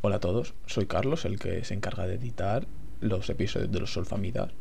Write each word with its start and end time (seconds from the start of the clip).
Hola 0.00 0.16
a 0.16 0.20
todos, 0.20 0.54
soy 0.66 0.86
Carlos, 0.86 1.24
el 1.24 1.40
que 1.40 1.64
se 1.64 1.74
encarga 1.74 2.06
de 2.06 2.14
editar 2.14 2.68
los 3.00 3.28
episodios 3.30 3.72
de 3.72 3.80
los 3.80 3.92
Solfamidas. 3.92 4.52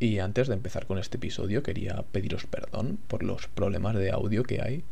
Y 0.00 0.18
antes 0.18 0.48
de 0.48 0.54
empezar 0.54 0.86
con 0.86 0.98
este 0.98 1.16
episodio 1.16 1.62
quería 1.62 2.02
pediros 2.10 2.46
perdón 2.46 2.98
por 3.06 3.22
los 3.22 3.46
problemas 3.46 3.94
de 3.94 4.10
audio 4.10 4.42
que 4.42 4.60
hay. 4.60 4.82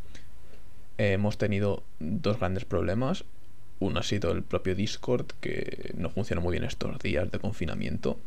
hemos 0.98 1.36
tenido 1.36 1.82
dos 1.98 2.38
grandes 2.38 2.64
problemas. 2.64 3.24
Uno 3.80 3.98
ha 3.98 4.04
sido 4.04 4.30
el 4.30 4.44
propio 4.44 4.76
Discord, 4.76 5.26
que 5.40 5.94
no 5.96 6.10
funciona 6.10 6.40
muy 6.40 6.52
bien 6.52 6.62
estos 6.62 7.00
días 7.00 7.28
de 7.32 7.40
confinamiento. 7.40 8.18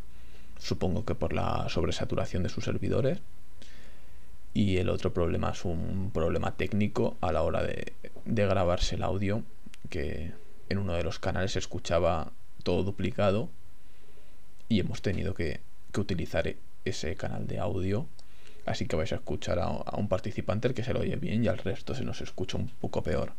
Supongo 0.60 1.06
que 1.06 1.16
por 1.16 1.32
la 1.32 1.70
sobresaturación 1.70 2.44
de 2.44 2.50
sus 2.50 2.66
servidores. 2.66 3.20
Y 4.54 4.76
el 4.76 4.90
otro 4.90 5.14
problema 5.14 5.52
es 5.52 5.64
un 5.64 6.12
problema 6.14 6.58
técnico 6.58 7.16
a 7.22 7.32
la 7.32 7.44
hora 7.44 7.64
de, 7.64 7.94
de 8.26 8.46
grabarse 8.46 8.96
el 8.96 9.04
audio, 9.04 9.42
que 9.90 10.34
en 10.70 10.78
uno 10.78 10.94
de 10.94 11.04
los 11.04 11.20
canales 11.20 11.54
se 11.54 11.60
escuchaba 11.60 12.32
todo 12.64 12.84
duplicado 12.84 13.50
y 14.70 14.80
hemos 14.80 15.02
tenido 15.02 15.34
que, 15.34 15.60
que 15.92 16.02
utilizar 16.02 16.56
ese 16.86 17.16
canal 17.16 17.48
de 17.48 17.60
audio. 17.60 18.08
Así 18.66 18.88
que 18.88 18.96
vais 18.96 19.12
a 19.12 19.16
escuchar 19.16 19.60
a, 19.60 19.66
a 19.66 19.98
un 19.98 20.08
participante 20.08 20.68
el 20.68 20.74
que 20.74 20.84
se 20.84 20.94
lo 20.94 21.02
oye 21.02 21.18
bien 21.18 21.44
y 21.44 21.48
al 21.48 21.58
resto 21.58 21.96
se 21.96 22.06
nos 22.06 22.22
escucha 22.22 22.58
un 22.58 22.70
poco 22.70 23.04
peor 23.04 23.34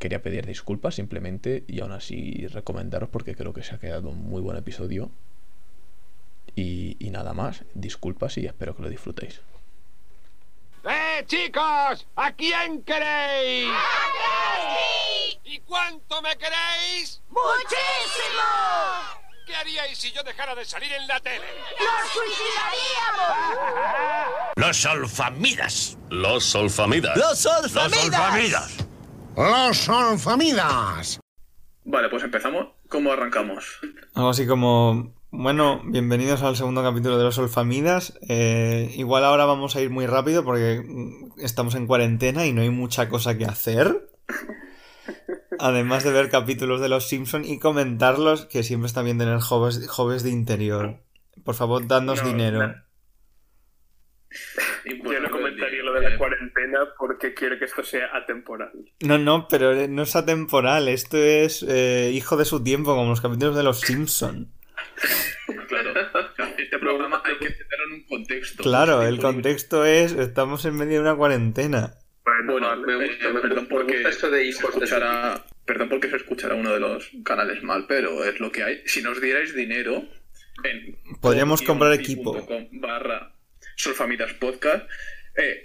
quería 0.00 0.22
pedir 0.22 0.46
disculpas 0.46 0.94
simplemente 0.96 1.62
y 1.68 1.80
aún 1.80 1.92
así 1.92 2.46
recomendaros 2.48 3.10
porque 3.10 3.36
creo 3.36 3.52
que 3.52 3.62
se 3.62 3.74
ha 3.74 3.78
quedado 3.78 4.08
un 4.08 4.24
muy 4.28 4.40
buen 4.40 4.56
episodio. 4.56 5.10
Y, 6.56 6.96
y 6.98 7.10
nada 7.10 7.32
más, 7.32 7.64
disculpas 7.74 8.36
y 8.38 8.46
espero 8.46 8.74
que 8.74 8.82
lo 8.82 8.88
disfrutéis. 8.88 9.40
¡Eh, 10.84 11.22
chicos! 11.26 12.06
¿A 12.16 12.32
quién 12.32 12.82
queréis? 12.82 13.68
¡A! 13.68 14.99
¿Y 15.52 15.58
cuánto 15.62 16.22
me 16.22 16.30
queréis? 16.36 17.20
¡Muchísimo! 17.28 18.46
¿Qué 19.44 19.56
haríais 19.56 19.98
si 19.98 20.12
yo 20.12 20.22
dejara 20.22 20.54
de 20.54 20.64
salir 20.64 20.92
en 20.92 21.08
la 21.08 21.18
tele? 21.18 21.44
¡Nos 21.80 22.08
suicidaríamos! 22.12 23.58
Los 24.54 24.76
solfamidas. 24.76 25.98
Los 26.08 26.44
solfamidas. 26.44 27.16
¡Los 27.16 27.40
solfamidas! 27.40 27.90
Los 27.90 28.06
solfamidas. 28.06 28.86
Los 29.36 29.76
solfamidas. 29.76 31.20
Vale, 31.82 32.08
pues 32.10 32.22
empezamos. 32.22 32.68
¿Cómo 32.88 33.10
arrancamos? 33.10 33.80
Algo 34.14 34.28
así 34.28 34.46
como... 34.46 35.12
Bueno, 35.32 35.82
bienvenidos 35.84 36.42
al 36.42 36.54
segundo 36.54 36.84
capítulo 36.84 37.18
de 37.18 37.24
los 37.24 37.34
Solfamidas. 37.34 38.16
Eh, 38.28 38.92
igual 38.94 39.24
ahora 39.24 39.46
vamos 39.46 39.74
a 39.74 39.80
ir 39.80 39.90
muy 39.90 40.06
rápido 40.06 40.44
porque 40.44 40.84
estamos 41.38 41.74
en 41.74 41.88
cuarentena 41.88 42.46
y 42.46 42.52
no 42.52 42.62
hay 42.62 42.70
mucha 42.70 43.08
cosa 43.08 43.36
que 43.36 43.46
hacer. 43.46 44.10
Además 45.60 46.04
de 46.04 46.12
ver 46.12 46.30
capítulos 46.30 46.80
de 46.80 46.88
Los 46.88 47.08
Simpson 47.08 47.44
y 47.44 47.58
comentarlos, 47.58 48.46
que 48.46 48.62
siempre 48.62 48.86
está 48.86 49.02
bien 49.02 49.18
tener 49.18 49.38
jóvenes, 49.40 49.86
jóvenes 49.88 50.22
de 50.22 50.30
interior. 50.30 50.96
Por 51.44 51.54
favor, 51.54 51.86
dadnos 51.86 52.22
No, 52.22 52.28
dinero. 52.28 52.66
no. 52.66 52.74
Y 54.84 54.96
Yo 54.98 55.02
bueno, 55.04 55.22
no 55.22 55.28
pues, 55.30 55.42
comentaría 55.42 55.82
lo 55.82 55.92
de 55.92 56.00
la 56.02 56.14
eh, 56.14 56.18
cuarentena 56.18 56.78
porque 56.98 57.34
quiero 57.34 57.58
que 57.58 57.64
esto 57.64 57.82
sea 57.82 58.08
atemporal. 58.16 58.70
No, 59.00 59.18
no, 59.18 59.48
pero 59.48 59.74
no 59.88 60.02
es 60.02 60.16
atemporal. 60.16 60.88
Esto 60.88 61.16
es 61.18 61.64
eh, 61.68 62.10
hijo 62.14 62.36
de 62.36 62.44
su 62.44 62.62
tiempo, 62.62 62.94
como 62.94 63.10
los 63.10 63.20
capítulos 63.20 63.56
de 63.56 63.62
Los 63.64 63.80
Simpson. 63.80 64.52
Claro. 65.68 65.92
Este 66.58 66.78
programa 66.78 67.20
hay 67.24 67.36
que 67.38 67.48
meterlo 67.50 67.84
en 67.88 67.92
un 67.94 68.04
contexto. 68.06 68.62
Claro, 68.62 69.02
el 69.02 69.20
contexto 69.20 69.84
es 69.84 70.12
estamos 70.12 70.64
en 70.64 70.76
medio 70.76 70.94
de 70.94 71.00
una 71.00 71.16
cuarentena. 71.16 71.94
Bueno, 72.24 72.52
Bueno, 72.52 72.68
vale. 72.68 72.86
me 72.86 73.06
gusta, 73.06 73.40
perdón 73.42 73.66
porque 73.68 73.94
gusta 73.94 74.08
esto 74.10 74.30
de 74.30 74.44
hijos 74.44 74.62
de 74.78 74.84
escuchará, 74.84 75.44
perdón 75.70 75.88
porque 75.88 76.10
se 76.10 76.16
escuchará 76.16 76.56
uno 76.56 76.72
de 76.72 76.80
los 76.80 77.10
canales 77.24 77.62
mal, 77.62 77.84
pero 77.86 78.24
es 78.24 78.40
lo 78.40 78.50
que 78.50 78.64
hay. 78.64 78.82
Si 78.86 79.02
nos 79.02 79.20
dierais 79.20 79.54
dinero 79.54 80.04
en 80.64 80.98
Podríamos 81.20 81.62
comprar 81.62 81.92
equipo. 81.92 82.44
barra 82.72 83.32
Solfamidas 83.76 84.32
Podcast, 84.34 84.84
eh, 85.36 85.64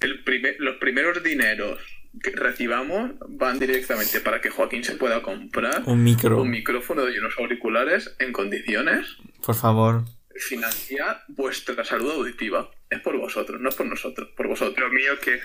el 0.00 0.24
primer- 0.24 0.56
los 0.60 0.76
primeros 0.76 1.22
dineros 1.22 1.78
que 2.22 2.30
recibamos 2.30 3.10
van 3.28 3.58
directamente 3.58 4.20
para 4.20 4.40
que 4.40 4.48
Joaquín 4.48 4.82
se 4.82 4.94
pueda 4.96 5.20
comprar 5.20 5.82
Un 5.84 6.02
micro, 6.02 6.40
un 6.40 6.50
micrófono 6.50 7.10
y 7.10 7.18
unos 7.18 7.34
auriculares 7.38 8.16
en 8.18 8.32
condiciones. 8.32 9.02
por 9.44 9.56
favor. 9.56 10.04
Financiar 10.36 11.22
vuestra 11.28 11.84
salud 11.84 12.10
auditiva. 12.12 12.70
Es 12.88 13.00
por 13.00 13.16
vosotros, 13.18 13.60
no 13.60 13.68
es 13.68 13.74
por 13.74 13.86
nosotros, 13.86 14.30
por 14.36 14.48
vosotros. 14.48 14.78
Lo 14.78 14.90
mío 14.94 15.12
que 15.20 15.38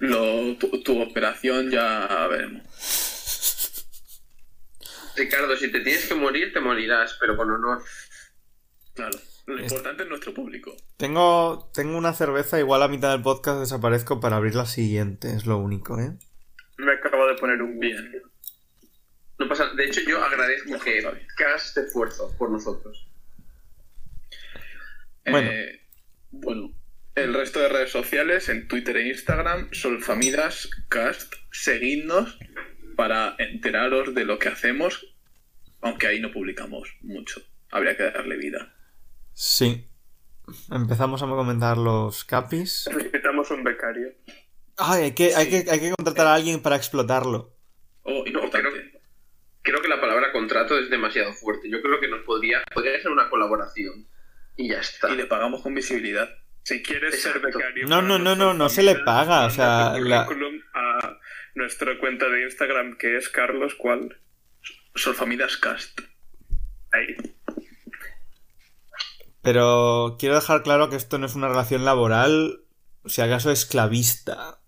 Lo, 0.00 0.56
tu, 0.56 0.82
tu 0.82 1.00
operación 1.00 1.70
ya 1.70 2.26
veremos. 2.28 2.62
Ricardo, 5.16 5.56
si 5.56 5.70
te 5.70 5.80
tienes 5.80 6.06
que 6.06 6.14
morir, 6.14 6.52
te 6.52 6.60
morirás, 6.60 7.16
pero 7.20 7.36
con 7.36 7.50
honor. 7.50 7.82
Claro. 8.94 9.18
Lo 9.46 9.60
importante 9.60 10.04
es 10.04 10.08
nuestro 10.08 10.32
público. 10.32 10.74
Tengo, 10.96 11.70
tengo 11.74 11.98
una 11.98 12.14
cerveza, 12.14 12.58
igual 12.58 12.82
a 12.82 12.88
mitad 12.88 13.10
del 13.10 13.22
podcast 13.22 13.60
desaparezco 13.60 14.20
para 14.20 14.36
abrir 14.36 14.54
la 14.54 14.66
siguiente, 14.66 15.34
es 15.34 15.46
lo 15.46 15.58
único, 15.58 15.98
¿eh? 15.98 16.12
me 16.78 16.92
acabo 16.92 17.26
de 17.26 17.34
poner 17.34 17.60
un 17.62 17.78
Bien. 17.78 18.22
No 19.38 19.48
pasa, 19.48 19.72
de 19.74 19.84
hecho, 19.86 20.00
yo 20.06 20.22
agradezco 20.22 20.78
que, 20.80 21.00
que 21.36 21.44
hagas 21.44 21.66
este 21.66 21.80
esfuerzo 21.82 22.34
por 22.38 22.50
nosotros. 22.50 23.06
Bueno. 25.24 25.50
Eh, 25.50 25.80
bueno, 26.30 26.72
el 27.14 27.34
resto 27.34 27.60
de 27.60 27.68
redes 27.68 27.90
sociales, 27.90 28.48
en 28.48 28.68
Twitter 28.68 28.96
e 28.96 29.08
Instagram, 29.08 29.68
Solfamidascast, 29.72 31.34
seguidnos 31.50 32.38
para 32.96 33.34
enteraros 33.38 34.14
de 34.14 34.24
lo 34.24 34.38
que 34.38 34.48
hacemos, 34.48 35.14
aunque 35.80 36.06
ahí 36.06 36.20
no 36.20 36.30
publicamos 36.32 36.96
mucho. 37.02 37.40
Habría 37.70 37.96
que 37.96 38.04
darle 38.04 38.36
vida. 38.36 38.74
Sí. 39.32 39.86
Empezamos 40.70 41.22
a 41.22 41.26
comentar 41.26 41.78
los 41.78 42.24
capis. 42.24 42.88
Necesitamos 42.94 43.50
un 43.50 43.64
becario. 43.64 44.12
Ay, 44.76 45.04
hay 45.04 45.12
que, 45.12 45.34
hay 45.34 45.48
que, 45.48 45.70
hay 45.70 45.80
que 45.80 45.90
contratar 45.90 46.26
a 46.26 46.34
alguien 46.34 46.60
para 46.60 46.76
explotarlo. 46.76 47.56
Oh, 48.02 48.24
importante. 48.26 49.00
Creo 49.62 49.82
que 49.82 49.88
la 49.88 50.00
palabra 50.00 50.32
contrato 50.32 50.78
es 50.78 50.90
demasiado 50.90 51.32
fuerte. 51.34 51.68
Yo 51.70 51.82
creo 51.82 52.00
que 52.00 52.08
nos 52.08 52.22
podría, 52.24 52.62
podría 52.72 53.00
ser 53.00 53.12
una 53.12 53.28
colaboración. 53.28 54.08
Y 54.56 54.70
ya 54.70 54.80
está. 54.80 55.10
Y 55.12 55.16
le 55.16 55.26
pagamos 55.26 55.62
con 55.62 55.74
visibilidad. 55.74 56.28
Si 56.62 56.82
quieres 56.82 57.20
ser 57.22 57.40
becario. 57.40 57.86
No, 57.88 58.02
no, 58.02 58.18
no, 58.18 58.36
no, 58.36 58.54
no 58.54 58.68
se 58.68 58.82
le 58.82 58.96
paga, 58.96 59.46
o 59.46 59.50
sea, 59.50 59.96
la- 59.98 60.26
a 60.74 61.18
nuestra 61.54 61.98
cuenta 61.98 62.28
de 62.28 62.44
Instagram 62.44 62.96
que 62.96 63.16
es 63.16 63.28
Carlos, 63.28 63.74
¿cuál? 63.76 64.18
Solfamidascast. 64.94 66.00
Ahí. 66.92 67.16
Pero 69.42 70.16
quiero 70.18 70.34
dejar 70.34 70.62
claro 70.62 70.90
que 70.90 70.96
esto 70.96 71.18
no 71.18 71.26
es 71.26 71.34
una 71.34 71.48
relación 71.48 71.84
laboral, 71.84 72.60
si 73.06 73.22
acaso 73.22 73.50
esclavista. 73.50 74.58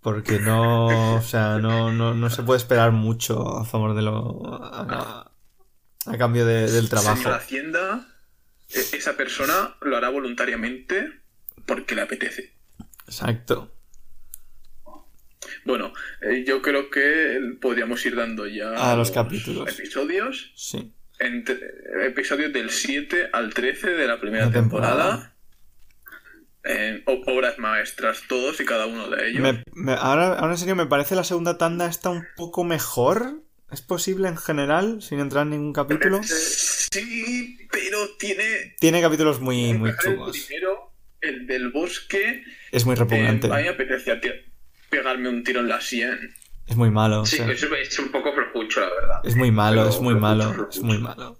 Porque 0.00 0.40
no, 0.40 1.14
o 1.16 1.22
sea, 1.22 1.58
no, 1.58 1.92
no, 1.92 2.12
no 2.14 2.28
se 2.30 2.42
puede 2.42 2.58
esperar 2.58 2.90
mucho 2.90 3.56
a 3.58 3.64
favor 3.64 3.94
de 3.94 4.02
lo. 4.02 4.42
a, 4.52 5.30
a 6.06 6.18
cambio 6.18 6.44
de- 6.44 6.68
del 6.72 6.88
trabajo. 6.88 7.14
Señor 7.16 7.34
Hacienda, 7.34 8.08
e- 8.70 8.96
esa 8.96 9.16
persona 9.16 9.76
lo 9.80 9.96
hará 9.96 10.08
voluntariamente 10.08 11.21
porque 11.66 11.94
le 11.94 12.02
apetece. 12.02 12.52
Exacto. 13.06 13.72
Bueno, 15.64 15.92
eh, 16.22 16.44
yo 16.46 16.62
creo 16.62 16.90
que 16.90 17.38
podríamos 17.60 18.04
ir 18.06 18.16
dando 18.16 18.46
ya 18.46 18.92
A 18.92 18.96
los 18.96 19.10
capítulos. 19.10 19.68
episodios. 19.78 20.52
Sí. 20.56 20.92
Entre, 21.18 21.58
episodios 22.06 22.52
del 22.52 22.70
7 22.70 23.30
al 23.32 23.52
13 23.54 23.90
de 23.90 24.06
la 24.06 24.20
primera 24.20 24.46
La 24.46 24.52
temporada. 24.52 25.02
temporada. 25.02 25.28
Eh, 26.64 27.02
obras 27.26 27.58
maestras, 27.58 28.22
todos 28.28 28.60
y 28.60 28.64
cada 28.64 28.86
uno 28.86 29.08
de 29.08 29.30
ellos. 29.30 29.42
Me- 29.42 29.62
me- 29.74 29.92
ahora, 29.94 30.34
ahora 30.38 30.52
en 30.52 30.58
serio, 30.58 30.76
me 30.76 30.86
parece 30.86 31.16
la 31.16 31.24
segunda 31.24 31.58
tanda 31.58 31.86
está 31.86 32.10
un 32.10 32.24
poco 32.36 32.62
mejor. 32.64 33.42
¿Es 33.72 33.82
posible 33.82 34.28
en 34.28 34.36
general, 34.36 35.00
sin 35.02 35.18
entrar 35.18 35.42
en 35.44 35.50
ningún 35.50 35.72
capítulo? 35.72 36.20
Sí, 36.22 37.56
pero 37.70 37.98
tiene. 38.18 38.76
Tiene 38.78 39.00
capítulos 39.00 39.40
muy, 39.40 39.72
muy 39.74 39.90
el 39.90 39.96
chungos. 39.96 40.38
primero, 40.46 40.91
el 41.22 41.46
del 41.46 41.70
bosque. 41.70 42.44
Es 42.70 42.84
muy 42.84 42.94
eh, 42.94 42.98
repugnante. 42.98 43.46
a 43.46 43.56
mí 43.56 43.62
me 43.62 43.68
apetecía 43.70 44.20
pegarme 44.90 45.28
un 45.28 45.42
tiro 45.42 45.60
en 45.60 45.68
la 45.68 45.80
sien. 45.80 46.34
Es 46.66 46.76
muy 46.76 46.90
malo. 46.90 47.22
o 47.22 47.26
Sí, 47.26 47.36
sea, 47.36 47.46
que 47.46 47.52
eso 47.52 47.74
es 47.74 47.98
un 47.98 48.10
poco 48.10 48.32
flojucho, 48.34 48.80
la 48.80 48.90
verdad. 48.90 49.20
es 49.24 49.34
muy 49.36 49.50
malo, 49.50 49.88
es 49.88 50.00
muy 50.00 50.14
malo, 50.14 50.68
es 50.70 50.80
muy 50.80 50.98
malo. 50.98 51.38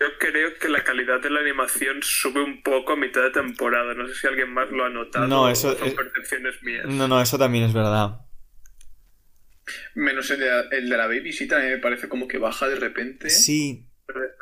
Yo 0.00 0.06
creo 0.18 0.54
que 0.58 0.68
la 0.70 0.82
calidad 0.82 1.20
de 1.20 1.28
la 1.28 1.40
animación 1.40 1.98
sube 2.02 2.42
un 2.42 2.62
poco 2.62 2.94
a 2.94 2.96
mitad 2.96 3.22
de 3.22 3.30
temporada. 3.32 3.92
No 3.94 4.08
sé 4.08 4.14
si 4.14 4.26
alguien 4.26 4.50
más 4.52 4.70
lo 4.70 4.84
ha 4.84 4.88
notado. 4.88 5.26
No, 5.28 5.42
o 5.42 5.48
eso 5.50 5.76
son 5.76 5.88
es- 5.88 5.94
percepciones 5.94 6.62
mías. 6.62 6.86
No, 6.86 7.06
no, 7.06 7.20
eso 7.20 7.36
también 7.38 7.64
es 7.64 7.74
verdad. 7.74 8.20
Menos 9.94 10.30
el 10.30 10.40
de, 10.40 10.46
la, 10.46 10.60
el 10.72 10.88
de 10.88 10.96
la 10.96 11.06
babysitter, 11.06 11.58
a 11.58 11.62
mí 11.62 11.68
me 11.70 11.78
parece 11.78 12.08
como 12.08 12.26
que 12.26 12.38
baja 12.38 12.66
de 12.68 12.76
repente. 12.76 13.28
Sí, 13.30 13.86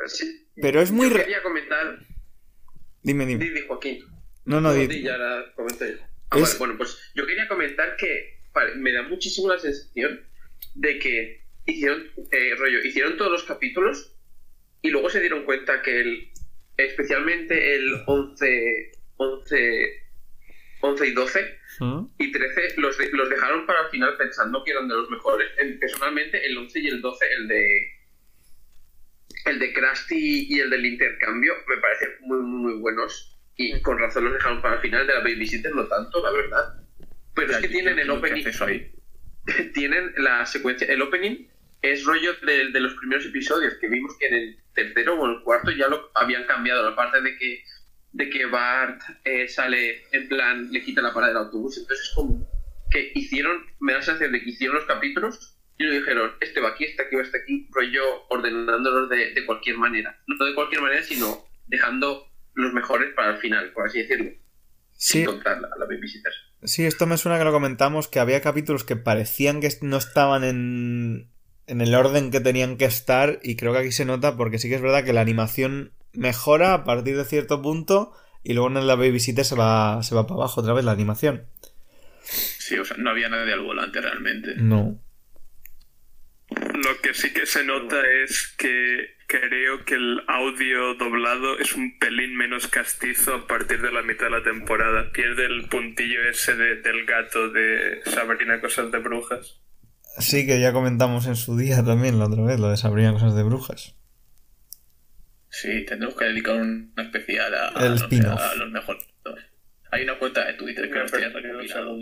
Sí. 0.06 0.46
pero 0.62 0.80
es 0.80 0.90
muy... 0.92 1.08
Yo 1.10 1.16
re- 1.16 1.22
quería 1.24 1.42
comentar. 1.42 1.98
Dime, 3.02 3.26
Di, 3.26 3.34
dime. 3.36 3.50
di, 3.60 3.66
Joaquín. 3.66 3.98
No, 4.48 4.60
no, 4.60 4.72
di, 4.74 5.02
ya 5.02 5.16
la 5.16 5.52
comenté. 5.54 5.98
Ah, 6.30 6.36
Es- 6.38 6.42
vale, 6.42 6.58
bueno, 6.58 6.74
pues 6.78 6.98
yo 7.14 7.26
quería 7.26 7.46
comentar 7.48 7.96
que 7.96 8.38
me 8.76 8.92
da 8.92 9.02
muchísimo 9.02 9.48
la 9.48 9.58
sensación 9.58 10.20
de 10.74 10.98
que 10.98 11.44
hicieron, 11.66 12.10
eh, 12.32 12.54
rollo, 12.58 12.82
hicieron 12.82 13.16
todos 13.16 13.30
los 13.30 13.44
capítulos 13.44 14.16
y 14.82 14.90
luego 14.90 15.10
se 15.10 15.20
dieron 15.20 15.44
cuenta 15.44 15.80
que 15.82 16.00
el, 16.00 16.30
especialmente 16.76 17.74
el 17.76 18.02
11, 18.06 18.92
11, 19.16 20.02
11 20.80 21.06
y 21.06 21.12
12 21.12 21.58
¿Mm? 21.80 22.04
y 22.18 22.32
13 22.32 22.74
los, 22.80 22.96
de- 22.98 23.10
los 23.12 23.28
dejaron 23.30 23.66
para 23.66 23.82
el 23.82 23.90
final 23.90 24.16
pensando 24.16 24.64
que 24.64 24.70
eran 24.72 24.88
de 24.88 24.94
los 24.94 25.10
mejores. 25.10 25.48
En- 25.58 25.78
personalmente, 25.78 26.44
el 26.46 26.56
11 26.56 26.80
y 26.80 26.88
el 26.88 27.00
12, 27.00 27.26
el 27.32 27.48
de 27.48 27.92
el 29.44 29.58
de 29.58 29.72
Krusty 29.72 30.46
y 30.48 30.60
el 30.60 30.70
del 30.70 30.84
intercambio, 30.86 31.54
me 31.68 31.76
parecen 31.78 32.10
muy, 32.20 32.38
muy, 32.38 32.72
muy 32.72 32.80
buenos. 32.80 33.37
Y 33.58 33.82
con 33.82 33.98
razón 33.98 34.24
los 34.24 34.32
dejaron 34.32 34.62
para 34.62 34.76
el 34.76 34.80
final 34.80 35.06
de 35.06 35.12
la 35.12 35.20
Babysitter, 35.20 35.74
no 35.74 35.86
tanto, 35.86 36.22
la 36.22 36.30
verdad. 36.30 36.74
Pero 37.34 37.52
es 37.52 37.58
que 37.58 37.68
tienen 37.68 37.98
el 37.98 38.10
opening. 38.10 38.44
Ahí. 38.60 38.92
tienen 39.74 40.14
la 40.16 40.46
secuencia. 40.46 40.86
El 40.86 41.02
opening 41.02 41.46
es 41.82 42.04
rollo 42.04 42.32
de, 42.46 42.70
de 42.70 42.80
los 42.80 42.94
primeros 42.94 43.26
episodios 43.26 43.74
que 43.80 43.88
vimos 43.88 44.16
que 44.18 44.28
en 44.28 44.34
el 44.34 44.58
tercero 44.74 45.20
o 45.20 45.26
en 45.26 45.36
el 45.36 45.42
cuarto 45.42 45.72
ya 45.72 45.88
lo 45.88 46.10
habían 46.14 46.44
cambiado. 46.44 46.88
La 46.88 46.96
parte 46.96 47.20
de 47.20 47.36
que 47.36 47.62
de 48.12 48.30
que 48.30 48.46
Bart 48.46 49.00
eh, 49.24 49.48
sale 49.48 50.02
en 50.12 50.28
plan, 50.28 50.70
le 50.72 50.82
quita 50.82 51.02
la 51.02 51.12
parada 51.12 51.32
del 51.32 51.42
autobús. 51.44 51.78
Entonces 51.78 52.08
es 52.08 52.14
como 52.14 52.48
que 52.90 53.12
hicieron, 53.14 53.64
me 53.80 53.92
da 53.92 53.98
la 53.98 54.04
sensación 54.04 54.32
de 54.32 54.42
que 54.42 54.50
hicieron 54.50 54.76
los 54.76 54.86
capítulos 54.86 55.56
y 55.76 55.84
lo 55.84 55.92
dijeron, 55.92 56.32
este 56.40 56.60
va 56.60 56.70
aquí, 56.70 56.84
este 56.84 57.02
aquí, 57.02 57.16
va 57.16 57.22
este 57.22 57.38
aquí, 57.38 57.68
rollo 57.70 58.26
ordenándolos 58.28 59.08
de, 59.08 59.34
de 59.34 59.46
cualquier 59.46 59.78
manera. 59.78 60.18
No 60.26 60.44
de 60.44 60.54
cualquier 60.54 60.82
manera, 60.82 61.02
sino 61.02 61.44
dejando 61.66 62.26
los 62.58 62.72
mejores 62.72 63.14
para 63.14 63.30
el 63.30 63.38
final, 63.38 63.72
por 63.72 63.86
así 63.86 64.00
decirlo. 64.02 64.30
Sí, 64.92 65.18
Sin 65.18 65.26
contar 65.26 65.60
la, 65.60 65.68
la 65.78 65.86
babysitter. 65.86 66.32
sí, 66.64 66.84
esto 66.84 67.06
me 67.06 67.16
suena 67.16 67.38
que 67.38 67.44
lo 67.44 67.52
comentamos, 67.52 68.08
que 68.08 68.18
había 68.18 68.40
capítulos 68.40 68.82
que 68.84 68.96
parecían 68.96 69.60
que 69.60 69.70
no 69.82 69.96
estaban 69.96 70.42
en, 70.42 71.30
en 71.66 71.80
el 71.80 71.94
orden 71.94 72.30
que 72.32 72.40
tenían 72.40 72.76
que 72.76 72.84
estar 72.86 73.38
y 73.42 73.54
creo 73.56 73.72
que 73.72 73.78
aquí 73.78 73.92
se 73.92 74.04
nota 74.04 74.36
porque 74.36 74.58
sí 74.58 74.68
que 74.68 74.74
es 74.74 74.82
verdad 74.82 75.04
que 75.04 75.12
la 75.12 75.20
animación 75.20 75.92
mejora 76.12 76.74
a 76.74 76.84
partir 76.84 77.16
de 77.16 77.24
cierto 77.24 77.62
punto 77.62 78.12
y 78.42 78.54
luego 78.54 78.68
en 78.76 78.86
la 78.86 78.96
babysitter 78.96 79.44
se 79.44 79.54
va, 79.54 80.02
se 80.02 80.14
va 80.16 80.26
para 80.26 80.36
abajo 80.40 80.60
otra 80.60 80.72
vez 80.72 80.84
la 80.84 80.92
animación. 80.92 81.46
Sí, 82.22 82.76
o 82.78 82.84
sea, 82.84 82.96
no 82.96 83.10
había 83.10 83.28
nada 83.28 83.44
de 83.44 83.52
al 83.52 83.60
volante 83.60 84.00
realmente. 84.00 84.54
No. 84.56 84.98
Lo 86.50 87.00
que 87.02 87.14
sí 87.14 87.32
que 87.32 87.46
se 87.46 87.62
nota 87.64 87.96
es 88.24 88.54
que 88.58 89.16
creo 89.28 89.84
que 89.84 89.94
el 89.94 90.22
audio 90.26 90.94
doblado 90.94 91.56
es 91.60 91.74
un 91.74 91.96
pelín 92.00 92.34
menos 92.36 92.66
castizo 92.66 93.34
a 93.34 93.46
partir 93.46 93.80
de 93.80 93.92
la 93.92 94.02
mitad 94.02 94.24
de 94.24 94.30
la 94.30 94.42
temporada. 94.42 95.12
Pierde 95.12 95.44
el 95.46 95.68
puntillo 95.68 96.22
ese 96.28 96.56
de- 96.56 96.76
del 96.82 97.04
gato 97.06 97.50
de 97.50 98.00
Sabrina 98.06 98.60
Cosas 98.60 98.90
de 98.90 98.98
Brujas. 98.98 99.60
Sí, 100.18 100.44
que 100.46 100.58
ya 100.60 100.72
comentamos 100.72 101.26
en 101.26 101.36
su 101.36 101.56
día 101.56 101.84
también 101.84 102.18
la 102.18 102.26
otra 102.26 102.42
vez, 102.42 102.58
lo 102.58 102.70
de 102.70 102.76
Sabrina 102.76 103.12
Cosas 103.12 103.36
de 103.36 103.44
Brujas. 103.44 103.94
Sí, 105.50 105.84
tendremos 105.86 106.16
que 106.16 106.24
dedicar 106.24 106.56
un 106.56 106.92
especial 106.96 107.54
a, 107.54 107.70
no 107.70 107.88
los 107.88 108.70
mejores. 108.70 109.06
Hay 109.90 110.02
una 110.04 110.18
cuenta 110.18 110.44
de 110.44 110.54
Twitter 110.54 110.90
que 110.90 110.98
nos 110.98 111.10
tiene 111.12 111.28
recopilado. 111.28 111.98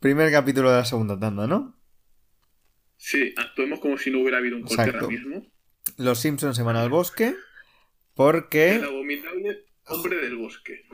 Primer 0.00 0.30
capítulo 0.32 0.70
de 0.70 0.78
la 0.78 0.84
segunda 0.84 1.18
tanda, 1.18 1.46
¿no? 1.46 1.74
Sí, 2.96 3.34
actuemos 3.36 3.80
como 3.80 3.98
si 3.98 4.10
no 4.10 4.20
hubiera 4.20 4.38
habido 4.38 4.56
un 4.56 4.62
corte 4.62 4.82
Exacto. 4.82 5.04
ahora 5.06 5.16
mismo. 5.16 5.46
Los 5.96 6.20
Simpsons 6.20 6.56
se 6.56 6.62
van 6.62 6.76
al 6.76 6.90
bosque 6.90 7.36
porque 8.14 8.76
El 8.76 8.84
abominable 8.84 9.64
hombre 9.86 10.16
del 10.16 10.36
bosque. 10.36 10.86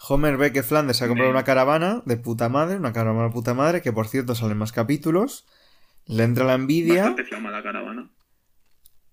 Homer 0.00 0.36
ve 0.36 0.52
que 0.52 0.62
Flanders 0.62 1.02
ha 1.02 1.08
comprado 1.08 1.30
una 1.30 1.44
caravana 1.44 2.02
de 2.06 2.16
puta 2.16 2.48
madre, 2.48 2.76
una 2.76 2.92
caravana 2.92 3.28
de 3.28 3.32
puta 3.32 3.54
madre, 3.54 3.82
que 3.82 3.92
por 3.92 4.06
cierto 4.06 4.34
salen 4.34 4.58
más 4.58 4.72
capítulos. 4.72 5.46
Le 6.06 6.22
entra 6.22 6.44
la 6.44 6.54
envidia 6.54 7.14
la 7.16 7.62
caravana. 7.62 8.10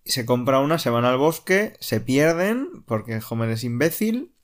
se 0.06 0.26
compra 0.26 0.60
una, 0.60 0.78
se 0.78 0.90
van 0.90 1.06
al 1.06 1.18
bosque, 1.18 1.74
se 1.80 2.00
pierden 2.00 2.84
porque 2.86 3.20
Homer 3.28 3.50
es 3.50 3.64
imbécil 3.64 4.35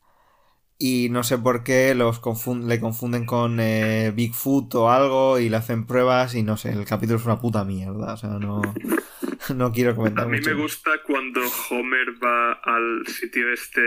y 0.83 1.09
no 1.09 1.23
sé 1.23 1.37
por 1.37 1.63
qué 1.63 1.93
los 1.93 2.21
le 2.65 2.79
confunden 2.79 3.25
con 3.25 3.59
eh, 3.59 4.11
Bigfoot 4.15 4.73
o 4.75 4.89
algo 4.89 5.37
y 5.39 5.47
le 5.49 5.57
hacen 5.57 5.85
pruebas 5.85 6.33
y 6.33 6.41
no 6.41 6.57
sé, 6.57 6.71
el 6.71 6.85
capítulo 6.85 7.19
es 7.19 7.25
una 7.25 7.39
puta 7.39 7.63
mierda, 7.63 8.13
o 8.13 8.17
sea, 8.17 8.29
no, 8.31 8.61
no 9.55 9.71
quiero 9.71 9.95
comentar 9.95 10.25
A 10.25 10.27
mí 10.27 10.37
mucho. 10.37 10.49
me 10.49 10.61
gusta 10.61 10.91
cuando 11.05 11.41
Homer 11.69 12.15
va 12.23 12.53
al 12.53 13.05
sitio 13.05 13.53
este 13.53 13.81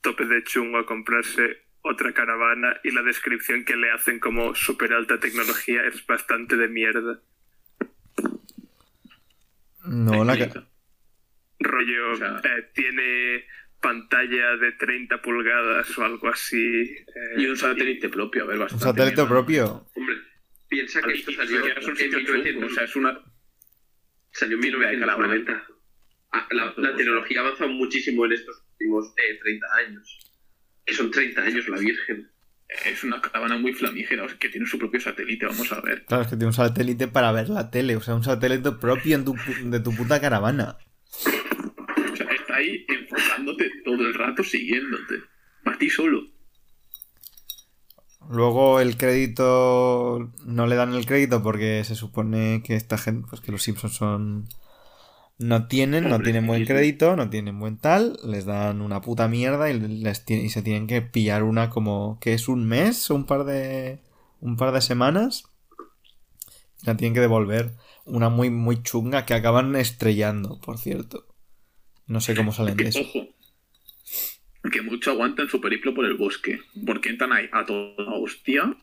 tope 0.00 0.24
de 0.24 0.42
chungo 0.44 0.78
a 0.78 0.86
comprarse 0.86 1.42
otra 1.82 2.12
caravana 2.14 2.76
y 2.82 2.92
la 2.92 3.02
descripción 3.02 3.64
que 3.64 3.76
le 3.76 3.90
hacen 3.90 4.18
como 4.18 4.54
super 4.54 4.92
alta 4.94 5.18
tecnología 5.20 5.84
es 5.84 6.06
bastante 6.06 6.56
de 6.56 6.68
mierda. 6.68 7.20
No, 9.84 10.24
la 10.24 10.34
Explica. 10.34 10.66
Rollo, 11.58 12.12
O 12.12 12.16
sea- 12.16 12.40
eh, 12.44 12.70
tiene 12.74 13.44
pantalla 13.82 14.56
de 14.56 14.72
30 14.78 15.20
pulgadas 15.20 15.98
o 15.98 16.04
algo 16.04 16.28
así. 16.28 16.56
eh, 16.56 17.34
Y 17.36 17.46
un 17.46 17.56
satélite 17.56 18.08
propio, 18.08 18.44
a 18.44 18.46
ver, 18.46 18.58
un 18.60 18.68
satélite 18.80 19.24
propio. 19.26 19.86
Hombre, 19.94 20.14
piensa 20.68 21.02
que 21.02 21.12
esto 21.12 21.32
salió 21.32 21.58
en 21.66 21.82
sitio 21.96 22.20
chungo, 22.20 22.32
1990. 22.32 22.66
o 22.66 22.70
sea, 22.70 22.84
es 22.84 22.96
una... 22.96 23.20
Salió 24.30 24.56
en 24.56 24.62
Sí, 24.62 24.70
lo 24.70 24.78
voy 24.78 24.86
a 24.86 24.90
dejar 24.90 25.08
1990. 25.18 25.66
Ah, 26.32 26.48
La, 26.52 26.72
la 26.78 26.96
tecnología 26.96 27.40
ha 27.40 27.44
avanzado 27.44 27.70
muchísimo 27.70 28.24
en 28.24 28.32
estos 28.32 28.64
últimos 28.72 29.12
eh, 29.18 29.38
30 29.42 29.66
años. 29.86 30.18
Que 30.86 30.94
son 30.94 31.10
30 31.10 31.42
años 31.42 31.68
la 31.68 31.78
Virgen. 31.78 32.30
Es 32.86 33.04
una 33.04 33.20
caravana 33.20 33.58
muy 33.58 33.74
flamígera, 33.74 34.24
o 34.24 34.28
sea, 34.30 34.38
que 34.38 34.48
tiene 34.48 34.66
su 34.66 34.78
propio 34.78 34.98
satélite, 34.98 35.44
vamos 35.44 35.70
a 35.72 35.80
ver. 35.82 36.06
Claro, 36.06 36.22
es 36.22 36.28
que 36.30 36.36
tiene 36.36 36.46
un 36.46 36.52
satélite 36.54 37.06
para 37.06 37.30
ver 37.32 37.50
la 37.50 37.70
tele, 37.70 37.96
o 37.96 38.00
sea, 38.00 38.14
un 38.14 38.24
satélite 38.24 38.72
propio 38.72 39.14
en 39.16 39.26
tu 39.26 39.34
de 39.64 39.80
tu 39.80 39.94
puta 39.94 40.18
caravana. 40.22 40.78
O 41.10 42.16
sea, 42.16 42.26
está 42.32 42.54
ahí 42.56 42.86
todo 43.84 44.02
el 44.06 44.14
rato, 44.14 44.42
siguiéndote. 44.44 45.22
Para 45.64 45.78
ti 45.78 45.90
solo. 45.90 46.22
Luego 48.30 48.80
el 48.80 48.96
crédito 48.96 50.30
no 50.44 50.66
le 50.66 50.76
dan 50.76 50.94
el 50.94 51.06
crédito 51.06 51.42
porque 51.42 51.82
se 51.84 51.94
supone 51.94 52.62
que 52.64 52.76
esta 52.76 52.96
gente, 52.96 53.26
pues 53.28 53.40
que 53.42 53.52
los 53.52 53.62
Simpsons 53.62 53.94
son 53.94 54.48
no 55.38 55.66
tienen, 55.66 56.08
no 56.08 56.22
tienen 56.22 56.46
buen 56.46 56.64
crédito, 56.64 57.16
no 57.16 57.28
tienen 57.28 57.58
buen 57.58 57.76
tal, 57.78 58.18
les 58.24 58.44
dan 58.44 58.80
una 58.80 59.00
puta 59.00 59.26
mierda 59.28 59.70
y 59.70 59.78
les 59.78 60.24
ti- 60.24 60.34
y 60.34 60.50
se 60.50 60.62
tienen 60.62 60.86
que 60.86 61.02
pillar 61.02 61.42
una 61.42 61.68
como 61.68 62.18
que 62.20 62.32
es 62.34 62.48
un 62.48 62.66
mes 62.66 63.10
o 63.10 63.16
un 63.16 63.26
par 63.26 63.44
de 63.44 64.00
un 64.40 64.56
par 64.56 64.72
de 64.72 64.80
semanas. 64.80 65.44
La 66.84 66.96
tienen 66.96 67.14
que 67.14 67.20
devolver, 67.20 67.72
una 68.04 68.28
muy 68.28 68.50
muy 68.50 68.82
chunga 68.82 69.26
que 69.26 69.34
acaban 69.34 69.74
estrellando, 69.76 70.60
por 70.60 70.78
cierto. 70.78 71.26
No 72.12 72.20
sé 72.20 72.34
cómo 72.34 72.52
salen 72.52 72.76
de 72.76 72.88
eso. 72.88 73.00
ojo, 73.00 73.28
que 74.72 74.82
mucho 74.82 75.10
aguantan 75.10 75.48
su 75.48 75.60
periplo 75.60 75.94
por 75.94 76.04
el 76.04 76.14
bosque. 76.14 76.60
Porque 76.86 77.08
entran 77.10 77.32
ahí 77.32 77.48
a 77.52 77.64
toda 77.64 78.12
hostia, 78.14 78.76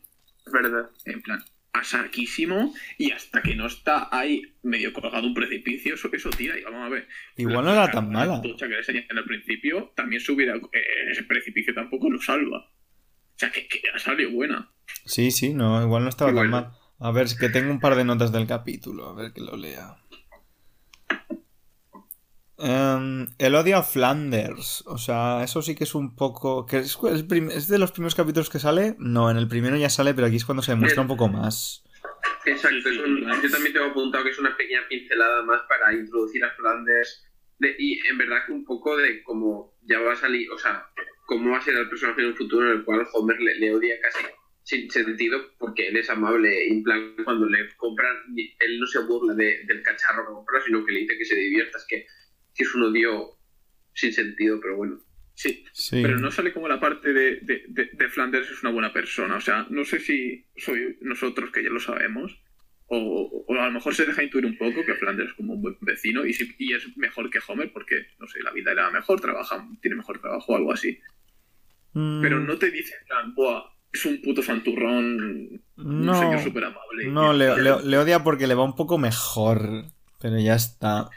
verdad. 0.52 0.90
en 1.04 1.22
plan, 1.22 1.42
a 1.72 1.84
saquísimo, 1.84 2.74
y 2.98 3.12
hasta 3.12 3.40
que 3.42 3.54
no 3.54 3.66
está 3.66 4.08
ahí 4.10 4.42
medio 4.62 4.92
colgado 4.92 5.26
un 5.26 5.34
precipicio, 5.34 5.94
eso, 5.94 6.10
eso 6.12 6.30
tira 6.30 6.58
y 6.58 6.62
vamos 6.64 6.84
a 6.84 6.88
ver. 6.88 7.06
Igual 7.36 7.64
La 7.64 7.70
no 7.70 7.72
era 7.72 7.90
tan 7.90 8.10
mala. 8.10 8.42
tocha 8.42 8.66
que 8.66 8.72
le 8.72 8.78
enseñan 8.78 9.04
al 9.16 9.24
principio, 9.24 9.92
también 9.94 10.20
se 10.20 10.32
hubiera. 10.32 10.56
eh, 10.56 11.10
ese 11.10 11.22
precipicio 11.22 11.72
tampoco 11.72 12.10
lo 12.10 12.20
salva. 12.20 12.58
O 12.58 13.38
sea, 13.40 13.50
que, 13.52 13.68
que 13.68 13.80
ya 13.80 13.98
salió 13.98 14.30
buena. 14.32 14.70
Sí, 15.06 15.30
sí, 15.30 15.54
no, 15.54 15.80
igual 15.82 16.02
no 16.02 16.08
estaba 16.08 16.34
tan 16.34 16.50
mal. 16.50 16.72
A 16.98 17.12
ver, 17.12 17.24
es 17.26 17.38
que 17.38 17.48
tengo 17.48 17.70
un 17.70 17.80
par 17.80 17.94
de 17.94 18.04
notas 18.04 18.32
del 18.32 18.46
capítulo, 18.46 19.08
a 19.08 19.14
ver 19.14 19.32
que 19.32 19.40
lo 19.40 19.56
lea. 19.56 19.96
Em, 22.60 23.26
el 23.38 23.54
odio 23.54 23.78
a 23.78 23.82
Flanders. 23.82 24.84
O 24.86 24.98
sea, 24.98 25.42
eso 25.42 25.62
sí 25.62 25.74
que 25.74 25.84
es 25.84 25.94
un 25.94 26.14
poco. 26.14 26.66
Que 26.66 26.78
es, 26.78 26.98
es 27.10 27.24
es 27.56 27.68
de 27.68 27.78
los 27.78 27.92
primeros 27.92 28.14
capítulos 28.14 28.50
que 28.50 28.58
sale. 28.58 28.94
No, 28.98 29.30
en 29.30 29.36
el 29.36 29.48
primero 29.48 29.76
ya 29.76 29.88
sale, 29.90 30.14
pero 30.14 30.26
aquí 30.26 30.36
es 30.36 30.44
cuando 30.44 30.62
se 30.62 30.72
demuestra 30.72 31.02
un 31.02 31.08
poco 31.08 31.28
más. 31.28 31.84
Exacto, 32.44 32.88
un- 32.88 33.20
yo 33.42 33.50
también 33.50 33.72
tengo 33.72 33.86
apuntado 33.86 34.24
que 34.24 34.30
es 34.30 34.38
una 34.38 34.56
pequeña 34.56 34.80
pincelada 34.88 35.42
más 35.42 35.62
para 35.68 35.92
introducir 35.94 36.44
a 36.44 36.50
Flanders. 36.50 37.26
de- 37.58 37.76
y 37.78 37.98
en 38.06 38.16
verdad 38.16 38.38
que 38.46 38.52
un 38.52 38.64
poco 38.64 38.96
de 38.96 39.22
cómo 39.22 39.76
ya 39.82 39.98
va 40.00 40.14
a 40.14 40.16
salir, 40.16 40.50
o 40.50 40.56
sea, 40.58 40.86
cómo 41.26 41.50
va 41.50 41.58
a 41.58 41.60
ser 41.60 41.74
el 41.76 41.90
personaje 41.90 42.22
en 42.22 42.28
un 42.28 42.34
futuro 42.36 42.70
en 42.72 42.78
el 42.78 42.84
cual 42.86 43.06
Homer 43.12 43.38
le, 43.38 43.54
le 43.58 43.74
odia 43.74 44.00
casi 44.00 44.24
sin 44.62 44.90
sentido 44.90 45.38
porque 45.58 45.88
él 45.88 45.96
es 45.98 46.08
amable. 46.08 46.68
En 46.68 46.82
plan, 46.82 47.14
cuando 47.22 47.44
le 47.46 47.68
compran, 47.76 48.16
él 48.60 48.80
no 48.80 48.86
se 48.86 49.00
burla 49.00 49.34
de- 49.34 49.60
del 49.66 49.82
cacharro 49.82 50.22
que 50.26 50.32
compra, 50.32 50.60
sino 50.64 50.86
que 50.86 50.92
le 50.92 51.00
dice 51.00 51.18
que 51.18 51.24
se 51.26 51.34
divierta. 51.36 51.76
Es 51.76 51.84
que, 51.86 52.06
que 52.60 52.64
es 52.68 52.74
un 52.74 52.82
odio 52.82 53.38
sin 53.94 54.12
sentido, 54.12 54.60
pero 54.60 54.76
bueno. 54.76 54.98
Sí, 55.34 55.64
Sí. 55.72 56.02
Pero 56.02 56.18
no 56.18 56.30
sale 56.30 56.52
como 56.52 56.68
la 56.68 56.78
parte 56.78 57.14
de, 57.14 57.40
de, 57.40 57.62
de- 57.68 57.90
de 57.94 58.08
Flanders 58.10 58.50
es 58.50 58.62
una 58.62 58.72
buena 58.72 58.92
persona. 58.92 59.36
O 59.36 59.40
sea, 59.40 59.66
no 59.70 59.84
sé 59.86 59.98
si 59.98 60.44
soy 60.56 60.98
nosotros 61.00 61.50
que 61.50 61.62
ya 61.64 61.70
lo 61.70 61.80
sabemos. 61.80 62.38
O, 62.92 63.44
o 63.48 63.54
a 63.54 63.66
lo 63.66 63.72
mejor 63.72 63.94
se 63.94 64.04
deja 64.04 64.22
intuir 64.22 64.44
un 64.44 64.58
poco 64.58 64.84
que 64.84 64.94
Flanders 64.96 65.30
es 65.30 65.36
como 65.36 65.54
un 65.54 65.62
buen 65.62 65.78
vecino 65.80 66.26
y, 66.26 66.32
si- 66.34 66.54
y 66.58 66.74
es 66.74 66.82
mejor 66.98 67.30
que 67.30 67.38
Homer 67.48 67.72
porque, 67.72 67.94
no 68.18 68.26
sé, 68.26 68.42
la 68.42 68.50
vida 68.50 68.72
era 68.72 68.90
mejor, 68.90 69.20
trabaja, 69.20 69.66
tiene 69.80 69.96
mejor 69.96 70.20
trabajo 70.20 70.52
o 70.52 70.56
algo 70.56 70.72
así. 70.72 70.98
Mm, 71.94 72.20
Pero 72.20 72.40
no 72.40 72.58
te 72.58 72.70
dice, 72.70 72.94
plan, 73.06 73.34
Buah, 73.34 73.62
es 73.92 74.04
un 74.04 74.20
puto 74.20 74.42
santurrón. 74.42 75.62
No. 75.76 76.12
Un 76.12 76.18
señor 76.18 76.40
súper 76.40 76.64
amable. 76.64 77.06
No, 77.06 77.32
le, 77.32 77.56
le- 77.62 77.82
le 77.82 77.98
odia 77.98 78.22
porque 78.22 78.46
le 78.46 78.54
va 78.54 78.64
un 78.64 78.74
poco 78.76 78.98
mejor. 78.98 79.84
Pero 80.20 80.38
ya 80.38 80.54
está. 80.56 81.08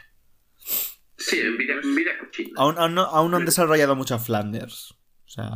Sí, 1.16 1.40
envidia, 1.40 1.76
envidia 1.82 2.18
cochina. 2.18 2.50
Aún, 2.56 2.76
aún 2.78 2.94
no, 2.94 3.02
aún 3.02 3.30
no 3.30 3.36
han 3.38 3.44
desarrollado 3.44 3.94
mucho 3.96 4.14
a 4.14 4.18
Flanders. 4.18 4.92
O 5.26 5.28
sea, 5.28 5.50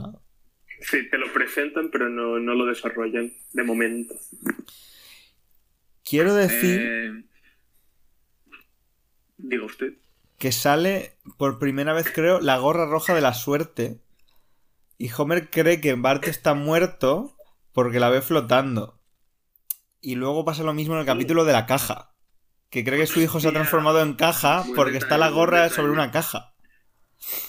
Sí, 0.80 1.08
te 1.10 1.18
lo 1.18 1.32
presentan, 1.32 1.90
pero 1.90 2.08
no, 2.08 2.38
no 2.38 2.54
lo 2.54 2.64
desarrollan 2.66 3.32
de 3.52 3.62
momento. 3.64 4.14
quiero 6.04 6.34
decir 6.34 6.80
Eh, 6.80 7.24
Diga 9.38 9.64
usted. 9.64 9.94
que 10.38 10.52
sale 10.52 11.16
por 11.36 11.58
primera 11.58 11.92
vez, 11.92 12.10
creo, 12.14 12.40
la 12.40 12.58
gorra 12.58 12.86
roja 12.86 13.14
de 13.14 13.20
la 13.20 13.34
suerte. 13.34 14.00
Y 14.98 15.10
Homer 15.16 15.48
cree 15.50 15.80
que 15.80 15.94
Bart 15.94 16.26
está 16.26 16.54
muerto 16.54 17.36
porque 17.72 18.00
la 18.00 18.08
ve 18.10 18.20
flotando. 18.20 19.00
Y 20.00 20.14
luego 20.16 20.44
pasa 20.44 20.62
lo 20.64 20.74
mismo 20.74 20.94
en 20.94 21.00
el 21.00 21.06
capítulo 21.06 21.44
de 21.44 21.52
la 21.52 21.66
caja. 21.66 22.14
Que 22.70 22.84
cree 22.84 22.98
que 22.98 23.06
su 23.06 23.20
hijo 23.20 23.40
se 23.40 23.48
ha 23.48 23.52
transformado 23.52 24.02
en 24.02 24.14
caja 24.14 24.62
Buen 24.62 24.74
porque 24.74 24.98
está 24.98 25.16
la 25.16 25.30
gorra 25.30 25.68
sobre 25.70 25.92
una 25.92 26.10
caja. 26.10 26.52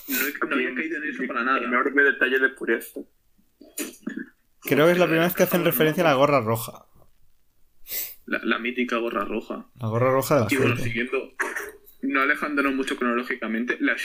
No, 0.08 0.56
había 0.56 0.74
caído 0.74 0.98
en 0.98 1.10
eso 1.10 1.24
para 1.28 1.44
nada. 1.44 1.60
Enorme 1.60 2.04
detalle 2.04 2.40
de 2.40 2.50
pureza. 2.50 3.02
Creo 4.62 4.86
que 4.86 4.92
es 4.92 4.98
la 4.98 5.06
primera 5.06 5.26
vez 5.26 5.36
que 5.36 5.44
hacen 5.44 5.66
referencia 5.66 6.04
a 6.04 6.08
la 6.08 6.16
gorra 6.16 6.42
roja. 6.42 6.86
La, 8.26 8.40
la 8.44 8.60
mítica 8.60 8.98
gorra 8.98 9.26
roja. 9.26 9.68
La 9.76 9.88
gorra 9.88 10.12
roja 10.12 10.36
de 10.36 10.42
la 10.42 10.48
Y 10.52 10.56
bueno, 10.58 10.78
siguiendo, 10.78 11.34
no 12.02 12.22
alejándonos 12.22 12.74
mucho 12.74 12.96
cronológicamente, 12.96 13.78
la, 13.80 13.96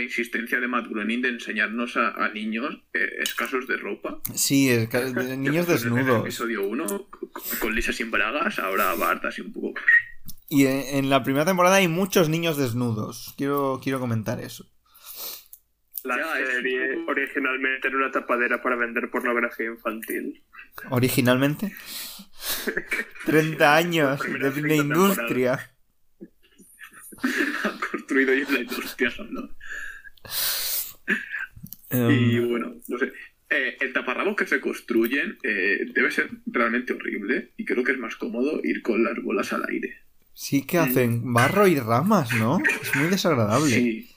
insistencia 0.00 0.60
de 0.60 0.68
Matt 0.68 0.88
Groening 0.88 1.22
de 1.22 1.28
enseñarnos 1.30 1.96
a, 1.96 2.10
a 2.24 2.28
niños 2.30 2.82
eh, 2.92 3.08
escasos 3.20 3.66
de 3.66 3.76
ropa. 3.76 4.20
Sí, 4.34 4.68
niños 5.38 5.66
desnudos. 5.66 6.20
episodio 6.20 6.66
1, 6.66 7.08
con 7.60 7.74
Lisa 7.74 7.92
sin 7.92 8.10
bragas, 8.10 8.58
ahora 8.58 8.94
Bart 8.94 9.24
así 9.24 9.40
un 9.40 9.52
poco. 9.52 9.74
Y 10.50 10.66
en, 10.66 10.82
en 10.98 11.10
la 11.10 11.22
primera 11.22 11.46
temporada 11.46 11.76
hay 11.76 11.88
muchos 11.88 12.28
niños 12.28 12.56
desnudos. 12.58 13.34
Quiero, 13.38 13.80
quiero 13.82 14.00
comentar 14.00 14.40
eso. 14.40 14.66
La 16.02 16.16
serie 16.34 17.04
originalmente 17.06 17.88
era 17.88 17.96
una 17.96 18.10
tapadera 18.10 18.62
para 18.62 18.76
vender 18.76 19.10
pornografía 19.10 19.66
infantil. 19.66 20.42
Originalmente. 20.90 21.72
30 23.26 23.76
años 23.76 24.20
de, 24.20 24.50
de 24.50 24.76
industria. 24.76 25.74
construido 27.90 28.34
y 28.34 28.40
en 28.42 28.54
la 28.54 28.60
industria 28.60 29.10
son, 29.10 29.32
¿no? 29.34 29.56
Em, 31.90 32.10
Y 32.10 32.38
bueno, 32.40 32.76
no 32.88 32.98
sé. 32.98 33.12
Eh, 33.50 33.76
el 33.80 33.92
taparrabos 33.92 34.36
que 34.36 34.46
se 34.46 34.60
construyen 34.60 35.38
eh, 35.42 35.86
debe 35.92 36.10
ser 36.12 36.30
realmente 36.46 36.92
horrible 36.92 37.52
y 37.56 37.64
creo 37.64 37.82
que 37.84 37.92
es 37.92 37.98
más 37.98 38.16
cómodo 38.16 38.60
ir 38.62 38.80
con 38.82 39.02
las 39.04 39.20
bolas 39.22 39.52
al 39.52 39.64
aire. 39.68 40.09
Sí 40.40 40.62
que 40.62 40.78
hacen 40.78 41.34
barro 41.34 41.66
y 41.66 41.78
ramas, 41.78 42.32
¿no? 42.32 42.58
Es 42.80 42.96
muy 42.96 43.08
desagradable. 43.08 43.68
Sí. 43.68 44.10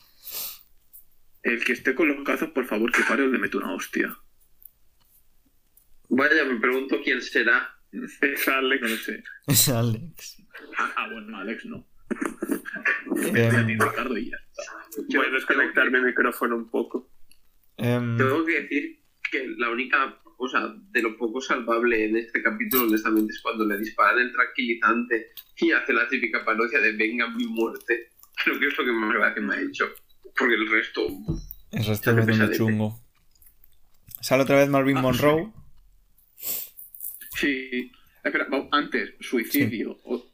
El 1.44 1.62
que 1.66 1.74
esté 1.74 1.94
con 1.94 2.08
los 2.08 2.24
cazos, 2.24 2.50
por 2.52 2.66
favor, 2.66 2.90
que 2.94 3.04
pare 3.04 3.24
o 3.24 3.28
le 3.28 3.38
mete 3.38 3.58
una 3.58 3.74
hostia. 3.74 4.18
Vaya, 6.08 6.46
me 6.46 6.60
pregunto 6.62 7.02
quién 7.04 7.22
será. 7.22 7.78
Es 7.92 8.48
Alex. 8.48 8.82
No 8.82 8.88
lo 8.88 8.96
sé. 8.96 9.24
Es 9.48 9.68
Alex. 9.68 10.38
Ah, 10.78 10.94
ah, 10.96 11.10
bueno, 11.12 11.38
Alex 11.38 11.66
no. 11.66 11.86
Em, 13.36 13.68
ti, 13.68 13.74
Ricardo, 13.74 14.18
y 14.18 14.30
ya 14.30 14.38
está. 14.50 14.64
Voy 15.18 15.26
a 15.28 15.30
desconectar 15.30 15.92
mi 15.92 16.00
micrófono 16.00 16.56
un 16.56 16.70
poco. 16.70 17.12
em, 17.76 18.18
Tengo 18.18 18.46
que 18.46 18.62
decir 18.62 19.04
que 19.30 19.46
la 19.58 19.70
única 19.72 20.23
cosa 20.44 20.74
de 20.92 21.02
lo 21.02 21.16
poco 21.18 21.40
salvable 21.40 22.04
en 22.06 22.18
este 22.18 22.42
capítulo, 22.44 22.84
honestamente, 22.84 23.32
es 23.34 23.42
cuando 23.42 23.66
le 23.66 23.78
disparan 23.78 24.20
el 24.20 24.32
tranquilizante 24.34 25.32
y 25.58 25.72
hace 25.72 25.94
la 25.94 26.08
típica 26.10 26.44
parodia 26.44 26.80
de 26.82 26.92
venga 26.94 27.30
mi 27.30 27.46
muerte. 27.48 28.10
Creo 28.44 28.60
que 28.60 28.68
es 28.68 28.78
lo 28.78 28.84
que 28.84 28.92
más 28.92 29.14
gracia 29.14 29.42
me 29.42 29.56
ha 29.56 29.62
hecho. 29.62 29.86
Porque 30.38 30.56
el 30.56 30.70
resto. 30.70 31.08
el 31.72 31.86
resto 31.86 31.92
Hace 31.92 32.10
es 32.10 32.16
bastante 32.16 32.32
pesadete. 32.34 32.58
chungo. 32.58 33.00
Sale 34.20 34.44
otra 34.44 34.58
vez 34.58 34.68
Marvin 34.70 34.98
Ah, 34.98 35.02
Monroe. 35.02 35.54
Sí. 37.36 37.92
Espera, 38.24 38.48
vamos, 38.50 38.68
antes, 38.72 39.14
suicidio. 39.22 39.98
O- 40.04 40.26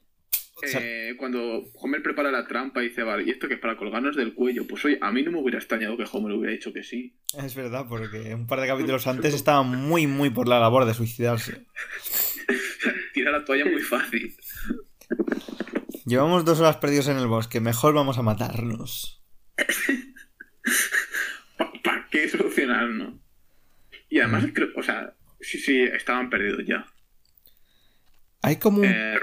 eh, 0.63 1.15
cuando 1.17 1.69
Homer 1.75 2.01
prepara 2.01 2.31
la 2.31 2.47
trampa 2.47 2.83
y 2.83 2.89
dice, 2.89 3.03
vale, 3.03 3.23
¿y 3.23 3.29
esto 3.29 3.47
que 3.47 3.55
es 3.55 3.59
para 3.59 3.77
colgarnos 3.77 4.15
del 4.15 4.33
cuello? 4.33 4.65
Pues 4.67 4.83
oye, 4.85 4.97
a 5.01 5.11
mí 5.11 5.23
no 5.23 5.31
me 5.31 5.39
hubiera 5.39 5.57
extrañado 5.57 5.97
que 5.97 6.05
Homer 6.11 6.33
hubiera 6.33 6.51
dicho 6.51 6.73
que 6.73 6.83
sí. 6.83 7.15
Es 7.37 7.55
verdad, 7.55 7.85
porque 7.87 8.33
un 8.33 8.47
par 8.47 8.61
de 8.61 8.67
capítulos 8.67 9.07
antes 9.07 9.33
estaba 9.33 9.63
muy, 9.63 10.07
muy 10.07 10.29
por 10.29 10.47
la 10.47 10.59
labor 10.59 10.85
de 10.85 10.93
suicidarse. 10.93 11.65
Tira 13.13 13.31
la 13.31 13.45
toalla 13.45 13.65
muy 13.65 13.81
fácil. 13.81 14.35
Llevamos 16.05 16.45
dos 16.45 16.59
horas 16.59 16.77
perdidos 16.77 17.07
en 17.07 17.17
el 17.17 17.27
bosque. 17.27 17.59
Mejor 17.59 17.93
vamos 17.93 18.17
a 18.17 18.23
matarnos. 18.23 19.23
¿Para 21.83 22.07
qué 22.09 22.27
solucionarnos? 22.29 23.15
Y 24.09 24.19
además, 24.19 24.45
creo, 24.53 24.69
o 24.75 24.81
sea, 24.81 25.13
sí, 25.39 25.59
sí, 25.59 25.83
estaban 25.83 26.29
perdidos 26.29 26.65
ya. 26.65 26.87
Hay 28.41 28.57
como 28.57 28.79
un... 28.79 28.85
Eh, 28.85 29.19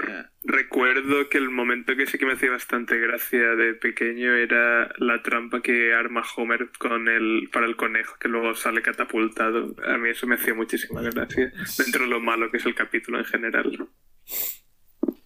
Recuerdo 0.49 1.27
que 1.27 1.37
el 1.39 1.49
momento 1.49 1.93
que 1.97 2.05
sí 2.07 2.17
que 2.17 2.25
me 2.25 2.33
hacía 2.33 2.51
bastante 2.51 2.97
gracia 2.97 3.55
de 3.55 3.73
pequeño 3.73 4.33
era 4.33 4.89
la 4.97 5.21
trampa 5.21 5.61
que 5.61 5.93
arma 5.93 6.23
Homer 6.37 6.69
con 6.79 7.09
el, 7.09 7.49
para 7.51 7.65
el 7.65 7.75
conejo, 7.75 8.15
que 8.17 8.29
luego 8.29 8.55
sale 8.55 8.81
catapultado. 8.81 9.75
A 9.85 9.97
mí 9.97 10.09
eso 10.09 10.25
me 10.25 10.35
hacía 10.35 10.53
muchísima 10.53 11.01
gracia. 11.01 11.51
Dentro 11.77 12.05
de 12.05 12.09
lo 12.09 12.21
malo 12.21 12.49
que 12.49 12.57
es 12.57 12.65
el 12.65 12.75
capítulo 12.75 13.19
en 13.19 13.25
general. 13.25 13.89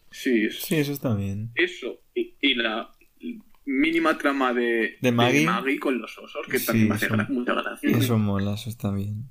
sí, 0.09 0.45
es- 0.45 0.61
Sí, 0.61 0.75
eso 0.77 0.91
está 0.91 1.13
bien. 1.15 1.51
eso. 1.55 2.01
Y, 2.15 2.35
y 2.41 2.55
la 2.55 2.89
mínima 3.65 4.17
trama 4.17 4.53
de, 4.53 4.97
¿De 5.01 5.11
Maggie? 5.11 5.79
con 5.79 5.99
los 6.01 6.17
osos, 6.17 6.47
que 6.47 6.57
Sí, 6.59 6.65
también 6.65 6.89
me 6.89 6.95
hace 6.95 7.05
eso- 7.05 7.15
gra- 7.15 7.29
mucha 7.29 7.53
gracia. 7.53 7.89
Eso 7.97 8.17
mola, 8.17 8.55
eso 8.55 8.69
está 8.69 8.91
bien. 8.91 9.29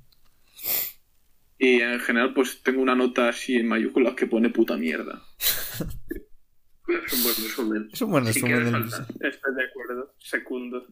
Y 1.63 1.79
en 1.79 1.99
general, 1.99 2.33
pues 2.33 2.63
tengo 2.63 2.81
una 2.81 2.95
nota 2.95 3.29
así 3.29 3.55
en 3.55 3.67
mayúsculas 3.67 4.15
que 4.15 4.25
pone 4.25 4.49
puta 4.49 4.75
mierda. 4.77 5.21
Es 5.39 7.13
un 7.13 7.23
buen 7.23 7.35
resumen. 7.35 7.89
Es 7.93 8.01
un 8.01 8.09
buen 8.11 8.25
Sí 8.25 8.41
resumen 8.41 8.63
del. 8.65 8.83
Estoy 8.85 9.55
de 9.55 9.63
acuerdo. 9.69 10.15
Secundo. 10.17 10.87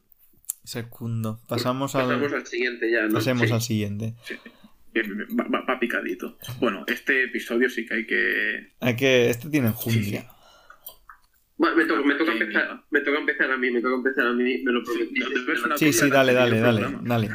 segundo. 0.64 1.42
Pasamos 1.48 1.94
Pasamos 1.94 2.32
al... 2.32 2.40
al 2.40 2.46
siguiente 2.46 2.92
ya, 2.92 3.08
¿no? 3.08 3.14
Pasemos 3.16 3.48
Sí. 3.48 3.54
al 3.54 3.62
siguiente. 3.62 4.14
Va, 5.40 5.46
va- 5.46 5.66
va 5.68 5.80
picadito. 5.80 6.38
Bueno, 6.60 6.84
este 6.88 7.24
episodio 7.24 7.68
sí 7.70 7.86
que 7.88 7.94
hay 7.96 8.06
que. 8.06 8.74
Hay 8.80 8.96
que... 8.96 9.30
Este 9.32 9.50
tiene 9.50 9.70
enjundia. 9.70 10.30
Bueno, 11.58 11.76
me, 11.78 11.86
toca, 11.86 12.02
me, 12.04 12.14
toca 12.16 12.32
Sí, 12.34 12.38
empezar, 12.42 12.84
me 12.92 13.02
toca 13.02 13.18
empezar 13.20 13.52
a 13.52 13.58
mí, 13.58 13.72
me 13.72 13.82
toca 13.82 13.96
empezar 13.96 14.28
a 14.28 14.34
mí, 14.34 14.62
me 14.64 14.72
lo 14.72 14.84
prometí. 14.84 15.16
Sí, 15.78 15.94
sí, 15.94 16.10
dale, 16.10 16.34
dale, 16.34 16.60
dale, 16.60 16.86
dale. 17.02 17.30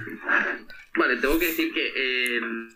Vale, 0.97 1.17
tengo 1.17 1.39
que 1.39 1.47
decir 1.47 1.75
que 1.75 2.37
el, 2.37 2.69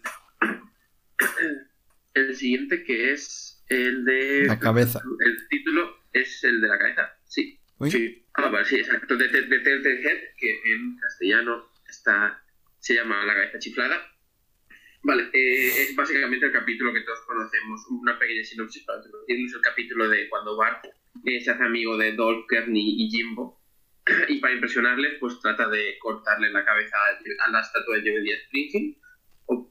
el 2.14 2.34
siguiente 2.36 2.84
que 2.84 3.12
es 3.12 3.62
el 3.68 4.04
de... 4.04 4.44
La 4.46 4.58
cabeza. 4.58 5.00
El 5.24 5.48
título 5.48 5.96
es 6.12 6.42
el 6.44 6.60
de 6.60 6.68
la 6.68 6.78
cabeza, 6.78 7.16
sí. 7.24 7.60
Uy. 7.78 7.90
Sí, 7.90 8.24
Ah, 8.34 8.48
vale, 8.50 8.64
sí, 8.66 8.76
exacto. 8.76 9.16
De, 9.16 9.26
de, 9.28 9.42
de 9.42 10.02
Head, 10.02 10.18
que 10.36 10.60
en 10.72 10.96
castellano 10.96 11.72
está, 11.88 12.40
se 12.78 12.94
llama 12.94 13.24
La 13.24 13.34
cabeza 13.34 13.58
chiflada. 13.58 14.00
Vale, 15.02 15.28
eh, 15.32 15.82
es 15.82 15.96
básicamente 15.96 16.46
el 16.46 16.52
capítulo 16.52 16.92
que 16.92 17.00
todos 17.00 17.20
conocemos. 17.26 17.84
Una 17.90 18.16
pequeña 18.16 18.44
sinopsis 18.44 18.84
para. 18.84 19.00
Es 19.00 19.54
el 19.54 19.60
capítulo 19.60 20.08
de 20.08 20.28
cuando 20.28 20.56
Bart 20.56 20.84
eh, 21.24 21.40
se 21.40 21.50
hace 21.50 21.64
amigo 21.64 21.96
de 21.96 22.12
Dolph, 22.12 22.46
Kearney 22.48 23.02
y 23.02 23.10
Jimbo. 23.10 23.60
Y 24.28 24.38
para 24.38 24.54
impresionarles, 24.54 25.18
pues 25.18 25.40
trata 25.40 25.68
de 25.68 25.98
cortarle 25.98 26.50
la 26.52 26.64
cabeza 26.64 26.96
a, 26.96 27.44
a 27.46 27.50
la 27.50 27.60
estatua 27.60 27.96
de 27.96 28.02
Jebediah 28.02 28.36
Springfield. 28.44 28.96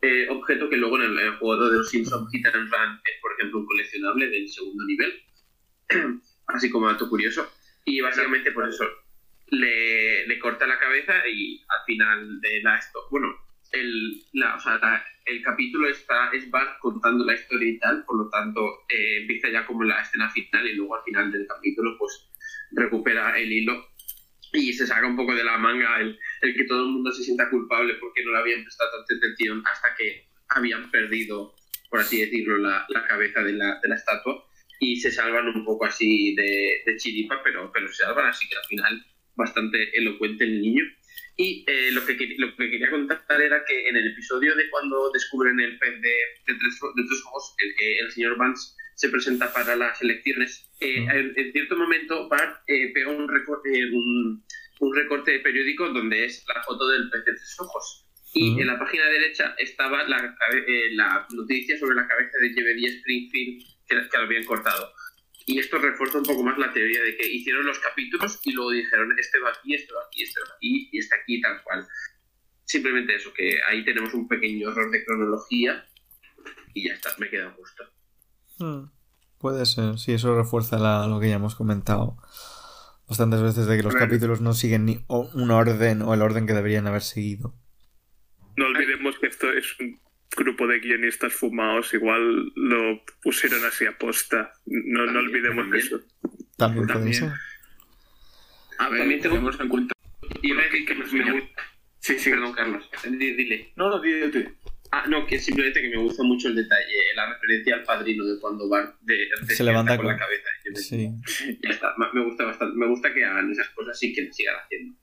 Eh, 0.02 0.28
objeto 0.30 0.70
que 0.70 0.78
luego 0.78 0.98
en 0.98 1.12
el, 1.12 1.20
en 1.20 1.38
juego 1.38 1.70
de 1.70 1.78
los 1.78 1.90
Simpsons 1.90 2.30
Hit 2.32 2.46
and 2.48 2.56
Run 2.72 3.00
es, 3.04 3.22
por 3.22 3.32
ejemplo, 3.34 3.60
un 3.60 3.66
coleccionable 3.66 4.28
del 4.30 4.48
segundo 4.50 4.84
nivel. 4.86 5.14
Así 6.48 6.70
como 6.70 6.88
dato 6.88 7.10
curioso. 7.10 7.48
Y 7.86 8.02
básicamente 8.02 8.52
por 8.52 8.68
eso 8.68 8.86
le, 9.48 10.28
le 10.28 10.40
corta 10.40 10.68
la 10.68 10.80
cabeza 10.80 11.14
y 11.28 11.64
al 11.70 11.86
final 11.86 12.42
de 12.42 12.62
la 12.64 12.78
esto 12.78 13.00
bueno 13.12 13.34
el, 13.72 14.22
la, 14.34 14.56
o 14.56 14.60
sea, 14.60 14.78
la- 14.80 15.04
el 15.26 15.42
capítulo 15.42 15.88
está 15.90 16.32
es 16.32 16.50
Bart 16.52 16.80
contando 16.80 17.26
la 17.26 17.34
historia 17.34 17.70
y 17.70 17.80
tal 17.80 18.04
por 18.06 18.18
lo 18.18 18.30
tanto 18.30 18.62
eh, 18.90 19.22
empieza 19.22 19.50
ya 19.50 19.66
como 19.66 19.84
la 19.84 20.02
escena 20.02 20.30
final 20.32 20.68
y 20.68 20.76
luego 20.76 20.96
al 20.96 21.04
final 21.04 21.32
del 21.32 21.48
capítulo 21.48 21.96
pues 21.98 22.30
recupera 22.72 23.38
el 23.40 23.52
hilo 23.52 23.88
y 24.54 24.74
se 24.74 24.88
saca 24.88 25.06
un 25.06 25.16
poco 25.16 25.36
de 25.36 25.44
la 25.44 25.58
manga 25.58 26.00
el, 26.00 26.18
el 26.42 26.56
que 26.56 26.64
todo 26.66 26.84
el 26.86 26.92
mundo 26.92 27.12
se 27.12 27.24
sienta 27.24 27.50
culpable 27.50 27.96
porque 27.96 28.24
no 28.24 28.32
le 28.32 28.40
habían 28.40 28.64
prestado 28.64 28.90
tanta 28.92 29.26
atención 29.26 29.64
hasta 29.66 29.96
que 29.96 30.28
habían 30.50 30.90
perdido 30.90 31.56
por 31.90 32.00
así 32.00 32.20
decirlo 32.20 32.58
la, 32.58 32.86
la 32.90 33.06
cabeza 33.08 33.42
de 33.42 33.54
la, 33.54 33.80
de 33.82 33.90
la 33.90 33.96
estatua 33.96 34.48
y 34.80 34.98
se 34.98 35.12
salvan 35.12 35.48
un 35.48 35.66
poco 35.66 35.86
así 35.86 36.36
de, 36.36 36.84
de 36.86 36.98
chiripa, 36.98 37.42
pero, 37.44 37.72
pero 37.74 37.88
se 37.88 38.04
salvan, 38.04 38.28
así 38.28 38.48
que 38.48 38.58
al 38.58 38.66
final 38.66 39.06
bastante 39.36 39.98
elocuente 39.98 40.44
el 40.44 40.62
niño. 40.62 40.84
Y 41.36 41.64
eh, 41.68 41.92
lo, 41.92 42.06
que, 42.06 42.14
lo 42.38 42.56
que 42.56 42.70
quería 42.70 42.90
contar 42.90 43.42
era 43.42 43.64
que 43.66 43.88
en 43.90 43.96
el 43.96 44.08
episodio 44.08 44.56
de 44.56 44.70
cuando 44.70 45.12
descubren 45.12 45.60
el 45.60 45.78
pez 45.78 46.02
de, 46.02 46.10
de 46.48 46.60
tres, 46.60 46.80
de 46.96 47.04
tres 47.08 47.22
ojos, 47.28 47.56
el 47.60 48.06
el 48.06 48.12
señor 48.12 48.38
Vance 48.38 48.76
se 48.98 49.10
presenta 49.10 49.54
para 49.54 49.76
las 49.76 50.02
elecciones, 50.02 50.68
eh, 50.80 50.98
en, 50.98 51.34
en 51.36 51.52
cierto 51.52 51.78
momento 51.78 52.28
Bart 52.30 52.64
eh, 52.66 52.92
pega 52.94 53.12
un, 53.12 53.30
eh, 53.72 53.86
un, 53.94 54.44
un 54.80 54.96
recorte 54.96 55.34
de 55.34 55.40
periódico 55.40 55.90
donde 55.90 56.26
es 56.26 56.44
la 56.48 56.64
foto 56.64 56.88
del 56.88 57.08
pez 57.12 57.24
de 57.26 57.34
tres 57.34 57.56
ojos. 57.60 58.04
Y 58.34 58.56
Mm. 58.56 58.60
en 58.60 58.68
la 58.68 58.80
página 58.80 59.06
derecha 59.06 59.56
estaba 59.60 60.04
la, 60.04 60.36
eh, 60.52 60.90
la 60.94 61.28
noticia 61.32 61.78
sobre 61.78 61.96
la 61.96 62.08
cabeza 62.08 62.40
de 62.42 62.50
Jebediah 62.50 62.90
Springfield 62.90 63.64
que, 63.88 63.96
que 64.10 64.18
lo 64.18 64.24
habían 64.24 64.46
cortado. 64.46 64.92
Y 65.46 65.60
esto 65.60 65.78
refuerza 65.78 66.18
un 66.18 66.26
poco 66.26 66.44
más 66.44 66.58
la 66.58 66.74
teoría 66.74 67.02
de 67.04 67.16
que 67.16 67.28
hicieron 67.28 67.66
los 67.68 67.80
capítulos 67.80 68.40
y 68.46 68.52
luego 68.52 68.72
dijeron 68.72 69.16
este 69.18 69.40
va 69.40 69.52
aquí, 69.52 69.76
este 69.76 69.94
va 69.94 70.02
aquí, 70.08 70.24
este 70.24 70.40
va 70.42 70.56
aquí 70.56 70.90
y 70.92 70.98
este 70.98 71.16
aquí 71.16 71.40
tal 71.40 71.62
cual. 71.64 71.88
Simplemente 72.66 73.16
eso, 73.16 73.32
que 73.32 73.60
ahí 73.68 73.86
tenemos 73.86 74.14
un 74.14 74.28
pequeño 74.28 74.72
error 74.72 74.92
de 74.92 75.06
cronología 75.06 75.86
y 76.74 76.88
ya 76.88 76.96
está, 76.96 77.12
me 77.20 77.30
queda 77.30 77.52
justo. 77.52 77.84
Hmm, 78.60 78.90
Puede 79.40 79.66
ser, 79.68 80.00
sí, 80.00 80.14
eso 80.14 80.36
refuerza 80.36 80.80
la- 80.80 81.06
lo 81.08 81.20
que 81.20 81.30
ya 81.30 81.36
hemos 81.36 81.54
comentado 81.56 82.18
bastantes 83.08 83.42
veces 83.42 83.68
de 83.68 83.78
que 83.78 83.84
los 83.84 83.94
Claro. 83.94 84.08
capítulos 84.08 84.42
no 84.42 84.54
siguen 84.54 84.86
ni 84.86 85.06
un 85.08 85.52
orden 85.52 86.02
o 86.02 86.14
el 86.14 86.22
orden 86.24 86.48
que 86.48 86.54
deberían 86.54 86.88
haber 86.88 87.04
seguido. 87.04 87.54
No 88.58 88.66
olvidemos 88.66 89.18
que 89.20 89.28
esto 89.28 89.52
es 89.54 89.80
un 89.80 90.00
grupo 90.36 90.66
de 90.68 90.80
guionistas 90.80 91.34
fumados, 91.34 91.94
igual 91.94 92.52
lo 92.56 93.02
pusieron 93.22 93.64
así 93.66 93.86
a 93.86 93.98
posta. 93.98 94.52
No, 94.66 95.06
no 95.06 95.14
También, 95.14 95.26
olvidemos 95.28 95.64
también. 95.66 95.86
eso. 95.86 96.00
También 96.58 96.86
puede 96.88 97.00
También. 97.00 97.20
ser. 97.20 97.32
A 98.80 98.90
ver, 98.90 99.00
También 99.02 99.22
tenemos 99.22 99.60
en 99.60 99.70
cuenta. 99.70 99.94
Y 100.42 100.50
que 100.86 100.96
me, 100.96 101.06
me 101.24 101.32
gusta... 101.42 101.62
Sí, 102.00 102.18
sí. 102.20 102.30
Perdón, 102.32 102.54
Carlos. 102.54 102.90
Di- 103.04 103.34
Dile. 103.36 103.74
No, 103.76 103.90
no, 103.90 104.00
dile. 104.02 104.56
Ah, 105.00 105.06
no, 105.08 105.26
que 105.28 105.38
simplemente 105.40 105.82
que 105.82 105.90
me 105.90 105.98
gusta 105.98 106.24
mucho 106.24 106.48
el 106.48 106.56
detalle, 106.56 107.14
la 107.16 107.32
referencia 107.34 107.76
al 107.76 107.84
padrino 107.84 108.26
de 108.26 108.40
cuando 108.40 108.68
Bart 108.68 108.96
de, 109.02 109.16
despierta 109.42 109.64
levanta 109.64 109.98
con 109.98 110.08
la 110.08 110.18
cabeza. 110.18 110.48
de 110.66 110.82
Jebediah. 110.82 111.12
Sí. 111.28 111.58
Ya 111.64 111.70
está, 111.70 111.94
me- 111.98 112.20
me 112.20 112.26
gusta 112.26 112.46
bastante. 112.46 112.76
Me 112.78 112.88
gusta 112.88 113.14
que 113.14 113.24
hagan 113.24 113.52
esas 113.52 113.70
cosas 113.70 114.02
y 114.02 114.14
que 114.14 114.24
lo 114.24 114.34
sigan 114.34 114.56
haciendo. 114.64 114.98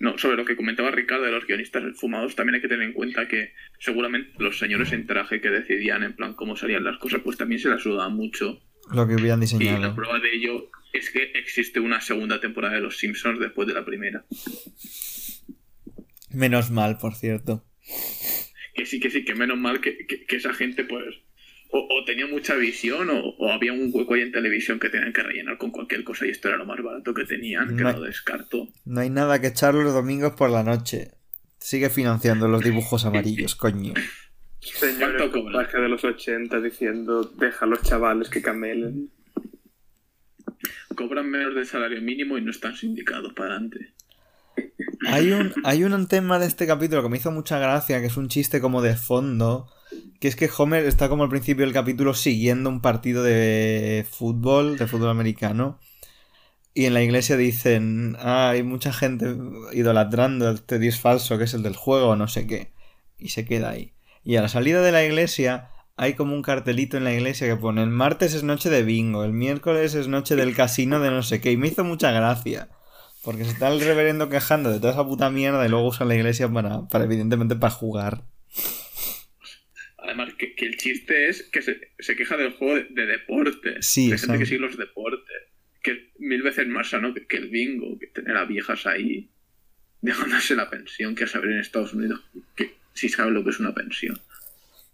No, 0.00 0.18
sobre 0.18 0.36
lo 0.36 0.44
que 0.44 0.56
comentaba 0.56 0.90
Ricardo 0.90 1.24
de 1.24 1.30
los 1.32 1.46
guionistas 1.46 1.82
fumados, 1.98 2.34
también 2.36 2.56
hay 2.56 2.60
que 2.60 2.68
tener 2.68 2.86
en 2.86 2.92
cuenta 2.92 3.26
que 3.26 3.54
seguramente 3.78 4.32
los 4.38 4.58
señores 4.58 4.92
en 4.92 5.06
traje 5.06 5.40
que 5.40 5.50
decidían 5.50 6.02
en 6.02 6.14
plan 6.14 6.34
cómo 6.34 6.56
salían 6.56 6.84
las 6.84 6.98
cosas, 6.98 7.20
pues 7.24 7.36
también 7.38 7.60
se 7.60 7.68
las 7.70 7.82
sudaban 7.82 8.14
mucho. 8.14 8.60
Lo 8.92 9.06
que 9.08 9.14
hubieran 9.14 9.38
Y 9.38 9.46
la 9.46 9.56
diseñado. 9.58 9.94
prueba 9.94 10.18
de 10.20 10.34
ello 10.34 10.70
es 10.92 11.10
que 11.10 11.22
existe 11.34 11.80
una 11.80 12.00
segunda 12.00 12.40
temporada 12.40 12.74
de 12.74 12.80
Los 12.82 12.98
Simpsons 12.98 13.40
después 13.40 13.66
de 13.66 13.74
la 13.74 13.84
primera. 13.84 14.24
Menos 16.30 16.70
mal, 16.70 16.98
por 16.98 17.14
cierto. 17.14 17.64
Que 18.74 18.86
sí, 18.86 18.98
que 19.00 19.10
sí, 19.10 19.24
que 19.24 19.34
menos 19.34 19.56
mal 19.58 19.80
que, 19.80 20.06
que- 20.06 20.24
que 20.26 20.36
esa 20.36 20.52
gente 20.52 20.84
pues 20.84 21.04
o, 21.70 21.78
o 21.90 22.04
tenía 22.04 22.26
mucha 22.26 22.54
visión 22.56 23.08
o, 23.10 23.20
o 23.38 23.50
había 23.52 23.72
un 23.72 23.90
hueco 23.92 24.14
ahí 24.14 24.20
en 24.22 24.32
televisión 24.32 24.78
que 24.78 24.88
tenían 24.90 25.12
que 25.12 25.22
rellenar 25.22 25.58
con 25.58 25.70
cualquier 25.70 26.04
cosa 26.04 26.26
y 26.26 26.30
esto 26.30 26.48
era 26.48 26.56
lo 26.56 26.66
más 26.66 26.80
barato 26.82 27.12
que 27.14 27.24
tenían, 27.24 27.76
que 27.76 27.82
No. 27.82 27.92
lo 27.92 28.02
descarto. 28.02 28.68
No 28.84 29.00
hay 29.00 29.10
nada 29.10 29.40
que 29.40 29.48
echar 29.48 29.74
los 29.74 29.92
domingos 29.92 30.34
por 30.34 30.50
la 30.50 30.62
noche. 30.62 31.12
Sigue 31.58 31.90
financiando 31.90 32.46
los 32.48 32.62
dibujos 32.62 33.04
amarillos, 33.04 33.54
coño. 33.56 33.94
Señor 34.60 35.20
equipaje 35.20 35.78
de 35.78 35.88
los 35.88 36.04
80 36.04 36.60
diciendo 36.60 37.22
deja 37.24 37.64
a 37.64 37.68
los 37.68 37.82
chavales 37.82 38.28
que 38.30 38.40
camelen. 38.42 39.10
Cobran 40.94 41.28
menos 41.28 41.54
del 41.54 41.66
salario 41.66 42.00
mínimo 42.00 42.38
y 42.38 42.40
no 42.42 42.50
están 42.50 42.76
sindicados 42.76 43.32
para 43.34 43.50
adelante. 43.56 43.92
Hay 45.06 45.32
un, 45.32 45.52
hay 45.64 45.84
un 45.84 46.06
tema 46.06 46.38
de 46.38 46.46
este 46.46 46.66
capítulo 46.66 47.02
que 47.02 47.08
me 47.08 47.16
hizo 47.16 47.30
mucha 47.30 47.58
gracia, 47.58 48.00
que 48.00 48.06
es 48.06 48.16
un 48.16 48.28
chiste 48.28 48.60
como 48.60 48.82
de 48.82 48.96
fondo, 48.96 49.68
que 50.20 50.28
es 50.28 50.36
que 50.36 50.50
Homer 50.56 50.84
está 50.84 51.08
como 51.08 51.24
al 51.24 51.28
principio 51.28 51.64
del 51.64 51.74
capítulo 51.74 52.14
siguiendo 52.14 52.70
un 52.70 52.80
partido 52.80 53.22
de 53.22 54.06
fútbol, 54.10 54.78
de 54.78 54.86
fútbol 54.86 55.10
americano, 55.10 55.78
y 56.72 56.86
en 56.86 56.94
la 56.94 57.02
iglesia 57.02 57.36
dicen, 57.36 58.16
ah, 58.18 58.50
hay 58.50 58.62
mucha 58.62 58.92
gente 58.92 59.36
idolatrando 59.72 60.50
este 60.50 60.78
dios 60.78 60.98
falso 60.98 61.38
que 61.38 61.44
es 61.44 61.54
el 61.54 61.62
del 61.62 61.76
juego 61.76 62.16
no 62.16 62.26
sé 62.26 62.46
qué, 62.46 62.72
y 63.18 63.28
se 63.28 63.44
queda 63.44 63.70
ahí. 63.70 63.92
Y 64.24 64.36
a 64.36 64.42
la 64.42 64.48
salida 64.48 64.82
de 64.82 64.92
la 64.92 65.04
iglesia 65.04 65.70
hay 65.96 66.14
como 66.14 66.34
un 66.34 66.42
cartelito 66.42 66.96
en 66.96 67.04
la 67.04 67.12
iglesia 67.12 67.46
que 67.46 67.56
pone, 67.56 67.82
el 67.82 67.90
martes 67.90 68.34
es 68.34 68.42
noche 68.42 68.70
de 68.70 68.82
bingo, 68.82 69.24
el 69.24 69.32
miércoles 69.32 69.94
es 69.94 70.08
noche 70.08 70.34
del 70.36 70.56
casino 70.56 70.98
de 71.00 71.10
no 71.10 71.22
sé 71.22 71.40
qué, 71.40 71.52
y 71.52 71.56
me 71.56 71.68
hizo 71.68 71.84
mucha 71.84 72.10
gracia. 72.10 72.68
Porque 73.24 73.44
se 73.44 73.52
está 73.52 73.72
el 73.72 73.80
reverendo 73.80 74.28
quejando 74.28 74.70
de 74.70 74.78
toda 74.80 74.92
esa 74.92 75.04
puta 75.04 75.30
mierda 75.30 75.64
y 75.64 75.68
luego 75.70 75.88
usa 75.88 76.04
la 76.06 76.14
iglesia 76.14 76.48
para, 76.48 76.86
para 76.88 77.04
evidentemente, 77.04 77.56
para 77.56 77.72
jugar. 77.72 78.24
Además, 79.98 80.34
que, 80.34 80.54
que 80.54 80.66
el 80.66 80.76
chiste 80.76 81.28
es 81.30 81.42
que 81.44 81.62
se, 81.62 81.92
se 81.98 82.14
queja 82.16 82.36
del 82.36 82.52
juego 82.52 82.74
de, 82.74 82.84
de 82.90 83.06
deporte. 83.06 83.82
Sí, 83.82 84.12
Hay 84.12 84.18
gente 84.18 84.38
que 84.38 84.46
sigue 84.46 84.58
los 84.60 84.76
deportes. 84.76 85.34
Que 85.82 85.90
es 85.92 85.98
mil 86.18 86.42
veces 86.42 86.66
más 86.68 86.90
sano 86.90 87.14
que, 87.14 87.26
que 87.26 87.36
el 87.38 87.48
bingo, 87.48 87.98
que 87.98 88.06
tener 88.08 88.36
a 88.36 88.44
viejas 88.44 88.86
ahí 88.86 89.30
dejándose 90.02 90.54
la 90.54 90.68
pensión, 90.68 91.14
que 91.14 91.24
a 91.24 91.26
saber 91.26 91.50
en 91.52 91.58
Estados 91.60 91.94
Unidos 91.94 92.20
que 92.54 92.74
si 92.92 93.08
saben 93.08 93.32
lo 93.34 93.42
que 93.42 93.50
es 93.50 93.58
una 93.60 93.74
pensión. 93.74 94.20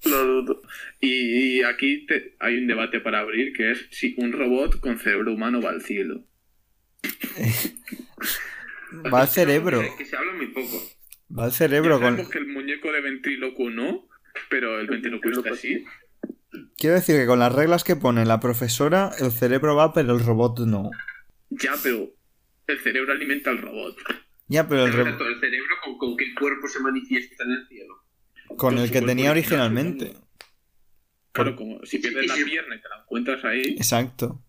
Lo 0.05 0.25
dudo. 0.25 0.63
Y, 1.01 1.59
y 1.59 1.63
aquí 1.65 2.07
te- 2.07 2.37
hay 2.39 2.57
un 2.59 2.67
debate 2.69 3.01
para 3.01 3.19
abrir 3.21 3.53
que 3.53 3.73
es 3.73 3.87
si 3.91 4.15
un 4.19 4.33
robot 4.33 4.79
con 4.81 4.99
cerebro 4.99 5.33
humano 5.35 5.61
va 5.61 5.71
al 5.71 5.83
cielo. 5.83 6.23
Va 9.13 9.23
al 9.23 9.29
cerebro. 9.29 9.81
Que, 9.81 9.97
que 9.99 10.05
se 10.05 10.17
habla 10.17 10.33
muy 10.33 10.49
poco. 10.49 10.83
Va 11.37 11.45
al 11.45 11.53
cerebro 11.53 11.99
Ya 12.01 12.05
con... 12.17 12.29
que 12.31 12.39
el 12.39 12.49
muñeco 12.49 12.91
de 12.93 13.01
ventríloco 13.01 13.71
no, 13.71 14.09
pero 14.49 14.81
el 14.81 14.87
ventriloquista 14.89 15.55
sí. 15.55 15.85
Quiero 16.77 16.97
decir 16.97 17.17
que 17.17 17.27
con 17.27 17.39
las 17.39 17.55
reglas 17.55 17.85
que 17.85 17.95
pone 17.97 18.25
la 18.27 18.41
profesora, 18.41 19.13
el 19.21 19.31
cerebro 19.31 19.77
va, 19.77 19.93
pero 19.93 20.13
el 20.17 20.25
robot 20.25 20.61
no. 20.61 20.91
Ya, 21.51 21.75
pero 21.83 22.11
el 22.67 22.79
cerebro 22.81 23.13
alimenta 23.13 23.51
al 23.51 23.59
robot. 23.59 23.97
Ya, 24.49 24.67
pero 24.67 24.85
el 24.87 24.93
re- 24.93 25.03
el 25.11 25.41
cerebro 25.41 25.75
con, 25.85 25.97
con 25.99 26.17
que 26.17 26.25
el 26.25 26.35
cuerpo 26.35 26.67
se 26.67 26.81
manifiesta 26.81 27.45
en 27.45 27.51
el 27.53 27.69
cielo. 27.69 27.95
con 28.57 28.79
el 28.79 28.89
su 28.89 28.93
que 28.93 29.03
tenía 29.03 29.31
original, 29.31 29.61
originalmente. 29.71 30.17
Claro, 31.33 31.55
como 31.55 31.85
si 31.87 31.99
pierdes 32.01 32.27
la 32.27 32.35
pierna 32.35 32.75
y 32.75 32.81
te 32.83 32.89
la 32.89 32.97
encuentras 33.03 33.45
ahí. 33.45 33.63
Exacto. 33.77 34.43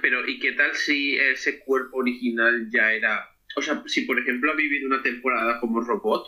Pero, 0.00 0.26
¿y 0.28 0.38
qué 0.38 0.52
tal 0.52 0.74
si 0.74 1.16
ese 1.16 1.60
cuerpo 1.60 1.98
original 1.98 2.68
ya 2.70 2.92
era... 2.92 3.28
O 3.56 3.62
sea, 3.62 3.82
si 3.86 4.02
por 4.02 4.18
ejemplo 4.18 4.52
ha 4.52 4.56
vivido 4.56 4.86
una 4.86 5.02
temporada 5.02 5.58
como 5.60 5.80
robot, 5.80 6.26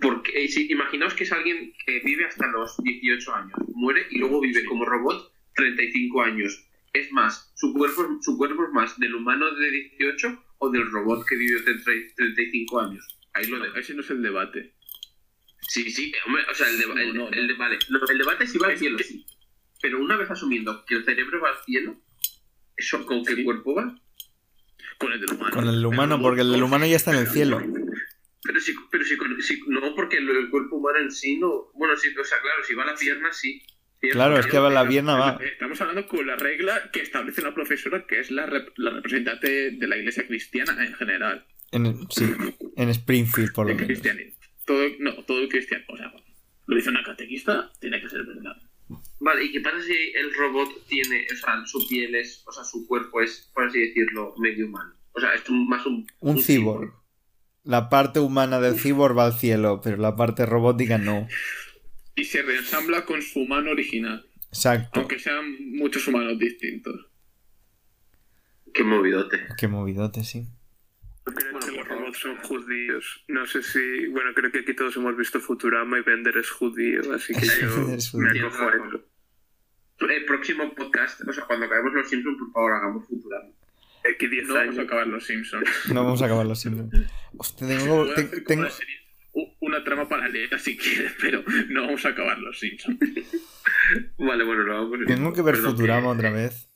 porque 0.00 0.44
eh, 0.44 0.48
si, 0.48 0.70
imaginaos 0.70 1.14
que 1.14 1.24
es 1.24 1.32
alguien 1.32 1.72
que 1.84 2.00
vive 2.00 2.24
hasta 2.24 2.46
los 2.48 2.76
18 2.78 3.34
años, 3.34 3.58
muere 3.74 4.06
y 4.10 4.18
luego 4.18 4.40
vive 4.40 4.64
como 4.64 4.84
robot 4.84 5.32
35 5.56 6.22
años. 6.22 6.66
Es 6.92 7.12
más, 7.12 7.52
su 7.56 7.72
cuerpo, 7.74 8.18
su 8.22 8.36
cuerpo 8.36 8.64
es 8.64 8.72
más 8.72 8.98
del 8.98 9.14
humano 9.14 9.52
de 9.54 9.70
18 9.70 10.44
o 10.58 10.70
del 10.70 10.90
robot 10.90 11.24
que 11.26 11.36
vivió 11.36 11.62
30 11.64 11.84
35 12.16 12.80
años. 12.80 13.06
Ahí 13.34 13.46
lo 13.46 13.58
No, 13.58 13.64
dejo. 13.64 13.76
ese 13.76 13.94
no 13.94 14.00
es 14.00 14.10
el 14.10 14.22
debate. 14.22 14.74
Sí, 15.60 15.90
sí, 15.90 16.12
hombre, 16.26 16.42
o 16.50 16.54
sea, 16.54 16.68
el, 16.68 16.78
deba- 16.78 16.94
No, 16.94 17.00
el- 17.00 17.14
no, 17.14 17.28
el 17.28 17.42
no. 17.42 17.52
de- 17.52 17.58
vale, 17.58 17.78
no, 17.90 18.00
el 18.08 18.18
debate 18.18 18.44
es 18.44 18.52
si 18.52 18.58
va 18.58 18.68
al 18.68 18.78
cielo, 18.78 18.98
sí. 18.98 19.24
Pero 19.82 20.00
una 20.00 20.16
vez 20.16 20.30
asumiendo 20.30 20.84
que 20.84 20.96
el 20.96 21.04
cerebro 21.04 21.40
va 21.40 21.50
al 21.50 21.64
cielo, 21.64 22.00
¿eso 22.80 23.04
con 23.06 23.24
qué 23.24 23.44
cuerpo 23.44 23.74
va? 23.74 23.94
Con 24.98 25.12
el 25.12 25.20
del 25.20 25.32
humano. 25.32 25.54
Con 25.54 25.68
el 25.68 25.86
humano, 25.86 26.20
porque 26.20 26.40
el 26.42 26.52
del 26.52 26.62
humano 26.62 26.86
ya 26.86 26.96
está 26.96 27.12
en 27.12 27.18
el 27.20 27.26
cielo. 27.28 27.62
Pero 28.42 28.58
si, 28.60 28.74
pero 28.90 29.04
si, 29.04 29.16
si- 29.42 29.60
no, 29.68 29.94
porque 29.94 30.16
el, 30.16 30.28
el 30.28 30.50
cuerpo 30.50 30.76
humano 30.76 30.98
en 30.98 31.10
sí 31.10 31.38
no. 31.38 31.70
Bueno, 31.74 31.96
sí, 31.96 32.08
o 32.18 32.24
sea, 32.24 32.38
claro, 32.40 32.64
si 32.64 32.74
va 32.74 32.84
la 32.84 32.94
pierna, 32.96 33.32
sí. 33.32 33.62
Pierna, 34.00 34.14
Claro, 34.24 34.38
es 34.40 34.46
que 34.46 34.58
va 34.58 34.70
la 34.70 34.88
pierna 34.88 35.14
va. 35.14 35.38
Estamos 35.44 35.78
hablando 35.80 36.08
con 36.08 36.26
la 36.26 36.36
regla 36.36 36.90
que 36.90 37.00
establece 37.02 37.42
la 37.42 37.52
profesora, 37.54 38.06
que 38.06 38.18
es 38.20 38.30
la, 38.30 38.46
rep- 38.46 38.72
la 38.76 38.90
representante 38.92 39.72
de 39.72 39.86
la 39.86 39.96
iglesia 39.98 40.26
cristiana 40.26 40.72
en 40.86 40.94
general. 40.94 41.46
En, 41.72 42.10
sí, 42.10 42.24
en 42.76 42.88
Springfield, 42.88 43.52
por 43.52 43.68
lo 43.68 43.74
menos. 43.74 44.00
Todo, 44.64 44.86
no, 45.00 45.14
todo 45.24 45.46
cristiano. 45.48 45.84
O 45.88 45.96
sea, 45.98 46.10
lo 46.66 46.76
dice 46.76 46.88
una 46.88 47.02
catequista, 47.02 47.70
tiene 47.78 48.00
que 48.00 48.08
ser 48.08 48.24
verdad. 48.24 48.56
Vale, 49.20 49.44
¿y 49.44 49.52
qué 49.52 49.60
pasa 49.60 49.76
si 49.82 49.92
el 50.14 50.34
robot 50.34 50.86
tiene, 50.86 51.26
o 51.32 51.36
sea, 51.36 51.64
su 51.66 51.86
piel 51.88 52.14
es, 52.14 52.42
o 52.46 52.52
sea, 52.52 52.64
su 52.64 52.86
cuerpo 52.86 53.20
es, 53.20 53.50
por 53.54 53.64
así 53.66 53.80
decirlo, 53.80 54.34
medio 54.38 54.66
humano? 54.66 54.94
O 55.12 55.20
sea, 55.20 55.34
es 55.34 55.48
un- 55.48 55.68
más 55.68 55.84
un. 55.86 56.06
Un 56.20 56.42
cyborg. 56.42 56.92
La 57.64 57.88
parte 57.90 58.20
humana 58.20 58.60
del 58.60 58.78
cyborg 58.78 59.16
va 59.18 59.26
al 59.26 59.34
cielo, 59.34 59.80
pero 59.82 59.96
la 59.98 60.16
parte 60.16 60.46
robótica 60.46 60.96
no. 60.98 61.28
Y 62.16 62.24
se 62.24 62.42
reensambla 62.42 63.04
con 63.04 63.20
su 63.22 63.40
humano 63.40 63.70
original. 63.72 64.26
Exacto. 64.48 65.00
Aunque 65.00 65.18
sean 65.18 65.56
muchos 65.76 66.06
humanos 66.08 66.38
distintos. 66.38 67.06
Qué 68.72 68.82
movidote. 68.84 69.38
Qué 69.58 69.68
movidote, 69.68 70.24
sí. 70.24 70.46
Creo 71.24 71.36
que 71.36 71.52
los 71.52 71.86
son 72.12 72.36
judíos. 72.38 73.24
No 73.28 73.46
sé 73.46 73.62
si. 73.62 74.06
Bueno, 74.08 74.30
creo 74.34 74.50
que 74.52 74.60
aquí 74.60 74.74
todos 74.74 74.96
hemos 74.96 75.16
visto 75.16 75.40
Futurama 75.40 75.98
y 75.98 76.02
Bender 76.02 76.36
es 76.36 76.50
judío, 76.50 77.00
así 77.14 77.32
que 77.34 77.46
yo 77.46 77.68
me 78.18 78.40
acojo 78.40 78.62
a 78.68 78.70
eso. 78.76 79.06
El 80.08 80.24
próximo 80.24 80.74
podcast, 80.74 81.20
o 81.28 81.32
sea, 81.32 81.44
cuando 81.44 81.66
acabemos 81.66 81.92
los 81.92 82.08
Simpsons, 82.08 82.38
por 82.38 82.52
favor, 82.52 82.72
hagamos 82.72 83.06
Futurama. 83.06 83.50
Aquí 84.14 84.28
10 84.28 84.48
No 84.48 84.54
vamos 84.54 84.78
a 84.78 84.82
acabar 84.82 85.06
los 85.06 85.26
Simpsons. 85.26 85.68
No 85.92 86.04
vamos 86.04 86.22
a 86.22 86.24
acabar 86.26 86.46
los 86.46 86.58
Simpsons. 86.60 86.90
Hostia, 87.36 87.66
tengo, 87.68 88.02
una 88.02 88.70
serie- 88.70 89.00
una 89.60 89.84
trama 89.84 90.08
paralela 90.08 90.58
si 90.58 90.76
quieres, 90.76 91.12
pero 91.20 91.44
no 91.68 91.82
vamos 91.82 92.04
a 92.06 92.08
acabar 92.08 92.38
los 92.38 92.58
Simpsons. 92.58 92.98
Vale, 94.18 94.44
bueno, 94.44 94.62
lo 94.62 94.74
vamos 94.74 95.06
tengo 95.06 95.32
que 95.34 95.42
ver 95.42 95.54
Perdón, 95.56 95.72
Futurama 95.72 96.12
que- 96.12 96.18
otra 96.18 96.30
vez. 96.30 96.70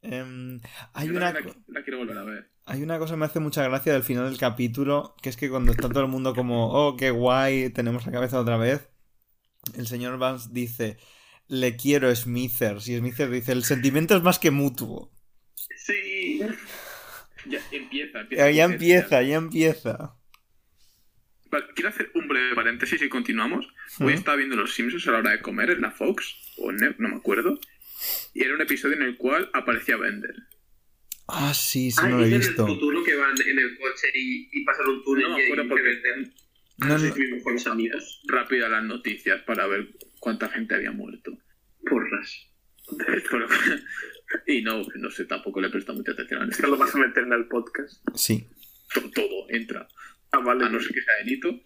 Em, 0.00 0.60
hay, 0.94 1.08
Yo 1.08 1.14
una, 1.14 1.32
la 1.68 1.82
quiero 1.84 1.98
volver 1.98 2.18
a 2.18 2.24
ver. 2.24 2.50
Hay 2.64 2.82
una 2.82 2.98
cosa 2.98 3.14
que 3.14 3.18
me 3.18 3.26
hace 3.26 3.40
mucha 3.40 3.64
gracia 3.64 3.92
del 3.92 4.02
final 4.02 4.28
del 4.28 4.38
capítulo, 4.38 5.16
que 5.22 5.28
es 5.28 5.36
que 5.36 5.50
cuando 5.50 5.72
está 5.72 5.88
todo 5.88 6.02
el 6.02 6.08
mundo 6.08 6.34
como, 6.34 6.70
oh, 6.72 6.96
qué 6.96 7.10
guay, 7.10 7.70
tenemos 7.70 8.06
la 8.06 8.12
cabeza 8.12 8.40
otra 8.40 8.56
vez, 8.56 8.88
el 9.76 9.86
señor 9.86 10.18
Vance 10.18 10.48
dice, 10.52 10.96
le 11.48 11.76
quiero 11.76 12.14
Smithers, 12.14 12.88
y 12.88 12.96
Smithers 12.96 13.30
dice, 13.30 13.52
el 13.52 13.64
sentimiento 13.64 14.16
es 14.16 14.22
más 14.22 14.38
que 14.38 14.50
mutuo. 14.50 15.12
Sí. 15.76 16.40
Ya 17.46 17.60
empieza, 17.72 18.20
empieza. 18.20 18.50
Ya, 18.50 18.64
empieza, 18.64 19.22
ya 19.22 19.36
empieza. 19.36 20.16
Vale, 21.50 21.66
quiero 21.74 21.90
hacer 21.90 22.10
un 22.14 22.28
breve 22.28 22.54
paréntesis 22.54 23.02
y 23.02 23.08
continuamos. 23.08 23.66
Hoy 23.98 24.14
estaba 24.14 24.36
viendo 24.36 24.56
Los 24.56 24.74
Simpsons 24.74 25.06
a 25.08 25.10
la 25.12 25.18
hora 25.18 25.30
de 25.32 25.42
comer 25.42 25.70
en 25.70 25.82
la 25.82 25.90
Fox, 25.90 26.54
o 26.58 26.70
en 26.70 26.78
no 26.98 27.08
me 27.08 27.16
acuerdo. 27.16 27.58
Y 28.32 28.42
era 28.42 28.54
un 28.54 28.62
episodio 28.62 28.96
en 28.96 29.02
el 29.02 29.16
cual 29.16 29.50
aparecía 29.52 29.96
Bender. 29.96 30.34
Ah, 31.28 31.54
sí, 31.54 31.90
sí, 31.90 31.98
Ah, 32.02 32.08
no 32.08 32.18
lo 32.18 32.24
he 32.26 32.28
visto. 32.38 32.62
en 32.64 32.68
el 32.68 32.74
futuro 32.74 33.04
que 33.04 33.14
van 33.14 33.34
en 33.40 33.58
el 33.58 33.78
coche 33.78 34.08
y, 34.14 34.48
y 34.52 34.64
pasan 34.64 34.88
un 34.88 35.02
túnel 35.04 35.28
No 35.30 35.38
y, 35.38 35.42
y 35.42 35.68
porque- 35.68 35.82
venden. 35.82 36.34
No, 36.78 36.94
Ah, 36.94 36.98
no. 36.98 37.14
mejores 37.36 37.66
amigos. 37.66 38.22
Rápido 38.26 38.66
a 38.66 38.68
las 38.68 38.82
noticias 38.84 39.40
para 39.42 39.66
ver 39.66 39.88
cuánta 40.18 40.48
gente 40.48 40.74
había 40.74 40.90
muerto. 40.92 41.32
Porras. 41.88 42.48
Y 44.46 44.62
no, 44.62 44.82
no 44.96 45.10
sé, 45.10 45.26
tampoco 45.26 45.60
le 45.60 45.68
he 45.68 45.70
prestado 45.70 45.98
mucha 45.98 46.12
atención 46.12 46.42
a 46.42 46.48
Esto 46.50 46.66
lo 46.66 46.78
vas 46.78 46.94
a 46.94 46.98
meter 46.98 47.24
en 47.24 47.32
el 47.34 47.46
podcast. 47.48 48.02
Sí. 48.14 48.48
To- 48.94 49.10
Todo 49.10 49.46
entra. 49.50 49.86
Ah, 50.30 50.38
vale. 50.38 50.64
A 50.64 50.68
no 50.70 50.80
ser 50.80 50.92
que 50.92 51.02
sea 51.02 51.14
delito. 51.22 51.60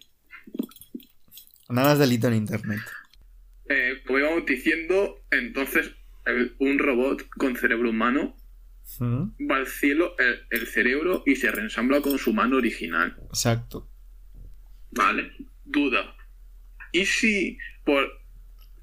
Nada 1.69 1.93
es 1.93 1.99
delito 1.99 2.27
en 2.27 2.33
internet. 2.35 2.79
Eh, 3.69 4.01
como 4.05 4.19
íbamos 4.19 4.45
diciendo, 4.45 5.25
entonces 5.31 5.91
el- 6.25 6.55
un 6.59 6.77
robot 6.79 7.27
con 7.37 7.55
cerebro 7.55 7.89
humano 7.89 8.36
Va 9.01 9.57
al 9.57 9.67
cielo 9.67 10.15
el, 10.17 10.45
el 10.49 10.67
cerebro 10.67 11.23
y 11.25 11.35
se 11.35 11.51
reensambla 11.51 12.01
con 12.01 12.17
su 12.17 12.33
mano 12.33 12.57
original. 12.57 13.15
Exacto. 13.27 13.89
Vale. 14.91 15.31
Duda. 15.65 16.15
¿Y 16.91 17.05
si 17.05 17.57
por 17.83 18.09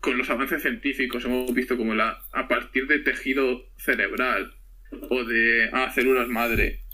con 0.00 0.18
los 0.18 0.28
avances 0.28 0.60
científicos 0.60 1.24
hemos 1.24 1.52
visto 1.54 1.78
como 1.78 1.94
la 1.94 2.22
a 2.32 2.46
partir 2.46 2.86
de 2.86 2.98
tejido 2.98 3.70
cerebral 3.78 4.54
o 5.08 5.24
de 5.24 5.70
ah, 5.72 5.90
células 5.94 6.28
madre 6.28 6.84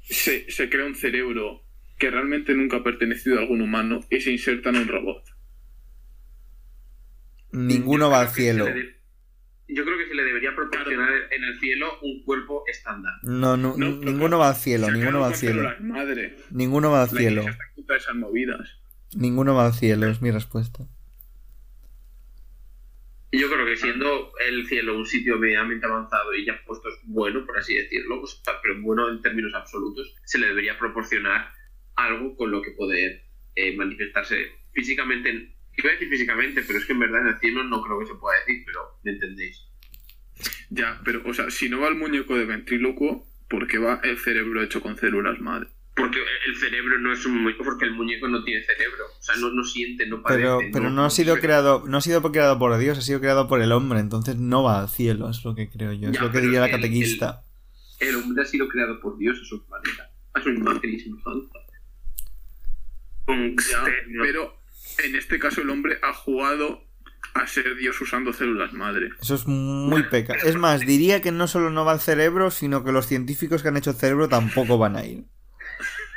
se, 0.00 0.50
se 0.50 0.68
crea 0.68 0.86
un 0.86 0.96
cerebro 0.96 1.64
que 1.98 2.10
realmente 2.10 2.52
nunca 2.54 2.78
ha 2.78 2.82
pertenecido 2.82 3.38
a 3.38 3.42
algún 3.42 3.62
humano 3.62 4.00
y 4.10 4.20
se 4.20 4.32
inserta 4.32 4.70
en 4.70 4.76
un 4.76 4.88
robot? 4.88 5.24
Ninguno 7.52 8.10
va 8.10 8.22
al 8.22 8.30
cielo. 8.30 8.66
Yo 9.74 9.84
creo 9.84 9.96
que 9.98 10.08
se 10.08 10.14
le 10.14 10.24
debería 10.24 10.54
proporcionar 10.54 11.08
en 11.30 11.44
el 11.44 11.58
cielo 11.60 11.98
un 12.02 12.22
cuerpo 12.24 12.64
estándar. 12.66 13.12
No, 13.22 13.56
no, 13.56 13.74
No, 13.76 13.90
ninguno 13.90 14.38
va 14.38 14.50
al 14.50 14.56
cielo, 14.56 14.90
ninguno 14.90 15.20
va 15.20 15.28
al 15.28 15.34
cielo. 15.34 15.70
madre. 15.80 16.36
Ninguno 16.50 16.90
va 16.90 17.02
al 17.04 17.08
La 17.12 17.18
cielo. 17.18 17.40
iglesia 17.42 17.50
está 17.52 17.64
en 17.68 17.74
contra 17.74 17.94
de 17.94 18.00
esas 18.00 18.14
movidas. 18.16 18.78
Ninguno 19.14 19.54
va 19.54 19.66
al 19.66 19.72
cielo, 19.74 20.06
es 20.08 20.20
mi 20.22 20.30
respuesta. 20.30 20.84
Yo 23.34 23.48
creo 23.50 23.64
que 23.64 23.76
siendo 23.76 24.30
el 24.46 24.66
cielo 24.66 24.94
un 24.98 25.06
sitio 25.06 25.38
medianamente 25.38 25.86
avanzado 25.86 26.34
y 26.34 26.44
ya 26.44 26.60
puestos 26.66 27.00
bueno, 27.04 27.46
por 27.46 27.56
así 27.58 27.74
decirlo, 27.74 28.20
o 28.20 28.26
sea, 28.26 28.54
pero 28.62 28.78
bueno 28.82 29.08
en 29.08 29.22
términos 29.22 29.54
absolutos, 29.54 30.14
se 30.24 30.38
le 30.38 30.48
debería 30.48 30.78
proporcionar 30.78 31.50
algo 31.96 32.36
con 32.36 32.50
lo 32.50 32.60
que 32.60 32.72
poder 32.72 33.22
eh, 33.54 33.74
manifestarse 33.74 34.36
físicamente. 34.72 35.51
Iba 35.76 35.90
a 35.90 35.92
decir 35.92 36.08
físicamente, 36.08 36.62
pero 36.66 36.78
es 36.78 36.84
que 36.84 36.92
en 36.92 36.98
verdad 37.00 37.22
en 37.22 37.28
el 37.28 37.38
cielo 37.38 37.64
no 37.64 37.82
creo 37.82 37.98
que 38.00 38.06
se 38.06 38.14
pueda 38.14 38.38
decir, 38.40 38.62
pero 38.66 38.98
me 39.04 39.12
entendéis. 39.12 39.62
Ya, 40.70 41.00
pero, 41.04 41.22
o 41.26 41.32
sea, 41.34 41.50
si 41.50 41.68
no 41.68 41.80
va 41.80 41.88
el 41.88 41.94
muñeco 41.96 42.36
de 42.36 42.44
ventrílocuo, 42.46 43.26
¿por 43.48 43.66
qué 43.66 43.78
va 43.78 44.00
el 44.02 44.18
cerebro 44.18 44.62
hecho 44.62 44.80
con 44.80 44.96
células 44.98 45.40
madre? 45.40 45.68
Porque 45.94 46.18
el 46.46 46.56
cerebro 46.56 46.98
no 46.98 47.12
es 47.12 47.24
un 47.26 47.42
muñeco, 47.42 47.64
porque 47.64 47.84
el 47.84 47.92
muñeco 47.92 48.26
no 48.26 48.42
tiene 48.44 48.64
cerebro. 48.64 49.04
O 49.18 49.22
sea, 49.22 49.36
no, 49.36 49.50
no 49.50 49.62
siente, 49.62 50.06
no 50.06 50.22
padece. 50.22 50.40
Pero, 50.42 50.58
pero 50.72 50.90
no 50.90 51.04
ha 51.04 51.10
sido 51.10 51.36
creado, 51.36 51.84
no 51.86 51.98
ha 51.98 52.00
sido 52.00 52.22
creado 52.32 52.58
por 52.58 52.76
Dios, 52.78 52.96
ha 52.98 53.02
sido 53.02 53.20
creado 53.20 53.46
por 53.46 53.60
el 53.60 53.72
hombre, 53.72 54.00
entonces 54.00 54.36
no 54.36 54.62
va 54.62 54.80
al 54.80 54.88
cielo, 54.88 55.28
es 55.28 55.44
lo 55.44 55.54
que 55.54 55.68
creo 55.68 55.92
yo, 55.92 56.08
es 56.08 56.14
Ya, 56.14 56.22
lo 56.22 56.32
que 56.32 56.40
diría 56.40 56.60
la 56.60 56.66
el- 56.66 56.72
catequista. 56.72 57.44
El 58.00 58.16
hombre 58.16 58.42
ha 58.42 58.46
sido 58.46 58.68
creado 58.68 58.98
por 59.00 59.18
Dios 59.18 59.38
a 59.40 59.44
su 59.44 59.64
planeta, 59.66 60.10
a 60.32 60.40
su 60.42 60.48
imagen 60.48 60.92
y 60.94 60.98
semejanza. 60.98 61.58
Un 63.28 63.56
Ya, 63.56 63.78
externo. 63.78 64.22
pero 64.24 64.61
en 65.04 65.16
este 65.16 65.38
caso 65.38 65.60
el 65.62 65.70
hombre 65.70 65.98
ha 66.02 66.12
jugado 66.12 66.84
a 67.34 67.46
ser 67.46 67.76
Dios 67.76 68.00
usando 68.00 68.32
células 68.32 68.72
madre. 68.72 69.08
Eso 69.20 69.34
es 69.36 69.46
muy 69.46 70.02
peca. 70.04 70.34
Es 70.34 70.56
más, 70.56 70.80
diría 70.80 71.22
que 71.22 71.32
no 71.32 71.46
solo 71.48 71.70
no 71.70 71.84
va 71.84 71.92
al 71.92 72.00
cerebro, 72.00 72.50
sino 72.50 72.84
que 72.84 72.92
los 72.92 73.06
científicos 73.06 73.62
que 73.62 73.68
han 73.68 73.76
hecho 73.76 73.90
el 73.90 73.96
cerebro 73.96 74.28
tampoco 74.28 74.76
van 74.78 74.96
a 74.96 75.04
ir. 75.06 75.24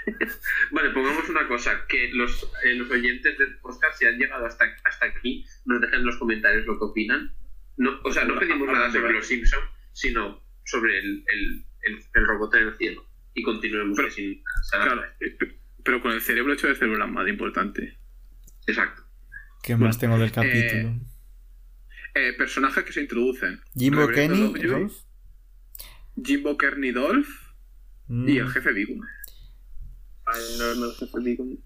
Vale, 0.71 0.89
pongamos 0.91 1.27
una 1.29 1.47
cosa, 1.47 1.85
que 1.87 2.09
los, 2.13 2.43
eh, 2.63 2.75
los 2.75 2.89
oyentes 2.91 3.37
del 3.37 3.57
podcast, 3.59 3.97
si 3.97 4.05
han 4.05 4.17
llegado 4.17 4.45
hasta, 4.45 4.65
hasta 4.83 5.05
aquí, 5.05 5.45
nos 5.65 5.81
dejen 5.81 5.99
en 5.99 6.05
los 6.05 6.17
comentarios 6.17 6.65
lo 6.65 6.77
que 6.77 6.85
opinan. 6.85 7.33
No, 7.77 7.91
o 8.03 8.11
sea, 8.11 8.23
no 8.25 8.37
pedimos 8.39 8.67
nada 8.67 8.91
sobre 8.91 9.13
los 9.13 9.25
Simpsons, 9.25 9.63
sino 9.93 10.41
sobre 10.63 10.97
el, 10.99 11.23
el, 11.27 11.65
el, 11.83 11.99
el 12.13 12.27
robot 12.27 12.53
en 12.55 12.67
el 12.67 12.77
cielo. 12.77 13.05
Y 13.33 13.43
continuemos 13.43 13.97
Pero- 13.97 14.11
sin 14.11 14.41
Claro, 14.71 15.03
eh, 15.19 15.31
pe- 15.39 15.59
pero 15.83 16.01
con 16.01 16.11
el 16.11 16.21
cerebro 16.21 16.53
hecho 16.53 16.67
de 16.67 16.75
células 16.75 17.09
madre, 17.09 17.31
importante. 17.31 17.97
Exacto. 18.67 19.03
¿Qué 19.63 19.75
más 19.75 19.97
tengo 19.97 20.17
del 20.17 20.31
capítulo? 20.31 20.99
Eh, 22.13 22.33
personajes 22.37 22.83
que 22.83 22.93
se 22.93 23.01
introducen. 23.01 23.59
Jimbo 23.75 24.07
Kenny, 24.07 24.53
Rolf. 24.63 24.93
Jimbo 26.23 26.57
Kearney 26.57 26.91
Dolph 26.91 27.27
Mm, 28.07 28.29
y 28.29 28.37
el 28.37 28.47
jefe 28.49 28.71
Bigum. 28.71 28.99
No 28.99 30.91
sé, 30.91 31.07
Bigum. 31.21 31.57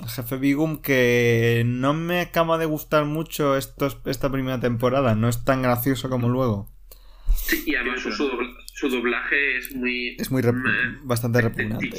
el 0.00 0.08
jefe 0.08 0.36
Bigum 0.36 0.82
que 0.82 1.62
no 1.64 1.94
me 1.94 2.20
acaba 2.20 2.58
de 2.58 2.66
gustar 2.66 3.04
mucho 3.04 3.56
estos, 3.56 3.98
esta 4.06 4.30
primera 4.32 4.58
temporada, 4.58 5.14
no 5.14 5.28
es 5.28 5.44
tan 5.44 5.62
gracioso 5.62 6.10
como 6.10 6.28
luego. 6.28 6.72
Sí, 7.36 7.62
y 7.66 7.74
además 7.76 8.00
su, 8.00 8.10
su 8.12 8.24
dobla- 8.28 8.56
su 8.66 8.88
doblaje 8.88 9.58
es 9.58 9.74
muy... 9.76 10.16
Es 10.18 10.30
muy 10.32 10.42
rep- 10.42 11.00
bastante 11.04 11.38
Te 11.38 11.42
repugnante. 11.48 11.90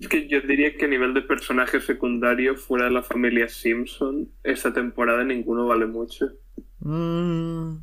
Es 0.00 0.08
que 0.08 0.26
yo 0.28 0.40
diría 0.40 0.76
que 0.76 0.86
a 0.86 0.88
nivel 0.88 1.14
de 1.14 1.22
personaje 1.22 1.80
secundario, 1.80 2.56
fuera 2.56 2.86
de 2.86 2.90
la 2.90 3.02
familia 3.02 3.48
Simpson, 3.48 4.28
esta 4.42 4.72
temporada 4.72 5.22
ninguno 5.24 5.66
vale 5.66 5.86
mucho. 5.86 6.26
Mm, 6.80 7.76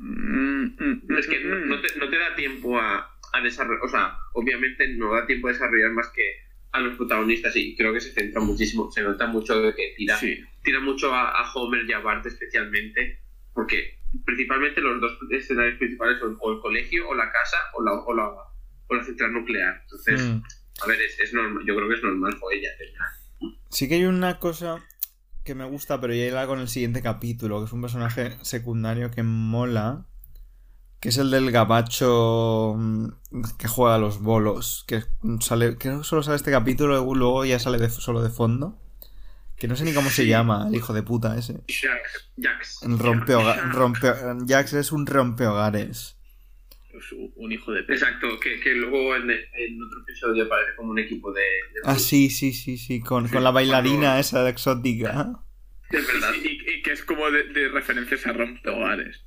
Mm, 0.00 0.76
mm, 0.78 1.18
Es 1.18 1.26
que 1.26 1.42
no, 1.44 1.56
mm. 1.56 1.68
no 1.68 1.80
te, 1.80 1.98
no 1.98 2.08
te 2.08 2.18
da 2.18 2.34
tiempo 2.36 2.78
a, 2.78 3.10
a 3.32 3.40
desarrollar, 3.42 3.82
o 3.84 3.88
sea, 3.88 4.16
obviamente 4.34 4.86
no 4.96 5.12
da 5.12 5.26
tiempo 5.26 5.48
a 5.48 5.52
desarrollar 5.52 5.90
más 5.90 6.08
que 6.14 6.22
a 6.70 6.80
los 6.80 6.96
protagonistas 6.96 7.56
y 7.56 7.74
creo 7.76 7.92
que 7.92 8.00
se 8.00 8.12
centra 8.12 8.40
muchísimo, 8.40 8.90
se 8.92 9.02
nota 9.02 9.26
mucho 9.26 9.60
de 9.60 9.74
que 9.74 9.94
tira, 9.96 10.16
Sí. 10.16 10.38
tira 10.62 10.78
mucho 10.80 11.12
a, 11.12 11.30
a 11.30 11.52
Homer 11.52 11.84
y 11.88 11.92
a 11.94 11.98
Bart 11.98 12.24
especialmente, 12.26 13.18
porque 13.54 13.98
principalmente 14.24 14.80
los 14.80 15.00
dos 15.00 15.18
escenarios 15.32 15.78
principales 15.78 16.20
son 16.20 16.36
o 16.40 16.52
el 16.52 16.60
colegio 16.60 17.08
o 17.08 17.14
la 17.14 17.32
casa 17.32 17.56
o 17.74 17.82
la, 17.82 17.92
o 17.94 18.14
la, 18.14 18.28
o 18.28 18.94
la 18.94 19.02
central 19.02 19.32
nuclear. 19.32 19.80
Entonces, 19.82 20.22
mm. 20.22 20.42
A 20.82 20.86
ver, 20.86 21.00
es, 21.00 21.18
es 21.20 21.32
normal, 21.34 21.64
yo 21.66 21.74
creo 21.76 21.88
que 21.88 21.94
es 21.94 22.02
normal 22.02 22.36
o 22.42 22.50
ella. 22.50 22.68
Sí 23.70 23.88
que 23.88 23.96
hay 23.96 24.04
una 24.04 24.38
cosa 24.38 24.84
que 25.44 25.54
me 25.54 25.64
gusta, 25.64 26.00
pero 26.00 26.14
ya 26.14 26.24
irá 26.26 26.46
con 26.46 26.58
el 26.60 26.68
siguiente 26.68 27.02
capítulo, 27.02 27.58
que 27.60 27.66
es 27.66 27.72
un 27.72 27.80
personaje 27.80 28.36
secundario 28.42 29.10
que 29.10 29.22
mola, 29.22 30.04
que 31.00 31.08
es 31.10 31.16
el 31.18 31.30
del 31.30 31.50
gabacho 31.50 32.74
mm, 32.76 33.06
que 33.58 33.68
juega 33.68 33.94
a 33.94 33.98
los 33.98 34.20
bolos, 34.20 34.84
que 34.86 35.04
sale, 35.40 35.76
creo 35.78 35.98
que 35.98 36.04
solo 36.04 36.22
sale 36.22 36.36
este 36.36 36.50
capítulo 36.50 36.94
y 37.00 37.16
luego 37.18 37.44
ya 37.44 37.58
sale 37.58 37.78
de- 37.78 37.88
solo 37.90 38.22
de 38.22 38.30
fondo. 38.30 38.78
Que 39.56 39.66
no 39.68 39.74
sé 39.74 39.84
ni 39.84 39.92
cómo 39.92 40.08
se 40.10 40.26
llama, 40.26 40.66
el 40.68 40.76
hijo 40.76 40.92
de 40.92 41.02
puta 41.02 41.36
ese. 41.36 41.62
Jax. 41.66 42.30
Jax. 42.40 42.82
Rompe- 43.72 44.46
Jax 44.48 44.72
es 44.74 44.92
un 44.92 45.04
rompehogares. 45.06 46.17
Un- 47.36 47.52
hijo 47.52 47.72
de 47.72 47.82
perra. 47.82 47.94
Exacto, 47.98 48.40
que, 48.40 48.60
que 48.60 48.74
luego 48.74 49.16
en, 49.16 49.30
en 49.30 49.82
otro 49.82 50.00
episodio 50.02 50.44
aparece 50.44 50.76
como 50.76 50.90
un 50.90 50.98
equipo 50.98 51.32
de... 51.32 51.40
de 51.40 51.80
Ah, 51.84 51.98
sí, 51.98 52.30
sí, 52.30 52.52
sí, 52.52 52.76
sí, 52.78 53.00
con, 53.00 53.28
con 53.28 53.42
la 53.44 53.50
bailarina 53.50 54.18
esa 54.18 54.48
exótica. 54.48 55.32
Es 55.90 56.06
verdad. 56.06 56.32
Y, 56.44 56.48
y 56.70 56.82
que 56.82 56.92
es 56.92 57.02
como 57.04 57.30
de, 57.30 57.44
de 57.44 57.68
referencias 57.70 58.26
a 58.26 58.32
rompehogares. 58.32 59.22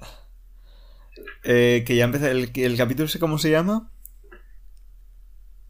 Eh, 1.44 1.84
que 1.86 1.96
ya 1.96 2.06
empecé, 2.06 2.32
el, 2.32 2.52
el 2.56 2.78
capítulo 2.78 3.06
ese, 3.06 3.20
¿cómo 3.20 3.38
se 3.38 3.50
llama? 3.52 3.92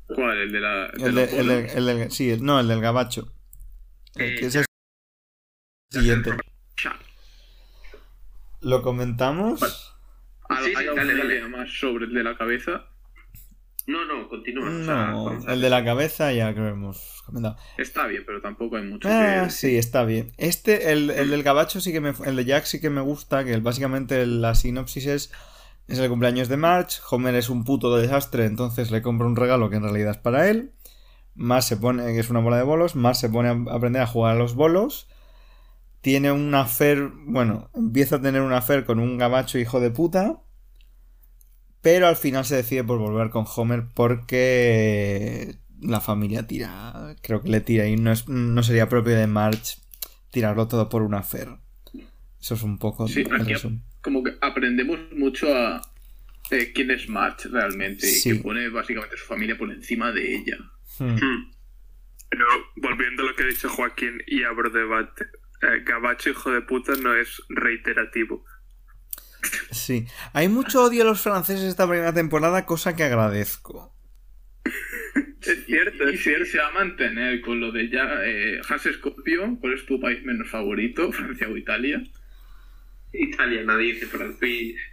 ¿Cuál? 0.07 0.37
El 0.37 0.51
de 0.51 0.59
la. 0.59 0.87
de 0.89 1.05
El, 1.07 1.15
de- 1.15 1.39
el, 1.39 1.49
el 1.51 1.85
del- 1.85 2.11
sí, 2.11 2.29
el- 2.29 2.43
no, 2.43 2.59
el 2.59 2.67
del 2.67 2.81
gabacho. 2.81 3.33
Eh, 4.17 4.35
que 4.37 4.45
es 4.47 4.55
el 4.55 4.65
siguiente. 5.89 6.31
Cha. 6.75 6.97
¿Lo 8.59 8.81
comentamos? 8.81 9.90
¿Hay, 10.57 10.65
Sí, 10.65 10.71
sí, 10.71 10.87
hay 10.89 10.95
dale, 10.95 11.15
dale. 11.17 11.47
más 11.47 11.69
sobre 11.71 12.05
el 12.05 12.13
de 12.13 12.23
la 12.23 12.37
cabeza? 12.37 12.85
No, 13.87 14.05
no, 14.05 14.29
continúa. 14.29 14.69
o 15.15 15.41
sea, 15.41 15.53
el 15.53 15.61
de 15.61 15.69
la 15.69 15.83
cabeza 15.83 16.31
ya 16.31 16.53
creo 16.53 16.65
que 16.65 16.71
hemos 16.71 17.23
comentado. 17.25 17.57
Está 17.77 18.05
bien, 18.07 18.23
pero 18.25 18.39
tampoco 18.41 18.77
hay 18.77 18.83
mucho 18.83 19.07
Ah, 19.11 19.41
que... 19.45 19.49
sí, 19.49 19.75
está 19.77 20.05
bien. 20.05 20.31
Este, 20.37 20.91
el, 20.91 21.09
el 21.09 21.31
del 21.31 21.41
gabacho 21.43 21.81
sí 21.81 21.91
que 21.91 21.99
me... 21.99 22.13
El 22.25 22.35
de 22.35 22.45
Jack 22.45 22.65
sí 22.65 22.79
que 22.79 22.89
me 22.91 23.01
gusta, 23.01 23.43
que 23.43 23.53
el- 23.53 23.61
básicamente 23.61 24.25
la 24.27 24.53
sinopsis 24.55 25.07
es... 25.07 25.31
Es 25.87 25.97
el 25.99 26.07
cumpleaños 26.09 26.47
de 26.47 26.55
March, 26.57 27.01
Homer 27.09 27.35
es 27.35 27.49
un 27.49 27.65
puto 27.65 27.93
desastre, 27.97 28.45
entonces 28.45 28.91
le 28.91 29.01
compra 29.01 29.27
un 29.27 29.35
regalo 29.35 29.69
que 29.69 29.75
en 29.77 29.83
realidad 29.83 30.11
es 30.11 30.17
para 30.17 30.47
él. 30.49 30.71
Marge 31.35 31.69
se 31.69 31.77
pone, 31.77 32.05
que 32.13 32.19
es 32.19 32.29
una 32.29 32.39
bola 32.39 32.55
de 32.57 32.63
bolos, 32.63 32.95
Marge 32.95 33.21
se 33.21 33.29
pone 33.29 33.49
a 33.49 33.73
aprender 33.75 34.01
a 34.01 34.07
jugar 34.07 34.35
a 34.35 34.39
los 34.39 34.53
bolos. 34.55 35.09
Tiene 36.01 36.31
un 36.31 36.53
affair, 36.55 37.11
bueno, 37.25 37.69
empieza 37.75 38.15
a 38.17 38.21
tener 38.21 38.41
un 38.41 38.53
affair 38.53 38.85
con 38.85 38.99
un 38.99 39.17
gabacho 39.17 39.59
hijo 39.59 39.79
de 39.79 39.91
puta. 39.91 40.41
Pero 41.81 42.07
al 42.07 42.15
final 42.15 42.45
se 42.45 42.55
decide 42.57 42.83
por 42.83 42.99
volver 42.99 43.29
con 43.29 43.45
Homer 43.55 43.85
porque 43.95 45.55
la 45.81 45.99
familia 45.99 46.45
tira, 46.45 47.15
creo 47.21 47.41
que 47.41 47.49
le 47.49 47.61
tira 47.61 47.87
y 47.87 47.95
no, 47.95 48.11
es, 48.11 48.27
no 48.27 48.61
sería 48.61 48.87
propio 48.87 49.15
de 49.15 49.25
Marge 49.25 49.77
tirarlo 50.29 50.67
todo 50.67 50.89
por 50.89 51.01
un 51.01 51.15
affair. 51.15 51.49
Eso 52.39 52.55
es 52.55 52.63
un 52.63 52.77
poco 52.77 53.07
Sí, 53.07 53.23
aquí 53.39 53.53
como 54.01 54.23
que 54.23 54.33
aprendemos 54.41 54.99
mucho 55.15 55.55
a 55.55 55.81
eh, 56.49 56.71
quién 56.73 56.89
es 56.91 57.07
March 57.07 57.45
realmente 57.51 58.07
Sí. 58.07 58.29
y 58.29 58.37
que 58.37 58.43
pone 58.43 58.67
básicamente 58.69 59.15
su 59.17 59.25
familia 59.25 59.57
por 59.57 59.71
encima 59.71 60.11
de 60.11 60.35
ella. 60.37 60.57
Hmm. 60.97 61.13
Hmm. 61.15 61.51
Pero 62.29 62.45
volviendo 62.77 63.23
a 63.23 63.25
lo 63.27 63.35
que 63.35 63.43
ha 63.43 63.47
dicho 63.47 63.69
Joaquín 63.69 64.21
y 64.25 64.43
abro 64.43 64.69
debate, 64.69 65.25
eh, 65.61 65.83
Gabacho, 65.85 66.29
hijo 66.31 66.51
de 66.51 66.61
puta, 66.61 66.93
no 66.95 67.15
es 67.15 67.41
reiterativo. 67.49 68.45
Sí. 69.71 70.05
Hay 70.33 70.49
mucho 70.49 70.83
odio 70.83 71.03
a 71.03 71.05
los 71.05 71.21
franceses 71.21 71.63
esta 71.65 71.87
primera 71.87 72.13
temporada, 72.13 72.65
cosa 72.65 72.95
que 72.95 73.03
agradezco. 73.03 73.95
Es 75.41 75.65
cierto, 75.65 76.09
Y 76.09 76.15
es 76.15 76.21
si 76.23 76.23
cierto. 76.23 76.45
se 76.45 76.57
va 76.59 76.67
a 76.67 76.71
mantener 76.73 77.41
con 77.41 77.59
lo 77.59 77.71
de 77.71 77.89
ya 77.89 78.05
eh, 78.23 78.61
Hans 78.69 78.83
Scorpio, 78.93 79.57
¿cuál 79.59 79.73
es 79.73 79.85
tu 79.85 79.99
país 79.99 80.23
menos 80.23 80.49
favorito? 80.49 81.11
¿Francia 81.13 81.47
o 81.49 81.57
Italia? 81.57 82.01
Italia, 83.13 83.63
nadie 83.63 83.93
dice 83.93 84.05
Francia. 84.07 84.47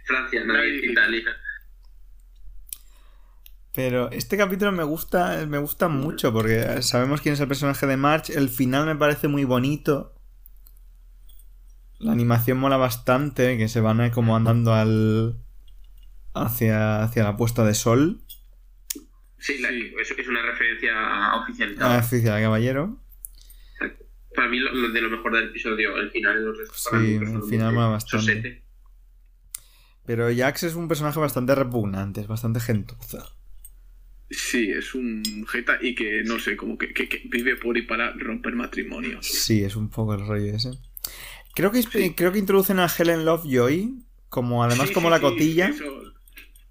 Francia, 0.05 0.43
nadie 0.45 0.45
Nadie 0.45 0.71
dice 0.73 0.87
dice 0.87 0.91
Italia. 0.93 1.23
Pero 3.73 4.11
este 4.11 4.37
capítulo 4.37 4.71
me 4.71 4.83
gusta, 4.83 5.45
me 5.47 5.57
gusta 5.59 5.87
mucho 5.87 6.33
porque 6.33 6.81
sabemos 6.81 7.21
quién 7.21 7.33
es 7.33 7.39
el 7.39 7.47
personaje 7.47 7.85
de 7.87 7.97
March. 7.97 8.29
El 8.31 8.49
final 8.49 8.85
me 8.85 8.95
parece 8.95 9.27
muy 9.27 9.43
bonito. 9.45 10.18
La 11.99 12.11
animación 12.13 12.57
mola 12.57 12.77
bastante, 12.77 13.57
que 13.57 13.67
se 13.67 13.81
van 13.81 14.01
eh, 14.01 14.11
como 14.11 14.35
andando 14.35 14.73
al 14.73 15.35
hacia, 16.33 17.03
hacia 17.03 17.23
la 17.23 17.35
puesta 17.37 17.65
de 17.65 17.73
sol. 17.73 18.21
Sí, 19.37 19.57
la- 19.59 19.69
Sí. 19.69 19.93
Es, 20.01 20.11
es 20.17 20.27
una 20.27 20.41
referencia 20.41 20.91
A 21.31 21.41
oficializada. 21.41 21.99
oficial 21.99 22.41
caballero. 22.41 23.01
Para 24.35 24.47
mí, 24.47 24.59
lo, 24.59 24.71
lo 24.73 24.89
de 24.89 25.01
lo 25.01 25.09
mejor 25.09 25.33
del 25.35 25.49
episodio, 25.49 25.97
el 25.97 26.11
final, 26.11 26.45
los 26.45 26.57
Sí, 26.73 27.15
el 27.15 27.41
final 27.49 27.73
mola 27.73 27.87
bastante. 27.87 28.25
Sosete. 28.25 28.63
Pero 30.05 30.27
Jax 30.35 30.63
es 30.63 30.75
un 30.75 30.87
personaje 30.87 31.19
bastante 31.19 31.53
repugnante, 31.55 32.21
es 32.21 32.27
bastante 32.27 32.59
gentuza. 32.59 33.25
Sí, 34.29 34.69
es 34.71 34.93
un 34.95 35.45
jeta 35.47 35.77
y 35.81 35.95
que, 35.95 36.23
no 36.23 36.39
sé, 36.39 36.55
como 36.55 36.77
que, 36.77 36.93
que- 36.93 37.09
que 37.09 37.23
vive 37.25 37.55
por 37.57 37.77
y 37.77 37.81
para 37.81 38.13
romper 38.13 38.55
matrimonios. 38.55 39.25
Sí, 39.25 39.63
es 39.63 39.75
un 39.75 39.89
poco 39.89 40.13
el 40.13 40.25
rollo 40.25 40.55
ese. 40.55 40.71
Creo 41.55 41.71
que, 41.71 41.83
creo 42.15 42.31
que 42.31 42.39
introducen 42.39 42.79
a 42.79 42.87
Helen 42.87 43.25
Lovejoy, 43.25 43.95
como 44.29 44.63
además 44.63 44.87
Sí, 44.89 44.93
como 44.93 45.07
sí, 45.07 45.11
la 45.11 45.19
cotilla. 45.19 45.67
eso 45.69 46.13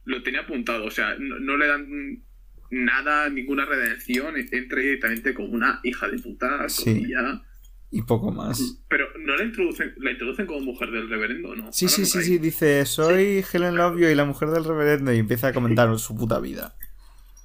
lo 0.05 0.23
tenía 0.23 0.41
apuntado, 0.41 0.87
o 0.87 0.91
sea, 0.91 1.17
no, 1.19 1.39
no 1.39 1.57
le 1.57 1.67
dan 1.67 2.23
nada, 2.71 3.29
ninguna 3.29 3.65
redención, 3.65 4.35
entra 4.37 4.81
directamente 4.81 5.35
como 5.35 5.49
una 5.49 5.81
hija 5.83 6.09
de 6.09 6.19
puta, 6.19 6.67
cotilla. 6.67 7.43
Y 7.91 8.03
poco 8.03 8.31
más. 8.31 8.83
Pero 8.89 9.07
no 9.19 9.37
la 9.37 9.45
introducen, 9.45 9.95
la 9.99 10.11
introducen 10.13 10.47
como 10.47 10.61
mujer 10.61 10.91
del 10.91 11.09
reverendo, 11.09 11.55
¿no? 11.57 11.73
Sí, 11.73 11.87
Ahora 11.87 11.97
sí, 11.97 12.07
sí, 12.07 12.23
sí, 12.23 12.39
dice, 12.39 12.85
soy 12.87 13.45
Helen 13.53 13.77
Lovejoy, 13.77 14.15
la 14.15 14.25
mujer 14.25 14.51
del 14.51 14.65
reverendo, 14.65 15.13
y 15.13 15.19
empieza 15.19 15.49
a 15.49 15.53
comentar 15.53 15.99
su 15.99 16.15
puta 16.17 16.41
vida. 16.41 16.75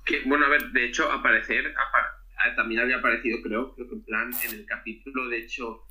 Que, 0.06 0.22
bueno, 0.26 0.46
a 0.46 0.50
ver, 0.50 0.72
de 0.72 0.86
hecho, 0.86 1.10
aparecer, 1.10 1.66
apa- 1.68 2.56
también 2.58 2.82
había 2.82 2.98
aparecido, 2.98 3.38
creo, 3.42 3.74
creo 3.74 3.88
que 3.88 3.96
en 3.96 4.04
plan, 4.04 4.32
en 4.46 4.54
el 4.60 4.66
capítulo, 4.66 5.30
de 5.30 5.38
hecho, 5.38 5.84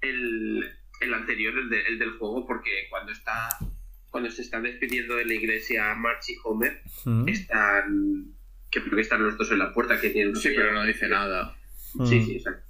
el, 0.00 0.68
el 1.00 1.14
anterior, 1.14 1.58
el, 1.58 1.68
de- 1.70 1.82
el 1.86 1.98
del 1.98 2.12
juego, 2.12 2.46
porque 2.46 2.70
cuando 2.90 3.12
está 3.12 3.48
cuando 4.10 4.28
se 4.30 4.42
están 4.42 4.64
despidiendo 4.64 5.14
de 5.16 5.24
la 5.24 5.34
iglesia 5.34 5.94
March 5.94 6.30
y 6.30 6.36
Homer, 6.44 6.82
Mm, 7.04 7.28
están, 7.28 8.26
que 8.70 8.80
creo 8.82 8.96
que 8.96 9.02
están 9.02 9.22
los 9.22 9.38
dos 9.38 9.50
en 9.52 9.60
la 9.60 9.72
puerta, 9.72 10.00
que 10.00 10.10
tienen... 10.10 10.34
Sí, 10.34 10.48
pero 10.54 10.72
no 10.72 10.84
dice 10.84 11.08
nada. 11.08 11.56
Sí, 12.06 12.16
mm. 12.16 12.26
sí, 12.26 12.32
exacto. 12.34 12.66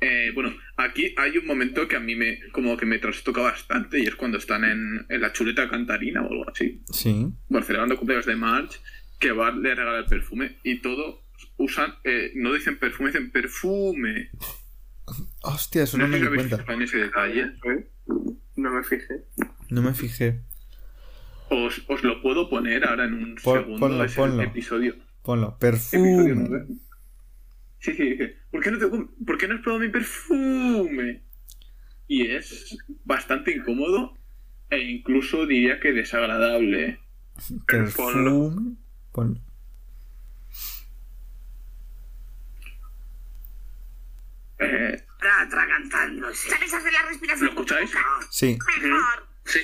Eh, 0.00 0.30
bueno, 0.34 0.54
aquí 0.76 1.14
hay 1.16 1.36
un 1.38 1.46
momento 1.46 1.86
que 1.88 1.96
a 1.96 2.00
mí 2.00 2.14
me 2.14 2.40
como 2.52 2.76
que 2.76 2.84
me 2.86 2.98
trastoca 2.98 3.40
bastante 3.40 3.98
y 3.98 4.06
es 4.06 4.14
cuando 4.14 4.36
están 4.38 4.64
en, 4.64 5.06
en 5.08 5.20
la 5.20 5.32
chuleta 5.32 5.68
cantarina 5.70 6.22
o 6.22 6.30
algo 6.30 6.48
así. 6.50 6.82
Sí. 6.92 7.26
Bueno, 7.48 7.66
celebrando 7.66 7.96
cumpleaños 7.96 8.26
de 8.26 8.36
March, 8.36 8.80
que 9.18 9.32
Bart 9.32 9.56
le 9.56 9.74
regala 9.74 9.98
el 10.00 10.04
perfume 10.06 10.56
y 10.62 10.80
todo 10.80 11.24
usan, 11.58 11.94
eh, 12.04 12.32
no 12.36 12.52
dicen 12.52 12.78
perfume, 12.78 13.08
dicen 13.10 13.30
perfume. 13.30 14.30
Hostia, 15.42 15.84
eso 15.84 15.98
no 15.98 16.04
sé 16.06 16.10
me 16.10 16.18
di 16.20 16.26
cuenta. 16.26 16.56
fijado 16.58 16.72
en 16.72 16.82
ese 16.82 16.96
detalle. 16.98 17.42
¿Eh? 17.42 17.90
No 18.56 18.70
me 18.72 18.82
fijé. 18.82 19.24
No 19.70 19.82
me 19.82 19.94
fijé. 19.94 20.40
Os, 21.50 21.82
os 21.88 22.02
lo 22.02 22.20
puedo 22.22 22.50
poner 22.50 22.84
ahora 22.86 23.04
en 23.04 23.14
un 23.14 23.34
Pon- 23.36 23.58
segundo. 23.60 23.80
ponlo, 23.80 24.04
ese 24.04 24.16
ponlo. 24.16 24.42
episodio. 24.42 24.96
Ponlo. 25.22 25.56
Episodio 25.60 26.16
Perfume. 26.16 26.34
nueve. 26.48 26.66
Sí, 27.78 27.92
sí, 27.94 28.02
dije, 28.10 28.36
¿por 28.50 28.62
qué, 28.62 28.70
no 28.72 28.78
te, 28.78 28.86
¿por 29.24 29.38
qué 29.38 29.46
no 29.46 29.54
has 29.54 29.60
probado 29.60 29.84
mi 29.84 29.90
perfume? 29.90 31.22
Y 32.08 32.26
es 32.28 32.76
bastante 33.04 33.52
incómodo 33.54 34.16
e 34.70 34.80
incluso 34.80 35.46
diría 35.46 35.78
que 35.78 35.92
desagradable. 35.92 36.98
Perfume. 37.66 38.76
Ponlo. 39.12 39.40
Eh, 44.58 45.06
Atragantándose. 45.40 46.48
¿Sabes 46.50 46.72
hacer 46.72 46.92
la 46.92 47.02
respiración? 47.02 47.46
¿Lo 47.46 47.50
escucháis? 47.52 47.90
Sí. 48.30 48.58
Mejor. 48.82 49.28
Sí. 49.44 49.60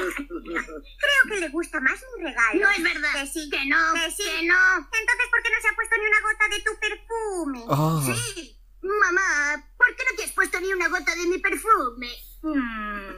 Creo 0.00 1.22
que 1.28 1.40
le 1.40 1.48
gusta 1.50 1.80
más 1.80 2.02
mi 2.16 2.24
regalo. 2.24 2.60
No 2.60 2.70
es 2.70 2.82
verdad. 2.82 3.12
Que 3.14 3.26
sí. 3.26 3.50
Que 3.50 3.64
no. 3.66 3.94
Que 3.94 4.10
sí. 4.10 4.22
Que 4.24 4.46
no. 4.46 4.76
Entonces, 4.76 5.26
¿por 5.30 5.42
qué 5.42 5.50
no 5.50 5.60
se 5.60 5.68
ha 5.68 5.74
puesto 5.74 5.96
ni 5.96 6.06
una 6.06 6.20
gota 6.20 6.48
de 6.48 6.60
tu 6.62 6.72
perfume? 6.80 7.64
Ah, 7.68 8.02
Sí. 8.34 8.56
Mamá, 8.82 9.62
¿por 9.76 9.94
qué 9.94 10.04
no 10.10 10.16
te 10.16 10.24
has 10.24 10.32
puesto 10.32 10.58
ni 10.58 10.72
una 10.72 10.88
gota 10.88 11.14
de 11.14 11.26
mi 11.26 11.38
perfume? 11.38 12.08
Mm, 12.42 13.10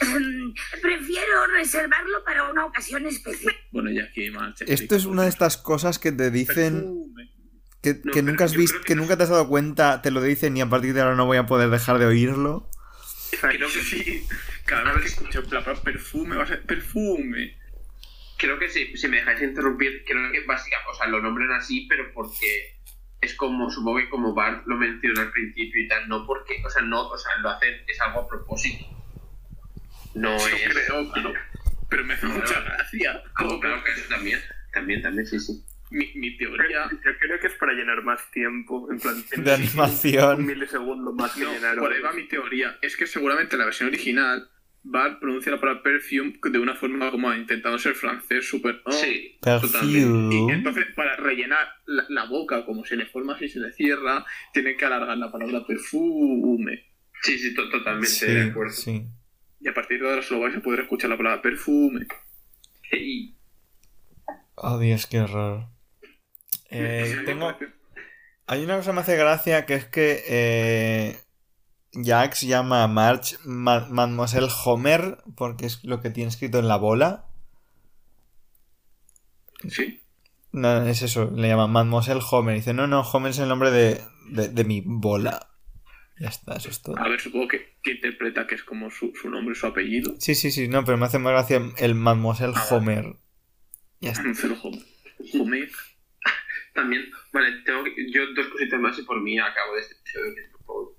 em, 0.00 0.54
prefiero 0.80 1.46
reservarlo 1.48 2.24
para 2.24 2.48
una 2.50 2.64
ocasión 2.64 3.04
especial. 3.06 3.54
bueno, 3.72 3.90
ya 3.90 4.04
aquí 4.04 4.30
March 4.30 4.62
Esto 4.66 4.96
es 4.96 5.04
una 5.04 5.24
de 5.24 5.28
estas 5.28 5.58
cosas 5.58 5.98
que 5.98 6.12
te 6.12 6.30
dicen 6.30 6.76
Perfume. 6.76 7.30
Que, 7.82 8.00
No, 8.04 8.12
que 8.12 8.22
nunca 8.22 8.44
has 8.44 8.54
visto, 8.54 8.74
creo 8.74 8.82
que 8.82 8.88
que- 8.88 8.94
nunca 8.96 9.16
te 9.16 9.22
has 9.24 9.28
dado 9.30 9.48
cuenta, 9.48 10.02
te 10.02 10.10
lo 10.10 10.20
dicen 10.22 10.56
y 10.56 10.60
a 10.60 10.66
partir 10.68 10.92
de 10.94 11.00
ahora 11.00 11.16
no 11.16 11.26
voy 11.26 11.38
a 11.38 11.46
poder 11.46 11.70
dejar 11.70 11.98
de 11.98 12.06
oírlo. 12.06 12.68
Creo 13.40 13.68
que 13.68 13.82
sí. 13.82 14.26
Cada 14.66 14.92
vez 14.92 15.02
que 15.02 15.08
escucho 15.08 15.42
la 15.42 15.48
palabra 15.64 15.82
perfume 15.82 16.36
va 16.36 16.44
a 16.44 16.46
ser 16.46 16.62
perfume. 16.64 17.56
Creo 18.36 18.58
que 18.58 18.68
sí, 18.68 18.96
si 18.96 19.08
me 19.08 19.18
dejáis 19.18 19.42
interrumpir, 19.42 20.04
creo 20.06 20.32
que 20.32 20.40
básicamente, 20.46 20.90
o 20.90 20.94
sea, 20.94 21.06
lo 21.08 21.20
nombran 21.20 21.52
así, 21.52 21.86
pero 21.88 22.12
porque 22.12 22.76
es 23.20 23.34
como, 23.34 23.70
supongo 23.70 23.98
que 23.98 24.08
como 24.08 24.34
Bart 24.34 24.66
lo 24.66 24.76
menciona 24.76 25.22
al 25.22 25.30
principio 25.30 25.82
y 25.82 25.88
tal, 25.88 26.08
no 26.08 26.26
porque, 26.26 26.62
o 26.64 26.70
sea, 26.70 26.82
no, 26.82 27.08
o 27.08 27.18
sea, 27.18 27.36
lo 27.38 27.50
hacen, 27.50 27.74
es 27.86 28.00
algo 28.00 28.20
a 28.20 28.28
propósito. 28.28 28.86
No 30.14 30.36
Yo 30.38 30.46
es... 30.56 30.68
creo, 30.72 31.10
pero, 31.12 31.32
pero 31.88 32.04
me 32.04 32.14
hace 32.14 32.26
mucha 32.26 32.60
gracia. 32.60 33.22
Ah, 33.36 33.44
claro 33.60 33.84
que 33.84 33.94
sí, 33.94 34.02
también, 34.08 34.40
también, 34.72 35.02
también, 35.02 35.26
sí, 35.26 35.38
sí. 35.38 35.62
Mi, 35.90 36.06
mi 36.14 36.36
teoría. 36.36 36.88
Yo 36.90 37.10
creo 37.20 37.40
que 37.40 37.46
es 37.48 37.54
para 37.54 37.72
llenar 37.72 38.02
más 38.04 38.30
tiempo. 38.30 38.88
En 38.90 38.98
plan, 39.00 39.22
De 39.44 39.52
animación. 39.52 40.40
Un 40.40 40.46
milisegundo 40.46 41.12
más 41.12 41.32
que 41.34 41.40
No, 41.44 41.52
llenar. 41.52 41.76
por 41.78 41.92
ahí 41.92 42.00
va 42.00 42.12
mi 42.12 42.28
teoría. 42.28 42.78
Es 42.80 42.96
que 42.96 43.06
seguramente 43.06 43.56
en 43.56 43.58
la 43.60 43.64
versión 43.66 43.88
original 43.88 44.48
Bart 44.82 45.18
pronuncia 45.20 45.52
la 45.52 45.60
palabra 45.60 45.82
perfume 45.82 46.38
de 46.42 46.58
una 46.58 46.74
forma 46.74 47.10
como 47.10 47.34
intentando 47.34 47.78
ser 47.78 47.94
francés, 47.94 48.48
súper. 48.48 48.80
oh, 48.86 48.92
Sí, 48.92 49.36
totalmente. 49.42 50.36
Y 50.36 50.50
entonces, 50.50 50.86
para 50.96 51.16
rellenar 51.16 51.66
la, 51.84 52.06
la 52.08 52.24
boca, 52.24 52.64
como 52.64 52.84
se 52.86 52.96
le 52.96 53.04
forma 53.06 53.34
así 53.34 53.46
se 53.48 53.58
le 53.60 53.72
cierra, 53.72 54.24
tiene 54.54 54.76
que 54.76 54.84
alargar 54.86 55.18
la 55.18 55.30
palabra 55.30 55.66
perfume. 55.66 56.84
sí, 57.22 57.38
sí, 57.38 57.52
to- 57.54 57.68
totalmente 57.68 58.08
Sí, 58.08 58.26
de 58.26 58.42
acuerdo. 58.44 58.72
sí. 58.72 59.04
Y 59.60 59.68
a 59.68 59.74
partir 59.74 60.00
de 60.00 60.08
ahora 60.08 60.22
solo 60.22 60.40
vais 60.40 60.56
a 60.56 60.60
poder 60.60 60.80
escuchar 60.80 61.10
la 61.10 61.16
palabra 61.18 61.42
perfume. 61.42 62.06
Y- 62.92 63.34
Oh, 64.54 64.78
Dios, 64.78 65.06
qué 65.06 65.20
horror. 65.20 65.64
Eh, 66.70 67.22
tengo... 67.26 67.52
Hay 68.46 68.64
una 68.64 68.76
cosa 68.76 68.90
que 68.90 68.94
me 68.94 69.00
hace 69.02 69.16
gracia 69.16 69.64
que 69.66 69.74
es 69.74 69.84
que 69.86 70.24
eh, 70.28 71.20
Jax 71.92 72.40
llama 72.42 72.82
a 72.82 72.88
Marge 72.88 73.36
Ma- 73.44 73.86
Mademoiselle 73.88 74.48
Homer 74.64 75.18
porque 75.36 75.66
es 75.66 75.84
lo 75.84 76.00
que 76.00 76.10
tiene 76.10 76.30
escrito 76.30 76.58
en 76.58 76.66
la 76.68 76.76
bola. 76.76 77.26
Sí. 79.68 80.00
No, 80.52 80.82
es 80.84 81.02
eso, 81.02 81.30
le 81.30 81.48
llama 81.48 81.66
Mademoiselle 81.68 82.20
Homer. 82.30 82.56
Dice, 82.56 82.74
no, 82.74 82.86
no, 82.86 83.02
Homer 83.02 83.30
es 83.30 83.38
el 83.38 83.48
nombre 83.48 83.70
de, 83.70 84.00
de, 84.30 84.48
de 84.48 84.64
mi 84.64 84.82
bola. 84.84 85.48
Ya 86.18 86.28
está, 86.28 86.56
eso 86.56 86.68
es 86.70 86.82
todo. 86.82 86.98
A 86.98 87.08
ver, 87.08 87.20
supongo 87.20 87.48
que, 87.48 87.76
que 87.82 87.92
interpreta 87.92 88.46
que 88.46 88.54
es 88.56 88.64
como 88.64 88.90
su, 88.90 89.12
su 89.20 89.30
nombre, 89.30 89.54
su 89.54 89.66
apellido. 89.66 90.14
Sí, 90.18 90.34
sí, 90.34 90.50
sí, 90.50 90.66
no, 90.68 90.84
pero 90.84 90.98
me 90.98 91.06
hace 91.06 91.18
más 91.18 91.32
gracia 91.32 91.62
el 91.78 91.94
Mademoiselle 91.94 92.52
Ah. 92.56 92.66
Homer. 92.70 93.16
Ya 94.00 94.10
está. 94.10 94.22
Homer. 94.62 94.82
Homer. 95.34 95.70
También, 96.80 97.10
vale, 97.32 97.62
tengo 97.64 97.84
que- 97.84 98.10
yo 98.10 98.22
dos 98.34 98.46
cositas 98.48 98.80
más 98.80 98.98
y 98.98 99.02
por 99.02 99.20
mí 99.20 99.38
acabo 99.38 99.74
de 99.74 99.80
este 99.82 99.94
episodio 99.94 100.34
que 100.34 100.42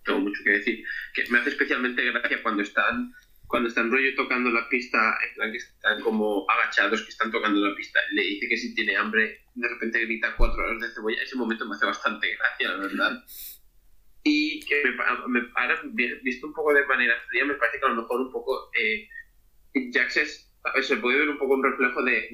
tengo 0.05 0.19
mucho 0.19 0.41
que 0.43 0.51
decir. 0.51 0.83
Que 1.13 1.23
me 1.29 1.39
hace 1.39 1.49
especialmente 1.49 2.03
gracia 2.11 2.41
cuando 2.43 2.61
están 2.63 3.11
cuando 3.47 3.67
están 3.67 3.91
rollo 3.91 4.15
tocando 4.15 4.49
la 4.49 4.69
pista, 4.69 4.97
en 5.27 5.33
plan 5.35 5.51
que 5.51 5.57
están 5.57 5.99
como 6.01 6.49
agachados, 6.49 7.01
que 7.01 7.09
están 7.09 7.31
tocando 7.31 7.59
la 7.67 7.75
pista, 7.75 7.99
le 8.13 8.21
dice 8.21 8.47
que 8.47 8.55
si 8.55 8.73
tiene 8.73 8.95
hambre, 8.95 9.41
de 9.55 9.67
repente 9.67 9.99
grita 10.05 10.33
cuatro 10.37 10.63
horas 10.63 10.79
de 10.79 10.89
cebolla. 10.93 11.21
Ese 11.21 11.35
momento 11.35 11.65
me 11.67 11.75
hace 11.75 11.85
bastante 11.85 12.33
gracia, 12.37 12.69
la 12.69 12.77
verdad. 12.77 13.23
Y 14.23 14.61
que 14.61 14.83
me, 14.85 15.41
me- 15.41 15.49
ahora 15.55 15.81
vi- 15.91 16.13
visto 16.23 16.47
un 16.47 16.53
poco 16.53 16.73
de 16.73 16.85
manera 16.85 17.13
fría, 17.27 17.43
me 17.43 17.55
parece 17.55 17.79
que 17.79 17.85
a 17.87 17.89
lo 17.89 18.01
mejor 18.01 18.21
un 18.21 18.31
poco 18.31 18.71
eh, 18.79 19.09
Jax 19.91 20.17
es, 20.17 20.50
se 20.81 20.97
puede 20.97 21.19
ver 21.19 21.29
un 21.29 21.37
poco 21.37 21.53
un 21.55 21.63
reflejo 21.63 22.03
de, 22.03 22.29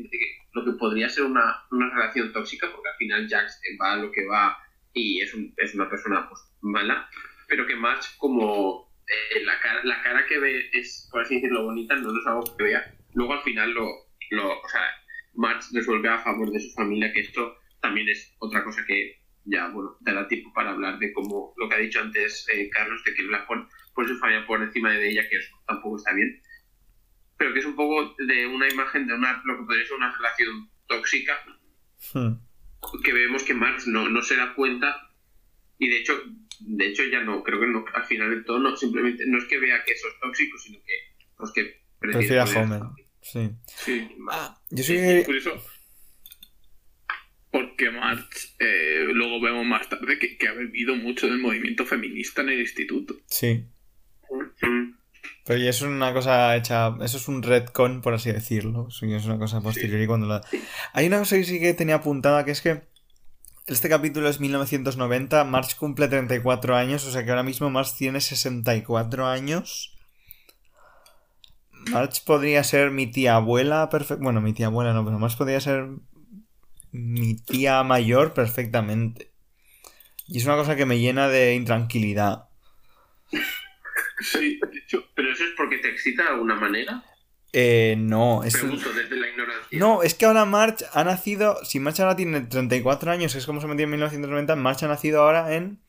lo 0.53 0.65
que 0.65 0.71
podría 0.73 1.09
ser 1.09 1.23
una, 1.25 1.63
una 1.71 1.89
relación 1.89 2.31
tóxica, 2.33 2.67
porque 2.71 2.89
al 2.89 2.97
final 2.97 3.27
Jax 3.29 3.61
va 3.81 3.93
a 3.93 3.97
lo 3.97 4.11
que 4.11 4.25
va 4.25 4.57
y 4.93 5.21
es, 5.21 5.33
un- 5.33 5.53
es 5.57 5.73
una 5.75 5.89
persona 5.89 6.27
pues, 6.27 6.41
mala, 6.61 7.09
pero 7.47 7.65
que 7.65 7.75
más 7.75 8.09
como 8.17 8.91
eh, 9.07 9.43
la, 9.43 9.59
cara, 9.59 9.81
la 9.83 10.01
cara 10.03 10.25
que 10.27 10.39
ve 10.39 10.69
es, 10.73 11.07
por 11.11 11.21
así 11.21 11.35
decirlo, 11.35 11.63
bonita, 11.63 11.95
no 11.95 12.09
es 12.09 12.27
algo 12.27 12.43
que 12.57 12.63
vea. 12.63 12.93
Luego 13.13 13.33
al 13.33 13.43
final 13.43 13.71
lo, 13.71 13.87
lo 14.31 14.59
o 14.59 14.69
sea, 14.69 14.81
Marge 15.35 15.69
resuelve 15.73 16.09
a 16.09 16.19
favor 16.19 16.51
de 16.51 16.59
su 16.59 16.71
familia, 16.73 17.13
que 17.13 17.21
esto 17.21 17.55
también 17.81 18.09
es 18.09 18.35
otra 18.39 18.63
cosa 18.63 18.83
que 18.85 19.21
ya, 19.45 19.69
bueno, 19.69 19.95
dará 20.01 20.27
tiempo 20.27 20.51
para 20.53 20.71
hablar 20.71 20.99
de 20.99 21.13
cómo 21.13 21.53
lo 21.57 21.69
que 21.69 21.75
ha 21.75 21.79
dicho 21.79 22.01
antes 22.01 22.45
eh, 22.53 22.69
Carlos, 22.69 23.01
de 23.05 23.13
que 23.13 23.23
Black 23.27 23.47
pone, 23.47 23.65
pone 23.95 24.07
su 24.09 24.17
familia 24.17 24.45
por 24.45 24.61
encima 24.61 24.91
de 24.91 25.09
ella, 25.09 25.29
que 25.29 25.37
eso 25.37 25.55
tampoco 25.67 25.97
está 25.97 26.13
bien. 26.13 26.41
Pero 27.37 27.53
que 27.53 27.59
es 27.59 27.65
un 27.65 27.75
poco 27.75 28.15
de 28.17 28.47
una 28.47 28.67
imagen 28.69 29.07
de 29.07 29.13
una, 29.13 29.41
lo 29.45 29.57
que 29.59 29.65
podría 29.65 29.85
ser 29.85 29.97
una 29.97 30.15
relación 30.15 30.69
tóxica, 30.87 31.33
Hmm. 32.13 32.33
que 33.03 33.11
vemos 33.11 33.43
que 33.43 33.55
Marx 33.55 33.87
no, 33.87 34.07
no 34.07 34.21
se 34.21 34.35
da 34.35 34.53
cuenta 34.53 35.11
y 35.79 35.89
de 35.89 35.97
hecho 35.97 36.13
de 36.59 36.87
hecho 36.87 37.03
ya 37.05 37.21
no 37.21 37.43
creo 37.43 37.59
que 37.59 37.67
no 37.67 37.83
al 37.93 38.05
final 38.05 38.29
de 38.29 38.43
todo 38.43 38.59
no 38.59 38.77
simplemente 38.77 39.25
no 39.25 39.39
es 39.39 39.45
que 39.45 39.59
vea 39.59 39.83
que 39.83 39.93
eso 39.93 40.07
es 40.07 40.19
tóxico 40.19 40.57
sino 40.59 40.79
que 40.85 40.93
pues 41.35 41.51
que 41.53 41.81
Prefiere 41.99 42.39
a. 42.39 42.45
Sí. 43.21 43.49
Sí. 43.65 44.07
Yo 44.69 44.83
sí 44.83 44.93
Sí, 44.93 44.93
que... 44.93 45.23
por 45.25 45.35
eso. 45.35 45.63
Porque 47.51 47.89
March, 47.89 48.55
eh, 48.59 49.07
luego 49.11 49.41
vemos 49.41 49.65
más 49.65 49.89
tarde 49.89 50.19
que, 50.19 50.37
que 50.37 50.47
ha 50.47 50.53
bebido 50.53 50.95
mucho 50.95 51.27
del 51.27 51.39
movimiento 51.39 51.85
feminista 51.85 52.41
en 52.41 52.49
el 52.49 52.59
instituto. 52.59 53.15
Sí. 53.25 53.65
Mm, 54.61 54.91
Pero 55.47 55.61
eso 55.61 55.85
es 55.85 55.91
una 55.91 56.13
cosa 56.13 56.55
hecha... 56.57 56.93
Eso 57.01 57.17
es 57.17 57.27
un 57.29 57.41
retcon, 57.41 58.01
por 58.01 58.13
así 58.13 58.31
decirlo. 58.31 58.87
Eso 58.89 59.05
es 59.05 59.25
una 59.25 59.39
cosa 59.39 59.61
posterior 59.61 60.01
y 60.01 60.05
cuando 60.05 60.27
la... 60.27 60.41
Hay 60.91 61.07
una 61.07 61.19
cosa 61.19 61.37
que 61.37 61.45
sí 61.45 61.59
que 61.61 61.73
tenía 61.73 61.95
apuntada, 61.95 62.43
que 62.43 62.51
es 62.51 62.61
que 62.61 62.83
este 63.65 63.87
capítulo 63.87 64.27
es 64.27 64.39
1990, 64.39 65.43
March 65.45 65.75
cumple 65.77 66.07
34 66.07 66.75
años, 66.75 67.05
o 67.05 67.11
sea 67.11 67.23
que 67.23 67.29
ahora 67.29 67.43
mismo 67.43 67.69
March 67.69 67.95
tiene 67.97 68.19
64 68.19 69.27
años. 69.27 69.95
March 71.91 72.23
podría 72.25 72.63
ser 72.63 72.91
mi 72.91 73.07
tía 73.07 73.35
abuela, 73.35 73.89
perfecto. 73.89 74.23
Bueno, 74.23 74.41
mi 74.41 74.53
tía 74.53 74.67
abuela 74.67 74.93
no, 74.93 75.05
pero 75.05 75.19
March 75.19 75.37
podría 75.37 75.61
ser 75.61 75.87
mi 76.91 77.35
tía 77.35 77.83
mayor 77.83 78.33
perfectamente. 78.33 79.31
Y 80.27 80.39
es 80.39 80.45
una 80.45 80.57
cosa 80.57 80.75
que 80.75 80.85
me 80.85 80.99
llena 80.99 81.29
de 81.29 81.55
intranquilidad. 81.55 82.49
Sí, 84.21 84.59
de 84.71 84.79
hecho, 84.79 85.05
pero 85.15 85.31
eso 85.31 85.43
es 85.43 85.51
porque 85.57 85.77
te 85.77 85.89
excita 85.89 86.23
de 86.23 86.29
alguna 86.29 86.55
manera 86.55 87.03
Eh, 87.53 87.95
no, 87.97 88.43
es... 88.43 88.55
pregunto 88.57 88.91
desde 88.93 89.15
la 89.15 89.27
ignorancia 89.29 89.79
No, 89.79 90.03
es 90.03 90.13
que 90.15 90.25
ahora 90.25 90.45
March 90.45 90.83
ha 90.93 91.03
nacido. 91.03 91.63
Si 91.63 91.79
March 91.79 91.99
ahora 91.99 92.15
tiene 92.15 92.41
34 92.41 93.11
años, 93.11 93.31
que 93.33 93.39
es 93.39 93.45
como 93.45 93.61
se 93.61 93.67
metió 93.67 93.83
en 93.85 93.91
1990, 93.91 94.55
March 94.55 94.83
ha 94.83 94.87
nacido 94.87 95.21
ahora 95.21 95.53
en. 95.55 95.81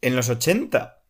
En 0.00 0.14
los 0.16 0.28
80. 0.28 1.02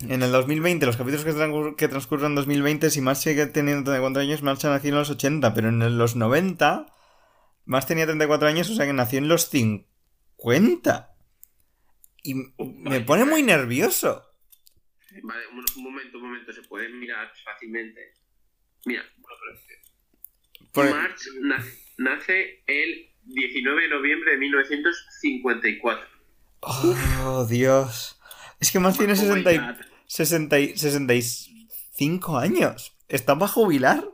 En 0.00 0.22
el 0.22 0.30
2020, 0.30 0.84
los 0.84 0.96
capítulos 0.98 1.24
que, 1.24 1.32
transcur- 1.32 1.74
que 1.74 1.88
transcurren 1.88 2.26
en 2.32 2.34
2020, 2.36 2.90
si 2.90 3.00
March 3.00 3.18
sigue 3.18 3.46
teniendo 3.46 3.84
34 3.90 4.20
años, 4.22 4.42
March 4.42 4.64
ha 4.66 4.70
nacido 4.70 4.94
en 4.96 4.98
los 5.00 5.10
80. 5.10 5.54
Pero 5.54 5.68
en 5.70 5.98
los 5.98 6.16
90, 6.16 6.86
March 7.64 7.86
tenía 7.86 8.04
34 8.04 8.46
años, 8.46 8.68
o 8.70 8.74
sea 8.74 8.84
que 8.86 8.92
nació 8.92 9.18
en 9.18 9.28
los 9.28 9.48
50. 9.48 11.16
Y 12.22 12.34
me 12.58 13.00
pone 13.00 13.24
muy 13.24 13.42
nervioso. 13.42 14.22
Vale 15.22 15.46
un, 15.48 15.64
un 15.76 15.82
momento 15.82 16.18
un 16.18 16.24
momento 16.24 16.52
se 16.52 16.62
puede 16.62 16.88
mirar 16.88 17.32
fácilmente 17.44 18.14
mira 18.84 19.02
Por- 20.72 20.90
March 20.90 21.22
na- 21.40 21.64
nace 21.98 22.62
el 22.66 23.10
19 23.24 23.82
de 23.82 23.88
noviembre 23.88 24.32
de 24.32 24.38
1954 24.38 26.16
Oh, 26.68 27.46
Dios. 27.48 28.18
Es 28.58 28.72
que 28.72 28.78
March 28.80 28.96
tiene 28.98 29.12
Oh 29.12 29.16
my 29.16 29.22
60 29.44 29.52
y- 29.52 29.58
God. 29.58 29.76
60 30.06 30.58
y- 30.58 30.76
65 30.76 32.38
años. 32.38 32.96
¿Está 33.08 33.38
para 33.38 33.52
jubilar? 33.52 34.08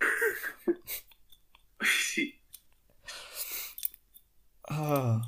sí, 1.82 2.40
Ah, 4.68 5.20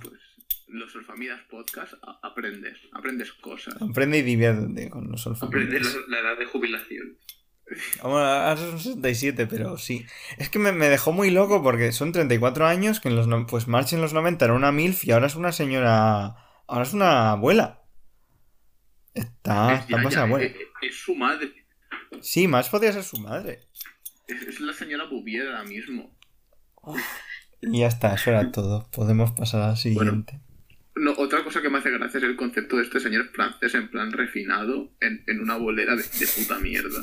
los 0.79 0.93
Solfamidas 0.93 1.41
Podcast 1.51 1.95
aprendes, 2.23 2.79
aprendes 2.93 3.33
cosas. 3.33 3.75
aprende 3.81 4.19
y 4.19 4.23
diviértete 4.23 4.89
con 4.91 5.11
los 5.11 5.27
aprende 5.27 5.77
alfabetos. 5.79 6.09
la, 6.09 6.21
edad 6.21 6.39
de 6.39 6.47
jubilación 6.47 7.17
Vamos, 8.03 8.21
ahora 8.21 8.57
son 8.57 8.79
67, 8.79 9.47
pero 9.49 9.77
sí. 9.77 10.07
Es 10.39 10.49
que 10.51 10.61
me, 10.61 10.71
me 10.71 10.89
dejó 10.89 11.11
muy 11.12 11.31
loco 11.31 11.62
porque 11.65 11.91
son 11.91 12.12
34 12.12 12.65
años 12.67 13.01
que 13.01 13.09
en 13.09 13.17
los... 13.17 13.27
no- 13.27 13.45
Pues 13.47 13.67
March 13.67 13.93
en 13.93 14.01
los 14.01 14.12
90 14.12 14.45
era 14.45 14.55
una 14.55 14.71
MILF 14.71 15.05
y 15.05 15.11
ahora 15.11 15.27
es 15.27 15.35
una 15.35 15.51
señora... 15.51 16.37
Ahora 16.69 16.83
es 16.85 16.93
una 16.93 17.33
abuela. 17.33 17.83
Está... 19.15 19.75
Es- 19.75 19.81
Está 19.81 19.97
ya, 19.97 20.03
pasada 20.03 20.11
ya, 20.11 20.23
abuela. 20.23 20.47
eh, 20.47 20.57
es, 20.83 20.95
su 20.97 21.15
madre. 21.17 21.53
Sí, 22.21 22.47
March 22.47 22.71
podría 22.71 22.93
ser 22.93 23.03
su 23.03 23.19
madre. 23.19 23.61
Es, 24.29 24.43
es 24.43 24.61
la 24.61 24.73
señora 24.73 25.05
Bouvier 25.07 25.49
ahora 25.49 25.65
mismo. 25.65 26.17
Y 27.62 27.81
ya 27.81 27.89
está, 27.89 28.15
eso 28.15 28.31
era 28.31 28.53
todo. 28.53 28.89
Podemos 28.93 29.33
pasar 29.33 29.62
al 29.62 29.77
siguiente. 29.77 30.41
No, 30.96 31.12
otra 31.18 31.44
cosa 31.44 31.61
que 31.62 31.68
me 31.68 31.78
hace 31.78 31.90
gracia 31.90 32.18
es 32.18 32.24
el 32.24 32.37
concepto 32.37 32.76
de 32.78 32.85
este 32.85 33.00
señor 33.00 33.28
francés 33.32 33.74
en 33.74 33.88
plan 33.90 34.12
refinado 34.12 34.92
en, 35.00 35.22
en 35.26 35.40
una 35.40 35.56
bolera 35.56 35.94
de, 35.94 36.02
de 36.02 36.26
puta 36.26 36.59
mierda. 36.59 37.02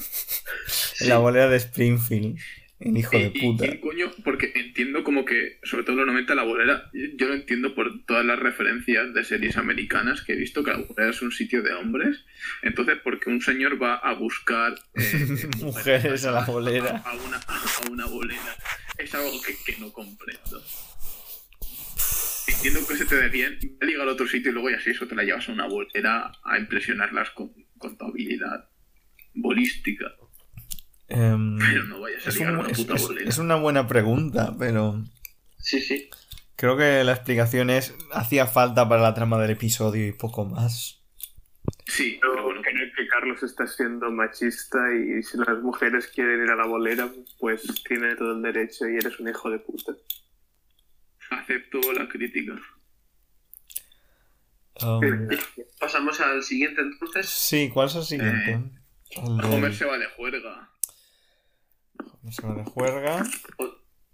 La 1.02 1.18
bolera 1.20 1.48
de 1.50 1.58
Springfield. 1.58 2.38
El 2.80 2.98
hijo 2.98 3.12
de 3.12 3.32
¿Y- 3.34 3.38
y 3.38 3.42
puta. 3.52 3.66
quién 3.66 3.80
coño? 3.80 4.12
Porque 4.26 4.52
entiendo 4.56 5.04
como 5.06 5.24
que, 5.24 5.60
sobre 5.64 5.84
todo 5.84 5.94
en 5.94 6.00
los 6.00 6.08
90, 6.08 6.36
la 6.36 6.44
bolera, 6.44 6.90
yo 7.16 7.28
lo 7.30 7.34
entiendo 7.36 7.76
por 7.76 8.04
todas 8.06 8.26
las 8.26 8.38
referencias 8.40 9.14
de 9.14 9.24
series 9.24 9.56
americanas 9.56 10.22
que 10.22 10.34
he 10.34 10.36
visto 10.36 10.64
que 10.66 10.72
la 10.72 10.78
bolera 10.80 11.12
es 11.12 11.22
un 11.22 11.32
sitio 11.32 11.62
de 11.62 11.72
hombres. 11.74 12.26
Entonces, 12.62 12.98
porque 13.02 13.30
un 13.30 13.42
señor 13.42 13.82
va 13.82 13.96
a 13.96 14.14
buscar 14.16 14.74
eh, 14.96 15.48
Mujeres 15.62 16.26
a 16.26 16.32
la 16.32 16.44
bolera. 16.46 16.98
a 17.06 17.14
una, 17.16 17.38
a 17.38 17.90
una 17.90 18.06
bolera, 18.08 18.58
es 18.98 19.14
algo 19.16 19.40
que, 19.42 19.56
que 19.66 19.80
no 19.80 19.94
comprendo. 19.94 20.62
Entiendo 22.64 22.88
que 22.88 22.96
se 22.96 23.06
te 23.06 23.16
dé 23.18 23.28
bien 23.28 23.60
ligar 23.82 24.08
a 24.08 24.12
otro 24.14 24.26
sitio 24.26 24.50
y 24.52 24.54
luego 24.54 24.70
ya 24.70 24.80
si 24.80 24.92
eso 24.92 25.06
te 25.06 25.16
la 25.16 25.24
llevas 25.24 25.50
a 25.50 25.52
una 25.52 25.68
bolera 25.68 26.32
a 26.46 26.58
impresionarlas 26.58 27.30
con, 27.32 27.52
con 27.78 27.98
tu 27.98 28.06
habilidad 28.06 28.70
bolística. 29.34 30.06
Em, 31.10 31.58
Pero 31.60 31.84
no 31.88 32.00
vayas 32.00 32.26
a 32.26 32.30
es, 32.30 32.40
un- 32.40 32.48
una 32.56 32.70
es- 32.70 32.78
puta 32.78 32.96
es- 32.96 33.02
bolera. 33.02 33.30
es 33.30 33.38
una 33.38 33.56
buena 33.56 33.86
pregunta, 33.86 34.56
pero 34.58 35.04
sí 35.58 35.82
sí 35.82 36.10
creo 36.56 36.78
que 36.78 37.04
la 37.04 37.12
explicación 37.12 37.70
es 37.70 37.94
hacía 38.14 38.48
falta 38.48 38.88
para 38.88 39.02
la 39.02 39.14
trama 39.14 39.42
del 39.42 39.52
episodio 39.52 40.08
y 40.08 40.14
poco 40.14 40.46
más. 40.46 41.02
Sí, 41.88 42.18
Pero 42.22 42.46
creo 42.62 42.92
que 42.96 43.08
Carlos 43.08 43.44
está 43.44 43.68
siendo 43.68 44.10
machista 44.10 44.80
y 44.96 45.22
si 45.22 45.38
las 45.38 45.62
mujeres 45.62 46.08
quieren 46.08 46.42
ir 46.44 46.50
a 46.50 46.56
la 46.56 46.66
bolera, 46.66 47.10
pues 47.40 47.62
tiene 47.84 48.16
todo 48.16 48.38
el 48.38 48.42
derecho 48.42 48.88
y 48.88 48.96
eres 48.96 49.20
un 49.20 49.28
hijo 49.28 49.50
de 49.50 49.60
puta. 49.60 49.92
Acepto 51.40 51.80
la 51.94 52.08
crítica. 52.08 52.54
Um, 54.82 55.02
pasamos 55.80 56.20
al 56.20 56.42
siguiente 56.42 56.82
entonces 56.82 57.30
sí, 57.30 57.70
¿cuál 57.72 57.88
es 57.88 57.96
el 57.96 58.04
siguiente? 58.04 58.52
Eh, 58.54 58.60
El 59.24 59.38
de- 59.38 59.44
Homer 59.56 59.74
se 59.74 59.86
va 59.86 59.98
de 60.00 60.08
juerga. 60.08 60.72
Homer 62.00 62.34
se 62.34 62.48
va 62.48 62.56
de 62.56 62.64
juerga. 62.64 63.24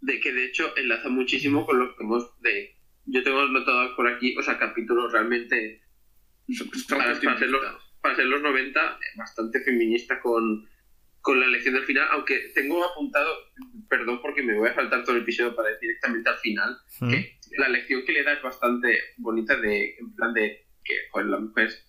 de 0.02 0.20
que 0.20 0.34
de 0.34 0.46
hecho 0.46 0.76
enlaza 0.76 1.08
muchísimo 1.10 1.66
con 1.66 1.80
lo 1.80 1.96
que 1.96 2.04
hemos 2.04 2.40
de 2.42 2.76
yo 3.06 3.24
tengo 3.24 3.48
notado 3.48 3.96
por 3.96 4.08
aquí 4.08 4.36
o 4.38 4.44
sea 4.44 4.58
capítulos 4.60 5.12
realmente 5.14 5.82
para, 6.90 7.18
para 7.20 7.38
ser 7.40 7.50
los, 7.50 7.62
para 8.02 8.16
ser 8.16 8.26
los 8.26 8.42
90, 8.42 8.80
eh, 8.82 8.98
bastante 9.16 9.62
feminista 9.62 10.20
con, 10.20 10.68
con 11.22 11.40
la 11.40 11.46
elección 11.48 11.74
del 11.76 11.84
final, 11.86 12.08
aunque 12.12 12.52
tengo 12.56 12.84
apuntado, 12.84 13.30
perdón 13.90 14.22
porque 14.22 14.42
me 14.44 14.58
voy 14.58 14.70
a 14.70 14.76
saltar 14.76 15.04
todo 15.04 15.16
el 15.16 15.24
episodio 15.24 15.56
para 15.56 15.72
ir 15.72 15.78
directamente 15.80 16.30
al 16.30 16.38
final, 16.38 16.78
Mm. 17.02 17.12
que 17.12 17.40
la 17.58 17.70
lección 17.70 18.04
que 18.06 18.12
le 18.14 18.24
da 18.24 18.34
es 18.34 18.42
bastante 18.42 19.00
bonita 19.18 19.56
de, 19.60 19.96
en 20.00 20.16
plan 20.16 20.34
de 20.34 20.66
que 20.84 20.96
joder, 21.12 21.28
las 21.28 21.42
mujeres 21.42 21.86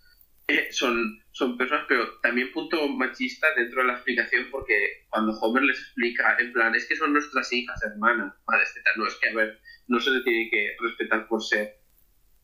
eh, 0.48 0.68
son, 0.72 1.22
son 1.30 1.56
personas, 1.56 1.84
pero 1.88 2.18
también 2.22 2.52
punto 2.52 2.88
machista 2.88 3.46
dentro 3.54 3.82
de 3.82 3.86
la 3.88 3.94
explicación 3.94 4.48
porque 4.50 5.06
cuando 5.08 5.32
Homer 5.38 5.62
les 5.62 5.78
explica, 5.78 6.36
en 6.40 6.52
plan, 6.52 6.74
es 6.74 6.86
que 6.86 6.96
son 6.96 7.12
nuestras 7.12 7.52
hijas, 7.52 7.80
hermanas, 7.84 8.34
madres, 8.48 8.68
etcétera, 8.70 8.94
no 8.96 9.06
es 9.06 9.14
que, 9.14 9.28
a 9.28 9.34
ver, 9.34 9.60
no 9.86 10.00
se 10.00 10.10
le 10.10 10.22
tiene 10.22 10.50
que 10.50 10.76
respetar 10.80 11.28
por 11.28 11.42
ser 11.42 11.79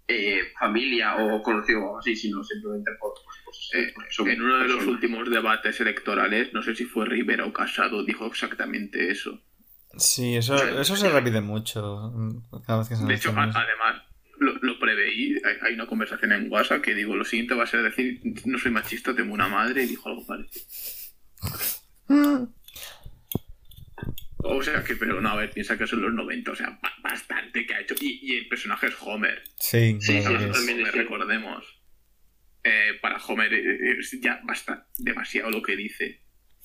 eh, 0.08 0.40
familia 0.58 1.16
o 1.16 1.42
conocido 1.42 1.82
o 1.84 1.98
así, 1.98 2.14
sino 2.14 2.42
simplemente 2.44 2.90
por, 3.00 3.12
pues, 3.24 3.36
pues, 3.44 3.70
Eh, 3.74 4.32
en 4.32 4.42
uno 4.42 4.58
de 4.58 4.68
los 4.68 4.86
últimos 4.86 5.28
debates 5.30 5.80
electorales, 5.80 6.52
no 6.52 6.62
sé 6.62 6.74
si 6.74 6.84
fue 6.84 7.06
Rivera 7.06 7.44
o 7.44 7.52
Casado, 7.52 8.04
dijo 8.04 8.26
exactamente 8.26 9.10
eso. 9.10 9.40
Sí, 9.98 10.36
eso, 10.36 10.56
eso 10.78 10.94
se 10.96 11.08
repite 11.08 11.40
mucho 11.40 12.10
mm, 12.14 12.62
cada 12.66 12.80
vez 12.80 12.88
que 12.88 12.96
se 12.96 13.04
De 13.04 13.14
hecho, 13.14 13.30
a- 13.30 13.44
además, 13.44 14.02
lo, 14.38 14.54
lo 14.60 14.78
preveí. 14.78 15.34
Hay, 15.44 15.56
hay 15.62 15.74
una 15.74 15.86
conversación 15.86 16.32
en 16.32 16.52
WhatsApp 16.52 16.82
que 16.82 16.94
digo: 16.94 17.16
Lo 17.16 17.24
siguiente 17.24 17.54
va 17.54 17.64
a 17.64 17.66
ser 17.66 17.82
decir, 17.82 18.20
no 18.44 18.58
soy 18.58 18.70
machista, 18.72 19.14
tengo 19.16 19.32
una 19.32 19.48
madre, 19.48 19.84
y 19.84 19.86
dijo 19.86 20.08
algo 20.08 20.26
parecido. 20.26 20.66
O 24.48 24.62
sea 24.62 24.82
que, 24.84 24.96
pero 24.96 25.20
no, 25.20 25.28
a 25.30 25.36
ver, 25.36 25.50
piensa 25.50 25.76
que 25.78 25.86
son 25.86 26.02
los 26.02 26.12
90, 26.12 26.50
o 26.50 26.54
sea, 26.56 26.78
ba- 26.82 26.94
bastante 27.02 27.66
que 27.66 27.74
ha 27.74 27.80
hecho. 27.80 27.94
Y, 28.00 28.18
y 28.22 28.38
el 28.38 28.48
personaje 28.48 28.86
es 28.86 28.94
Homer. 29.00 29.42
Sí, 29.58 29.96
Sí, 30.00 30.20
claro 30.20 30.40
sí, 30.40 30.50
también 30.52 30.80
Homer, 30.80 30.94
recordemos. 30.94 31.80
Eh, 32.64 32.98
para 33.00 33.18
Homer 33.18 33.52
eh, 33.54 33.96
es 33.98 34.18
ya 34.20 34.40
basta 34.44 34.86
demasiado 34.98 35.50
lo 35.50 35.62
que 35.62 35.76
dice. 35.76 36.22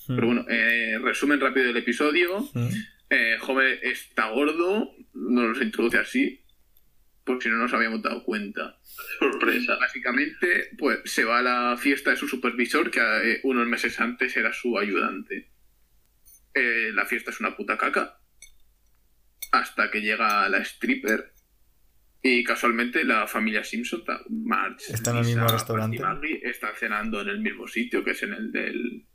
Mm. 0.08 0.16
Pero 0.16 0.28
bueno, 0.28 0.46
eh, 0.50 0.98
resumen 1.02 1.40
rápido 1.40 1.68
del 1.68 1.78
episodio. 1.78 2.40
Mm. 2.54 2.68
Eh, 3.10 3.38
Homer 3.42 3.80
está 3.84 4.30
gordo, 4.30 4.92
no 5.14 5.48
nos 5.48 5.62
introduce 5.62 5.98
así, 5.98 6.44
por 7.26 7.44
si 7.44 7.50
no 7.50 7.58
nos 7.58 7.74
habíamos 7.74 8.02
dado 8.02 8.24
cuenta. 8.24 8.80
Sorpresa. 9.20 9.76
Básicamente, 9.78 10.70
pues 10.78 11.00
se 11.06 11.24
va 11.24 11.40
a 11.40 11.42
la 11.42 11.78
fiesta 11.78 12.12
de 12.12 12.16
su 12.18 12.28
supervisor, 12.28 12.90
que 12.90 13.00
eh, 13.00 13.40
unos 13.44 13.68
meses 13.68 14.00
antes 14.00 14.36
era 14.38 14.52
su 14.54 14.78
ayudante. 14.80 15.52
Eh, 16.54 16.92
la 16.94 17.06
fiesta 17.06 17.32
es 17.32 17.40
una 17.40 17.56
puta 17.56 17.78
caca. 17.78 18.20
Hasta 19.52 19.90
que 19.92 20.02
llega 20.02 20.48
la 20.50 20.60
stripper. 20.60 21.34
Y 22.24 22.44
casualmente 22.44 23.04
la 23.04 23.28
familia 23.28 23.64
Simpson, 23.64 24.04
Marge, 24.30 24.94
Está 24.94 25.10
en 25.12 25.18
el 25.18 25.26
mismo 25.26 25.44
Lisa, 25.44 25.56
restaurante. 25.56 26.00
Maggie, 26.00 26.40
están 26.44 26.76
cenando 26.76 27.22
en 27.22 27.30
el 27.30 27.40
mismo 27.40 27.68
sitio, 27.68 28.04
que 28.04 28.12
es 28.12 28.22
en 28.22 28.34
el 28.34 28.52
del. 28.52 29.08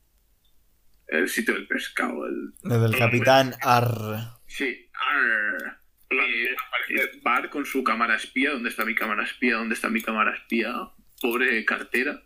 El 1.07 1.28
sitio 1.28 1.55
del 1.55 1.68
pescado, 1.68 2.26
el, 2.26 2.53
Desde 2.64 2.87
el 2.87 2.97
capitán 2.97 3.55
Arr. 3.62 4.41
Sí, 4.49 4.91
arr. 4.93 5.78
Y 6.11 6.49
aparece 6.49 7.20
Bart 7.22 7.51
con 7.51 7.64
su 7.64 7.84
cámara 7.84 8.16
espía. 8.16 8.51
¿Dónde 8.51 8.70
está 8.70 8.84
mi 8.84 8.97
cámara 8.97 9.22
espía? 9.22 9.55
¿Dónde 9.55 9.74
está 9.74 9.89
mi 9.89 10.03
cámara 10.03 10.34
espía? 10.34 10.74
Pobre 11.20 11.64
cartera. 11.64 12.24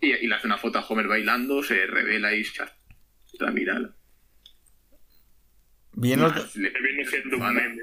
Y, 0.00 0.12
y 0.12 0.26
le 0.26 0.34
hace 0.34 0.46
una 0.46 0.56
foto 0.56 0.78
a 0.78 0.86
Homer 0.86 1.08
bailando, 1.08 1.62
se 1.62 1.86
revela 1.86 2.34
y 2.34 2.44
se 2.44 2.62
hace 2.62 2.74
la 3.38 3.50
viral. 3.50 3.94
Bien 6.00 6.20
los- 6.20 6.56
Le- 6.56 6.70
Viene 6.70 7.04
siendo 7.06 7.36
un 7.36 7.54
meme. 7.54 7.82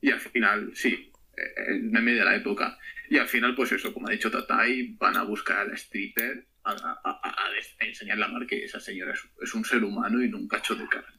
Y 0.00 0.10
al 0.10 0.20
final, 0.20 0.70
sí, 0.74 1.10
eh, 1.36 1.42
el 1.68 1.82
meme 1.84 2.12
de 2.12 2.24
la 2.24 2.34
época. 2.36 2.78
Y 3.08 3.18
al 3.18 3.28
final, 3.28 3.54
pues 3.54 3.72
eso, 3.72 3.92
como 3.92 4.08
ha 4.08 4.12
dicho 4.12 4.30
Tatai, 4.30 4.96
van 4.98 5.16
a 5.16 5.22
buscar 5.24 5.58
a 5.58 5.64
la 5.64 5.74
stripper 5.74 6.46
a, 6.64 6.70
a- 6.72 7.00
a- 7.04 7.46
a 7.46 7.50
des- 7.52 7.76
a 7.80 7.84
enseñarle 7.84 8.24
a 8.24 8.28
Bart 8.28 8.48
que 8.48 8.64
esa 8.64 8.80
señora 8.80 9.12
es, 9.12 9.20
es 9.42 9.54
un 9.54 9.64
ser 9.64 9.82
humano 9.84 10.22
y 10.22 10.28
no 10.28 10.38
un 10.38 10.48
cacho 10.48 10.74
de 10.74 10.86
carne. 10.88 11.16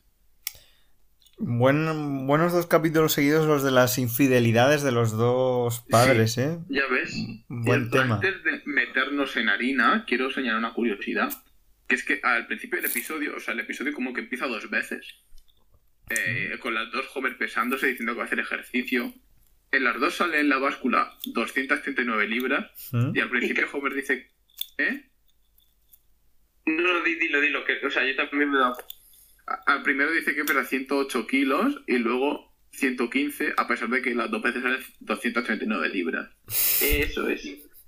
Buen- 1.40 2.28
buenos 2.28 2.54
dos 2.54 2.68
capítulos 2.68 3.14
seguidos 3.14 3.48
los 3.48 3.64
de 3.64 3.72
las 3.72 3.98
infidelidades 3.98 4.84
de 4.84 4.92
los 4.92 5.12
dos 5.18 5.84
padres, 5.90 6.38
¿eh? 6.38 6.60
Ya 6.70 6.86
ves. 6.88 7.16
Buen 7.50 7.90
tema. 7.90 8.16
Antes 8.16 8.44
de 8.44 8.62
meternos 8.66 9.36
en 9.36 9.50
harina, 9.50 10.06
quiero 10.08 10.30
señalar 10.32 10.60
una 10.60 10.74
curiosidad. 10.74 11.32
Que 11.88 11.96
es 11.96 12.04
que 12.06 12.20
al 12.24 12.48
principio 12.48 12.82
del 12.82 12.90
episodio, 12.90 13.36
o 13.36 13.40
sea, 13.40 13.54
el 13.54 13.60
episodio 13.62 13.92
como 13.94 14.14
que 14.14 14.22
empieza 14.22 14.48
dos 14.48 14.70
veces. 14.70 15.16
Eh, 16.18 16.58
con 16.60 16.74
las 16.74 16.92
dos 16.92 17.06
Homer 17.16 17.38
pesándose, 17.38 17.88
diciendo 17.88 18.14
que 18.14 18.18
va 18.18 18.24
a 18.24 18.26
hacer 18.28 18.40
ejercicio. 18.40 19.14
En 19.72 19.84
las 19.84 20.00
dos 20.00 20.16
sale 20.16 20.40
en 20.40 20.50
la 20.50 20.58
báscula 20.60 21.18
239 21.26 22.28
libras. 22.28 22.72
Y 23.16 23.20
al 23.20 23.30
principio 23.30 23.68
Homer 23.72 23.94
dice, 23.94 24.30
¿eh? 24.78 25.10
No, 26.66 26.94
no, 26.94 27.04
di- 27.04 27.16
dilo, 27.16 27.42
dilo, 27.42 27.66
que, 27.66 27.86
o 27.86 27.90
sea, 27.90 28.06
yo 28.06 28.16
también 28.16 28.50
me 28.50 28.58
he 28.58 28.62
dado 28.62 28.78
Al 29.66 29.84
primero 29.84 30.12
dice 30.12 30.34
que 30.36 30.46
pesa 30.46 30.64
108 30.64 31.28
kilos 31.28 31.82
y 31.88 31.98
luego 31.98 32.54
115, 32.72 33.54
a 33.58 33.68
pesar 33.68 33.90
de 33.90 34.02
que 34.02 34.16
las 34.16 34.32
dos 34.32 34.42
veces 34.42 34.62
salen 34.64 34.80
239 35.02 35.90
libras. 35.90 36.30
Eso 36.82 37.28
es. 37.28 37.44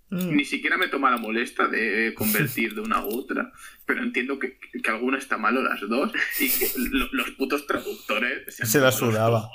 Mm. 0.10 0.36
Ni 0.36 0.46
siquiera 0.46 0.78
me 0.78 0.88
toma 0.88 1.10
la 1.10 1.18
molesta 1.18 1.68
de 1.68 2.14
convertir 2.16 2.76
de 2.76 2.82
una 2.82 2.98
a 2.98 3.06
otra, 3.06 3.52
pero 3.86 4.04
entiendo 4.04 4.38
que, 4.38 4.60
que 4.60 4.90
alguna 4.92 5.18
está 5.18 5.38
mal 5.38 5.58
o 5.58 5.64
las 5.64 5.82
dos 5.82 6.12
y 6.40 6.50
que 6.50 6.68
lo- 6.92 7.10
los 7.12 7.32
putos 7.32 7.66
traductores 7.68 8.62
han 8.62 8.68
Se 8.68 8.80
la 8.80 8.92
sudaba. 8.92 9.50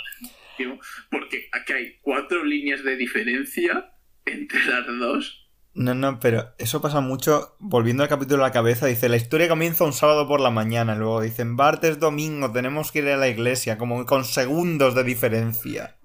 cojones, 0.59 0.81
porque 1.11 1.49
aquí 1.53 1.73
hay 1.73 1.99
cuatro 2.03 2.45
líneas 2.45 2.83
de 2.85 2.97
diferencia 2.97 3.93
entre 4.27 4.65
las 4.67 4.87
dos. 4.87 5.37
No, 5.73 5.95
no, 5.95 6.19
pero 6.19 6.53
eso 6.59 6.83
pasa 6.83 7.01
mucho. 7.01 7.55
Volviendo 7.61 8.03
al 8.03 8.09
capítulo 8.09 8.43
a 8.45 8.49
la 8.49 8.53
cabeza, 8.53 8.87
dice: 8.87 9.09
La 9.09 9.17
historia 9.17 9.49
comienza 9.49 9.85
un 9.85 9.93
sábado 9.93 10.27
por 10.27 10.41
la 10.41 10.51
mañana. 10.51 10.97
Luego 10.97 11.21
dicen: 11.21 11.57
Bart 11.57 11.85
es 11.85 12.01
domingo, 12.01 12.51
tenemos 12.51 12.91
que 12.91 12.99
ir 12.99 13.09
a 13.09 13.17
la 13.17 13.29
iglesia, 13.29 13.79
como 13.79 14.05
con 14.05 14.25
segundos 14.25 14.97
de 14.97 15.05
diferencia. 15.05 15.97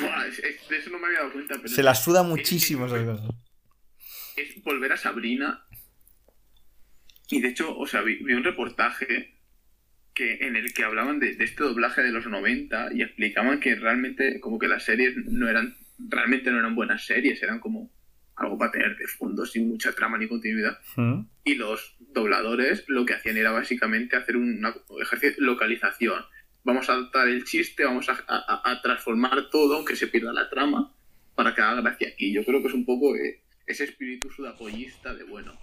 Buah, 0.00 0.26
es- 0.26 0.38
es- 0.38 0.68
de 0.68 0.76
eso 0.78 0.90
no 0.90 0.98
me 0.98 1.06
había 1.06 1.20
dado 1.20 1.32
cuenta, 1.32 1.54
pero 1.56 1.68
Se 1.68 1.82
la 1.82 1.94
suda 1.94 2.22
muchísimo 2.22 2.86
esas 2.86 3.04
cosas. 3.04 3.30
es 4.36 4.62
volver 4.62 4.92
a 4.92 4.96
Sabrina. 4.96 5.64
Y 7.30 7.40
de 7.40 7.48
hecho, 7.48 7.76
o 7.76 7.86
sea, 7.86 8.02
vi, 8.02 8.16
vi 8.22 8.32
un 8.34 8.44
reportaje 8.44 9.34
que 10.14 10.34
en 10.46 10.56
el 10.56 10.72
que 10.72 10.84
hablaban 10.84 11.20
de, 11.20 11.34
de 11.36 11.44
este 11.44 11.62
doblaje 11.62 12.02
de 12.02 12.10
los 12.10 12.26
90 12.26 12.88
y 12.92 13.02
explicaban 13.02 13.60
que 13.60 13.74
realmente 13.76 14.40
como 14.40 14.58
que 14.58 14.66
las 14.68 14.84
series 14.84 15.14
no 15.26 15.48
eran 15.48 15.76
realmente 15.98 16.50
no 16.50 16.58
eran 16.58 16.74
buenas 16.74 17.04
series, 17.04 17.42
eran 17.42 17.58
como 17.60 17.92
algo 18.36 18.56
para 18.56 18.70
tener 18.70 18.96
de 18.96 19.06
fondo 19.08 19.44
sin 19.44 19.68
mucha 19.68 19.92
trama 19.92 20.16
ni 20.16 20.28
continuidad. 20.28 20.78
¿Mm? 20.96 21.22
Y 21.44 21.54
los 21.56 21.96
dobladores 21.98 22.84
lo 22.88 23.04
que 23.04 23.14
hacían 23.14 23.36
era 23.36 23.50
básicamente 23.50 24.16
hacer 24.16 24.36
un 24.36 24.64
ejercicio 25.02 25.36
de 25.40 25.46
localización. 25.46 26.24
Vamos 26.68 26.86
a 26.90 26.92
adaptar 26.92 27.28
el 27.28 27.46
chiste, 27.46 27.82
vamos 27.82 28.10
a, 28.10 28.82
transformar 28.82 29.48
todo, 29.50 29.76
aunque 29.76 29.96
se 29.96 30.06
pierda 30.06 30.34
la 30.34 30.50
trama, 30.50 30.92
para 31.34 31.54
que 31.54 31.62
haga 31.62 31.80
gracia 31.80 32.08
aquí. 32.08 32.30
Yo 32.30 32.44
creo 32.44 32.60
que 32.60 32.68
es 32.68 32.74
un 32.74 32.84
poco 32.84 33.16
eh, 33.16 33.42
ese 33.66 33.84
espíritu 33.84 34.30
sudapollista 34.30 35.14
de, 35.14 35.24
bueno, 35.24 35.54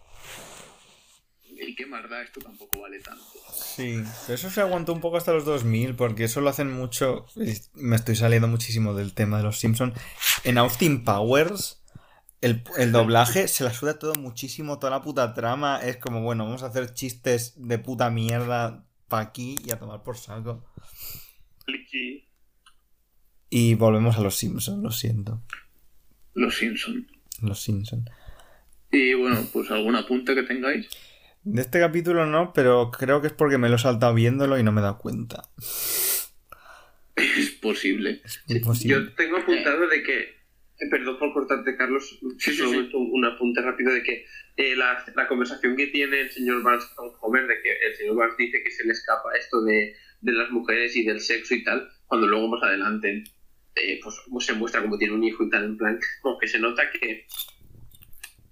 ¿y 1.47 1.75
qué 1.75 1.85
más 1.85 2.09
da? 2.09 2.23
Esto 2.23 2.39
tampoco 2.39 2.81
vale 2.81 2.99
tanto. 3.01 3.21
Sí, 3.53 4.01
eso 4.29 4.49
se 4.49 4.61
aguantó 4.61 4.93
un 4.93 4.99
poco 4.99 5.17
hasta 5.17 5.31
los 5.31 5.45
2000, 5.45 5.95
porque 5.95 6.23
eso 6.23 6.41
lo 6.41 6.49
hacen 6.49 6.71
mucho. 6.71 7.27
y 7.35 7.53
Me 7.75 7.97
estoy 7.97 8.15
saliendo 8.15 8.47
muchísimo 8.47 8.95
del 8.95 9.13
tema 9.13 9.37
de 9.37 9.43
los 9.43 9.59
Simpsons. 9.59 9.93
En 10.43 10.57
Austin 10.57 11.03
Powers, 11.03 11.83
el, 12.41 12.63
el 12.79 12.91
doblaje 12.91 13.47
se 13.47 13.63
la 13.63 13.75
suda 13.75 13.99
todo 13.99 14.15
muchísimo, 14.15 14.79
toda 14.79 14.89
la 14.89 15.03
puta 15.03 15.35
trama. 15.35 15.81
Es 15.83 15.97
como, 15.97 16.23
bueno, 16.23 16.45
vamos 16.45 16.63
a 16.63 16.67
hacer 16.67 16.95
chistes 16.95 17.53
de 17.57 17.77
puta 17.77 18.09
mierda 18.09 18.87
pa' 19.07 19.21
aquí 19.21 19.55
y 19.63 19.71
a 19.71 19.79
tomar 19.79 20.03
por 20.03 20.17
saco. 20.17 20.65
Y 23.49 23.75
volvemos 23.75 24.17
a 24.17 24.21
los 24.21 24.35
Simpsons, 24.35 24.83
lo 24.83 24.91
siento. 24.91 25.41
Los 26.33 26.57
Simpson. 26.57 27.07
Los 27.41 27.61
Simpsons. 27.61 28.05
Y 28.91 29.13
bueno, 29.13 29.45
pues 29.51 29.71
algún 29.71 29.95
apunte 29.95 30.35
que 30.35 30.43
tengáis. 30.43 30.89
De 31.43 31.61
este 31.61 31.79
capítulo 31.79 32.25
no, 32.25 32.53
pero 32.53 32.91
creo 32.91 33.21
que 33.21 33.27
es 33.27 33.33
porque 33.33 33.57
me 33.57 33.69
lo 33.69 33.75
he 33.75 33.79
saltado 33.79 34.13
viéndolo 34.13 34.57
y 34.57 34.63
no 34.63 34.71
me 34.71 34.81
he 34.81 34.83
dado 34.83 34.97
cuenta. 34.97 35.43
Es 37.15 37.51
posible. 37.51 38.21
Muy 38.49 38.59
posible. 38.59 38.95
Yo 38.95 39.13
tengo 39.13 39.37
apuntado 39.37 39.87
de 39.87 40.03
que, 40.03 40.35
perdón 40.89 41.17
por 41.19 41.33
cortarte, 41.33 41.75
Carlos, 41.77 42.19
solamente 42.39 42.95
un, 42.97 43.09
un 43.11 43.25
apunte 43.25 43.61
rápido 43.61 43.93
de 43.93 44.03
que 44.03 44.25
eh, 44.57 44.75
la, 44.75 45.03
la 45.15 45.27
conversación 45.27 45.75
que 45.75 45.87
tiene 45.87 46.21
el 46.21 46.29
señor 46.31 46.63
Barnes 46.63 46.85
con 46.95 47.11
Homer, 47.21 47.47
de 47.47 47.61
que 47.61 47.71
el 47.87 47.95
señor 47.95 48.15
Barnes 48.17 48.37
dice 48.37 48.61
que 48.63 48.71
se 48.71 48.83
le 48.85 48.91
escapa 48.93 49.29
esto 49.39 49.61
de, 49.63 49.95
de 50.21 50.31
las 50.33 50.49
mujeres 50.51 50.95
y 50.95 51.03
del 51.05 51.19
sexo 51.21 51.55
y 51.55 51.63
tal, 51.63 51.89
cuando 52.07 52.27
luego 52.27 52.47
más 52.49 52.63
adelante 52.63 53.23
eh, 53.75 53.99
pues, 54.03 54.15
pues 54.29 54.45
se 54.45 54.53
muestra 54.53 54.81
como 54.81 54.97
tiene 54.97 55.13
un 55.13 55.23
hijo 55.23 55.43
y 55.43 55.49
tal, 55.49 55.63
en 55.65 55.77
plan, 55.77 55.99
como 56.21 56.37
que 56.39 56.47
se 56.47 56.59
nota 56.59 56.89
que 56.91 57.25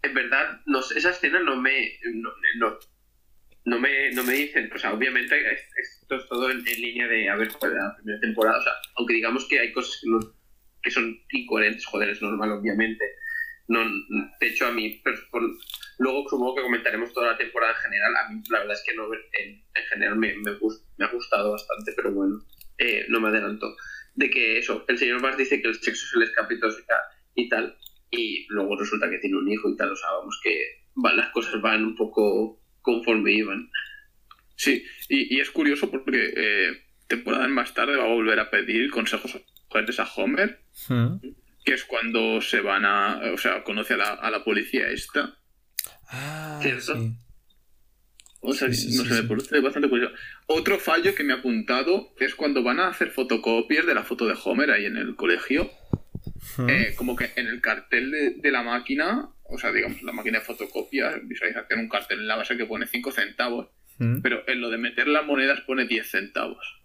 en 0.02 0.14
verdad 0.14 0.62
no 0.66 0.80
esa 0.80 1.12
escena 1.12 1.40
no 1.40 1.56
me 1.56 1.98
no, 2.14 2.30
no, 2.58 2.78
no 3.66 3.80
me 3.80 4.12
no 4.12 4.24
me 4.24 4.34
dicen 4.34 4.70
o 4.74 4.78
sea 4.78 4.94
obviamente 4.94 5.36
es- 5.54 5.70
esto 6.02 6.16
es 6.16 6.28
todo 6.28 6.52
en, 6.52 6.58
en 6.68 6.82
línea 6.82 7.08
de 7.08 7.30
a 7.30 7.36
ver 7.38 7.48
joder, 7.50 7.76
la 7.78 7.96
primera 7.96 8.20
temporada 8.20 8.60
o 8.60 8.64
sea 8.64 8.74
aunque 8.98 9.14
digamos 9.14 9.48
que 9.48 9.60
hay 9.60 9.72
cosas 9.72 10.00
que, 10.02 10.10
no- 10.10 10.34
que 10.84 10.92
son 10.92 11.18
incoherentes 11.32 11.86
joder 11.86 12.10
es 12.10 12.22
normal 12.22 12.52
obviamente 12.52 13.04
No, 13.70 13.80
de 14.42 14.48
hecho, 14.48 14.68
a 14.68 14.72
mí, 14.74 15.00
pero 15.06 15.18
por- 15.32 15.50
luego 16.00 16.28
supongo 16.30 16.56
que 16.56 16.64
comentaremos 16.64 17.14
toda 17.14 17.32
la 17.32 17.38
temporada 17.38 17.72
en 17.74 17.80
general. 17.80 18.14
A 18.18 18.30
mí, 18.30 18.42
la 18.50 18.60
verdad 18.60 18.76
es 18.76 18.84
que 18.86 18.94
no, 18.94 19.06
en, 19.14 19.52
en 19.74 19.84
general 19.90 20.18
me, 20.18 20.36
me, 20.36 20.52
gus- 20.60 20.84
me 20.98 21.06
ha 21.06 21.08
gustado 21.08 21.52
bastante, 21.54 21.94
pero 21.96 22.12
bueno, 22.12 22.36
eh, 22.78 23.06
no 23.08 23.22
me 23.22 23.30
adelanto. 23.30 23.74
De 24.16 24.30
que 24.30 24.58
eso, 24.58 24.84
el 24.90 24.98
señor 24.98 25.22
Bart 25.22 25.38
dice 25.38 25.62
que 25.62 25.70
el 25.70 25.76
sexo 25.76 26.06
se 26.08 26.20
le 26.20 26.26
escapa 26.26 26.54
y 27.36 27.48
tal, 27.50 27.78
y 28.12 28.46
luego 28.50 28.78
resulta 28.78 29.10
que 29.10 29.20
tiene 29.20 29.38
un 29.38 29.50
hijo 29.50 29.70
y 29.70 29.78
tal, 29.78 29.92
o 29.94 29.96
sea, 29.96 30.12
vamos, 30.12 30.38
que 30.44 30.60
van, 30.96 31.16
las 31.16 31.30
cosas 31.30 31.62
van 31.62 31.86
un 31.86 31.96
poco 31.96 32.62
conforme 32.82 33.32
iban. 33.32 33.70
Sí, 34.58 34.84
y, 35.08 35.40
es 35.40 35.50
curioso 35.52 35.90
porque 35.90 36.34
eh, 36.36 36.72
temporadas 37.08 37.50
más 37.50 37.74
tarde 37.74 37.96
va 37.96 38.04
a 38.04 38.14
volver 38.14 38.40
a 38.40 38.50
pedir 38.52 38.92
consejos 38.92 39.40
sugerentes 39.74 40.00
a 40.00 40.08
Homer, 40.16 40.60
Hmm. 40.90 41.18
que 41.66 41.74
es 41.74 41.84
cuando 41.86 42.42
se 42.42 42.62
van 42.62 42.86
a, 42.86 43.22
o 43.34 43.38
sea, 43.38 43.64
conoce 43.64 43.94
a 43.96 43.98
la, 43.98 44.10
a 44.14 44.30
la 44.32 44.44
policía 44.44 44.90
esta. 44.90 45.38
Ah, 46.10 46.60
¿Cierto? 46.62 46.96
sí. 46.96 47.12
O 48.46 48.54
sea, 48.54 48.68
Sí, 48.74 48.92
sí, 48.92 48.98
no 48.98 49.04
sí, 49.04 49.10
sé, 49.10 49.16
sí. 49.16 49.22
me 49.24 49.30
parece 49.30 49.60
bastante 49.62 49.90
curioso. 49.90 50.14
Otro 50.48 50.78
fallo 50.78 51.16
que 51.16 51.24
me 51.24 51.32
ha 51.34 51.38
apuntado 51.38 52.14
es 52.20 52.36
cuando 52.36 52.62
van 52.62 52.80
a 52.82 52.90
hacer 52.90 53.10
fotocopias 53.12 53.86
de 53.86 53.96
la 53.96 54.04
foto 54.04 54.26
de 54.28 54.36
Homer 54.44 54.70
ahí 54.72 54.86
en 54.86 54.98
el 54.98 55.16
colegio. 55.16 55.72
Hmm. 56.58 56.70
eh, 56.70 56.94
como 56.96 57.16
que 57.16 57.32
en 57.38 57.48
el 57.48 57.62
cartel 57.62 58.12
de, 58.12 58.32
de 58.32 58.52
la 58.52 58.64
máquina, 58.64 59.30
o 59.44 59.58
sea, 59.58 59.72
digamos, 59.72 60.02
la 60.04 60.12
máquina 60.12 60.40
de 60.40 60.46
fotocopia, 60.46 61.20
visualización, 61.24 61.80
un 61.80 61.90
cartel 61.90 62.20
en 62.20 62.28
la 62.28 62.36
base 62.36 62.58
que 62.58 62.66
pone 62.66 62.86
5 62.88 63.12
centavos, 63.12 63.68
Hmm. 64.00 64.22
pero 64.22 64.44
en 64.48 64.60
lo 64.60 64.70
de 64.72 64.78
meter 64.80 65.08
las 65.08 65.24
monedas 65.26 65.62
pone 65.62 65.86
10 65.86 66.10
centavos. 66.10 66.82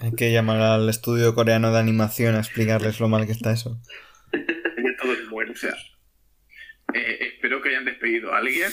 Hay 0.00 0.12
que 0.12 0.32
llamar 0.32 0.60
al 0.60 0.88
estudio 0.88 1.34
coreano 1.34 1.72
de 1.72 1.78
animación 1.78 2.34
a 2.34 2.40
explicarles 2.40 2.98
lo 3.00 3.08
mal 3.08 3.26
que 3.26 3.32
está 3.32 3.52
eso. 3.52 3.80
Que 4.32 4.38
todo 5.00 5.12
es 5.12 5.28
bueno. 5.28 5.52
O 5.52 5.56
sea, 5.56 5.74
eh, 6.94 7.18
espero 7.34 7.60
que 7.62 7.68
hayan 7.70 7.84
despedido 7.84 8.32
a 8.32 8.38
alguien 8.38 8.70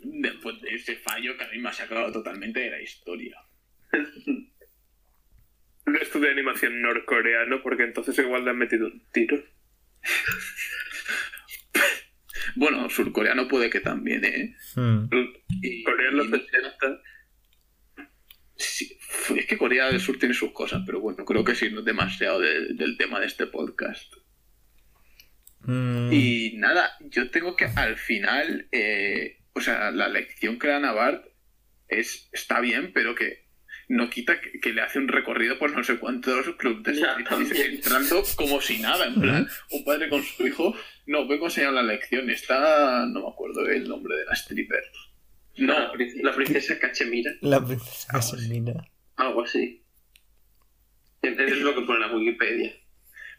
después 0.00 0.60
de 0.62 0.74
ese 0.74 0.96
fallo 0.96 1.36
que 1.36 1.44
a 1.44 1.48
mí 1.48 1.58
me 1.58 1.70
ha 1.70 1.72
sacado 1.72 2.12
totalmente 2.12 2.60
de 2.60 2.70
la 2.70 2.80
historia. 2.80 3.36
Un 5.86 5.96
estudio 5.96 6.26
de 6.26 6.32
animación 6.32 6.82
norcoreano, 6.82 7.62
porque 7.62 7.84
entonces 7.84 8.18
igual 8.18 8.44
le 8.44 8.50
han 8.50 8.58
metido 8.58 8.86
un 8.86 9.02
tiro. 9.12 9.42
Bueno, 12.56 12.88
surcoreano 12.90 13.46
puede 13.46 13.70
que 13.70 13.78
también, 13.80 14.24
¿eh? 14.24 14.56
Hmm. 14.74 15.04
Y, 15.62 15.84
Corea 15.84 16.08
en 16.10 16.16
los 16.16 16.26
y 16.26 16.30
no- 16.30 16.36
80. 16.38 17.00
sí, 18.56 18.97
es 19.36 19.46
que 19.46 19.56
Corea 19.58 19.86
del 19.86 20.00
Sur 20.00 20.18
tiene 20.18 20.34
sus 20.34 20.52
cosas, 20.52 20.82
pero 20.86 21.00
bueno, 21.00 21.24
creo 21.24 21.44
que 21.44 21.54
sí, 21.54 21.70
no 21.70 21.80
es 21.80 21.84
demasiado 21.84 22.40
de- 22.40 22.74
del 22.74 22.96
tema 22.96 23.20
de 23.20 23.26
este 23.26 23.46
podcast. 23.46 24.12
Hmm. 25.60 26.12
Y 26.12 26.54
nada, 26.56 26.92
yo 27.00 27.30
tengo 27.30 27.56
que 27.56 27.66
al 27.66 27.96
final, 27.96 28.68
eh, 28.72 29.38
o 29.54 29.60
sea, 29.60 29.90
la 29.90 30.08
lección 30.08 30.58
que 30.58 30.68
dan 30.68 30.84
a 30.84 30.92
Bart 30.92 31.24
es, 31.88 32.28
está 32.32 32.60
bien, 32.60 32.92
pero 32.92 33.14
que 33.14 33.46
no 33.88 34.10
quita 34.10 34.40
que, 34.40 34.60
que 34.60 34.72
le 34.72 34.82
hace 34.82 34.98
un 34.98 35.08
recorrido 35.08 35.58
por 35.58 35.72
no 35.74 35.82
sé 35.82 35.98
cuántos 35.98 36.46
clubes 36.56 36.82
de 36.84 37.00
Ya, 37.00 37.16
entrando 37.64 38.22
como 38.36 38.60
si 38.60 38.78
nada, 38.78 39.06
en 39.06 39.20
plan, 39.20 39.48
un 39.70 39.84
padre 39.84 40.08
con 40.10 40.22
su 40.22 40.46
hijo, 40.46 40.74
no, 41.06 41.26
vengo 41.26 41.46
a 41.46 41.48
enseñar 41.48 41.72
la 41.72 41.82
lección, 41.82 42.28
está, 42.30 43.06
no 43.06 43.22
me 43.22 43.28
acuerdo 43.30 43.66
el 43.68 43.88
nombre 43.88 44.16
de 44.16 44.24
la 44.26 44.34
stripper. 44.34 44.82
No, 45.56 45.72
la, 45.78 45.92
prin- 45.92 46.22
la 46.22 46.34
princesa 46.36 46.78
Cachemira, 46.78 47.32
La 47.40 47.64
princesa 47.64 48.06
Casemina. 48.12 48.74
Algo 49.18 49.42
así. 49.42 49.84
Eso 51.22 51.42
es 51.42 51.60
lo 51.60 51.74
que 51.74 51.82
pone 51.82 52.00
la 52.00 52.14
Wikipedia. 52.14 52.72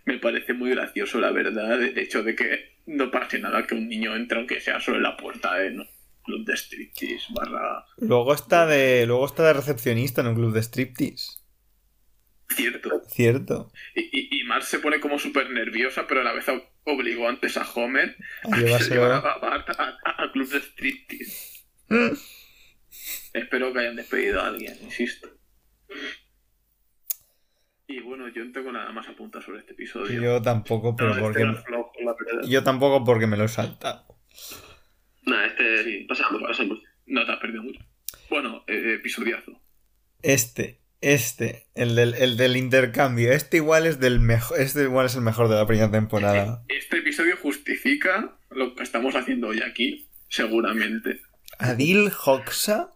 me 0.06 0.18
parece 0.20 0.54
muy 0.54 0.70
gracioso, 0.72 1.20
la 1.20 1.32
verdad, 1.32 1.82
el 1.82 1.98
hecho 1.98 2.24
de 2.24 2.36
que 2.36 2.78
no 2.86 3.10
pase 3.12 3.40
nada 3.40 3.66
que 3.68 3.76
un 3.76 3.88
niño 3.88 4.16
entre, 4.16 4.38
aunque 4.40 4.60
sea 4.62 4.80
solo 4.80 4.98
en 4.98 5.04
la 5.04 5.16
puerta 5.18 5.56
de 5.56 5.70
un 5.78 5.88
club 6.24 6.46
de 6.46 6.54
striptease 6.58 7.26
barra 7.34 7.86
Luego 7.98 8.34
está 8.34 8.66
de. 8.66 9.06
Luego 9.06 9.26
está 9.26 9.44
de 9.48 9.54
recepcionista 9.54 10.22
en 10.22 10.28
un 10.28 10.36
club 10.36 10.54
de 10.54 10.62
striptease. 10.62 11.40
cierto. 12.50 13.02
Cierto. 13.08 13.72
Y, 13.96 14.02
y, 14.38 14.40
y 14.42 14.44
Marge 14.44 14.68
se 14.68 14.80
pone 14.80 15.00
como 15.00 15.18
súper 15.20 15.50
nerviosa, 15.52 16.06
pero 16.08 16.22
a 16.22 16.24
la 16.24 16.34
vez 16.34 16.48
ob- 16.48 16.68
obligó 16.86 17.30
antes 17.30 17.56
a 17.58 17.70
Homer 17.72 18.16
A 18.52 18.56
a 18.56 18.60
que 18.60 18.68
se 18.80 18.90
llevara 18.94 19.18
a 19.20 19.38
Bart 19.38 19.70
a, 19.70 19.98
a- 20.04 20.24
a 20.24 20.32
club 20.32 20.50
de 20.50 20.58
striptease. 20.60 21.64
Espero 23.34 23.72
que 23.74 23.80
hayan 23.80 23.96
despedido 23.96 24.42
a 24.42 24.48
alguien, 24.48 24.76
insisto. 24.82 25.30
Y 27.88 28.00
bueno, 28.02 28.28
yo 28.30 28.46
no 28.46 28.52
tengo 28.52 28.72
nada 28.72 28.92
más 28.92 29.08
apuntado 29.08 29.44
sobre 29.44 29.60
este 29.60 29.74
episodio. 29.74 30.22
Yo 30.22 30.42
tampoco, 30.42 30.96
pero 30.96 31.10
No, 31.16 31.30
este 31.32 31.46
porque. 31.46 31.62
flojo. 31.64 31.92
Yo 32.48 32.64
tampoco 32.64 33.04
porque 33.04 33.26
me 33.28 33.36
lo 33.36 33.46
he 33.46 33.48
saltado. 33.48 34.06
Nada, 35.24 35.48
este. 35.48 35.84
Sí. 35.84 36.06
Pasamos, 36.08 36.42
pasamos. 36.44 36.80
No 37.08 37.26
te 37.26 37.32
has 37.32 37.40
perdido 37.40 37.64
mucho. 37.64 37.80
Bueno, 38.30 38.64
eh, 38.68 38.96
episodiazo. 39.00 39.60
Este, 40.22 40.82
este, 41.02 41.66
el 41.74 41.96
del, 41.96 42.14
el 42.14 42.38
del 42.38 42.58
intercambio. 42.58 43.32
Este 43.32 43.58
igual 43.58 43.88
es 43.88 44.00
del 44.00 44.20
mejor. 44.20 44.60
Este 44.60 44.84
igual 44.84 45.08
es 45.08 45.16
el 45.16 45.22
mejor 45.22 45.48
de 45.50 45.56
la 45.56 45.66
primera 45.66 45.90
temporada. 45.90 46.64
Este 46.68 46.98
episodio 46.98 47.38
justifica 47.38 48.38
lo 48.52 48.76
que 48.76 48.84
estamos 48.84 49.16
haciendo 49.16 49.48
hoy 49.48 49.62
aquí, 49.64 50.08
seguramente. 50.28 51.22
Adil 51.58 52.12
Hoxha. 52.24 52.92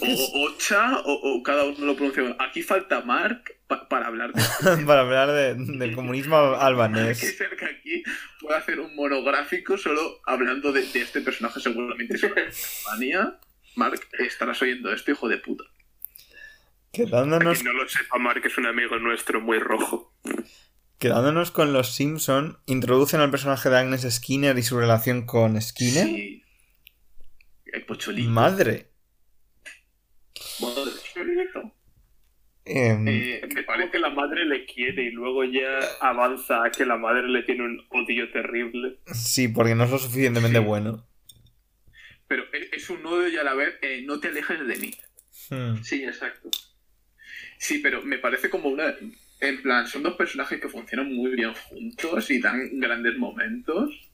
O 0.00 0.42
Ocha, 0.48 0.98
o, 1.00 1.12
o 1.38 1.42
cada 1.42 1.64
uno 1.64 1.86
lo 1.86 1.96
pronuncia. 1.96 2.36
Aquí 2.40 2.62
falta 2.62 3.02
Mark 3.02 3.44
pa- 3.66 3.88
para 3.88 4.06
hablar 4.08 4.32
de 4.32 4.42
para 4.86 5.00
hablar 5.02 5.30
de- 5.32 5.54
del 5.54 5.94
comunismo 5.94 6.36
que 6.52 6.64
albanés. 6.64 7.18
ser 7.18 7.56
que 7.56 7.64
aquí 7.64 8.02
pueda 8.40 8.58
hacer 8.58 8.80
un 8.80 8.94
monográfico 8.96 9.76
solo 9.78 10.20
hablando 10.26 10.72
de, 10.72 10.82
de 10.82 11.00
este 11.02 11.20
personaje 11.20 11.60
seguramente 11.60 12.14
es. 12.14 12.82
Mark, 13.76 14.00
estarás 14.18 14.60
oyendo 14.62 14.92
esto, 14.92 15.12
hijo 15.12 15.28
de 15.28 15.38
puta. 15.38 15.64
Quedándonos, 16.92 17.60
Quien 17.60 17.72
no 17.72 17.80
lo 17.82 17.88
sepa, 17.88 18.18
Mark 18.18 18.42
es 18.44 18.58
un 18.58 18.66
amigo 18.66 18.98
nuestro 18.98 19.40
muy 19.40 19.58
rojo. 19.60 20.12
quedándonos 20.98 21.52
con 21.52 21.72
los 21.72 21.94
Simpson, 21.94 22.58
introducen 22.66 23.20
al 23.20 23.30
personaje 23.30 23.70
de 23.70 23.78
Agnes 23.78 24.02
Skinner 24.10 24.58
y 24.58 24.62
su 24.64 24.76
relación 24.78 25.24
con 25.24 25.60
Skinner. 25.62 26.04
Sí. 26.06 26.42
El 27.66 27.86
pocholito. 27.86 28.28
Madre. 28.28 28.89
Em, 32.64 33.08
Eh, 33.08 33.40
me 33.54 33.62
Parece 33.62 33.90
que 33.92 33.98
la 33.98 34.10
madre 34.10 34.44
le 34.44 34.64
quiere 34.66 35.04
y 35.04 35.10
luego 35.10 35.44
ya 35.44 35.78
avanza 36.00 36.64
a 36.64 36.70
que 36.70 36.84
la 36.84 36.96
madre 36.96 37.26
le 37.28 37.42
tiene 37.42 37.64
un 37.64 37.84
odio 37.90 38.30
terrible. 38.30 38.98
sí, 39.06 39.48
porque 39.48 39.74
no 39.74 39.84
es 39.84 39.90
lo 39.90 39.98
suficientemente 39.98 40.58
Sí. 40.58 40.64
bueno. 40.64 41.06
Pero 42.28 42.44
es, 42.52 42.72
es 42.72 42.90
un 42.90 43.02
nudo 43.02 43.26
y 43.28 43.36
a 43.36 43.42
la 43.42 43.54
vez 43.54 43.74
eh, 43.82 44.02
no 44.06 44.20
te 44.20 44.28
alejes 44.28 44.66
de 44.66 44.76
mí. 44.76 44.90
Hmm. 45.50 45.82
Sí, 45.82 46.04
exacto. 46.04 46.50
Sí, 47.58 47.78
pero 47.78 48.02
me 48.02 48.18
parece 48.18 48.48
como 48.50 48.68
una. 48.68 48.94
En 49.40 49.62
plan, 49.62 49.86
son 49.86 50.02
dos 50.02 50.14
personajes 50.16 50.60
que 50.60 50.68
funcionan 50.68 51.12
muy 51.12 51.34
bien 51.34 51.54
juntos 51.54 52.30
y 52.30 52.40
dan 52.40 52.78
grandes 52.78 53.16
momentos. 53.16 54.09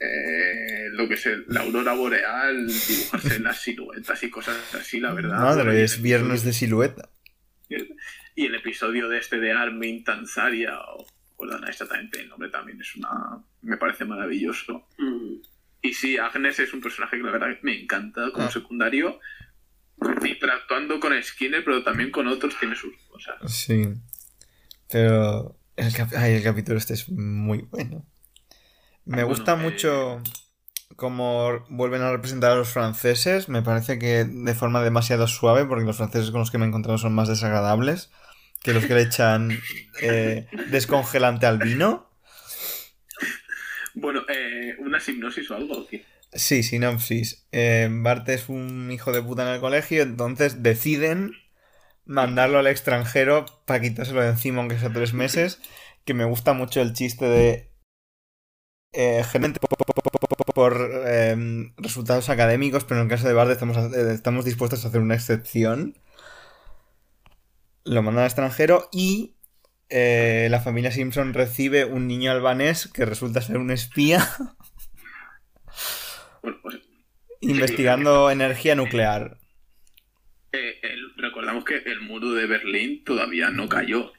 Eh, 0.00 0.88
lo 0.92 1.06
que 1.08 1.14
es 1.14 1.26
el- 1.26 1.44
la 1.48 1.60
aurora 1.60 1.92
boreal, 1.94 2.66
dibujarse 2.66 3.36
en 3.36 3.44
las 3.44 3.60
siluetas 3.60 4.22
y 4.22 4.30
cosas 4.30 4.56
así, 4.74 5.00
la 5.00 5.12
verdad. 5.14 5.38
Madre, 5.38 5.82
es 5.84 6.02
viernes 6.02 6.44
de 6.44 6.52
silueta. 6.52 7.08
Y 8.36 8.46
el 8.46 8.54
episodio 8.56 9.08
de 9.08 9.18
este 9.18 9.38
de 9.38 9.52
Armin 9.52 10.02
Tanzaria, 10.04 10.78
o 10.80 11.06
perdona, 11.38 11.68
exactamente 11.68 12.20
el 12.20 12.28
nombre 12.28 12.48
también 12.50 12.80
es 12.80 12.94
una. 12.96 13.08
Me 13.62 13.76
parece 13.76 14.04
maravilloso. 14.04 14.88
Mm. 14.98 15.34
Y 15.82 15.94
sí, 15.94 16.16
Agnes 16.18 16.58
es 16.58 16.72
un 16.74 16.80
personaje 16.80 17.16
que 17.16 17.22
la 17.22 17.30
verdad 17.30 17.56
me 17.62 17.80
encanta 17.80 18.30
como 18.32 18.46
Ah. 18.46 18.50
secundario. 18.50 19.20
Interactuando 20.26 20.98
con 21.00 21.12
Skinner, 21.22 21.64
pero 21.64 21.82
también 21.84 22.10
con 22.10 22.26
otros 22.26 22.58
tiene 22.58 22.74
sus 22.74 22.94
cosas. 23.08 23.36
Sí. 23.52 23.84
Pero 24.90 25.56
el, 25.76 25.92
cap- 25.94 26.12
ay, 26.16 26.34
el 26.34 26.42
capítulo 26.42 26.78
este 26.78 26.94
es 26.94 27.08
muy 27.08 27.58
bueno. 27.70 28.04
Me 29.06 29.24
Bueno, 29.24 29.28
gusta 29.28 29.52
eh, 29.52 29.56
mucho 29.56 30.22
cómo 30.96 31.64
vuelven 31.68 32.02
a 32.02 32.12
representar 32.12 32.52
a 32.52 32.56
los 32.56 32.68
franceses. 32.68 33.48
Me 33.48 33.62
parece 33.62 33.98
que 33.98 34.24
de 34.24 34.54
forma 34.54 34.82
demasiado 34.82 35.26
suave, 35.26 35.64
porque 35.66 35.84
los 35.84 35.96
franceses 35.96 36.30
con 36.30 36.40
los 36.40 36.50
que 36.50 36.58
me 36.58 36.64
he 36.64 36.68
encontrado 36.68 36.98
son 36.98 37.14
más 37.14 37.28
desagradables 37.28 38.10
que 38.62 38.72
los 38.72 38.86
que 38.86 38.94
le 38.94 39.02
echan 39.02 39.60
eh, 40.02 40.46
descongelante 40.70 41.46
al 41.46 41.58
vino. 41.58 42.10
Bueno, 43.94 44.22
eh, 44.28 44.74
una 44.78 44.98
hipnosis 45.06 45.50
o 45.50 45.56
algo. 45.56 45.86
Sí, 46.32 46.62
sinopsis. 46.62 47.46
Eh, 47.52 47.88
Bart 47.90 48.28
es 48.28 48.48
un 48.48 48.90
hijo 48.90 49.12
de 49.12 49.22
puta 49.22 49.42
en 49.46 49.54
el 49.54 49.60
colegio, 49.60 50.02
entonces 50.02 50.62
deciden 50.62 51.32
mandarlo 52.06 52.58
al 52.58 52.66
extranjero 52.66 53.46
para 53.66 53.80
quitárselo 53.80 54.22
de 54.22 54.30
encima, 54.30 54.60
aunque 54.60 54.78
sea 54.78 54.92
tres 54.92 55.14
meses. 55.14 55.60
Que 56.04 56.14
me 56.14 56.24
gusta 56.24 56.54
mucho 56.54 56.80
el 56.82 56.92
chiste 56.92 57.26
de. 57.26 57.73
Eh, 58.96 59.24
generalmente 59.24 59.60
por, 59.60 60.54
por, 60.54 60.90
eh, 61.06 61.36
resultados 61.78 62.28
académicos, 62.30 62.84
pero 62.84 63.00
en 63.00 63.06
el 63.06 63.10
caso 63.10 63.26
de 63.26 63.34
Bart 63.34 63.50
estamos, 63.50 63.76
eh, 63.76 64.12
estamos 64.14 64.44
dispuestos 64.44 64.84
a 64.84 64.88
hacer 64.88 65.00
una 65.00 65.14
excepción. 65.16 65.98
Lo 67.84 68.02
mandan 68.02 68.22
al 68.22 68.28
extranjero 68.28 68.88
y 68.92 69.34
eh, 69.90 70.48
la 70.50 70.60
familia 70.60 70.90
Simpson 70.90 71.34
recibe 71.34 71.84
un 71.84 72.06
niño 72.06 72.30
albanés 72.30 72.88
que 72.88 73.04
resulta 73.04 73.42
ser 73.42 73.58
un 73.58 73.70
espía 73.70 74.26
Bueno, 76.42 76.58
pues, 76.62 76.76
investigando 77.40 78.30
energía 78.30 78.74
nuclear. 78.74 79.38
eh, 80.52 80.78
el- 80.82 81.14
recordamos 81.16 81.64
que 81.64 81.76
el 81.76 82.00
muro 82.00 82.32
de 82.32 82.46
Berlín 82.46 83.04
todavía 83.04 83.50
no 83.50 83.68
cayó. 83.68 84.12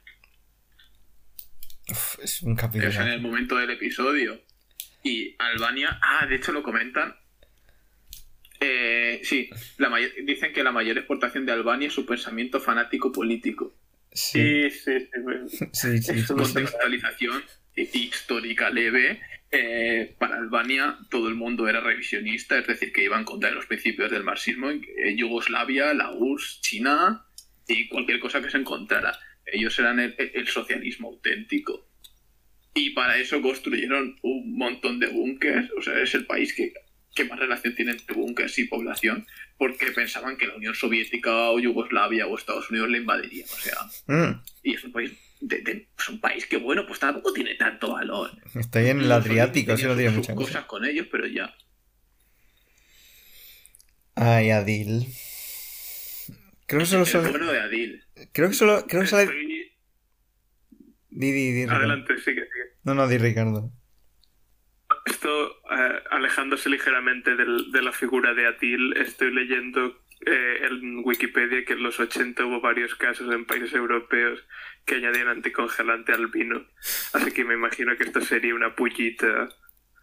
Uf, 1.90 2.20
es 2.22 2.42
un 2.42 2.56
capítulo. 2.56 2.90
Es 2.90 2.98
en 2.98 3.08
el 3.08 3.22
momento 3.22 3.58
del 3.58 3.70
episodio. 3.72 4.40
Y 5.08 5.36
Albania, 5.38 6.00
ah, 6.02 6.26
de 6.26 6.36
hecho 6.38 6.52
lo 6.52 6.64
comentan. 6.64 7.16
Eh, 8.60 9.20
sí, 9.24 9.50
la 9.78 9.90
mayor- 9.90 10.12
dicen 10.24 10.52
que 10.52 10.64
la 10.64 10.72
mayor 10.72 10.98
exportación 10.98 11.46
de 11.46 11.52
Albania 11.52 11.90
es 11.90 11.94
su 11.94 12.06
pensamiento 12.08 12.60
fanático 12.60 13.12
político. 13.12 13.76
Sí, 14.12 14.70
Sí, 14.72 15.00
sí, 15.00 15.10
sí. 15.48 15.66
sí, 15.74 15.98
sí. 16.02 16.22
Su 16.22 16.36
contextualización 16.36 17.44
hi- 17.76 17.90
histórica 17.94 18.70
leve. 18.70 19.22
eh, 19.52 20.16
para 20.20 20.36
Albania 20.38 20.98
todo 21.10 21.30
el 21.30 21.36
mundo 21.36 21.70
era 21.70 21.80
revisionista, 21.80 22.58
es 22.58 22.68
decir, 22.68 22.92
que 22.92 23.04
iba 23.04 23.18
en 23.18 23.24
contra 23.24 23.52
los 23.52 23.68
principios 23.68 24.12
del 24.12 24.24
marxismo 24.24 24.70
en 24.70 24.82
que 24.82 25.16
Yugoslavia, 25.16 25.94
la 25.94 26.12
URSS, 26.12 26.60
China 26.62 27.26
y 27.68 27.88
cualquier 27.88 28.20
cosa 28.20 28.42
que 28.42 28.50
se 28.50 28.58
encontrara. 28.58 29.18
Ellos 29.46 29.78
eran 29.80 30.00
el, 30.02 30.14
el 30.18 30.48
socialismo 30.48 31.10
auténtico. 31.10 31.88
Y 32.78 32.90
para 32.92 33.18
eso 33.18 33.42
construyeron 33.42 34.18
un 34.22 34.58
montón 34.58 35.00
de 35.00 35.08
búnkers, 35.08 35.70
o 35.78 35.82
sea, 35.82 36.00
es 36.02 36.14
el 36.14 36.26
país 36.26 36.54
que, 36.54 36.74
que 37.16 37.24
más 37.24 37.40
relación 37.40 37.74
tiene 37.74 37.92
entre 37.94 38.14
búnkers 38.16 38.60
y 38.60 38.66
población, 38.66 39.26
porque 39.58 39.88
pensaban 39.94 40.36
que 40.38 40.46
la 40.48 40.56
Unión 40.56 40.76
Soviética 40.76 41.50
o 41.52 41.60
Yugoslavia 41.60 42.28
o 42.28 42.38
Estados 42.38 42.70
Unidos 42.70 42.90
le 42.90 42.98
invadirían, 42.98 43.48
o 43.50 43.56
sea, 43.58 43.78
Mm, 44.08 44.42
y 44.64 44.74
es 44.74 44.84
un 44.84 44.92
país, 44.92 45.14
de- 45.40 45.62
de- 45.62 45.88
es 45.98 46.10
un 46.10 46.20
país 46.20 46.46
que, 46.48 46.58
bueno, 46.58 46.86
pues 46.86 47.00
tampoco 47.00 47.32
tiene 47.32 47.56
tanto 47.56 47.94
valor. 47.94 48.32
está 48.56 48.80
ahí 48.80 48.90
en 48.90 49.00
el 49.00 49.12
Adriático, 49.12 49.72
eso 49.72 49.88
no 49.88 49.96
tiene 49.96 50.10
sus 50.10 50.18
mucha 50.18 50.36
cosa. 50.36 50.48
cosas 50.52 50.66
con 50.66 50.84
ellos, 50.86 51.08
pero 51.10 51.26
ya. 51.28 51.56
Ay, 54.16 54.50
Adil. 54.52 55.08
Creo 56.68 56.80
que 56.82 56.86
solo 56.88 57.06
El 57.06 57.30
bueno 57.32 57.52
de 57.52 57.60
Adil. 57.60 58.04
Creo 58.32 58.50
que 58.50 58.56
solo. 58.56 58.86
Creo 58.88 59.02
que 59.02 59.08
sale. 59.08 59.24
Estoy-. 59.24 59.72
Adelante, 61.76 62.18
sigue. 62.24 62.42
No, 62.86 62.94
no, 62.94 63.08
di 63.08 63.18
Ricardo. 63.18 63.72
Esto, 65.06 65.30
eh, 65.72 66.04
alejándose 66.12 66.70
ligeramente 66.70 67.36
del- 67.36 67.72
de 67.72 67.82
la 67.82 67.92
figura 67.92 68.34
de 68.34 68.48
Atil, 68.48 68.96
estoy 68.98 69.34
leyendo 69.34 70.00
eh, 70.26 70.60
en 70.68 71.02
Wikipedia 71.04 71.66
que 71.66 71.74
en 71.74 71.84
los 71.84 72.00
80 72.00 72.46
hubo 72.46 72.62
varios 72.62 72.96
casos 72.96 73.32
en 73.34 73.46
países 73.46 73.74
europeos 73.74 74.40
que 74.86 74.96
añadían 74.96 75.28
anticongelante 75.28 76.14
al 76.14 76.28
vino. 76.28 76.66
Así 77.14 77.32
que 77.32 77.44
me 77.44 77.54
imagino 77.56 77.96
que 77.98 78.06
esto 78.06 78.22
sería 78.22 78.56
una 78.56 78.76
pullita 78.76 79.50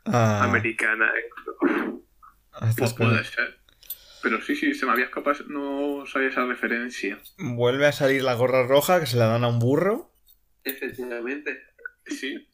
Ah, 0.04 0.44
americana. 0.44 1.10
a 2.52 2.68
estas 2.68 2.76
Pues 2.78 2.94
puede 2.94 3.24
ser. 3.24 3.58
Pero 4.22 4.40
sí, 4.42 4.54
sí, 4.54 4.74
se 4.74 4.84
me 4.86 4.92
había 4.92 5.06
escapado, 5.06 5.44
no 5.48 6.04
sabía 6.06 6.28
esa 6.28 6.44
referencia. 6.44 7.18
Vuelve 7.38 7.86
a 7.86 7.92
salir 7.92 8.22
la 8.22 8.34
gorra 8.34 8.66
roja 8.66 9.00
que 9.00 9.06
se 9.06 9.16
la 9.16 9.26
dan 9.26 9.44
a 9.44 9.48
un 9.48 9.58
burro. 9.58 10.12
Efectivamente. 10.62 11.58
Sí. 12.06 12.48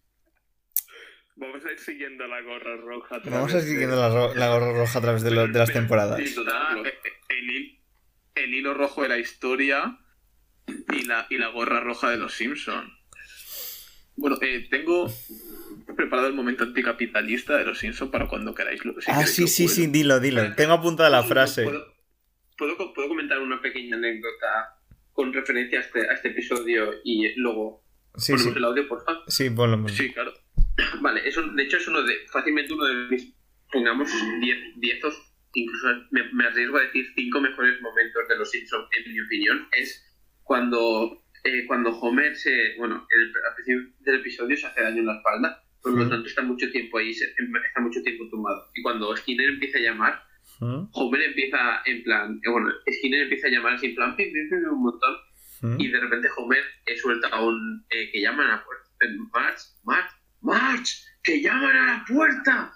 Vamos 1.40 1.64
a 1.64 1.70
ir 1.72 1.78
siguiendo 1.78 2.26
la 2.26 2.40
gorra 2.42 2.76
roja. 2.76 3.16
a 3.16 3.18
Vamos 3.20 3.26
a 3.26 3.30
través 3.30 3.54
ir 3.54 3.60
de- 3.62 3.68
siguiendo 3.70 3.96
la, 3.96 4.08
ro- 4.08 4.34
la 4.34 4.48
gorra 4.50 4.72
roja 4.72 4.98
a 4.98 5.02
través 5.02 5.22
de, 5.22 5.30
lo- 5.30 5.46
de 5.46 5.58
las 5.58 5.72
temporadas. 5.72 6.20
Total. 6.34 6.78
Está 6.86 6.88
eh, 6.88 7.12
el, 7.28 7.44
hil- 7.50 7.80
el 8.34 8.54
hilo 8.54 8.74
rojo 8.74 9.02
de 9.02 9.08
la 9.08 9.18
historia 9.18 9.98
y 10.92 11.02
la, 11.04 11.26
y 11.30 11.38
la 11.38 11.48
gorra 11.48 11.80
roja 11.80 12.10
de 12.10 12.16
los 12.16 12.34
Simpson. 12.34 12.92
Bueno, 14.16 14.36
eh, 14.42 14.66
tengo 14.68 15.08
preparado 15.96 16.26
el 16.28 16.34
momento 16.34 16.64
anticapitalista 16.64 17.56
de 17.56 17.64
los 17.64 17.78
Simpson 17.78 18.10
para 18.10 18.26
cuando 18.26 18.52
queráis. 18.54 18.84
Lo, 18.84 19.00
si 19.00 19.10
Ah, 19.10 19.18
queréis 19.18 19.34
sí, 19.34 19.42
lo 19.42 19.48
sí, 19.48 19.68
sí, 19.68 19.86
dilo, 19.86 20.18
dilo. 20.20 20.54
Tengo 20.56 20.72
apuntada 20.74 21.08
la 21.08 21.22
frase. 21.22 21.62
¿Puedo, 21.62 21.86
puedo, 22.56 22.92
puedo 22.94 23.08
comentar 23.08 23.38
una 23.38 23.62
pequeña 23.62 23.96
anécdota 23.96 24.76
con 25.12 25.32
referencia 25.32 25.78
a 25.78 25.82
este, 25.82 26.08
a 26.10 26.14
este 26.14 26.28
episodio 26.30 26.94
y 27.04 27.32
luego 27.36 27.84
Sí, 28.16 28.32
ponemos 28.32 28.52
sí. 28.52 28.58
el 28.58 28.64
audio, 28.64 28.88
por 28.88 29.04
favor? 29.04 29.22
Sí, 29.28 29.50
ponlo. 29.50 29.88
Sí, 29.88 30.12
claro. 30.12 30.32
Vale, 31.02 31.26
eso, 31.28 31.42
de 31.42 31.62
hecho 31.62 31.76
es 31.76 31.88
uno 31.88 32.02
de, 32.02 32.14
fácilmente 32.32 32.72
uno 32.72 32.84
de 32.86 32.94
mis, 33.10 33.34
pongamos, 33.72 34.10
10 34.40 34.58
diezos, 34.76 35.14
incluso 35.54 35.88
me, 36.10 36.22
me 36.32 36.44
arriesgo 36.44 36.78
a 36.78 36.82
decir 36.82 37.06
5 37.14 37.40
mejores 37.40 37.80
momentos 37.80 38.28
de 38.28 38.36
los 38.38 38.50
Simpsons, 38.50 38.88
en 38.96 39.12
mi 39.12 39.20
opinión, 39.20 39.68
es 39.72 40.04
cuando, 40.42 41.22
eh, 41.44 41.64
cuando 41.66 41.90
Homer 41.98 42.34
se, 42.36 42.74
bueno, 42.78 43.06
el, 43.10 43.32
al 43.48 43.54
principio 43.54 43.92
del 44.00 44.20
episodio 44.20 44.56
se 44.56 44.66
hace 44.66 44.82
daño 44.82 45.00
en 45.00 45.06
la 45.06 45.16
espalda, 45.16 45.62
por 45.82 45.92
lo 45.92 45.98
tanto 46.10 46.28
está 46.28 46.42
mucho 46.42 46.70
tiempo 46.70 46.98
ahí, 46.98 47.12
se- 47.14 47.26
está 47.26 47.80
mucho 47.80 48.02
tiempo 48.02 48.28
tumbado. 48.30 48.68
Y 48.74 48.82
cuando 48.82 49.14
Skinner 49.16 49.48
empieza 49.48 49.78
a 49.78 49.82
llamar. 49.82 50.22
Homer 50.92 51.22
empieza 51.22 51.82
en 51.84 52.02
plan, 52.02 52.40
eh, 52.44 52.50
bueno, 52.50 52.68
Skinner 52.90 53.22
empieza 53.22 53.46
a 53.46 53.50
llamar 53.50 53.74
así 53.74 53.86
en 53.86 53.94
plan, 53.94 54.16
pim, 54.16 54.32
pim, 54.32 54.48
pim, 54.48 54.58
un 54.72 54.82
montón, 54.82 55.16
y 55.78 55.88
de 55.88 56.00
repente 56.00 56.28
Homer 56.36 56.62
eh, 56.86 56.96
suelta 56.96 57.40
un 57.42 57.84
eh, 57.90 58.10
que 58.10 58.20
llaman 58.20 58.50
a 58.50 58.64
March, 59.32 59.60
March, 59.84 60.08
March, 60.40 61.04
que 61.22 61.40
llaman 61.40 61.76
a 61.76 61.86
la 61.86 62.04
puerta. 62.06 62.72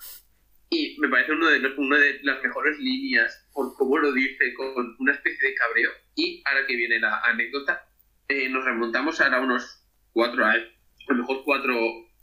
Y 0.70 0.96
me 1.00 1.08
parece 1.08 1.32
uno 1.32 1.48
de 1.48 1.60
una 1.76 1.98
de 1.98 2.20
las 2.22 2.42
mejores 2.42 2.78
líneas 2.78 3.46
por 3.52 3.74
cómo 3.76 3.98
lo 3.98 4.12
dice, 4.12 4.54
con 4.54 4.96
una 4.98 5.12
especie 5.12 5.48
de 5.50 5.54
cabreo. 5.54 5.90
Y 6.14 6.42
ahora 6.46 6.66
que 6.66 6.76
viene 6.76 6.98
la 6.98 7.20
anécdota, 7.20 7.86
eh, 8.28 8.48
nos 8.48 8.64
remontamos 8.64 9.20
ahora 9.20 9.40
unos 9.40 9.84
cuatro 10.12 10.44
años, 10.44 10.68
a 11.08 11.12
lo 11.12 11.18
mejor 11.20 11.42
cuatro, 11.44 11.74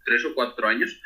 tres 0.06 0.26
o 0.26 0.34
cuatro 0.34 0.68
años. 0.68 1.00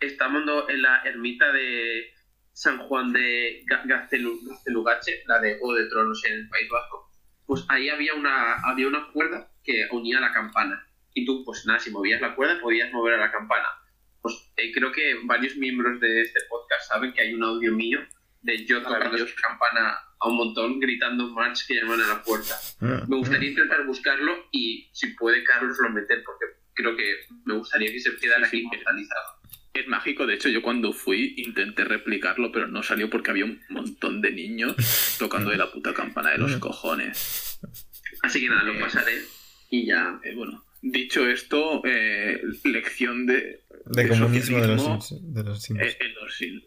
Estamos 0.00 0.42
en 0.68 0.82
la 0.82 1.02
ermita 1.04 1.52
de 1.52 2.12
San 2.52 2.78
Juan 2.78 3.12
de 3.12 3.64
Ga- 3.66 3.84
Gaztelu- 3.84 4.40
Gaztelugache, 4.48 5.22
la 5.26 5.38
de 5.40 5.58
Juego 5.58 5.74
de 5.74 5.88
Tronos 5.88 6.24
en 6.24 6.32
el 6.34 6.48
País 6.48 6.68
Vasco 6.68 7.08
pues 7.48 7.64
ahí 7.70 7.88
había 7.88 8.12
una, 8.12 8.56
había 8.62 8.88
una 8.88 9.10
cuerda 9.10 9.50
que 9.64 9.88
unía 9.90 10.20
la 10.20 10.32
campana. 10.34 10.86
Y 11.14 11.24
tú, 11.24 11.42
pues 11.46 11.64
nada, 11.64 11.78
si 11.78 11.90
movías 11.90 12.20
la 12.20 12.34
cuerda 12.36 12.60
podías 12.60 12.92
mover 12.92 13.14
a 13.14 13.16
la 13.24 13.32
campana. 13.32 13.66
Pues 14.22 14.34
eh, 14.56 14.72
creo 14.72 14.92
que 14.92 15.16
varios 15.24 15.56
miembros 15.56 16.00
de 16.00 16.22
este 16.22 16.40
podcast 16.48 16.88
saben 16.88 17.12
que 17.12 17.22
hay 17.22 17.34
un 17.34 17.44
audio 17.44 17.72
mío 17.72 18.00
de 18.42 18.64
yo 18.64 18.82
tocando 18.82 19.16
esa 19.16 19.34
campana 19.36 19.98
a 20.20 20.28
un 20.28 20.36
montón 20.36 20.80
gritando 20.80 21.28
March 21.28 21.66
que 21.66 21.74
llaman 21.74 22.00
a 22.00 22.06
la 22.06 22.22
puerta. 22.22 22.58
¿Mm? 22.80 23.08
Me 23.08 23.16
gustaría 23.16 23.50
intentar 23.50 23.84
buscarlo 23.86 24.48
y 24.52 24.88
si 24.92 25.08
puede 25.08 25.44
Carlos 25.44 25.76
lo 25.80 25.90
meter 25.90 26.22
porque 26.24 26.46
creo 26.74 26.96
que 26.96 27.20
me 27.44 27.54
gustaría 27.54 27.90
que 27.92 28.00
se 28.00 28.16
quedara 28.16 28.46
aquí 28.46 28.60
inmortalizado. 28.60 29.38
Es 29.74 29.86
mágico, 29.86 30.26
de 30.26 30.34
hecho 30.34 30.48
yo 30.48 30.62
cuando 30.62 30.92
fui 30.92 31.34
intenté 31.36 31.84
replicarlo, 31.84 32.50
pero 32.50 32.66
no 32.66 32.82
salió 32.82 33.08
porque 33.10 33.30
había 33.30 33.44
un 33.44 33.60
montón 33.68 34.20
de 34.20 34.32
niños 34.32 34.74
tocando 35.18 35.50
de 35.50 35.56
la 35.56 35.70
puta 35.70 35.94
campana 35.94 36.30
de 36.30 36.38
los 36.38 36.56
cojones. 36.56 37.60
Así 38.22 38.40
que 38.40 38.48
nada, 38.48 38.64
lo 38.64 38.78
pasaré 38.80 39.22
y 39.70 39.86
ya. 39.86 40.18
Eh, 40.24 40.34
bueno, 40.34 40.64
dicho 40.82 41.26
esto, 41.28 41.82
eh, 41.84 42.40
lección 42.64 43.26
de, 43.26 43.64
De 43.86 44.08
comunismo 44.08 44.58
de 44.60 44.68
los. 44.68 44.82
De 45.32 45.42
los 45.44 45.62
Simpsons. 45.62 45.92
eh, 45.92 45.98
eh, 46.00 46.14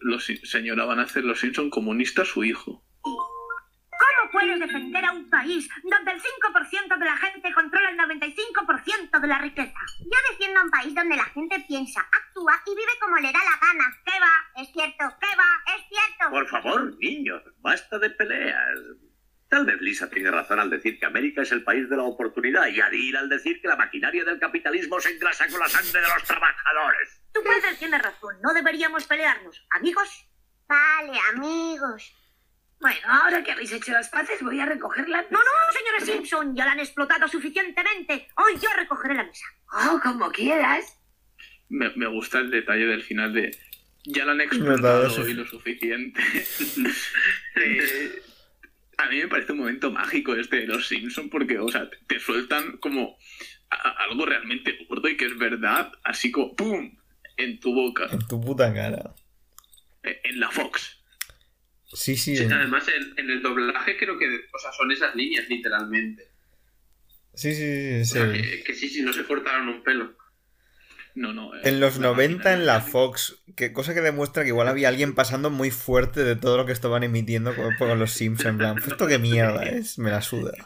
los, 0.02 0.26
los 0.28 0.50
señora 0.50 0.86
van 0.86 1.00
a 1.00 1.04
hacer 1.04 1.24
los 1.24 1.40
Simpson 1.40 1.70
comunistas 1.70 2.28
su 2.28 2.44
hijo. 2.44 2.84
¿Cómo 3.04 4.32
puedes 4.32 4.60
defender 4.60 5.06
a 5.06 5.12
un 5.12 5.30
país 5.30 5.70
donde 5.84 6.12
el 6.12 6.20
5% 6.20 6.98
de 7.00 7.06
la 7.06 7.18
gente 7.18 7.54
controla 7.54 7.90
el 7.92 7.98
95% 7.98 9.20
de 9.22 9.28
la 9.28 9.38
riqueza? 9.40 9.80
Yo 10.00 10.18
defiendo 10.32 10.62
un 10.64 10.72
país 10.72 10.96
donde 10.96 11.16
la 11.18 11.26
gente 11.26 11.64
piensa, 11.68 12.02
actúa 12.02 12.54
y 12.66 12.72
vive 12.72 12.92
como 13.00 13.18
le 13.18 13.32
da 13.32 13.40
la 13.40 13.60
gana. 13.68 13.86
¿Qué 14.06 14.20
va? 14.20 14.62
Es 14.64 14.72
cierto. 14.74 15.18
¿Qué 15.20 15.28
va? 15.38 15.76
Es 15.76 15.84
cierto. 15.90 16.32
Por 16.32 16.48
favor, 16.48 16.98
niños, 17.00 17.44
basta 17.60 18.00
de 18.00 18.10
peleas. 18.10 18.80
Tal 19.52 19.66
vez 19.66 19.82
Lisa 19.82 20.10
tiene 20.10 20.32
razón 20.32 20.62
al 20.62 20.70
decir 20.70 20.98
que 20.98 21.06
América 21.06 21.42
es 21.42 21.52
el 21.52 21.62
país 21.62 21.90
de 21.90 21.98
la 21.98 22.04
oportunidad 22.04 22.68
y 22.68 22.80
Adil 22.80 23.18
al 23.18 23.28
decir 23.28 23.60
que 23.62 23.68
la 23.68 23.76
maquinaria 23.76 24.24
del 24.24 24.40
capitalismo 24.40 24.98
se 25.02 25.10
engrasa 25.10 25.46
con 25.50 25.60
la 25.60 25.68
sangre 25.68 26.00
de 26.00 26.08
los 26.08 26.24
trabajadores. 26.24 27.22
Tu 27.34 27.44
padre 27.44 27.76
tiene 27.78 27.98
razón, 27.98 28.38
no 28.42 28.54
deberíamos 28.54 29.04
pelearnos. 29.04 29.68
¿Amigos? 29.72 30.26
Vale, 30.70 31.20
amigos. 31.34 32.16
Bueno, 32.80 33.02
ahora 33.10 33.44
que 33.44 33.52
habéis 33.52 33.74
hecho 33.74 33.92
las 33.92 34.08
paces, 34.08 34.42
voy 34.42 34.58
a 34.62 34.66
recoger 34.66 35.10
la 35.10 35.22
No, 35.24 35.40
no, 35.40 35.74
señora 35.74 36.00
Simpson, 36.00 36.56
ya 36.56 36.64
la 36.64 36.72
han 36.72 36.80
explotado 36.80 37.28
suficientemente. 37.28 38.30
Hoy 38.38 38.54
yo 38.58 38.70
recogeré 38.78 39.16
la 39.16 39.26
mesa. 39.26 39.46
Oh, 39.74 40.00
como 40.02 40.32
quieras. 40.32 40.98
Me, 41.68 41.90
me 41.98 42.08
gusta 42.08 42.40
el 42.40 42.52
detalle 42.52 42.86
del 42.86 43.04
final 43.04 43.34
de 43.34 43.52
ya 44.06 44.24
la 44.24 44.32
han 44.32 44.40
Explotado 44.40 45.08
explotado 45.08 45.30
y 45.30 45.34
lo 45.34 45.46
suficiente. 45.46 46.22
Eh, 47.58 48.22
a 49.04 49.10
mí 49.10 49.18
me 49.18 49.28
parece 49.28 49.52
un 49.54 49.60
momento 49.60 49.92
mágico 49.92 50.36
este 50.36 50.58
de 50.62 50.68
los 50.68 50.88
Simpson 50.88 51.30
porque, 51.30 51.58
o 51.60 51.68
sea, 51.70 51.90
te 52.08 52.20
sueltan 52.20 52.78
como 52.78 53.18
a- 53.70 53.76
a- 53.76 54.04
algo 54.10 54.26
realmente 54.26 54.78
gordo 54.90 55.08
y 55.10 55.18
que 55.18 55.26
es 55.26 55.38
verdad, 55.38 55.92
así 56.04 56.32
como 56.32 56.56
¡pum! 56.56 56.98
en 57.38 57.60
tu 57.60 57.74
boca, 57.74 58.08
En 58.12 58.20
tu 58.28 58.40
puta 58.40 58.74
cara. 58.74 59.14
eh, 60.04 60.20
en 60.26 60.40
la 60.40 60.50
Fox. 60.50 60.98
Sí, 61.94 62.16
sí. 62.16 62.36
Sí, 62.38 62.44
en- 62.44 62.54
además 62.54 62.88
en, 62.88 63.18
en 63.18 63.30
el 63.30 63.42
doblaje 63.42 63.98
creo 63.98 64.18
que 64.18 64.26
o 64.54 64.60
sea, 64.60 64.72
son 64.74 64.92
esas 64.92 65.16
líneas 65.16 65.48
literalmente. 65.50 66.28
Sí, 67.34 67.54
sí, 67.54 67.60
sí. 67.60 68.02
O 68.02 68.06
sí. 68.06 68.12
sea, 68.14 68.32
que, 68.32 68.64
que 68.64 68.74
sí, 68.74 68.90
sí, 68.90 69.02
no 69.02 69.14
se 69.14 69.24
cortaron 69.24 69.68
un 69.70 69.84
pelo. 69.84 70.16
No, 71.16 71.34
no. 71.34 71.54
eh, 71.56 71.62
En 71.64 71.80
los 71.80 71.98
la 71.98 72.08
90 72.08 72.38
máquina 72.38 72.54
en 72.54 72.66
la 72.66 72.82
Fox, 72.82 73.44
que 73.56 73.74
cosa 73.74 73.94
que 73.94 74.02
demuestra 74.02 74.44
que 74.44 74.50
igual 74.50 74.68
había 74.68 74.90
alguien 74.90 75.14
pasando 75.16 75.50
muy 75.50 75.72
fuerte 75.72 76.24
de 76.24 76.36
todo 76.36 76.58
lo 76.58 76.66
que 76.66 76.72
estaban 76.72 77.04
emitiendo 77.04 77.56
con, 77.56 77.76
con 77.78 78.00
los 78.00 78.12
Simpsons. 78.12 78.50
En 78.50 78.58
plan, 78.58 78.78
¿esto 78.78 79.08
qué 79.08 79.20
mierda 79.20 79.64
es? 79.64 79.98
Me 80.00 80.10
la 80.12 80.22
suda. 80.22 80.54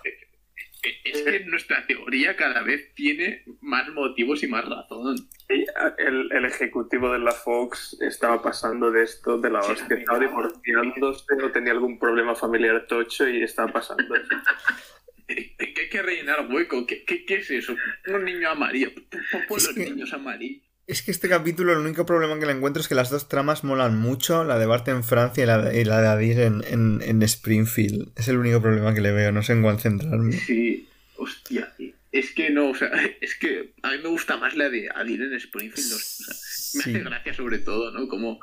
Es 1.03 1.23
que 1.23 1.39
nuestra 1.45 1.83
teoría 1.87 2.35
cada 2.35 2.61
vez 2.61 2.93
tiene 2.93 3.43
más 3.61 3.89
motivos 3.89 4.43
y 4.43 4.47
más 4.47 4.65
razón. 4.65 5.15
El, 5.47 6.31
el 6.31 6.45
ejecutivo 6.45 7.11
de 7.11 7.17
la 7.17 7.31
Fox 7.31 7.97
estaba 8.01 8.43
pasando 8.43 8.91
de 8.91 9.01
esto, 9.01 9.39
de 9.39 9.49
la 9.49 9.63
Sí, 9.63 9.71
hostia, 9.71 9.97
estaba 9.97 10.19
divorciándose 10.19 11.25
o 11.43 11.51
tenía 11.51 11.71
algún 11.71 11.97
problema 11.97 12.35
familiar 12.35 12.85
tocho 12.87 13.27
y 13.27 13.41
estaba 13.41 13.71
pasando 13.73 14.15
eso. 14.15 14.29
Que 15.75 15.81
hay 15.81 15.89
que 15.89 16.01
rellenar 16.01 16.47
hueco. 16.49 16.85
¿Qué, 16.87 17.03
qué, 17.03 17.25
qué 17.25 17.35
es 17.37 17.49
eso? 17.51 17.75
Un 18.07 18.23
niño 18.25 18.49
amarillo. 18.49 18.91
Es 18.91 19.49
los 19.49 19.67
que- 19.69 19.89
niños 19.89 20.13
amarillos. 20.13 20.61
Es 20.87 21.01
que 21.01 21.09
este 21.09 21.27
capítulo, 21.27 21.73
el 21.73 21.79
único 21.79 22.05
problema 22.05 22.37
que 22.39 22.45
le 22.45 22.51
encuentro 22.51 22.79
es 22.79 22.87
que 22.87 22.93
las 22.93 23.09
dos 23.09 23.27
tramas 23.27 23.63
molan 23.63 23.97
mucho, 23.97 24.43
la 24.43 24.59
de 24.59 24.67
Bart 24.67 24.87
en 24.87 25.03
Francia 25.03 25.43
y 25.43 25.47
la 25.47 25.57
de, 25.57 25.81
y 25.81 25.83
la 25.83 25.99
de 25.99 26.07
Adir 26.09 26.39
en, 26.41 26.63
en, 26.69 27.01
en 27.03 27.23
Springfield. 27.23 28.11
Es 28.15 28.27
el 28.27 28.37
único 28.37 28.61
problema 28.61 28.93
que 28.93 29.01
le 29.01 29.11
veo, 29.11 29.31
no 29.31 29.41
sé 29.41 29.53
en 29.53 29.63
cuál 29.63 29.79
centrarme. 29.79 30.33
Sí, 30.33 30.87
hostia. 31.17 31.73
Es 32.11 32.31
que 32.33 32.51
no, 32.51 32.69
o 32.69 32.75
sea, 32.75 32.91
es 33.21 33.33
que 33.35 33.73
a 33.81 33.91
mí 33.93 33.97
me 34.03 34.09
gusta 34.09 34.37
más 34.37 34.55
la 34.55 34.69
de 34.69 34.87
Adil 34.93 35.23
en 35.23 35.33
Springfield. 35.33 35.93
o 35.93 35.97
sea, 35.97 36.27
me 36.75 36.83
Sí. 36.83 36.89
hace 36.91 36.99
gracia 36.99 37.33
sobre 37.33 37.57
todo, 37.59 37.91
¿no? 37.91 38.07
Como 38.07 38.39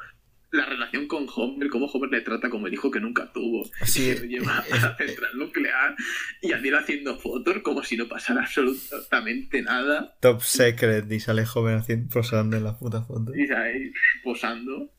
la 0.53 0.67
relación 0.67 1.09
con 1.09 1.27
Homer, 1.35 1.69
cómo 1.71 1.87
Homer 1.87 2.11
le 2.11 2.21
trata 2.21 2.51
como 2.51 2.67
el 2.67 2.75
hijo 2.75 2.91
que 2.91 3.01
nunca 3.01 3.33
tuvo. 3.33 3.65
Sí. 3.85 4.13
Se 4.15 4.21
lo 4.21 4.25
lleva 4.27 4.59
a 4.59 4.69
la 4.69 4.97
central 4.97 5.31
nuclear 5.39 5.97
y 6.43 6.53
Adil 6.53 6.75
haciendo 6.77 7.19
fotos 7.19 7.59
como 7.63 7.83
si 7.83 7.97
no 7.97 8.07
pasara 8.07 8.43
absolutamente 8.43 9.63
nada. 9.63 10.15
Top 10.21 10.43
Secret 10.43 11.11
y 11.11 11.21
sale 11.21 11.47
joven 11.47 11.77
haciendo, 11.77 12.09
posando 12.13 12.57
en 12.59 12.65
la 12.65 12.79
puta 12.79 13.03
foto. 13.03 13.35
Y 13.35 13.51
ahí 13.51 13.93
posando. 14.23 14.93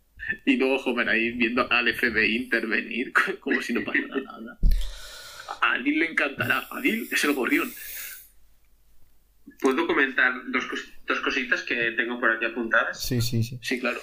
Y 0.45 0.55
luego 0.57 0.77
Homer 0.77 1.07
ahí 1.09 1.31
viendo 1.31 1.71
al 1.71 1.87
FBI 1.93 2.35
intervenir 2.35 3.13
co- 3.13 3.21
como 3.39 3.61
si 3.61 3.73
no 3.73 3.83
pasara 3.83 4.07
nada. 4.23 4.57
A 5.61 5.73
Adil 5.73 5.99
le 5.99 6.09
encantará. 6.11 6.67
Adil 6.71 7.07
es 7.11 7.23
el 7.25 7.33
gorrión. 7.33 7.71
¿Puedo 9.61 9.85
comentar 9.87 10.33
dos, 10.51 10.65
cos- 10.67 10.93
dos 11.07 11.19
cositas 11.19 11.61
que 11.63 11.91
tengo 11.91 12.19
por 12.19 12.31
aquí 12.31 12.45
apuntadas? 12.45 13.01
Sí, 13.05 13.21
sí, 13.21 13.43
sí. 13.43 13.59
Sí, 13.61 13.79
claro. 13.79 13.99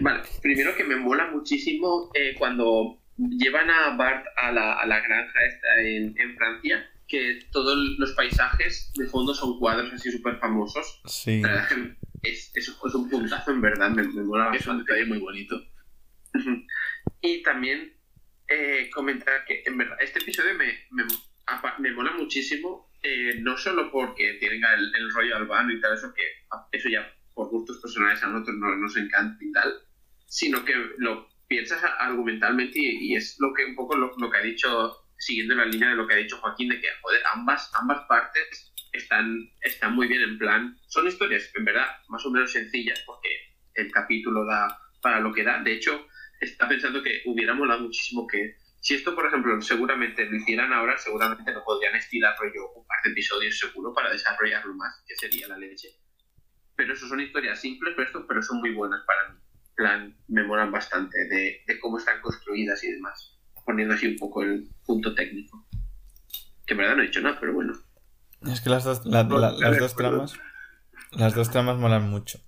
Vale, 0.00 0.22
primero 0.42 0.74
que 0.76 0.84
me 0.84 0.96
mola 0.96 1.26
muchísimo 1.30 2.10
eh, 2.14 2.34
cuando 2.38 2.98
llevan 3.16 3.70
a 3.70 3.96
Bart 3.96 4.26
a 4.36 4.52
la, 4.52 4.74
a 4.74 4.86
la 4.86 5.00
granja 5.00 5.44
esta 5.46 5.80
en, 5.80 6.14
en 6.18 6.36
Francia, 6.36 6.90
que 7.06 7.40
todos 7.50 7.76
los 7.98 8.12
paisajes 8.12 8.92
de 8.94 9.06
fondo 9.06 9.34
son 9.34 9.58
cuadros 9.58 9.92
así 9.92 10.10
súper 10.10 10.38
famosos. 10.38 11.00
Sí. 11.06 11.40
La 11.40 11.48
verdad 11.48 11.96
es 12.22 12.94
un 12.94 13.08
puntazo, 13.08 13.50
en 13.50 13.60
verdad, 13.60 13.90
me, 13.90 14.02
me 14.02 14.22
mola 14.22 14.52
Es 14.54 14.66
un 14.66 14.78
detalle 14.78 15.06
muy 15.06 15.18
bonito. 15.18 15.60
Y 17.20 17.42
también 17.42 17.92
eh, 18.48 18.90
comentar 18.92 19.44
que 19.44 19.62
en 19.66 19.76
verdad 19.76 19.96
este 20.00 20.20
episodio 20.20 20.54
me, 20.54 20.66
me, 20.90 21.04
me 21.78 21.92
mola 21.92 22.12
muchísimo, 22.12 22.90
eh, 23.02 23.34
no 23.40 23.56
solo 23.56 23.90
porque 23.90 24.34
tenga 24.34 24.74
el, 24.74 24.94
el 24.94 25.10
rollo 25.12 25.36
albano 25.36 25.72
y 25.72 25.80
tal, 25.80 25.94
eso 25.94 26.12
que 26.14 26.22
eso 26.76 26.88
ya 26.88 27.12
por 27.34 27.48
gustos 27.50 27.78
personales 27.80 28.22
a 28.22 28.28
nosotros 28.28 28.56
no- 28.58 28.76
nos 28.76 28.96
encanta 28.96 29.42
y 29.44 29.52
tal, 29.52 29.74
sino 30.26 30.64
que 30.64 30.74
lo 30.98 31.28
piensas 31.48 31.82
argumentalmente 31.98 32.78
y, 32.78 33.12
y 33.12 33.16
es 33.16 33.36
lo 33.40 33.52
que 33.54 33.64
un 33.64 33.74
poco 33.74 33.96
lo, 33.96 34.12
lo 34.16 34.30
que 34.30 34.38
ha 34.38 34.42
dicho, 34.42 34.96
siguiendo 35.18 35.54
la 35.54 35.64
línea 35.64 35.90
de 35.90 35.96
lo 35.96 36.06
que 36.06 36.14
ha 36.14 36.18
dicho 36.18 36.38
Joaquín, 36.38 36.68
de 36.68 36.80
que 36.80 36.88
joder, 37.02 37.20
ambas, 37.34 37.70
ambas 37.74 38.02
partes 38.08 38.72
están, 38.92 39.50
están 39.62 39.94
muy 39.94 40.06
bien 40.08 40.22
en 40.22 40.38
plan, 40.38 40.78
son 40.88 41.06
historias 41.06 41.50
en 41.56 41.64
verdad 41.64 41.86
más 42.08 42.24
o 42.26 42.30
menos 42.30 42.52
sencillas 42.52 43.00
porque 43.06 43.28
el 43.74 43.90
capítulo 43.92 44.44
da 44.44 44.78
para 45.02 45.20
lo 45.20 45.32
que 45.32 45.42
da, 45.44 45.62
de 45.62 45.72
hecho 45.72 46.06
está 46.40 46.68
pensando 46.68 47.02
que 47.02 47.22
hubiera 47.26 47.54
molado 47.54 47.82
muchísimo 47.82 48.26
que 48.26 48.56
si 48.80 48.94
esto, 48.94 49.14
por 49.14 49.26
ejemplo, 49.26 49.60
seguramente 49.60 50.24
lo 50.24 50.36
hicieran 50.36 50.72
ahora, 50.72 50.96
seguramente 50.96 51.52
lo 51.52 51.62
podrían 51.62 51.94
estirar 51.96 52.34
rollo 52.38 52.72
un 52.74 52.86
par 52.86 52.96
de 53.04 53.10
episodios 53.10 53.58
seguro 53.58 53.92
para 53.92 54.10
desarrollarlo 54.10 54.74
más, 54.74 55.04
que 55.06 55.14
sería 55.16 55.48
la 55.48 55.58
leche. 55.58 55.88
Pero 56.80 56.94
eso 56.94 57.06
son 57.08 57.20
historias 57.20 57.60
simples, 57.60 57.92
pero, 57.94 58.06
esto, 58.08 58.26
pero 58.26 58.42
son 58.42 58.58
muy 58.60 58.72
buenas 58.72 59.02
para 59.06 59.28
mí. 59.34 59.38
Plan, 59.76 60.16
me 60.28 60.42
molan 60.44 60.72
bastante 60.72 61.18
de, 61.28 61.60
de 61.66 61.78
cómo 61.78 61.98
están 61.98 62.22
construidas 62.22 62.82
y 62.84 62.92
demás. 62.92 63.38
Poniendo 63.66 63.94
así 63.94 64.06
un 64.06 64.16
poco 64.16 64.42
el 64.42 64.66
punto 64.86 65.14
técnico. 65.14 65.68
Que 66.66 66.72
en 66.72 66.78
verdad 66.78 66.96
no 66.96 67.02
he 67.02 67.06
dicho 67.08 67.20
nada, 67.20 67.38
pero 67.38 67.52
bueno. 67.52 67.74
Es 68.50 68.62
que 68.62 68.70
las 68.70 68.84
dos, 68.84 69.04
la- 69.04 69.24
la- 69.24 69.52
las 69.52 69.78
dos 69.78 69.94
tramas. 69.94 70.32
Las 71.12 71.34
dos 71.34 71.50
tramas 71.50 71.76
molan 71.76 72.08
mucho. 72.08 72.40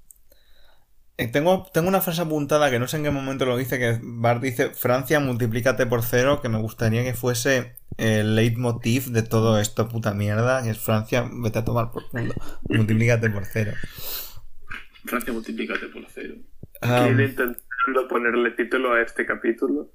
Eh, 1.18 1.28
Tengo, 1.28 1.66
tengo 1.72 1.88
una 1.88 2.00
frase 2.00 2.22
apuntada 2.22 2.70
que 2.70 2.78
no 2.78 2.88
sé 2.88 2.96
en 2.96 3.04
qué 3.04 3.10
momento 3.10 3.44
lo 3.44 3.56
dice, 3.56 3.78
que 3.78 3.98
Bart 4.02 4.42
dice 4.42 4.70
Francia 4.70 5.20
multiplícate 5.20 5.86
por 5.86 6.02
cero, 6.02 6.40
que 6.40 6.48
me 6.48 6.58
gustaría 6.58 7.04
que 7.04 7.14
fuese 7.14 7.76
el 7.98 8.34
leitmotiv 8.34 9.06
de 9.06 9.22
todo 9.22 9.60
esto, 9.60 9.88
puta 9.88 10.14
mierda, 10.14 10.62
que 10.62 10.70
es 10.70 10.78
Francia, 10.78 11.28
vete 11.30 11.58
a 11.58 11.64
tomar 11.64 11.90
por 11.90 12.08
culo, 12.08 12.32
multiplícate 12.68 13.28
por 13.30 13.44
cero. 13.44 13.72
Francia, 15.04 15.32
multiplícate 15.32 15.86
por 15.88 16.06
cero. 16.08 16.34
Ah, 16.80 17.02
¿Quién 17.04 17.20
intentando 17.20 18.08
ponerle 18.08 18.52
título 18.52 18.94
a 18.94 19.02
este 19.02 19.26
capítulo? 19.26 19.92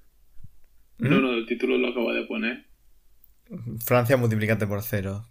¿Mm? 1.00 1.10
No, 1.10 1.20
no, 1.20 1.34
el 1.34 1.46
título 1.46 1.78
lo 1.78 1.90
acaba 1.90 2.14
de 2.14 2.26
poner. 2.26 2.68
Francia 3.86 4.18
multiplícate 4.18 4.68
por 4.68 4.84
cero. 4.84 5.26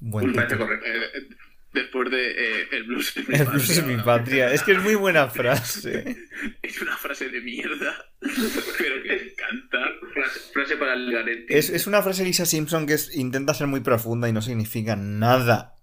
Buen 0.00 0.32
título. 0.32 0.58
correcto. 0.66 0.86
Eh, 0.86 1.04
eh, 1.14 1.28
después 1.72 2.10
de 2.10 2.30
eh, 2.30 2.68
El 2.72 2.84
blues 2.84 3.16
es 3.16 3.28
mi 3.28 3.34
El 3.34 3.44
blues 3.46 3.70
es 3.70 3.84
mi 3.84 3.96
patria. 3.96 4.04
patria. 4.04 4.52
Es 4.54 4.62
que 4.62 4.72
es 4.72 4.78
muy 4.82 4.94
buena 4.94 5.28
frase. 5.28 6.16
Es 6.62 6.80
una 6.80 6.96
frase 6.96 7.28
de 7.28 7.40
mierda, 7.40 8.12
pero 8.20 9.02
que 9.02 9.08
me 9.08 9.14
encanta. 9.22 9.78
Frase, 10.14 10.40
frase 10.52 10.76
para 10.76 10.94
el 10.94 11.12
garete. 11.12 11.58
Es, 11.58 11.68
es 11.70 11.86
una 11.86 12.00
frase 12.02 12.22
de 12.22 12.28
Lisa 12.28 12.46
Simpson 12.46 12.86
que 12.86 12.94
es, 12.94 13.14
intenta 13.16 13.52
ser 13.54 13.66
muy 13.66 13.80
profunda 13.80 14.28
y 14.28 14.32
no 14.32 14.40
significa 14.40 14.96
nada. 14.96 15.76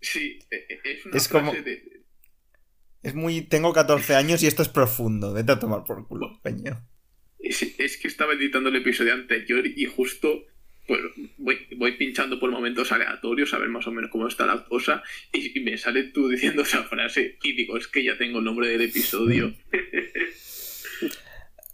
Sí, 0.00 0.38
eh, 0.50 0.66
eh, 0.68 0.80
es 0.84 1.06
una 1.06 1.16
Es 1.16 1.28
frase 1.28 1.46
como- 1.46 1.52
de... 1.52 2.02
Es 3.02 3.14
muy. 3.14 3.42
Tengo 3.42 3.72
14 3.72 4.16
años 4.16 4.42
y 4.42 4.48
esto 4.48 4.62
es 4.62 4.68
profundo. 4.68 5.32
Vete 5.32 5.52
a 5.52 5.58
tomar 5.60 5.84
por 5.84 6.06
culo, 6.08 6.40
peño. 6.42 6.84
Es, 7.38 7.62
es 7.62 7.96
que 7.98 8.08
estaba 8.08 8.32
editando 8.32 8.68
el 8.68 8.76
episodio 8.76 9.14
anterior 9.14 9.64
y 9.64 9.84
justo 9.86 10.42
pues, 10.86 11.00
voy, 11.36 11.58
voy 11.76 11.92
pinchando 11.92 12.38
por 12.38 12.50
momentos 12.50 12.92
aleatorios 12.92 13.52
a 13.54 13.58
ver 13.58 13.68
más 13.68 13.86
o 13.86 13.92
menos 13.92 14.10
cómo 14.10 14.28
está 14.28 14.46
la 14.46 14.64
cosa 14.64 15.02
y, 15.32 15.58
y 15.58 15.62
me 15.62 15.76
sale 15.76 16.04
tú 16.04 16.28
diciendo 16.28 16.62
esa 16.62 16.84
frase 16.84 17.38
y 17.42 17.52
digo, 17.52 17.76
es 17.76 17.88
que 17.88 18.04
ya 18.04 18.16
tengo 18.16 18.38
el 18.38 18.44
nombre 18.44 18.68
del 18.68 18.82
episodio. 18.82 19.54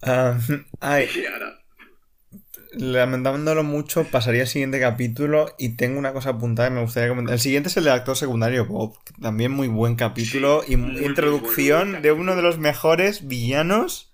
Ah, 0.04 0.36
ay, 0.80 1.08
lamentándolo 2.72 3.62
mucho, 3.62 4.04
pasaría 4.04 4.42
al 4.42 4.48
siguiente 4.48 4.80
capítulo 4.80 5.54
y 5.58 5.76
tengo 5.76 5.98
una 5.98 6.12
cosa 6.12 6.30
apuntada 6.30 6.68
que 6.68 6.74
me 6.74 6.80
gustaría 6.82 7.08
comentar. 7.08 7.34
El 7.34 7.40
siguiente 7.40 7.68
es 7.68 7.76
el 7.76 7.84
del 7.84 7.92
actor 7.92 8.16
secundario 8.16 8.66
Bob. 8.66 8.96
También 9.20 9.52
muy 9.52 9.68
buen 9.68 9.94
capítulo 9.94 10.62
y 10.66 10.76
muy, 10.76 10.92
muy 10.92 11.04
introducción 11.04 11.92
buen 11.92 12.02
de 12.02 12.12
uno 12.12 12.36
de 12.36 12.42
los 12.42 12.58
mejores 12.58 13.28
villanos, 13.28 14.12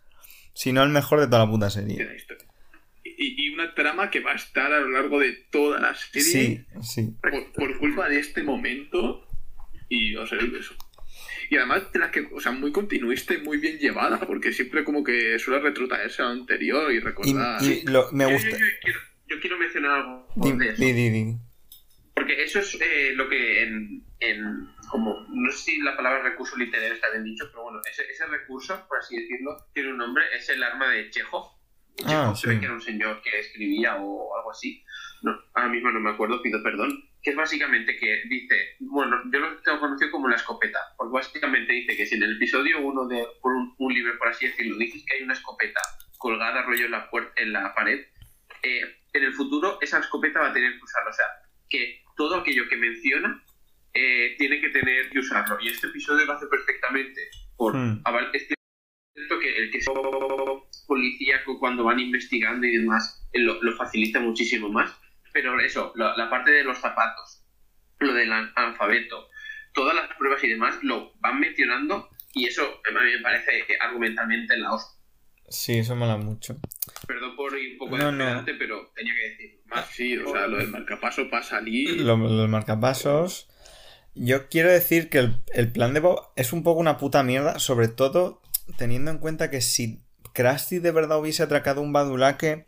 si 0.54 0.72
no 0.72 0.82
el 0.82 0.90
mejor 0.90 1.20
de 1.20 1.26
toda 1.26 1.44
la 1.44 1.50
puta 1.50 1.70
serie. 1.70 2.06
Y, 3.20 3.46
y 3.46 3.52
una 3.52 3.74
trama 3.74 4.10
que 4.10 4.20
va 4.20 4.30
a 4.32 4.36
estar 4.36 4.72
a 4.72 4.78
lo 4.78 4.90
largo 4.90 5.18
de 5.18 5.32
toda 5.50 5.80
la 5.80 5.92
serie 5.96 6.22
Sí, 6.22 6.66
sí. 6.82 7.14
por, 7.20 7.52
por 7.52 7.78
culpa 7.78 8.08
de 8.08 8.20
este 8.20 8.44
momento 8.44 9.26
y 9.88 10.14
o 10.14 10.24
sea, 10.24 10.38
eso. 10.38 10.74
Y 11.50 11.56
además 11.56 11.90
de 11.92 11.98
la 11.98 12.10
que, 12.12 12.28
o 12.32 12.38
sea, 12.40 12.52
muy 12.52 12.70
continuista 12.70 13.34
y 13.34 13.38
muy 13.42 13.58
bien 13.58 13.78
llevada, 13.78 14.20
porque 14.20 14.52
siempre 14.52 14.84
como 14.84 15.02
que 15.02 15.38
suele 15.38 15.60
retrotraerse 15.60 16.22
a 16.22 16.26
lo 16.26 16.30
anterior 16.32 16.92
y 16.92 16.96
Y, 16.96 17.00
recordar. 17.00 17.62
y 17.62 17.82
lo- 17.86 18.12
me 18.12 18.24
Yo- 18.24 18.30
yo- 18.30 18.34
gusta. 18.36 18.50
Yo, 18.50 18.56
quiero, 18.82 19.00
yo 19.26 19.40
quiero 19.40 19.58
mencionar 19.58 19.90
algo 20.00 20.28
Di, 20.36 20.52
de 20.52 20.68
eso. 20.68 21.40
Porque 22.14 22.42
eso 22.44 22.58
es 22.60 22.78
eh, 22.80 23.12
lo 23.14 23.28
que 23.28 23.62
en, 23.62 24.04
en, 24.20 24.68
como, 24.90 25.26
no 25.30 25.50
sé 25.52 25.58
si 25.58 25.80
la 25.80 25.96
palabra 25.96 26.22
recurso 26.22 26.56
literario 26.56 26.94
está 26.94 27.10
bien 27.10 27.24
dicho, 27.24 27.46
pero 27.50 27.64
bueno, 27.64 27.80
ese, 27.90 28.02
ese 28.10 28.26
recurso, 28.26 28.84
por 28.88 28.98
así 28.98 29.16
decirlo, 29.16 29.56
tiene 29.72 29.90
un 29.90 29.98
nombre, 29.98 30.24
es 30.36 30.48
el 30.50 30.62
arma 30.62 30.88
de 30.90 31.10
Chekhov. 31.10 31.57
Ah, 32.06 32.30
ve 32.30 32.36
sí. 32.54 32.58
que 32.60 32.64
era 32.64 32.74
un 32.74 32.80
señor 32.80 33.20
que 33.22 33.38
escribía 33.40 33.96
o 33.96 34.36
algo 34.36 34.50
así. 34.50 34.84
No, 35.22 35.32
ahora 35.54 35.68
mismo 35.68 35.90
no 35.90 36.00
me 36.00 36.10
acuerdo, 36.10 36.40
pido 36.42 36.62
perdón. 36.62 37.04
Que 37.22 37.30
es 37.30 37.36
básicamente 37.36 37.96
que 37.96 38.22
dice, 38.28 38.54
bueno, 38.78 39.16
yo 39.32 39.40
lo 39.40 39.56
tengo 39.62 39.80
conocido 39.80 40.10
como 40.12 40.28
la 40.28 40.36
escopeta, 40.36 40.78
porque 40.96 41.12
básicamente 41.14 41.72
dice 41.72 41.96
que 41.96 42.06
si 42.06 42.14
en 42.14 42.22
el 42.22 42.36
episodio 42.36 42.80
uno 42.80 43.06
de 43.08 43.26
por 43.42 43.52
un, 43.52 43.74
un 43.78 43.92
libro, 43.92 44.16
por 44.18 44.28
así 44.28 44.46
decirlo, 44.46 44.76
dices 44.78 45.02
que 45.04 45.16
hay 45.16 45.22
una 45.24 45.32
escopeta 45.34 45.80
colgada 46.18 46.62
rollo 46.62 46.84
en 46.84 46.92
la, 46.92 47.10
puer- 47.10 47.32
en 47.36 47.52
la 47.52 47.74
pared, 47.74 48.06
eh, 48.62 48.80
en 49.12 49.24
el 49.24 49.32
futuro 49.32 49.78
esa 49.80 49.98
escopeta 49.98 50.38
va 50.40 50.50
a 50.50 50.52
tener 50.52 50.72
que 50.78 50.84
usarlo. 50.84 51.10
O 51.10 51.12
sea, 51.12 51.26
que 51.68 52.02
todo 52.16 52.36
aquello 52.36 52.68
que 52.68 52.76
menciona 52.76 53.44
eh, 53.94 54.36
tiene 54.38 54.60
que 54.60 54.68
tener 54.68 55.10
que 55.10 55.18
usarlo. 55.18 55.58
Y 55.60 55.68
este 55.68 55.88
episodio 55.88 56.24
lo 56.26 56.34
hace 56.34 56.46
perfectamente. 56.46 57.20
Por, 57.56 57.74
Hmm. 57.74 58.00
aval- 58.04 58.30
es 58.32 58.46
cierto 58.46 58.57
que 59.40 59.56
el 59.58 59.70
que 59.70 59.78
es 59.78 59.86
policíaco 60.86 61.58
cuando 61.58 61.84
van 61.84 62.00
investigando 62.00 62.66
y 62.66 62.76
demás 62.76 63.26
eh, 63.32 63.40
lo, 63.40 63.62
lo 63.62 63.76
facilita 63.76 64.20
muchísimo 64.20 64.68
más. 64.68 64.90
Pero 65.32 65.60
eso, 65.60 65.92
la, 65.96 66.16
la 66.16 66.30
parte 66.30 66.50
de 66.50 66.64
los 66.64 66.78
zapatos, 66.78 67.44
lo 68.00 68.12
del 68.14 68.32
alfabeto, 68.32 69.28
todas 69.74 69.94
las 69.94 70.08
pruebas 70.16 70.42
y 70.44 70.48
demás 70.48 70.78
lo 70.82 71.12
van 71.20 71.38
mencionando 71.40 72.08
y 72.34 72.46
eso 72.46 72.62
a 72.62 72.90
mí 72.90 73.10
me 73.16 73.20
parece 73.22 73.64
argumentalmente 73.80 74.56
la 74.56 74.72
hostia. 74.72 74.98
Sí, 75.50 75.78
eso 75.78 75.96
mola 75.96 76.16
mucho. 76.18 76.56
Perdón 77.06 77.34
por 77.36 77.56
ir 77.58 77.72
un 77.72 77.78
poco 77.78 77.96
No, 77.96 78.06
de 78.06 78.12
no. 78.12 78.18
pedante, 78.18 78.54
pero 78.54 78.92
tenía 78.94 79.14
que 79.14 79.28
decir. 79.30 79.60
Más 79.66 79.86
sí, 79.90 80.16
o 80.18 80.30
sea, 80.30 80.46
lo 80.46 80.58
del 80.58 80.68
marcapaso 80.68 81.28
para 81.30 81.42
salir. 81.42 82.00
Lo- 82.02 82.16
Los, 82.18 82.48
marcapasos. 82.50 83.48
Yo 84.14 84.48
quiero 84.48 84.70
decir 84.70 85.08
que 85.08 85.18
el, 85.18 85.36
el 85.54 85.72
plan 85.72 85.94
de 85.94 86.00
Bob 86.00 86.32
es 86.36 86.52
un 86.52 86.62
poco 86.62 86.80
una 86.80 86.98
puta 86.98 87.22
mierda, 87.22 87.58
sobre 87.60 87.88
todo 87.88 88.42
teniendo 88.76 89.10
en 89.10 89.18
cuenta 89.18 89.50
que 89.50 89.60
si 89.60 90.00
Krusty 90.34 90.78
de 90.78 90.92
verdad 90.92 91.18
hubiese 91.18 91.42
atracado 91.42 91.80
un 91.80 91.92
badulaque, 91.92 92.66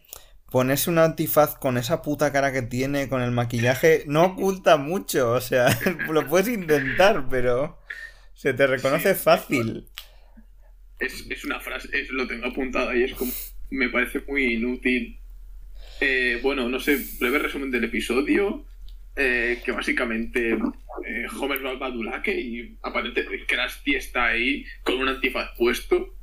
ponerse 0.51 0.91
un 0.91 0.99
antifaz 0.99 1.57
con 1.57 1.79
esa 1.79 2.03
puta 2.03 2.33
cara 2.33 2.53
que 2.53 2.63
tiene, 2.63 3.09
con 3.09 3.23
el 3.23 3.31
maquillaje, 3.31 4.05
no 4.07 4.25
oculta 4.25 4.77
mucho. 4.77 5.33
O 5.33 5.41
sea, 5.41 5.69
lo 6.11 6.27
puedes 6.27 6.49
intentar, 6.49 7.27
pero 7.29 7.79
se 8.35 8.53
te 8.53 8.67
reconoce 8.67 9.15
fácil. 9.15 9.89
Es, 10.99 11.25
es 11.31 11.45
una 11.45 11.61
frase, 11.61 11.89
es, 11.93 12.11
lo 12.11 12.27
tengo 12.27 12.47
apuntado 12.47 12.91
ahí, 12.91 13.05
es 13.05 13.15
como. 13.15 13.33
Me 13.71 13.89
parece 13.89 14.21
muy 14.27 14.55
inútil. 14.55 15.21
Eh, 16.01 16.41
bueno, 16.43 16.69
no 16.69 16.81
sé, 16.81 16.99
breve 17.21 17.39
resumen 17.39 17.71
del 17.71 17.85
episodio. 17.85 18.67
Eh, 19.17 19.61
que 19.65 19.73
básicamente 19.73 20.53
eh, 20.53 21.27
Homer 21.39 21.65
va 21.65 21.71
al 21.71 21.79
Badulaque 21.79 22.39
y 22.41 22.79
aparentemente 22.83 23.47
Krusty 23.47 23.95
está 23.97 24.27
ahí 24.27 24.65
con 24.83 24.97
un 24.99 25.09
antifaz 25.09 25.51
puesto. 25.57 26.17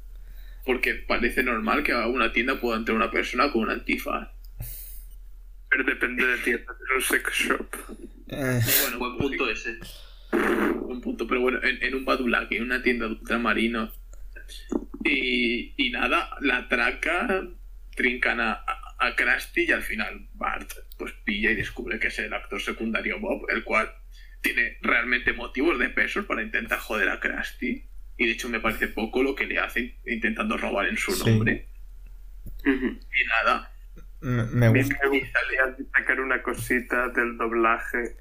Porque 0.65 0.95
parece 0.95 1.43
normal 1.43 1.81
que 1.83 1.93
a 1.93 2.07
una 2.07 2.33
tienda 2.33 2.59
pueda 2.59 2.77
entrar 2.77 2.97
una 2.97 3.09
persona 3.09 3.51
con 3.51 3.61
un 3.63 3.69
antifaz. 3.69 4.29
Pero 5.69 5.83
depende 5.85 6.25
de 6.25 6.37
tienda, 6.39 6.73
es 6.73 6.95
un 6.95 7.01
sex 7.01 7.33
shop. 7.33 7.67
Eh, 8.29 8.59
Bueno, 8.83 8.99
buen 8.99 9.17
punto 9.17 9.49
ese. 9.49 9.77
un 10.33 10.99
punto, 11.01 11.25
pero 11.25 11.39
bueno, 11.41 11.59
en, 11.63 11.81
en 11.81 11.95
un 11.95 12.03
Badulaque, 12.03 12.57
en 12.57 12.63
una 12.63 12.81
tienda 12.83 13.05
de 13.05 13.11
ultramarinos. 13.13 13.97
Y, 15.05 15.73
y 15.77 15.89
nada, 15.91 16.29
la 16.41 16.57
atraca, 16.57 17.47
trincan 17.95 18.41
a, 18.41 18.65
a, 18.99 19.15
Krusty 19.15 19.63
y 19.65 19.71
al 19.71 19.83
final 19.83 20.27
Bart 20.33 20.71
pues 20.97 21.13
pilla 21.23 21.51
y 21.51 21.55
descubre 21.55 21.99
que 21.99 22.07
es 22.07 22.19
el 22.19 22.33
actor 22.33 22.61
secundario 22.61 23.19
Bob, 23.19 23.45
el 23.49 23.63
cual 23.63 23.91
tiene 24.41 24.77
realmente 24.81 25.33
motivos 25.33 25.77
de 25.79 25.89
pesos 25.89 26.25
para 26.25 26.41
intentar 26.43 26.79
joder 26.79 27.09
a 27.09 27.19
Krusty. 27.19 27.83
Y 28.17 28.25
de 28.25 28.31
hecho 28.31 28.49
me 28.49 28.59
parece 28.59 28.87
poco 28.87 29.21
lo 29.21 29.35
que 29.35 29.45
le 29.45 29.59
hacen 29.59 29.95
intentando 30.05 30.57
robar 30.57 30.87
en 30.87 30.97
su 30.97 31.11
Sí. 31.11 31.29
nombre. 31.29 31.67
Y 32.65 33.25
nada, 33.43 33.71
me 34.21 34.43
me 34.45 34.65
A 34.65 34.71
mí 34.71 34.79
gusta. 34.81 34.97
me 35.03 35.19
gustaría 35.19 35.65
destacar 35.77 36.19
una 36.19 36.41
cosita 36.41 37.09
del 37.09 37.37
doblaje 37.37 38.17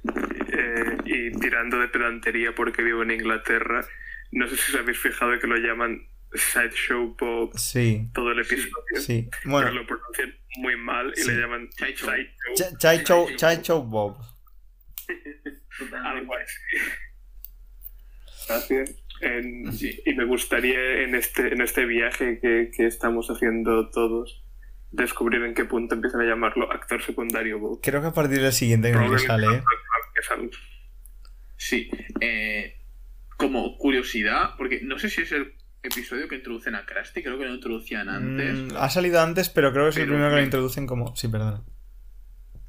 eh, 0.53 0.97
y 1.07 1.31
tirando 1.41 1.79
de 1.81 1.89
pedantería 1.89 2.55
porque 2.55 2.83
vivo 2.83 3.03
en 3.03 3.13
Inglaterra. 3.13 3.85
No 4.33 4.47
sé 4.49 4.57
si 4.57 4.73
os 4.75 4.81
habéis 4.81 4.99
fijado 4.99 5.39
que 5.41 5.47
lo 5.47 5.57
llaman 5.57 6.07
Sideshow 6.37 7.15
Bob 7.19 7.57
Sí, 7.59 8.09
todo 8.15 8.33
el 8.33 8.41
episodio. 8.41 8.73
sí. 9.01 9.29
Pero 9.31 9.51
Bueno, 9.51 9.71
lo 9.73 9.87
pronuncian 9.87 10.35
muy 10.59 10.77
mal 10.77 11.13
y 11.17 11.21
Sí. 11.21 11.31
le 11.31 11.41
llaman 11.41 11.69
Sideshow. 11.73 12.11
Sideshow. 12.11 12.55
Ch- 12.57 12.79
Chai 12.79 12.99
Chow- 13.05 13.37
Chai 13.37 13.63
Chow 13.63 13.83
Bob. 13.83 14.17
Algo 16.05 16.35
así. 16.35 16.57
Gracias. 18.49 18.95
En-. 19.21 19.71
Y 20.05 20.15
me 20.15 20.25
gustaría 20.25 21.03
en 21.03 21.15
este, 21.15 21.53
en 21.53 21.61
este 21.63 21.85
viaje 21.87 22.39
que, 22.41 22.71
que 22.77 22.87
estamos 22.87 23.29
haciendo 23.29 23.91
todos 23.91 24.43
descubrir 24.93 25.43
en 25.43 25.55
qué 25.55 25.65
punto 25.65 25.95
empiezan 25.95 26.21
a 26.23 26.25
llamarlo 26.25 26.71
actor 26.73 27.03
secundario 27.03 27.59
Bob. 27.59 27.81
Creo 27.83 28.01
que 28.01 28.07
a 28.09 28.13
partir 28.13 28.41
del 28.41 28.53
siguiente 28.53 28.93
que 28.93 28.99
no 28.99 29.13
le 29.13 29.19
sale, 29.19 29.47
¿eh? 29.57 29.63
Que 30.15 30.23
sale. 30.23 30.51
Sí, 31.57 31.91
eh, 32.21 32.77
como 33.37 33.77
curiosidad, 33.79 34.51
porque 34.57 34.81
no 34.83 34.99
sé 34.99 35.11
si 35.11 35.23
es 35.23 35.33
el 35.33 35.55
episodio 35.87 36.29
que 36.29 36.37
introducen 36.37 36.75
a 36.75 36.85
Krusty, 36.85 37.23
creo 37.23 37.39
que 37.39 37.45
lo 37.47 37.55
introducían 37.55 38.09
antes. 38.09 38.55
Mm, 38.55 38.77
ha 38.77 38.89
salido 38.91 39.21
antes, 39.21 39.49
pero 39.49 39.73
creo 39.73 39.85
que 39.85 39.91
es 39.91 39.97
el 39.99 40.07
primero 40.07 40.31
que 40.31 40.37
lo 40.37 40.43
introducen 40.43 40.87
como. 40.87 41.15
Sí, 41.17 41.29
perdona. 41.29 41.63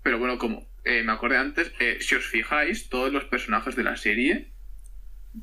Pero 0.04 0.20
bueno, 0.20 0.38
como 0.38 0.68
eh, 0.86 1.04
me 1.04 1.12
acordé 1.12 1.38
antes, 1.38 1.72
eh, 1.80 1.98
si 2.00 2.16
os 2.16 2.26
fijáis, 2.26 2.90
todos 2.90 3.12
los 3.12 3.26
personajes 3.26 3.76
de 3.76 3.84
la 3.84 3.98
serie 3.98 4.54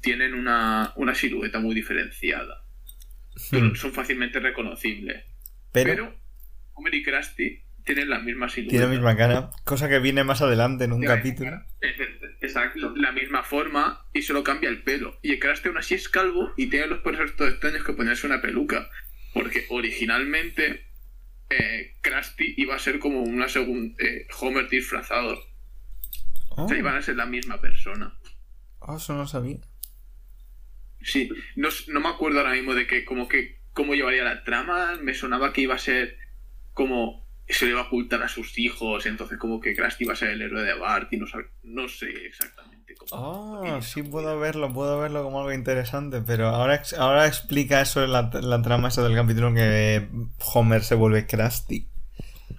tienen 0.00 0.34
una, 0.34 0.92
una 0.96 1.14
silueta 1.14 1.60
muy 1.60 1.74
diferenciada. 1.74 2.64
Pero 3.50 3.66
Hmm. 3.66 3.74
son 3.74 3.92
fácilmente 3.92 4.38
reconocibles. 4.40 5.24
Pero, 5.72 5.90
Pero 5.90 6.14
Homer 6.74 6.94
y 6.94 7.02
Krusty 7.02 7.62
tienen 7.84 8.08
la 8.08 8.20
misma 8.20 8.48
silueta. 8.48 8.70
tiene 8.70 8.86
la 8.86 8.90
misma 8.92 9.16
cara. 9.16 9.50
Cosa 9.64 9.88
que 9.88 9.98
viene 9.98 10.24
más 10.24 10.40
adelante 10.40 10.84
en 10.84 10.92
un 10.92 11.02
capítulo. 11.02 11.50
misma 11.50 11.66
Exacto. 12.44 12.92
la 12.96 13.12
misma 13.12 13.42
forma 13.42 14.06
y 14.12 14.22
solo 14.22 14.42
cambia 14.44 14.68
el 14.70 14.82
pelo. 14.82 15.18
Y 15.22 15.32
el 15.32 15.38
Krusty 15.38 15.68
aún 15.68 15.78
así 15.78 15.94
es 15.94 16.08
calvo 16.08 16.52
y 16.56 16.68
tiene 16.68 16.86
los 16.86 17.00
pelos 17.00 17.34
todos 17.36 17.50
extraños 17.52 17.84
que 17.84 17.92
ponerse 17.92 18.26
una 18.26 18.40
peluca. 18.40 18.88
Porque 19.32 19.66
originalmente 19.70 20.86
eh, 21.50 21.94
Krusty 22.00 22.54
iba 22.56 22.74
a 22.76 22.78
ser 22.78 22.98
como 22.98 23.22
una 23.22 23.48
segunda 23.48 23.96
Homer 24.40 24.68
disfrazado. 24.68 25.38
Oh, 26.50 26.64
O 26.64 26.68
sea, 26.68 26.78
iban 26.78 26.96
a 26.96 27.02
ser 27.02 27.16
la 27.16 27.26
misma 27.26 27.60
persona. 27.60 28.16
oh, 28.80 28.96
eso 28.96 29.12
no 29.14 29.20
lo 29.20 29.26
sabía. 29.26 29.58
Sí, 31.02 31.28
no, 31.56 31.68
no 31.88 32.00
me 32.00 32.08
acuerdo 32.08 32.38
ahora 32.38 32.52
mismo 32.52 32.74
de 32.74 32.86
que 32.86 33.04
como 33.04 33.28
que 33.28 33.60
cómo 33.72 33.94
llevaría 33.94 34.24
la 34.24 34.44
trama. 34.44 34.96
Me 35.02 35.14
sonaba 35.14 35.52
que 35.52 35.62
iba 35.62 35.74
a 35.74 35.78
ser 35.78 36.16
como 36.72 37.23
se 37.48 37.66
le 37.66 37.72
iba 37.72 37.80
a 37.80 37.84
ocultar 37.84 38.22
a 38.22 38.28
sus 38.28 38.58
hijos, 38.58 39.04
entonces 39.06 39.38
como 39.38 39.60
que 39.60 39.74
Krusty 39.74 40.04
iba 40.04 40.14
a 40.14 40.16
ser 40.16 40.30
el 40.30 40.42
héroe 40.42 40.62
de 40.62 40.74
Bart 40.74 41.12
y 41.12 41.18
no, 41.18 41.26
sab- 41.26 41.48
no 41.62 41.88
sé 41.88 42.08
exactamente 42.26 42.94
cómo. 42.94 43.10
Oh, 43.12 43.82
sí 43.82 44.02
puedo 44.02 44.38
verlo, 44.38 44.72
puedo 44.72 44.98
verlo 45.00 45.22
como 45.22 45.40
algo 45.40 45.52
interesante, 45.52 46.22
pero 46.26 46.48
ahora, 46.48 46.82
ahora 46.98 47.26
explica 47.26 47.80
eso 47.80 48.02
en 48.02 48.12
la, 48.12 48.30
la 48.40 48.62
trama 48.62 48.88
esa 48.88 49.02
del 49.02 49.14
capítulo 49.14 49.48
en 49.48 49.54
que 49.56 50.08
Homer 50.54 50.82
se 50.82 50.94
vuelve 50.94 51.26
Krusty. 51.26 51.86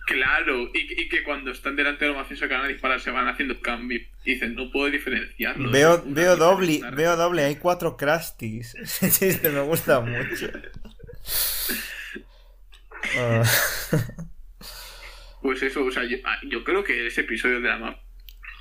Claro, 0.08 0.70
y, 0.72 1.02
y 1.02 1.10
que 1.10 1.24
cuando 1.24 1.50
están 1.50 1.76
delante 1.76 2.06
de 2.06 2.12
los 2.12 2.18
mafiosos 2.20 2.48
que 2.48 2.54
van 2.54 2.66
a 2.66 2.68
disparar 2.68 3.00
se 3.02 3.10
van 3.10 3.28
haciendo 3.28 3.60
cambios. 3.60 4.04
Y 4.24 4.34
dicen, 4.34 4.54
no 4.54 4.72
puedo 4.72 4.92
diferenciarlo. 4.92 5.72
Veo, 5.72 6.04
veo 6.06 6.36
doble, 6.38 6.82
veo 6.94 7.16
doble, 7.18 7.44
hay 7.44 7.56
cuatro 7.56 7.98
Krusties. 7.98 8.76
Ese 8.80 9.10
chiste 9.10 9.50
me 9.50 9.62
gusta 9.62 10.02
mucho. 10.02 10.48
Ah, 13.18 13.44
Pues 15.46 15.62
eso, 15.62 15.86
o 15.86 15.92
sea, 15.92 16.04
yo, 16.06 16.18
ah, 16.26 16.40
creo 16.66 16.84
que 16.84 17.06
ese 17.06 17.22
episodio 17.22 17.62
de 17.62 17.68
la 17.68 18.02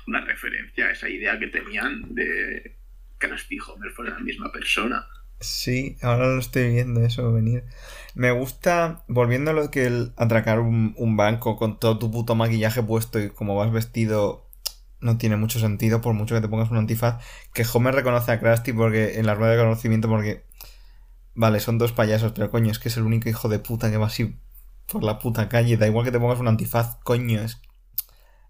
una 0.05 0.21
referencia 0.23 0.85
a 0.85 0.91
esa 0.91 1.09
idea 1.09 1.39
que 1.39 1.47
tenían 1.47 2.13
de 2.13 2.77
que 3.19 3.27
y 3.49 3.59
Homer 3.59 3.89
fueran 3.89 4.17
la 4.17 4.19
misma 4.19 4.51
persona. 4.51 5.07
sí, 5.39 5.97
ahora 6.03 6.27
lo 6.27 6.37
estoy 6.37 6.69
viendo 6.73 7.03
eso 7.03 7.33
venir. 7.33 7.63
Me 8.13 8.29
gusta, 8.29 9.03
volviendo 9.07 9.49
a 9.49 9.55
lo 9.55 9.71
que 9.71 9.87
el 9.87 10.13
atracar 10.15 10.59
un, 10.59 10.93
un 10.95 11.17
banco 11.17 11.55
con 11.55 11.79
todo 11.79 11.97
tu 11.97 12.11
puto 12.11 12.35
maquillaje 12.35 12.83
puesto 12.83 13.19
y 13.19 13.31
como 13.31 13.55
vas 13.55 13.71
vestido 13.71 14.47
no 14.99 15.17
tiene 15.17 15.37
mucho 15.37 15.59
sentido 15.59 16.01
por 16.01 16.13
mucho 16.13 16.35
que 16.35 16.41
te 16.41 16.49
pongas 16.49 16.69
un 16.69 16.77
antifaz. 16.77 17.19
Que 17.51 17.65
Homer 17.73 17.95
reconoce 17.95 18.31
a 18.31 18.39
Krusty 18.39 18.73
porque 18.73 19.17
en 19.17 19.25
la 19.25 19.33
rueda 19.33 19.53
de 19.53 19.63
conocimiento 19.63 20.07
porque... 20.07 20.43
Vale, 21.33 21.59
son 21.61 21.79
dos 21.79 21.93
payasos, 21.93 22.33
pero 22.33 22.51
coño, 22.51 22.69
es 22.69 22.77
que 22.77 22.89
es 22.89 22.97
el 22.97 23.03
único 23.03 23.27
hijo 23.27 23.49
de 23.49 23.57
puta 23.57 23.89
que 23.89 23.97
va 23.97 24.05
así 24.05 24.35
por 24.91 25.03
la 25.03 25.19
puta 25.19 25.49
calle. 25.49 25.77
Da 25.77 25.87
igual 25.87 26.05
que 26.05 26.11
te 26.11 26.19
pongas 26.19 26.39
un 26.39 26.47
antifaz, 26.47 26.97
coño. 27.03 27.41
Es... 27.41 27.61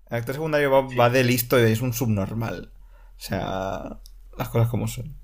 El 0.09 0.17
actor 0.17 0.35
secundario 0.35 0.69
va, 0.71 0.81
va 0.95 1.09
de 1.09 1.23
listo 1.23 1.59
y 1.59 1.71
es 1.71 1.81
un 1.81 1.93
subnormal. 1.93 2.71
O 3.17 3.19
sea, 3.19 3.99
las 4.37 4.49
cosas 4.49 4.67
como 4.69 4.87
son. 4.87 5.17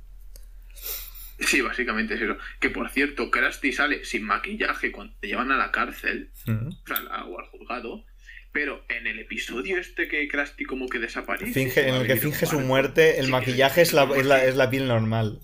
Sí, 1.39 1.61
básicamente 1.61 2.13
es 2.15 2.21
eso. 2.21 2.37
Que 2.59 2.69
por 2.69 2.89
cierto, 2.89 3.31
Krusty 3.31 3.71
sale 3.73 4.05
sin 4.05 4.23
maquillaje 4.23 4.91
cuando 4.91 5.15
te 5.19 5.27
llevan 5.27 5.51
a 5.51 5.57
la 5.57 5.71
cárcel, 5.71 6.31
Mm. 6.45 6.67
o 6.67 6.87
sea, 6.87 6.97
a- 7.11 7.25
o 7.25 7.39
al 7.39 7.47
juzgado. 7.47 8.05
Pero 8.53 8.83
en 8.89 9.07
el 9.07 9.17
episodio 9.19 9.77
este 9.77 10.07
que 10.07 10.27
Krusty 10.27 10.65
como 10.65 10.87
que 10.89 10.99
desaparece. 10.99 11.53
Finge, 11.53 11.87
en 11.87 11.95
el 11.95 12.05
que 12.07 12.17
finge 12.17 12.45
su 12.45 12.59
muerte, 12.59 13.17
el 13.19 13.25
Sí, 13.27 13.31
maquillaje 13.31 13.81
es 13.81 13.93
la, 13.93 14.03
es, 14.15 14.25
la, 14.25 14.43
es 14.43 14.55
la 14.55 14.69
piel 14.69 14.87
normal. 14.87 15.39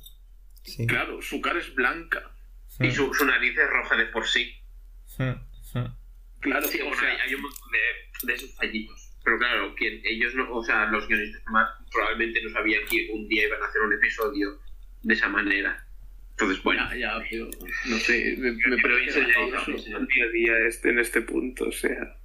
Sí. 0.64 0.86
Claro, 0.86 1.22
su 1.22 1.40
cara 1.42 1.60
es 1.60 1.74
blanca. 1.74 2.32
Y 2.80 2.92
su, 2.92 3.12
su 3.14 3.26
nariz 3.26 3.58
es 3.58 3.70
roja 3.70 3.96
de 3.96 4.06
por 4.08 4.28
sí. 4.28 4.52
Mm, 5.18 5.24
mm. 5.24 5.48
Claro, 6.52 6.68
Sí, 6.68 6.80
o 6.82 6.86
bueno, 6.86 7.00
sea, 7.00 7.10
hay, 7.12 7.18
hay 7.28 7.36
un 7.36 7.42
montón 7.42 7.70
de, 7.72 8.28
de 8.28 8.34
esos 8.34 8.56
fallitos. 8.56 9.04
Pero 9.24 9.38
claro, 9.40 9.76
quien, 9.76 10.02
ellos 10.06 10.34
no, 10.36 10.52
o 10.54 10.64
sea, 10.64 10.86
los 10.86 11.08
guionistas 11.08 11.44
más 11.52 11.70
probablemente 11.92 12.42
no 12.44 12.50
sabían 12.52 12.82
que 12.90 13.10
un 13.14 13.28
día 13.28 13.46
iban 13.48 13.62
a 13.62 13.66
hacer 13.66 13.82
un 13.82 13.94
episodio 13.94 14.60
de 15.04 15.14
esa 15.14 15.28
manera. 15.28 15.84
Entonces, 16.32 16.64
bueno, 16.64 16.88
ya, 16.92 16.98
ya, 16.98 17.20
pero 17.30 17.50
no 17.90 17.98
sé, 17.98 18.36
me, 18.38 18.52
me 18.52 18.60
Pero 18.82 18.96
parece 18.96 19.22
día 19.22 20.26
a 20.26 20.32
día 20.32 20.54
este, 20.68 20.90
en 20.92 21.00
este 21.00 21.22
punto, 21.22 21.66
o 21.68 21.72
sea, 21.72 22.16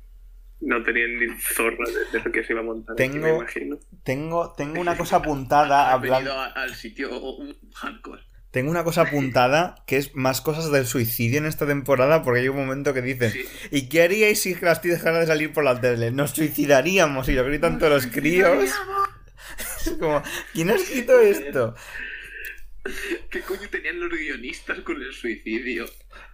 no 0.61 0.83
tenían 0.83 1.19
ni 1.19 1.29
zorra 1.41 1.85
de, 1.87 2.19
de 2.19 2.25
lo 2.25 2.31
que 2.31 2.45
se 2.45 2.53
iba 2.53 2.61
a 2.61 2.65
montar. 2.65 2.93
aquí, 2.95 3.03
Tengo- 3.11 3.23
me 3.25 3.37
imagino. 3.37 3.79
Tengo, 4.05 4.55
tengo 4.57 4.81
una 4.81 4.97
cosa 4.99 5.17
apuntada 5.17 5.89
Ha 5.89 5.93
hablando. 5.95 6.31
venido 6.31 6.41
a- 6.41 6.53
al 6.53 6.75
sitio 6.75 7.19
un 7.21 7.57
hardcore. 7.75 8.23
Tengo 8.53 8.71
una 8.71 8.85
cosa 8.85 9.03
apuntada 9.03 9.75
que 9.87 9.97
es 9.97 10.15
más 10.15 10.41
cosas 10.41 10.71
del 10.71 10.87
suicidio 10.87 11.39
en 11.39 11.47
esta 11.47 11.67
temporada 11.67 12.23
porque 12.23 12.41
hay 12.41 12.49
un 12.49 12.57
momento 12.57 12.95
que 12.95 13.03
dicen 13.03 13.33
Sí. 13.33 13.45
¿Y 13.71 13.89
qué 13.89 14.03
haríais 14.03 14.41
si 14.41 14.55
Krusty 14.55 14.89
dejara 14.89 15.19
de 15.21 15.27
salir 15.27 15.53
por 15.53 15.65
la 15.65 15.81
tele? 15.81 16.11
Nos 16.13 16.31
suicidaríamos 16.33 17.29
y 17.29 17.33
lo 17.33 17.45
gritan 17.45 17.79
todos 17.79 18.05
los 18.05 18.13
críos. 18.13 18.71
Es 19.85 19.97
como, 20.01 20.23
¿quién 20.53 20.71
ha 20.71 20.75
escrito 20.75 21.19
esto? 21.21 21.75
¿Qué 23.31 23.41
coño 23.43 23.69
tenían 23.71 24.01
los 24.01 24.11
guionistas 24.11 24.81
con 24.81 25.01
el 25.01 25.13
suicidio? 25.13 25.87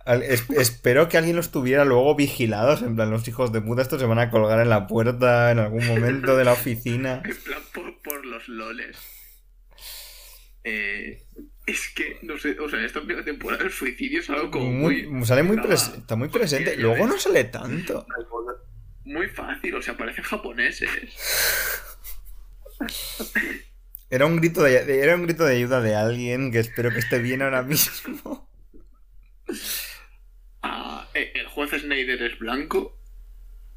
Es- 0.07 0.49
espero 0.51 1.09
que 1.09 1.19
alguien 1.19 1.37
los 1.37 1.51
tuviera 1.53 1.85
luego 1.85 2.14
vigilados. 2.16 2.81
En 2.83 2.97
plan, 2.97 3.11
los 3.11 3.29
hijos 3.29 3.53
de 3.53 3.61
puta 3.61 3.83
estos 3.83 4.01
se 4.01 4.07
van 4.07 4.19
a 4.19 4.31
colgar 4.31 4.59
en 4.61 4.71
la 4.71 4.87
puerta 4.87 5.51
en 5.53 5.59
algún 5.59 5.87
momento 5.87 6.37
de 6.37 6.45
la 6.45 6.53
oficina. 6.55 7.23
En 7.25 7.37
plan, 7.37 7.61
por, 7.75 8.01
por 8.03 8.25
los 8.27 8.49
loles. 8.49 8.97
Eh, 10.64 11.23
es 11.69 11.89
que, 11.95 12.19
no 12.23 12.39
sé, 12.39 12.59
o 12.59 12.69
sea, 12.69 12.79
en 12.79 12.87
esta 12.87 13.01
primera 13.01 13.25
temporada 13.25 13.64
el 13.64 13.71
suicidio 13.71 14.21
es 14.21 14.31
algo 14.31 14.51
como 14.51 14.71
muy... 14.73 15.07
Muy- 15.07 15.27
sale 15.27 15.43
muy 15.43 15.59
está 15.73 16.16
muy 16.16 16.29
presente. 16.29 16.77
Luego 16.77 17.07
no 17.07 17.19
sale 17.19 17.45
tanto. 17.45 18.07
Muy 19.05 19.29
fácil, 19.29 19.75
o 19.75 19.83
sea, 19.83 19.97
parecen 19.97 20.25
japoneses. 20.25 20.91
Era 24.11 24.25
un 24.27 24.37
grito 24.37 24.62
de, 24.62 24.85
de- 24.87 25.01
era 25.03 25.14
un 25.16 25.25
grito 25.25 25.45
de 25.45 25.57
ayuda 25.57 25.83
de 25.83 25.95
alguien 25.95 26.51
que 26.51 26.61
espero 26.61 26.91
que 26.91 26.99
esté 26.99 27.19
bien 27.19 27.43
ahora 27.43 27.62
mismo. 27.62 28.49
Ah, 30.62 31.09
eh, 31.14 31.33
el 31.37 31.47
juez 31.47 31.71
Snyder 31.71 32.21
es 32.21 32.39
blanco 32.39 32.99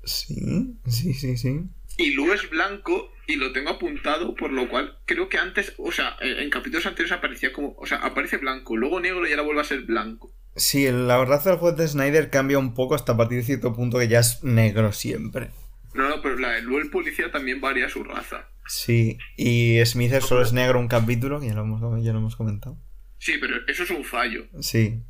Sí, 0.04 0.80
sí, 0.88 1.14
sí, 1.14 1.38
sí. 1.38 1.62
y 1.98 2.12
Lu 2.12 2.34
es 2.34 2.50
blanco 2.50 3.12
y 3.32 3.36
lo 3.38 3.52
tengo 3.52 3.70
apuntado, 3.70 4.36
por 4.36 4.52
lo 4.52 4.70
cual 4.70 4.98
creo 5.06 5.30
que 5.30 5.38
antes, 5.38 5.74
o 5.78 5.92
sea, 5.92 6.16
en, 6.22 6.38
en 6.40 6.50
capítulos 6.50 6.86
anteriores 6.86 7.18
aparecía 7.18 7.52
como, 7.54 7.74
o 7.78 7.86
sea, 7.86 7.98
aparece 8.00 8.38
blanco, 8.38 8.76
luego 8.78 9.00
negro 9.00 9.28
y 9.28 9.32
ahora 9.32 9.44
vuelve 9.44 9.62
a 9.62 9.66
ser 9.66 9.82
blanco. 9.82 10.34
Sí, 10.56 10.86
la 10.92 11.24
raza 11.26 11.52
del 11.52 11.60
juez 11.60 11.76
de 11.78 11.88
Snyder 11.88 12.30
cambia 12.30 12.60
un 12.60 12.74
poco 12.74 12.96
hasta 12.96 13.14
a 13.14 13.18
partir 13.18 13.38
de 13.38 13.44
cierto 13.46 13.74
punto 13.74 13.98
que 14.00 14.08
ya 14.10 14.20
es 14.20 14.44
negro 14.44 14.92
siempre. 14.92 15.50
No, 15.94 16.08
no, 16.10 16.22
pero 16.22 16.38
la 16.38 16.52
de 16.52 16.62
Lu 16.62 16.78
el 16.78 16.90
policía 16.90 17.32
también 17.32 17.62
varía 17.62 17.88
su 17.90 18.04
raza. 18.04 18.48
Sí, 18.68 19.18
y 19.38 19.80
Smith 19.86 20.14
es 20.14 20.26
solo 20.26 20.42
es 20.44 20.54
negro 20.54 20.80
un 20.80 20.88
capítulo, 20.88 21.40
que 21.40 21.48
ya 21.48 21.54
lo 21.54 21.62
hemos, 21.62 21.82
ya 22.04 22.12
lo 22.14 22.20
hemos 22.20 22.36
comentado. 22.36 22.78
Sí, 23.18 23.34
pero 23.40 23.56
eso 23.68 23.84
es 23.84 23.90
un 23.92 24.04
fallo. 24.04 24.46
Sí. 24.62 25.02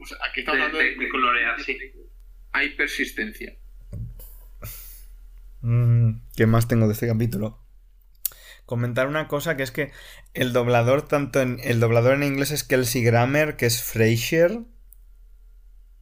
O 0.00 0.06
sea, 0.06 0.18
aquí 0.30 0.40
estamos 0.40 0.58
De- 0.60 0.64
hablando 0.66 0.78
de- 0.78 0.96
de 1.04 1.08
colorear, 1.10 1.60
sí. 1.62 1.76
Hay 2.52 2.70
persistencia. 2.70 3.54
¿Qué 6.38 6.46
más 6.46 6.68
tengo 6.68 6.86
de 6.86 6.92
este 6.92 7.08
capítulo? 7.08 7.58
Comentar 8.64 9.08
una 9.08 9.26
cosa 9.26 9.56
que 9.56 9.64
es 9.64 9.72
que 9.72 9.90
el 10.34 10.52
doblador, 10.52 11.02
tanto 11.02 11.40
en. 11.40 11.58
El 11.64 11.80
doblador 11.80 12.14
en 12.14 12.22
inglés 12.22 12.52
es 12.52 12.62
Kelsey 12.62 13.02
Grammer, 13.02 13.56
que 13.56 13.66
es 13.66 13.82
Frasier. 13.82 14.60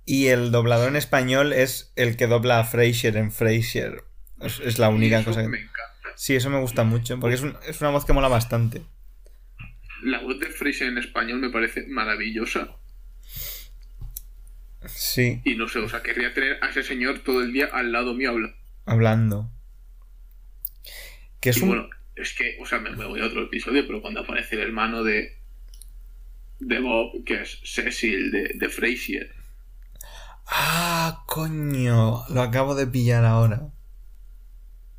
Y 0.04 0.26
el 0.26 0.50
doblador 0.50 0.90
en 0.90 0.96
español 0.96 1.54
es 1.54 1.90
el 1.96 2.18
que 2.18 2.26
dobla 2.26 2.60
a 2.60 2.64
Frasier 2.64 3.16
en 3.16 3.32
Frasier. 3.32 4.04
Es, 4.38 4.60
es 4.60 4.78
la 4.78 4.90
única 4.90 5.24
cosa 5.24 5.40
que. 5.40 5.48
me 5.48 5.56
encanta. 5.56 6.10
Sí, 6.16 6.36
eso 6.36 6.50
me 6.50 6.60
gusta 6.60 6.84
mucho, 6.84 7.18
porque 7.18 7.36
es, 7.36 7.40
un- 7.40 7.56
es 7.66 7.80
una 7.80 7.88
voz 7.88 8.04
que 8.04 8.12
mola 8.12 8.28
bastante. 8.28 8.82
La 10.02 10.20
voz 10.20 10.38
de 10.38 10.48
Fraser 10.50 10.88
en 10.88 10.98
español 10.98 11.38
me 11.38 11.48
parece 11.48 11.86
maravillosa. 11.88 12.76
Sí, 14.84 15.40
Y 15.46 15.54
no 15.56 15.66
sé, 15.66 15.78
o 15.78 15.88
sea, 15.88 16.02
querría 16.02 16.34
tener 16.34 16.62
a 16.62 16.68
ese 16.68 16.82
señor 16.82 17.20
todo 17.20 17.40
el 17.42 17.54
día 17.54 17.70
al 17.72 17.90
lado 17.90 18.12
mío 18.12 18.28
hablando. 18.32 18.54
hablando. 18.84 19.50
Que 21.40 21.50
es 21.50 21.58
y 21.58 21.62
un. 21.62 21.68
bueno, 21.68 21.88
es 22.14 22.32
que, 22.34 22.56
o 22.60 22.66
sea, 22.66 22.78
me, 22.78 22.90
me 22.90 23.04
voy 23.06 23.20
a 23.20 23.26
otro 23.26 23.42
episodio, 23.44 23.86
pero 23.86 24.00
cuando 24.00 24.20
aparece 24.20 24.56
el 24.56 24.62
hermano 24.62 25.02
de. 25.04 25.38
de 26.60 26.80
Bob, 26.80 27.24
que 27.24 27.42
es 27.42 27.60
Cecil 27.64 28.30
de, 28.30 28.52
de 28.54 28.68
Frasier. 28.68 29.34
Ah, 30.48 31.24
coño, 31.26 32.22
lo 32.28 32.40
acabo 32.42 32.74
de 32.74 32.86
pillar 32.86 33.24
ahora. 33.24 33.68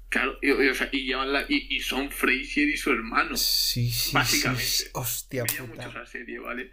Claro, 0.09 0.37
y, 0.41 0.47
y, 0.51 0.69
o 0.69 0.75
sea, 0.75 0.89
y, 0.91 1.05
llevan 1.05 1.33
la- 1.33 1.45
y, 1.49 1.67
y 1.75 1.79
son 1.81 2.09
Frasier 2.11 2.69
y 2.69 2.77
su 2.77 2.91
hermano. 2.91 3.35
Sí, 3.35 3.89
sí, 3.91 4.11
Básicamente. 4.13 4.63
sí, 4.63 4.83
sí. 4.85 4.89
Hostia 4.93 5.43
Me 5.43 5.67
puta. 5.67 5.85
mucho 5.85 5.89
esa 6.01 6.05
serie, 6.05 6.39
¿vale? 6.39 6.71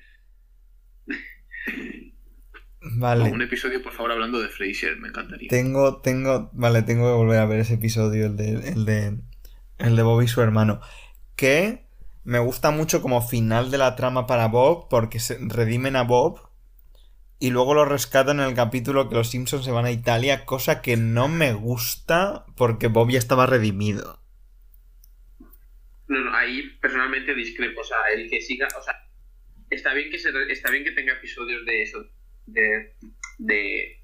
Vale. 2.80 3.30
Un 3.30 3.40
episodio, 3.42 3.82
por 3.82 3.92
favor, 3.92 4.12
hablando 4.12 4.40
de 4.40 4.48
Frasier, 4.48 4.98
me 4.98 5.08
encantaría. 5.08 5.48
Tengo, 5.48 6.00
tengo, 6.02 6.50
vale, 6.52 6.82
tengo 6.82 7.06
que 7.10 7.14
volver 7.16 7.38
a 7.38 7.46
ver 7.46 7.60
ese 7.60 7.74
episodio, 7.74 8.26
el 8.26 8.36
de, 8.36 8.50
el 8.68 8.84
de, 8.84 9.18
el 9.86 9.96
de 9.96 10.02
Bob 10.02 10.22
y 10.22 10.28
su 10.28 10.40
hermano. 10.40 10.80
Que 11.36 11.86
me 12.24 12.38
gusta 12.38 12.70
mucho 12.70 13.02
como 13.02 13.26
final 13.26 13.70
de 13.70 13.78
la 13.78 13.96
trama 13.96 14.26
para 14.26 14.48
Bob, 14.48 14.88
porque 14.88 15.20
se 15.20 15.38
redimen 15.40 15.96
a 15.96 16.02
Bob 16.02 16.40
y 17.38 17.50
luego 17.50 17.74
lo 17.74 17.84
rescatan 17.84 18.40
en 18.40 18.46
el 18.46 18.54
capítulo 18.54 19.08
que 19.08 19.16
los 19.16 19.30
Simpsons 19.30 19.64
se 19.64 19.70
van 19.70 19.84
a 19.84 19.90
Italia, 19.90 20.46
cosa 20.46 20.80
que 20.80 20.96
no 20.96 21.28
me 21.28 21.52
gusta 21.52 22.46
porque 22.56 22.86
Bob 22.86 23.10
ya 23.10 23.18
estaba 23.18 23.46
redimido. 23.46 24.20
No, 26.08 26.20
no, 26.20 26.34
ahí 26.34 26.62
personalmente 26.80 27.34
discrepo. 27.34 27.80
O 27.80 27.84
sea, 27.84 27.98
el 28.14 28.30
que 28.30 28.40
siga, 28.40 28.68
o 28.78 28.82
sea, 28.82 28.94
está 29.70 29.92
bien 29.94 30.10
que 30.10 30.18
se, 30.18 30.30
está 30.50 30.70
bien 30.70 30.84
que 30.84 30.92
tenga 30.92 31.12
episodios 31.12 31.64
de 31.66 31.82
eso, 31.82 32.06
de, 32.46 32.94
de 33.38 34.02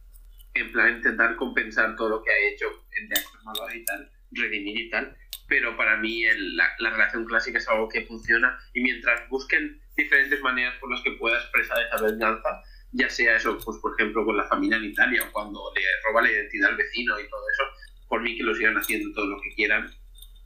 en 0.54 0.72
plan 0.72 0.96
intentar 0.96 1.36
compensar 1.36 1.96
todo 1.96 2.08
lo 2.08 2.22
que 2.22 2.30
ha 2.30 2.52
hecho 2.52 2.66
de 2.90 3.18
actos 3.18 3.44
malvados 3.44 3.74
y 3.74 3.84
tal, 3.84 4.10
redimir 4.32 4.80
y 4.80 4.90
tal. 4.90 5.16
Pero 5.50 5.76
para 5.76 5.96
mí 5.98 6.24
el- 6.24 6.56
la, 6.56 6.72
la 6.78 6.90
relación 6.90 7.24
clásica 7.26 7.58
es 7.58 7.68
algo 7.68 7.88
que 7.88 8.06
funciona. 8.06 8.56
Y 8.72 8.80
mientras 8.80 9.28
busquen 9.28 9.82
diferentes 9.96 10.40
maneras 10.40 10.76
por 10.80 10.90
las 10.90 11.02
que 11.02 11.10
pueda 11.12 11.36
expresar 11.38 11.76
esa 11.82 12.00
venganza, 12.02 12.62
ya 12.92 13.10
sea 13.10 13.36
eso, 13.36 13.58
pues 13.64 13.78
por 13.82 13.92
ejemplo 13.98 14.24
con 14.24 14.36
la 14.36 14.44
familia 14.48 14.78
en 14.78 14.84
Italia 14.84 15.22
o 15.24 15.32
cuando 15.32 15.60
le 15.74 15.82
roba 16.06 16.22
la 16.22 16.30
identidad 16.32 16.70
al 16.70 16.76
vecino 16.76 17.18
y 17.20 17.28
todo 17.28 17.42
eso, 17.52 17.64
por 18.08 18.22
mí 18.22 18.36
que 18.36 18.44
lo 18.44 18.54
sigan 18.54 18.76
haciendo 18.78 19.12
todo 19.12 19.26
lo 19.26 19.40
que 19.42 19.50
quieran. 19.54 19.90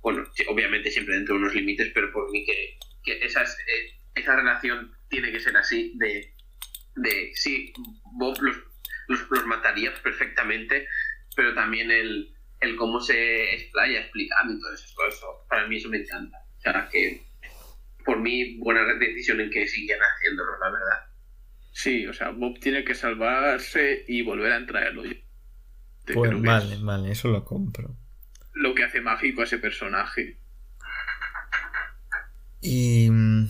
Bueno, 0.03 0.25
obviamente 0.49 0.91
siempre 0.91 1.15
dentro 1.17 1.35
de 1.35 1.41
unos 1.43 1.55
límites, 1.55 1.91
pero 1.95 2.11
por 2.13 2.31
mí 2.31 2.45
que, 2.45 2.79
que 3.05 3.25
esas, 3.25 3.57
eh, 3.61 3.93
esa 4.15 4.37
relación 4.37 4.91
tiene 5.09 5.31
que 5.33 5.41
ser 5.41 5.57
así, 5.57 5.93
de, 5.97 6.35
de 6.97 7.31
sí, 7.35 7.73
Bob 8.19 8.37
los, 8.41 8.57
los, 9.09 9.31
los 9.31 9.47
mataría 9.47 9.95
perfectamente, 10.03 10.87
pero 11.37 11.55
también 11.55 11.91
el, 11.91 12.34
el 12.65 12.77
cómo 12.77 13.01
se 13.01 13.55
explaya 13.55 14.01
explicando 14.01 14.55
y 14.55 14.61
todas 14.61 14.81
esas 14.81 14.93
cosas, 14.95 15.15
eso, 15.17 15.27
para 15.49 15.67
mí 15.69 15.77
eso 15.77 15.89
me 15.89 15.99
encanta. 15.99 16.39
O 16.59 16.61
sea, 16.61 16.89
que 16.91 17.27
por 18.05 18.21
mí 18.21 18.59
buena 18.59 18.83
decisión 18.99 19.41
en 19.41 19.51
que 19.51 19.67
siguieran 19.69 20.09
haciéndolo, 20.17 20.59
la 20.61 20.71
verdad. 20.71 21.01
Sí, 21.73 22.07
o 22.07 22.13
sea, 22.13 22.31
Bob 22.31 22.59
tiene 22.61 22.85
que 22.85 22.95
salvarse 22.95 24.05
y 24.09 24.23
volver 24.23 24.53
a 24.53 24.57
entrarlo. 24.57 25.05
Yo 25.05 25.15
te 26.05 26.15
Pues 26.15 26.33
vale, 26.43 26.75
es 26.75 26.83
vale, 26.83 27.11
eso 27.13 27.29
lo 27.29 27.45
compro. 27.45 27.97
lo 28.53 28.75
que 28.75 28.85
hace 28.85 29.01
mágico 29.01 29.41
a 29.43 29.45
ese 29.45 29.59
personaje. 29.59 30.41
Y 32.61 33.11
mm, 33.11 33.49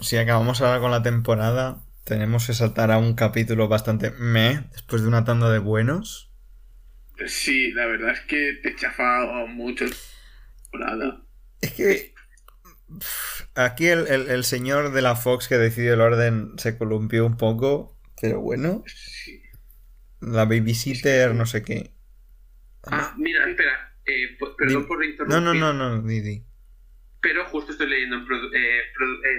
si 0.00 0.16
acabamos 0.16 0.60
ahora 0.60 0.80
con 0.80 0.90
la 0.90 1.02
temporada, 1.02 1.84
tenemos 2.04 2.46
que 2.46 2.54
saltar 2.54 2.90
a 2.90 2.98
un 2.98 3.14
capítulo 3.14 3.68
bastante 3.68 4.10
meh, 4.12 4.60
después 4.72 5.02
de 5.02 5.08
una 5.08 5.24
tanda 5.24 5.50
de 5.50 5.58
buenos. 5.58 6.27
Sí, 7.26 7.72
la 7.72 7.86
verdad 7.86 8.10
es 8.12 8.20
que 8.20 8.54
te 8.62 8.74
chafa 8.76 9.46
mucho 9.46 9.84
temporada. 10.70 11.22
Es 11.60 11.72
que 11.72 12.14
aquí 13.54 13.88
el, 13.88 14.06
el- 14.06 14.30
el 14.30 14.44
señor 14.44 14.92
de 14.92 15.02
la 15.02 15.16
Fox 15.16 15.48
que 15.48 15.56
decidió 15.58 15.94
el 15.94 16.00
orden 16.00 16.52
se 16.58 16.78
columpió 16.78 17.26
un 17.26 17.36
poco, 17.36 17.98
pero 18.20 18.40
bueno, 18.40 18.82
Sí. 18.86 19.42
la 20.20 20.44
babysitter, 20.44 21.34
no 21.34 21.44
sé 21.46 21.62
qué. 21.62 21.92
Ah, 22.84 23.14
mira, 23.18 23.48
espera, 23.48 23.94
eh, 24.06 24.36
perdón 24.56 24.82
Di- 24.82 24.88
por 24.88 24.98
No, 24.98 25.04
interrumpir. 25.04 25.60
no, 25.60 25.72
no, 25.72 25.72
no, 25.72 26.02
Didi. 26.02 26.44
Pero 27.20 27.44
justo 27.46 27.72
estoy 27.72 27.88
leyendo 27.88 28.16
en, 28.16 28.22
eh, 28.54 28.80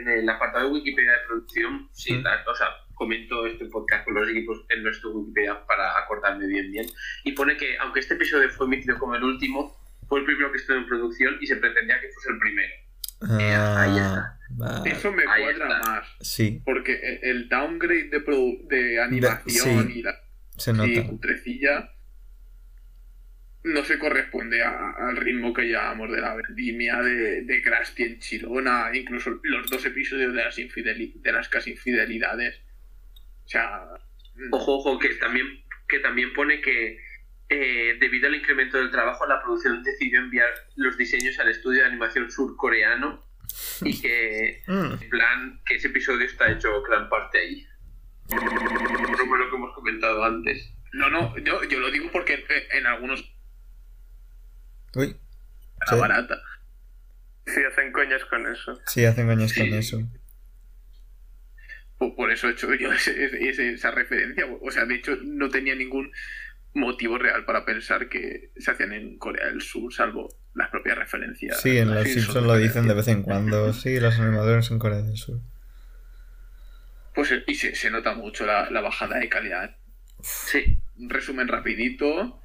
en 0.02 0.08
el 0.10 0.30
apartado 0.30 0.66
de 0.68 0.74
Wikipedia 0.74 1.14
de 1.14 1.18
producción, 1.28 1.90
sí, 1.94 2.14
Mm. 2.14 2.24
tal, 2.24 2.40
o 2.48 2.54
sea, 2.56 2.68
comento 3.00 3.46
este 3.48 3.66
podcast 3.68 4.04
con 4.06 4.14
los 4.14 4.28
equipos 4.30 4.66
en 4.70 4.84
nuestro 4.84 5.12
Wikipedia 5.12 5.66
para 5.66 5.98
acordarme 5.98 6.46
bien 6.48 6.70
bien. 6.70 6.86
Y 7.24 7.32
pone 7.32 7.56
que, 7.56 7.78
aunque 7.80 8.02
este 8.02 8.16
episodio 8.16 8.50
fue 8.50 8.68
emitido 8.68 9.00
como 9.00 9.16
el 9.16 9.24
último, 9.24 9.74
fue 10.08 10.20
el 10.20 10.26
primero 10.26 10.52
que 10.52 10.58
estuvo 10.58 10.78
en 10.78 10.86
producción 10.86 11.38
y 11.40 11.48
se 11.48 11.56
pretendía 11.56 12.00
que 12.02 12.10
fuese 12.10 12.30
el 12.32 12.40
primero. 12.40 12.74
Ah, 13.22 13.82
ahí 13.84 13.98
está. 13.98 14.40
vale. 14.52 14.92
Eso 14.92 15.12
me 15.14 15.24
Ahí 15.30 15.44
cuadra 15.44 15.78
está. 15.78 15.90
más. 15.92 16.08
Sí, 16.20 16.62
Porque 16.66 16.94
el- 17.02 17.20
el 17.24 17.50
downgrade 17.50 18.10
de, 18.10 18.26
produ- 18.26 18.68
de 18.68 19.02
animación 19.02 19.88
sí. 19.88 20.00
y 20.00 20.02
la 20.04 20.16
se 20.58 20.74
sí, 20.74 21.04
cutrecilla 21.08 21.90
no 23.64 23.84
se 23.84 23.98
corresponde 24.00 24.62
a- 24.62 24.92
al 25.10 25.18
ritmo 25.18 25.54
que 25.54 25.64
llevábamos 25.64 26.12
de 26.12 26.22
la 26.22 26.36
vendimia, 26.36 27.02
de, 27.02 27.42
de 27.44 27.62
Krusty 27.62 28.04
en 28.04 28.20
Chirona, 28.20 28.90
incluso 28.94 29.40
los 29.44 29.70
dos 29.70 29.86
episodios 29.86 30.34
de 30.34 30.44
las, 30.44 30.58
infideli- 30.58 31.14
de 31.22 31.32
las 31.32 31.48
casi 31.50 31.72
infidelidades. 31.72 32.62
O 33.50 33.52
sea, 33.52 33.82
Ojo, 34.52 34.78
ojo, 34.78 35.00
que 35.00 35.10
también, 35.16 35.66
que 35.88 36.00
también 36.00 36.32
pone 36.34 36.62
que 36.62 37.00
eh, 37.50 37.98
debido 38.00 38.28
al 38.28 38.36
incremento 38.36 38.78
del 38.78 38.92
trabajo, 38.92 39.26
la 39.26 39.42
producción 39.42 39.82
decidió 39.84 40.20
enviar 40.20 40.48
los 40.76 40.96
diseños 40.98 41.38
al 41.40 41.50
estudio 41.50 41.82
de 41.82 41.88
animación 41.88 42.30
surcoreano 42.30 43.26
y 43.82 44.00
que 44.00 44.62
Mm, 44.68 44.94
en 45.02 45.10
plan 45.10 45.62
que 45.66 45.76
ese 45.76 45.88
episodio 45.88 46.26
está 46.28 46.52
hecho 46.52 46.82
gran 46.84 47.10
parte 47.10 47.40
ahí. 47.40 47.68
Por 48.30 49.40
lo 49.40 49.50
que 49.50 49.56
hemos 49.56 49.74
comentado 49.74 50.24
antes. 50.24 50.72
no, 50.94 51.10
no, 51.10 51.36
yo, 51.40 51.64
yo 51.64 51.80
lo 51.80 51.90
digo 51.90 52.10
porque 52.12 52.36
en, 52.36 52.78
en 52.78 52.86
algunos 52.86 53.22
Uy, 54.96 55.18
era 55.82 55.88
Sí. 55.88 56.00
barata. 56.00 56.40
Sí, 57.48 57.62
hacen 57.64 57.92
coñas 57.92 58.24
con 58.26 58.46
eso. 58.46 58.80
Sí, 58.86 59.06
hacen 59.06 59.26
coñas 59.28 59.50
Sí. 59.52 59.60
con 59.60 59.74
eso. 59.80 59.98
Por, 62.00 62.32
eso 62.32 62.48
he 62.48 62.54
hecho 62.54 62.74
yo 62.74 62.92
ese- 62.94 63.26
ese- 63.50 63.74
esa 63.74 63.92
referencia. 63.92 64.46
O 64.62 64.72
sea, 64.72 64.86
de 64.86 64.96
hecho, 64.96 65.16
no 65.22 65.50
tenía 65.50 65.76
ningún 65.76 66.12
motivo 66.74 67.18
real 67.18 67.46
para 67.46 67.66
pensar 67.66 68.10
que 68.10 68.52
se 68.58 68.72
hacían 68.72 68.94
en 68.94 69.18
Corea 69.18 69.48
del 69.48 69.62
Sur, 69.62 69.94
salvo 69.94 70.30
las 70.56 70.70
propias 70.70 70.98
referencias. 70.98 71.62
Sí, 71.62 71.78
en 71.78 71.94
los 71.94 72.08
Simpsons 72.08 72.46
lo 72.48 72.56
dicen 72.58 72.88
de 72.88 72.94
vez 72.94 73.08
en 73.10 73.22
cuando. 73.24 73.74
Sí, 73.74 74.00
los 74.00 74.18
animadores 74.20 74.72
en 74.72 74.80
Corea 74.80 75.02
del 75.02 75.18
Sur. 75.18 75.40
Pues 77.14 77.34
y 77.48 77.56
se, 77.56 77.76
se 77.76 77.92
nota 77.92 78.14
mucho 78.16 78.46
la, 78.46 78.70
la 78.70 78.82
bajada 78.82 79.20
de 79.20 79.28
calidad. 79.30 79.76
Sí. 80.22 80.78
Un 80.98 81.10
resumen 81.10 81.48
rapidito. 81.48 82.42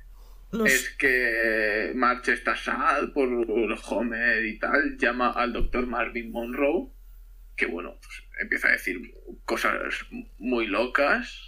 Los- 0.51 0.71
Es 0.71 0.91
que 0.91 1.93
March 1.95 2.29
está 2.29 2.57
sad 2.57 3.13
por 3.13 3.29
Homer 3.89 4.45
y 4.47 4.59
tal. 4.59 4.97
Llama 4.99 5.31
al 5.31 5.53
doctor 5.53 5.87
Marvin 5.87 6.31
Monroe. 6.33 6.89
Que 7.57 7.67
bueno, 7.67 7.99
pues 8.03 8.24
empieza 8.41 8.69
a 8.69 8.73
decir 8.73 8.99
cosas 9.45 9.75
muy 10.39 10.67
locas. 10.67 11.41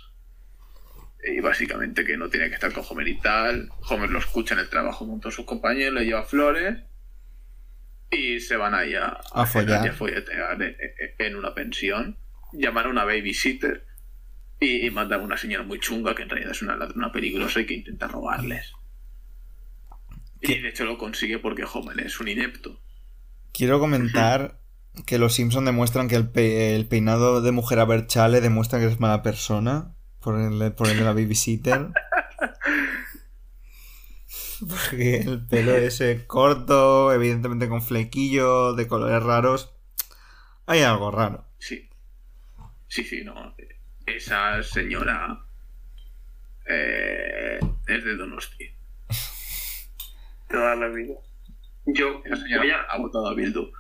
Y 1.28 1.41
básicamente 1.41 2.05
que 2.05 2.16
no 2.16 2.28
tiene 2.28 2.49
que 2.49 2.55
estar 2.55 2.72
con 2.72 2.84
Homer 2.89 3.09
y 3.09 3.18
tal. 3.18 3.70
Homer 3.89 4.11
lo 4.11 4.18
escucha 4.20 4.55
en 4.55 4.61
el 4.61 4.68
trabajo 4.68 5.07
junto 5.07 5.28
a 5.28 5.32
sus 5.32 5.45
compañeros, 5.45 5.95
le 5.95 6.05
lleva 6.05 6.22
flores. 6.24 6.78
Y 8.11 8.39
se 8.41 8.57
van 8.57 8.74
ahí 8.74 8.95
a, 8.95 9.18
A 9.32 9.43
y 9.43 9.47
follar. 9.47 9.89
a 9.89 9.93
folletear 9.93 10.59
en- 11.18 11.37
una 11.37 11.55
pensión. 11.55 12.16
Llaman 12.53 12.87
a 12.87 12.89
una 12.91 13.05
babysitter. 13.05 13.84
Y, 14.61 14.87
y 14.87 14.91
mandan 14.91 15.20
a 15.20 15.24
una 15.24 15.37
señora 15.37 15.64
muy 15.64 15.80
chunga 15.80 16.14
que 16.14 16.22
en 16.22 16.28
realidad 16.30 16.53
es 16.53 16.62
una 16.62 16.76
ladrona 16.76 17.11
peligrosa 17.12 17.61
y 17.61 17.66
que 17.66 17.74
intenta 17.74 18.07
robarles. 18.09 18.72
Y 20.41 20.61
de 20.61 20.68
hecho 20.68 20.84
lo 20.84 20.97
consigue 20.99 21.39
porque 21.39 21.64
Homer 21.64 22.01
es 22.01 22.20
un 22.20 22.28
inepto. 22.28 22.80
Quiero 23.53 23.80
comentar 23.80 24.61
que 25.05 25.18
los 25.18 25.34
Simpsons 25.34 25.66
demuestran 25.66 26.09
que 26.09 26.14
el, 26.16 26.28
pe- 26.28 26.74
el 26.74 26.86
peinado 26.88 27.40
de 27.42 27.53
mujer 27.53 27.78
a 27.80 27.84
Berchale 27.84 28.40
demuestra 28.40 28.78
que 28.78 28.86
es 28.86 29.01
mala 29.01 29.22
persona 29.22 29.94
por 30.20 30.40
el, 30.40 30.72
por 30.72 30.88
el 30.88 30.97
de 30.99 31.05
la 31.05 31.12
babysitter. 31.12 31.88
Porque 34.68 35.18
el 35.18 35.47
pelo 35.47 35.76
ese 35.76 36.26
corto, 36.26 37.12
evidentemente 37.12 37.68
con 37.68 37.82
flequillo, 37.82 38.72
de 38.74 38.88
colores 38.88 39.22
raros. 39.22 39.74
Hay 40.66 40.80
algo 40.80 41.11
raro. 41.11 41.44
Sí. 41.59 41.88
Sí, 42.88 43.05
sí, 43.05 43.22
no. 43.22 43.55
Esa 44.07 44.62
señora 44.62 45.44
eh, 46.66 47.61
es 47.86 48.05
de 48.05 48.16
Donosti. 48.16 48.70
Toda 50.49 50.74
la 50.76 50.88
vida. 50.88 51.14
Yo 51.84 52.22
Esa 52.24 52.36
señora 52.36 52.86
ha 52.90 52.99
votado 52.99 53.28
a 53.28 53.34
Bildu. 53.34 53.70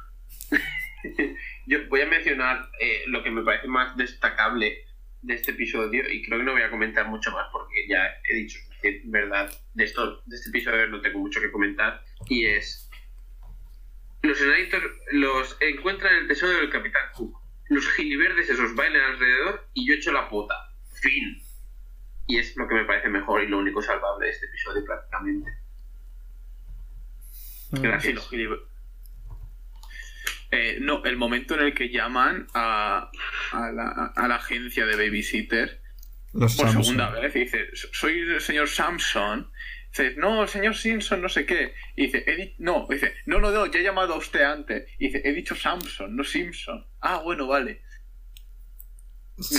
yo 1.66 1.78
voy 1.88 2.00
a 2.00 2.06
mencionar 2.06 2.68
eh, 2.80 3.04
lo 3.06 3.22
que 3.22 3.30
me 3.30 3.42
parece 3.42 3.68
más 3.68 3.96
destacable 3.96 4.84
de 5.22 5.34
este 5.34 5.52
episodio 5.52 6.02
y 6.10 6.22
creo 6.24 6.38
que 6.38 6.44
no 6.44 6.52
voy 6.52 6.62
a 6.62 6.70
comentar 6.70 7.08
mucho 7.08 7.30
más 7.32 7.46
porque 7.52 7.86
ya 7.88 8.06
he 8.28 8.34
dicho 8.34 8.58
que 8.80 9.00
en 9.02 9.10
verdad 9.10 9.50
de 9.74 9.84
esto 9.84 10.22
de 10.26 10.36
este 10.36 10.50
episodio 10.50 10.86
no 10.88 11.00
tengo 11.00 11.18
mucho 11.18 11.40
que 11.40 11.50
comentar 11.50 12.04
y 12.28 12.44
es 12.46 12.88
los 14.22 14.40
enanitos 14.40 14.82
los 15.12 15.56
encuentran 15.60 16.14
el 16.16 16.28
tesoro 16.28 16.52
del 16.52 16.70
Capitán 16.70 17.02
Cook. 17.14 17.38
Los 17.68 17.88
giliverdes 17.92 18.48
esos 18.50 18.74
bailan 18.74 19.02
alrededor 19.12 19.68
y 19.74 19.86
yo 19.88 19.94
echo 19.94 20.12
la 20.12 20.28
pota. 20.28 20.54
Fin. 21.00 21.40
Y 22.26 22.38
es 22.38 22.56
lo 22.56 22.66
que 22.66 22.74
me 22.74 22.84
parece 22.84 23.08
mejor 23.08 23.42
y 23.42 23.48
lo 23.48 23.58
único 23.58 23.80
salvable 23.82 24.26
de 24.26 24.32
este 24.32 24.46
episodio 24.46 24.84
prácticamente. 24.84 25.50
Sí, 27.70 27.76
gracias. 27.82 28.14
Los 28.14 28.30
gilib- 28.32 28.62
Eh, 30.50 30.78
no, 30.80 31.04
el 31.04 31.16
momento 31.16 31.54
en 31.54 31.60
el 31.62 31.74
que 31.74 31.88
llaman 31.90 32.46
a, 32.54 33.10
a, 33.52 33.72
la, 33.72 34.12
a 34.14 34.28
la 34.28 34.36
agencia 34.36 34.86
de 34.86 34.94
babysitter 34.96 35.82
Los 36.32 36.56
por 36.56 36.70
segunda 36.70 37.10
vez 37.10 37.34
y 37.34 37.40
dice, 37.40 37.66
soy 37.92 38.20
el 38.20 38.40
señor 38.40 38.68
Samson. 38.68 39.50
Dice, 39.90 40.14
no, 40.16 40.42
el 40.42 40.48
señor 40.48 40.76
Simpson, 40.76 41.22
no 41.22 41.28
sé 41.28 41.46
qué. 41.46 41.74
Y 41.96 42.06
dice, 42.06 42.22
"He 42.26 42.54
no, 42.58 42.86
dice, 42.88 43.14
no, 43.24 43.38
no, 43.40 43.50
no, 43.50 43.66
ya 43.66 43.80
he 43.80 43.82
llamado 43.82 44.14
a 44.14 44.18
usted 44.18 44.42
antes. 44.42 44.86
Y 44.98 45.06
dice, 45.06 45.22
he 45.24 45.32
dicho 45.32 45.56
Samson, 45.56 46.14
no 46.14 46.22
Simpson. 46.22 46.86
Ah, 47.00 47.20
bueno, 47.24 47.46
vale. 47.46 47.82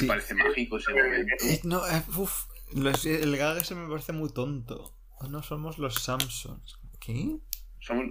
Me 0.01 0.07
parece 0.07 0.33
mágico 0.35 0.77
ese 0.77 0.91
momento. 0.91 1.35
Eh, 1.43 1.61
No, 1.63 1.87
eh, 1.87 2.03
uf, 2.15 2.45
los- 2.73 3.05
el 3.05 3.35
gag 3.37 3.57
ese 3.57 3.75
me 3.75 3.87
parece 3.89 4.11
muy 4.13 4.31
tonto. 4.31 4.95
No 5.29 5.41
somos 5.43 5.77
los 5.79 5.95
Samsons. 5.95 6.79
¿Qué? 6.99 7.37
Somos... 7.79 8.05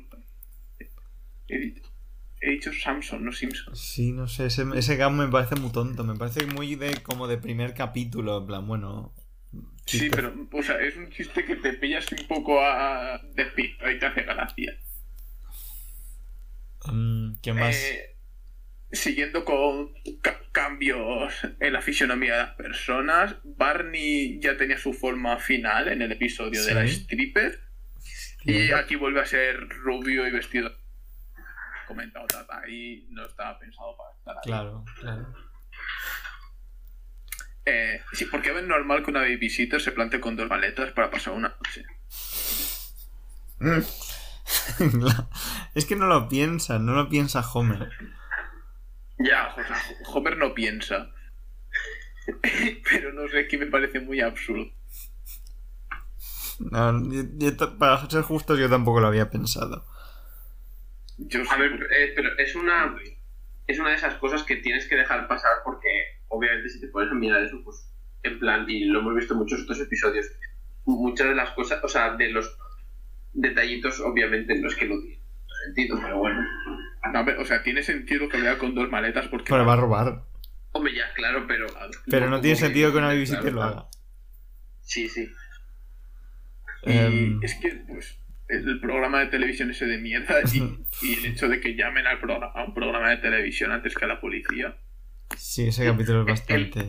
He, 1.48 1.74
he 2.40 2.50
dicho 2.50 2.70
Samson, 2.72 3.24
no 3.24 3.32
Simpson. 3.32 3.74
Sí, 3.76 4.12
no 4.12 4.28
sé, 4.28 4.46
ese, 4.46 4.64
ese 4.74 4.96
gag 4.96 5.12
me 5.12 5.28
parece 5.28 5.56
muy 5.56 5.72
tonto. 5.72 6.04
Me 6.04 6.14
parece 6.16 6.46
muy 6.46 6.74
de 6.74 7.02
como 7.02 7.26
de 7.28 7.38
primer 7.38 7.74
capítulo. 7.74 8.38
En 8.38 8.46
plan, 8.46 8.66
bueno. 8.66 9.14
Sí, 9.86 10.08
pero, 10.10 10.34
o 10.52 10.62
sea, 10.62 10.80
es 10.80 10.96
un 10.96 11.08
chiste 11.10 11.44
que 11.44 11.56
te 11.56 11.72
pillas 11.74 12.06
un 12.12 12.26
poco 12.26 12.60
a 12.60 13.20
despisto 13.34 13.88
y 13.90 13.98
te 13.98 14.06
hace 14.06 14.22
gracia. 14.22 14.72
Mm, 16.92 17.34
¿Qué 17.42 17.52
más? 17.52 17.74
Eh, 17.76 18.16
siguiendo 18.92 19.44
con 19.44 19.92
ca- 20.22 20.40
cambios 20.52 21.32
en 21.60 21.72
la 21.72 21.82
fisionomía 21.82 22.32
de 22.34 22.38
las 22.42 22.54
personas, 22.54 23.36
Barney 23.44 24.38
ya 24.40 24.56
tenía 24.56 24.78
su 24.78 24.92
forma 24.92 25.38
final 25.38 25.88
en 25.88 26.02
el 26.02 26.12
episodio 26.12 26.64
de 26.64 26.74
la 26.74 26.86
Sí. 26.86 26.94
stripper. 27.02 27.60
Y 28.44 28.70
aquí 28.70 28.94
vuelve 28.94 29.20
a 29.20 29.26
ser 29.26 29.68
rubio 29.68 30.26
y 30.26 30.30
vestido. 30.30 30.70
Comentado 31.86 32.26
Tata, 32.26 32.60
ahí 32.60 33.06
no 33.10 33.24
estaba 33.24 33.58
pensado 33.58 33.96
para 33.96 34.10
estar 34.16 34.36
ahí. 34.36 34.42
Claro, 34.44 34.84
claro. 35.00 35.34
Eh, 37.64 38.00
sí, 38.12 38.26
porque 38.26 38.56
es 38.56 38.64
normal 38.64 39.02
que 39.04 39.10
una 39.10 39.20
babysitter 39.20 39.80
se 39.80 39.92
plante 39.92 40.20
con 40.20 40.36
dos 40.36 40.48
maletas 40.48 40.92
para 40.92 41.10
pasar 41.10 41.32
una 41.34 41.48
noche. 41.48 41.84
es 45.74 45.86
que 45.86 45.96
no 45.96 46.06
lo 46.06 46.28
piensa, 46.28 46.78
no 46.78 46.92
lo 46.94 47.08
piensa 47.08 47.40
Homer. 47.40 47.90
Ya, 49.18 49.48
o 49.56 49.64
sea, 49.66 49.82
Homer 50.08 50.36
no 50.36 50.54
piensa. 50.54 51.10
Pero 52.90 53.12
no 53.12 53.28
sé, 53.28 53.48
que 53.48 53.58
me 53.58 53.66
parece 53.66 54.00
muy 54.00 54.20
absurdo. 54.20 54.66
No, 56.58 57.12
yo- 57.12 57.22
yo 57.34 57.56
ta- 57.56 57.76
para 57.78 58.08
ser 58.08 58.22
justos, 58.22 58.58
yo 58.58 58.68
tampoco 58.70 59.00
lo 59.00 59.06
había 59.08 59.30
pensado. 59.30 59.86
Yo 61.18 61.40
A 61.50 61.56
ver, 61.56 61.72
eh, 61.90 62.12
pero 62.14 62.36
es 62.38 62.54
una, 62.54 62.94
es 63.66 63.78
una 63.78 63.90
de 63.90 63.96
esas 63.96 64.14
cosas 64.16 64.42
que 64.42 64.56
tienes 64.56 64.86
que 64.86 64.96
dejar 64.96 65.26
pasar 65.28 65.62
porque, 65.64 65.88
obviamente, 66.28 66.68
si 66.68 66.80
te 66.80 66.88
pones 66.88 67.10
a 67.10 67.14
mirar 67.14 67.42
eso, 67.42 67.60
pues, 67.64 67.90
en 68.22 68.38
plan, 68.38 68.68
y 68.68 68.84
lo 68.84 69.00
hemos 69.00 69.14
visto 69.14 69.34
en 69.34 69.40
muchos 69.40 69.62
otros 69.62 69.80
episodios, 69.80 70.26
muchas 70.84 71.28
de 71.28 71.34
las 71.34 71.50
cosas, 71.50 71.82
o 71.82 71.88
sea, 71.88 72.16
de 72.16 72.30
los 72.30 72.58
detallitos, 73.32 74.00
obviamente, 74.00 74.54
no 74.58 74.68
es 74.68 74.76
que 74.76 74.86
no 74.86 75.00
tiene 75.00 75.20
sentido, 75.64 75.98
pero 76.00 76.18
bueno. 76.18 76.44
No, 77.12 77.24
o 77.40 77.44
sea, 77.44 77.62
tiene 77.62 77.82
sentido 77.82 78.28
que 78.28 78.40
vea 78.40 78.58
con 78.58 78.74
dos 78.74 78.90
maletas 78.90 79.28
porque... 79.28 79.50
Pero 79.50 79.64
va 79.64 79.74
a 79.74 79.76
robar. 79.76 80.22
Hombre, 80.72 80.94
ya, 80.94 81.12
claro, 81.14 81.46
pero... 81.46 81.66
Pero 82.10 82.28
no 82.28 82.40
tiene 82.40 82.56
sentido 82.56 82.90
que 82.90 82.98
una 82.98 83.06
claro, 83.06 83.16
babysitter 83.16 83.52
lo 83.52 83.60
claro. 83.60 83.78
haga. 83.78 83.88
Sí, 84.82 85.08
sí. 85.08 85.28
Y 86.84 86.92
Em. 86.92 87.42
es 87.42 87.54
que, 87.54 87.70
pues, 87.88 88.18
el 88.48 88.80
programa 88.80 89.20
de 89.20 89.26
televisión 89.26 89.70
ese 89.70 89.86
de 89.86 89.98
mierda 89.98 90.36
y, 90.54 90.58
y 91.06 91.14
el 91.14 91.26
hecho 91.26 91.48
de 91.48 91.60
que 91.60 91.74
llamen 91.74 92.06
al 92.06 92.20
programa, 92.20 92.52
a 92.54 92.64
un 92.64 92.74
programa 92.74 93.10
de 93.10 93.16
televisión 93.18 93.72
antes 93.72 93.94
que 93.94 94.04
a 94.04 94.08
la 94.08 94.20
policía. 94.20 94.76
Sí, 95.36 95.68
ese 95.68 95.84
capítulo 95.84 96.20
es 96.20 96.26
bastante. 96.26 96.80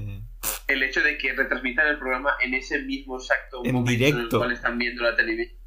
El 0.68 0.84
hecho 0.84 1.02
de 1.02 1.18
que 1.18 1.34
retransmitan 1.34 1.88
el 1.88 1.98
programa 1.98 2.32
en 2.42 2.54
ese 2.54 2.84
mismo 2.84 3.18
exacto 3.18 3.62
En 3.66 3.74
momento 3.74 4.06
en 4.06 4.18
el 4.18 4.30
cual 4.30 4.52
están 4.52 4.78
viendo 4.78 5.04
la 5.04 5.16
televisión. 5.16 5.58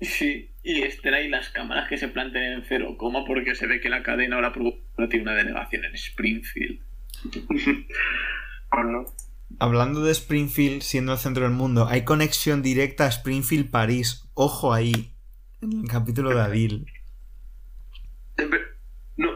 Sí, 0.00 0.50
y 0.62 0.82
estén 0.82 1.14
ahí 1.14 1.28
las 1.28 1.50
cámaras 1.50 1.88
que 1.88 1.98
se 1.98 2.08
planteen 2.08 2.52
en 2.52 2.64
cero 2.64 2.96
coma 2.98 3.24
porque 3.26 3.54
se 3.54 3.66
ve 3.66 3.80
que 3.80 3.90
la 3.90 4.02
cadena 4.02 4.36
ahora 4.36 4.52
productora 4.52 5.08
tiene 5.08 5.24
una 5.24 5.34
delegación 5.34 5.84
en 5.84 5.94
Springfield. 5.94 6.80
¿O 8.72 8.82
no? 8.84 9.04
Hablando 9.58 10.02
de 10.02 10.12
Springfield 10.12 10.80
siendo 10.82 11.12
el 11.12 11.18
centro 11.18 11.42
del 11.42 11.52
mundo, 11.52 11.86
hay 11.86 12.04
conexión 12.04 12.62
directa 12.62 13.04
a 13.04 13.08
Springfield 13.08 13.70
París. 13.70 14.29
Ojo 14.42 14.72
ahí. 14.72 15.12
En 15.60 15.82
el 15.82 15.88
capítulo 15.88 16.30
de 16.30 16.40
Adil. 16.40 16.86
No, 19.18 19.28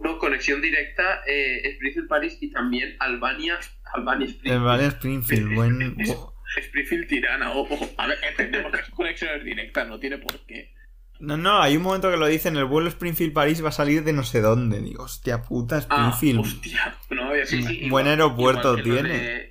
no, 0.00 0.18
conexión 0.18 0.62
directa 0.62 1.22
eh, 1.26 1.60
Springfield 1.72 2.08
París 2.08 2.38
y 2.40 2.52
también 2.52 2.94
Albania, 3.00 3.58
Albania 3.94 4.26
El 4.26 4.30
Springfield. 4.30 4.62
Vale 4.64 4.86
Springfield, 4.86 5.54
buen. 5.56 5.96
oh. 6.08 6.34
Springfield 6.56 7.08
Tirana, 7.08 7.50
ojo. 7.52 7.76
A 7.96 8.06
ver, 8.06 8.18
entendemos 8.28 8.70
que 8.70 8.78
es 8.80 8.90
conexión 8.90 9.44
directa, 9.44 9.84
no 9.84 9.98
tiene 9.98 10.18
por 10.18 10.38
qué. 10.46 10.72
No, 11.18 11.36
no, 11.36 11.60
hay 11.60 11.76
un 11.76 11.82
momento 11.82 12.08
que 12.08 12.16
lo 12.16 12.28
dicen, 12.28 12.56
el 12.56 12.64
vuelo 12.64 12.88
Springfield 12.88 13.32
París 13.32 13.64
va 13.64 13.70
a 13.70 13.72
salir 13.72 14.04
de 14.04 14.12
no 14.12 14.22
sé 14.22 14.40
dónde. 14.40 14.80
Digo, 14.80 15.02
hostia 15.02 15.42
puta, 15.42 15.84
Ah, 15.90 16.10
Springfield. 16.12 16.38
hostia, 16.40 16.96
no 17.10 17.24
había 17.24 17.44
Sí, 17.44 17.60
sí, 17.64 17.90
Buen 17.90 18.06
aeropuerto 18.06 18.78
igual 18.78 18.84
tiene. 18.84 19.47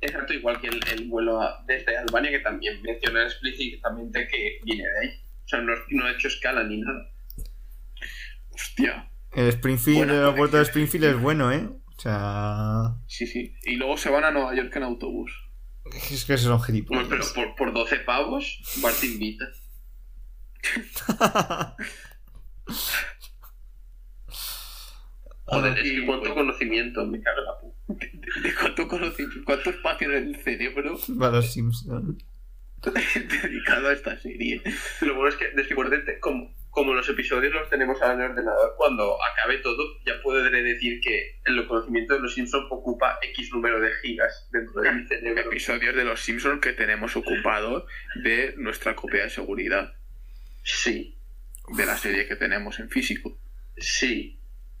Exacto, 0.00 0.32
igual 0.32 0.60
que 0.60 0.68
el, 0.68 0.80
el 0.92 1.08
vuelo 1.08 1.40
a- 1.42 1.64
desde 1.66 1.96
Albania, 1.96 2.30
que 2.30 2.38
también 2.40 2.80
menciona 2.82 3.24
explícitamente 3.24 4.28
que 4.28 4.58
viene 4.64 4.84
de 4.84 4.98
ahí. 5.08 5.20
O 5.44 5.48
sea, 5.48 5.60
no, 5.60 5.72
no 5.90 6.04
ha 6.04 6.10
hecho 6.12 6.28
escala 6.28 6.62
ni 6.64 6.80
nada. 6.80 7.10
Hostia. 8.50 9.10
El 9.32 9.48
Springfield, 9.48 10.02
el 10.04 10.10
aeropuerto 10.10 10.56
de 10.56 10.62
conexión. 10.62 10.64
Springfield 10.84 11.04
es 11.04 11.20
bueno, 11.20 11.52
¿eh? 11.52 11.68
O 11.96 12.00
sea. 12.00 12.94
Sí, 13.06 13.26
sí. 13.26 13.54
Y 13.64 13.76
luego 13.76 13.96
se 13.96 14.10
van 14.10 14.24
a 14.24 14.30
Nueva 14.30 14.54
York 14.54 14.74
en 14.76 14.82
autobús. 14.84 15.32
Es 15.92 16.24
que 16.26 16.36
son 16.38 16.58
Bueno, 16.58 16.64
pero 16.86 17.22
gilipollas. 17.22 17.32
por, 17.34 17.54
por 17.56 17.72
12 17.72 17.96
pavos, 18.00 18.60
Bart 18.82 19.02
invita. 19.04 19.46
Joder, 25.46 25.78
es 25.78 25.82
que 25.82 26.06
cuánto 26.06 26.34
conocimiento, 26.34 27.06
me 27.06 27.20
cago 27.22 27.38
en 27.38 27.44
la 27.44 27.58
puta. 27.58 27.77
¿De 27.88 28.54
cuánto 28.54 28.86
conocimiento, 28.86 29.40
cuánto 29.44 29.70
espacio 29.70 30.12
en 30.12 30.28
el 30.28 30.36
cerebro 30.42 30.98
Para 31.18 31.32
los 31.32 31.52
Simpsons. 31.52 32.22
dedicado 33.42 33.88
a 33.88 33.92
esta 33.92 34.16
serie? 34.18 34.62
Lo 35.00 35.14
bueno 35.14 35.28
es 35.30 35.36
que 35.36 35.50
después 35.56 35.90
de 35.90 36.20
como, 36.20 36.54
como 36.70 36.94
los 36.94 37.08
episodios 37.08 37.52
los 37.52 37.68
tenemos 37.70 38.00
ahora 38.02 38.14
en 38.14 38.20
el 38.20 38.30
ordenador, 38.30 38.74
cuando 38.76 39.16
acabe 39.24 39.58
todo, 39.58 39.82
ya 40.06 40.20
podré 40.22 40.62
decir 40.62 41.00
que 41.00 41.40
el 41.44 41.66
conocimiento 41.66 42.14
de 42.14 42.20
los 42.20 42.34
Simpsons 42.34 42.66
ocupa 42.70 43.18
X 43.22 43.50
número 43.52 43.80
de 43.80 43.90
gigas 44.02 44.48
dentro 44.52 44.80
de 44.82 44.92
mi 44.92 45.06
cerebro. 45.06 45.42
Episodios 45.50 45.96
de 45.96 46.04
los 46.04 46.20
Simpsons 46.20 46.60
que 46.60 46.72
tenemos 46.72 47.16
ocupados 47.16 47.84
de 48.22 48.54
nuestra 48.58 48.94
copia 48.94 49.24
de 49.24 49.30
seguridad. 49.30 49.94
Sí, 50.62 51.16
De 51.76 51.86
la 51.86 51.96
serie 51.96 52.26
que 52.28 52.36
tenemos 52.36 52.78
en 52.78 52.90
físico. 52.90 53.40
sí. 53.76 54.34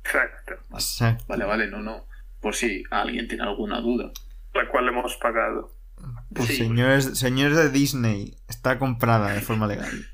Exacto. 0.04 0.54
Exacto. 0.72 1.24
Vale, 1.28 1.44
vale, 1.44 1.66
no, 1.66 1.80
no. 1.82 2.07
Por 2.40 2.54
si 2.54 2.84
alguien 2.90 3.28
tiene 3.28 3.44
alguna 3.44 3.80
duda. 3.80 4.10
La 4.54 4.68
cual 4.68 4.88
hemos 4.88 5.16
pagado. 5.16 5.74
Pues 6.34 6.48
Sí. 6.48 6.56
señores, 6.56 7.18
señores 7.18 7.56
de 7.56 7.70
Disney, 7.70 8.36
está 8.48 8.78
comprada 8.78 9.32
de 9.32 9.40
forma 9.40 9.66
legal. 9.66 10.06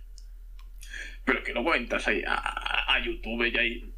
Pero 1.24 1.42
que 1.42 1.52
luego 1.52 1.74
entras 1.74 2.06
ahí 2.08 2.22
a, 2.26 2.50
YouTube 3.04 3.44
y 3.52 3.58
hay 3.58 3.94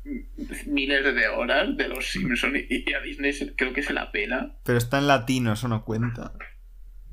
miles 0.66 1.04
de 1.14 1.28
horas 1.28 1.76
de 1.76 1.86
los 1.88 2.10
Simpsons 2.10 2.56
y, 2.56 2.84
y 2.88 2.92
a 2.94 3.00
Disney 3.00 3.32
creo 3.56 3.72
que 3.72 3.82
se 3.82 3.92
la 3.92 4.10
pela. 4.10 4.56
Pero 4.64 4.78
está 4.78 4.98
en 4.98 5.06
latino, 5.06 5.52
eso 5.52 5.68
no 5.68 5.84
cuenta. 5.84 6.32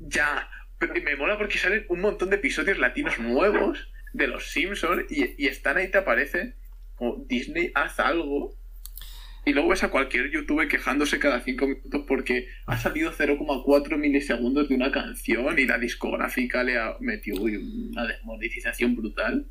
Ya, 0.00 0.48
pero 0.78 0.94
me 0.94 1.14
mola 1.16 1.38
porque 1.38 1.58
salen 1.58 1.84
un 1.88 2.00
montón 2.00 2.30
de 2.30 2.36
episodios 2.36 2.78
latinos 2.78 3.18
nuevos 3.18 3.86
de 4.12 4.26
los 4.26 4.50
Simpsons 4.50 5.04
y, 5.10 5.34
y 5.38 5.46
están 5.46 5.76
ahí, 5.76 5.90
te 5.90 5.98
aparece 5.98 6.54
como 6.96 7.24
Disney 7.26 7.70
haz 7.74 8.00
algo. 8.00 8.54
Y 9.46 9.52
luego 9.52 9.68
ves 9.68 9.84
a 9.84 9.90
cualquier 9.90 10.30
youtuber 10.32 10.68
quejándose 10.68 11.18
cada 11.18 11.40
5 11.40 11.66
minutos 11.66 12.02
porque 12.08 12.48
ha 12.66 12.78
salido 12.78 13.12
0,4 13.12 13.98
milisegundos 13.98 14.68
de 14.68 14.74
una 14.74 14.90
canción 14.90 15.58
y 15.58 15.66
la 15.66 15.78
discográfica 15.78 16.62
le 16.64 16.78
ha 16.78 16.96
metido 17.00 17.42
una 17.42 18.06
desmonetización 18.06 18.96
brutal. 18.96 19.46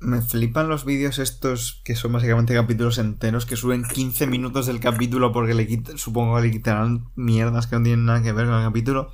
Me 0.00 0.20
flipan 0.22 0.68
los 0.68 0.84
vídeos 0.84 1.18
estos 1.18 1.82
que 1.84 1.94
son 1.94 2.12
básicamente 2.12 2.54
capítulos 2.54 2.98
enteros 2.98 3.46
que 3.46 3.56
suben 3.56 3.84
15 3.84 4.26
minutos 4.26 4.66
del 4.66 4.80
capítulo 4.80 5.32
porque 5.32 5.54
le 5.54 5.66
quit- 5.68 5.96
supongo 5.96 6.36
que 6.36 6.42
le 6.42 6.50
quitarán 6.50 7.06
mierdas 7.14 7.66
que 7.66 7.76
no 7.76 7.82
tienen 7.82 8.04
nada 8.06 8.22
que 8.22 8.32
ver 8.32 8.46
con 8.46 8.56
el 8.58 8.64
capítulo. 8.64 9.12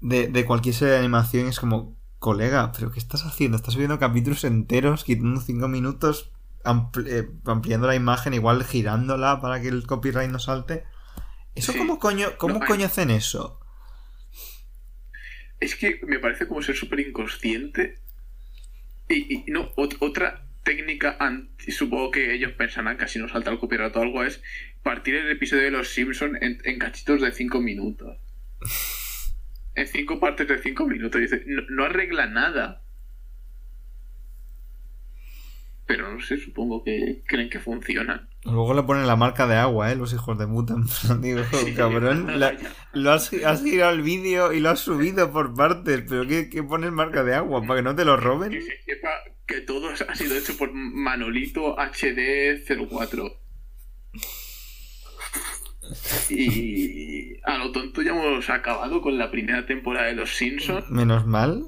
De, 0.00 0.28
de 0.28 0.44
cualquier 0.44 0.74
serie 0.74 0.92
de 0.94 0.98
animación 1.00 1.46
es 1.48 1.60
como, 1.60 1.96
colega, 2.18 2.72
¿pero 2.72 2.90
qué 2.90 2.98
estás 2.98 3.24
haciendo? 3.26 3.56
Estás 3.56 3.74
subiendo 3.74 3.98
capítulos 3.98 4.44
enteros, 4.44 5.04
quitando 5.04 5.40
5 5.40 5.68
minutos, 5.68 6.32
ampli- 6.64 7.08
eh, 7.08 7.28
ampliando 7.46 7.86
la 7.86 7.94
imagen, 7.94 8.34
igual 8.34 8.64
girándola 8.64 9.40
para 9.40 9.60
que 9.60 9.68
el 9.68 9.86
copyright 9.86 10.30
no 10.30 10.38
salte. 10.38 10.84
¿Eso 11.54 11.72
Sí. 11.72 11.78
cómo 11.78 11.98
coño, 11.98 12.36
cómo 12.38 12.54
No, 12.54 12.60
hay- 12.62 12.68
coño 12.68 12.86
hacen 12.86 13.10
eso? 13.10 13.58
Es 15.58 15.76
que 15.76 16.00
me 16.06 16.18
parece 16.18 16.46
como 16.48 16.62
ser 16.62 16.76
súper 16.76 17.00
inconsciente. 17.00 17.98
Y, 19.08 19.34
y 19.34 19.44
no, 19.50 19.74
ot- 19.74 19.96
otra 20.00 20.46
técnica, 20.62 21.16
anti- 21.18 21.72
supongo 21.72 22.10
que 22.12 22.32
ellos 22.34 22.52
pensarán 22.52 22.96
que 22.96 23.04
así 23.04 23.18
no 23.18 23.28
salta 23.28 23.50
el 23.50 23.58
copyright 23.58 23.94
o 23.96 24.02
algo, 24.02 24.22
es 24.24 24.42
partir 24.82 25.14
el 25.16 25.30
episodio 25.30 25.64
de 25.64 25.70
Los 25.70 25.88
Simpsons 25.88 26.38
en, 26.40 26.60
en 26.64 26.78
cachitos 26.78 27.20
de 27.20 27.32
5 27.32 27.60
minutos. 27.60 28.16
En 29.76 29.86
5 29.86 30.18
partes 30.18 30.48
de 30.48 30.58
5 30.58 30.84
minutos. 30.86 31.20
Y 31.20 31.22
dice, 31.24 31.44
no, 31.46 31.62
no 31.70 31.84
arregla 31.84 32.26
nada. 32.26 32.82
Pero 35.90 36.14
no 36.14 36.20
sé, 36.20 36.38
supongo 36.38 36.84
que 36.84 37.20
creen 37.26 37.50
que 37.50 37.58
funciona. 37.58 38.28
Luego 38.44 38.74
le 38.74 38.84
ponen 38.84 39.08
la 39.08 39.16
marca 39.16 39.48
de 39.48 39.56
agua, 39.56 39.90
¿eh? 39.90 39.96
Los 39.96 40.12
hijos 40.12 40.38
de 40.38 40.46
Digo, 40.46 41.42
Sí, 41.64 41.74
cabrón, 41.74 42.38
la- 42.38 42.56
lo 42.92 43.10
has, 43.10 43.32
has 43.44 43.64
girado 43.64 43.92
el 43.94 44.02
vídeo 44.02 44.52
y 44.52 44.60
lo 44.60 44.70
has 44.70 44.78
subido 44.78 45.32
por 45.32 45.52
partes, 45.52 46.04
pero 46.08 46.28
¿qué, 46.28 46.48
qué 46.48 46.62
pones 46.62 46.92
marca 46.92 47.24
de 47.24 47.34
agua? 47.34 47.62
¿Para 47.66 47.80
que 47.80 47.82
no 47.82 47.96
te 47.96 48.04
lo 48.04 48.16
roben? 48.16 48.52
Que 48.52 48.60
se 48.62 48.80
sepa 48.84 49.08
que 49.48 49.62
todo 49.62 49.88
ha 50.08 50.14
sido 50.14 50.36
hecho 50.36 50.56
por 50.56 50.70
Manolito 50.72 51.74
HD 51.76 52.62
04. 52.88 53.36
Y 56.30 57.34
a 57.42 57.58
lo 57.58 57.72
tonto 57.72 58.00
ya 58.00 58.10
hemos 58.10 58.48
acabado 58.48 59.02
con 59.02 59.18
la 59.18 59.28
primera 59.32 59.66
temporada 59.66 60.06
de 60.06 60.14
Los 60.14 60.36
Simpsons. 60.36 60.88
Menos 60.88 61.26
mal. 61.26 61.64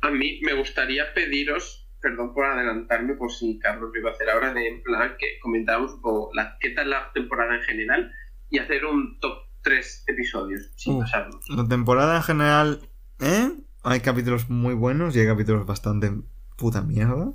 A 0.00 0.10
mí 0.10 0.40
me 0.42 0.54
gustaría 0.54 1.12
pediros, 1.12 1.83
perdón 2.04 2.34
por 2.34 2.44
adelantarme 2.44 3.14
por 3.14 3.32
si 3.32 3.58
Carlos 3.58 3.90
lo 3.92 3.98
iba 3.98 4.10
a 4.10 4.12
hacer 4.12 4.28
ahora, 4.28 4.52
de 4.52 4.68
en 4.68 4.82
plan 4.82 5.14
que 5.18 5.38
comentáramos 5.40 5.94
un 5.94 6.02
poco 6.02 6.30
la, 6.34 6.58
qué 6.60 6.68
tal 6.70 6.90
la 6.90 7.10
temporada 7.14 7.56
en 7.56 7.62
general 7.62 8.12
y 8.50 8.58
hacer 8.58 8.84
un 8.84 9.18
top 9.20 9.38
3 9.62 10.04
episodios 10.08 10.70
sin 10.76 10.96
Uh. 10.96 11.00
pasarnos. 11.00 11.48
La 11.48 11.66
temporada 11.66 12.16
en 12.16 12.22
general, 12.22 12.88
¿eh? 13.20 13.52
Hay 13.82 14.00
capítulos 14.00 14.50
muy 14.50 14.74
buenos 14.74 15.16
y 15.16 15.20
hay 15.20 15.26
capítulos 15.26 15.64
bastante 15.64 16.12
puta 16.58 16.82
mierda. 16.82 17.32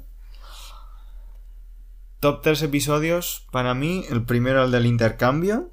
Top 2.20 2.41
3 2.44 2.62
episodios, 2.62 3.48
para 3.52 3.74
mí, 3.74 4.06
el 4.12 4.24
primero 4.24 4.64
el 4.64 4.72
del 4.72 4.86
intercambio. 4.86 5.72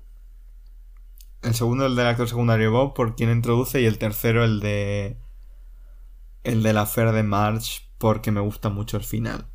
El 1.43 1.53
segundo 1.53 1.85
el 1.85 1.97
del 1.97 2.07
actor 2.07 2.29
secundario 2.29 2.73
Bob, 2.73 2.95
por 2.95 3.15
quien 3.15 3.31
introduce. 3.31 3.81
Y 3.83 3.85
el 3.85 3.99
tercero 3.99 4.43
el 4.43 4.61
de... 4.61 5.19
El 6.45 6.63
de 6.63 6.73
la 6.73 6.83
affair 6.83 7.13
de 7.13 7.25
March, 7.25 7.86
porque 7.99 8.31
me 8.33 8.41
gusta 8.41 8.69
mucho 8.71 8.97
el 8.97 9.05
final. 9.05 9.47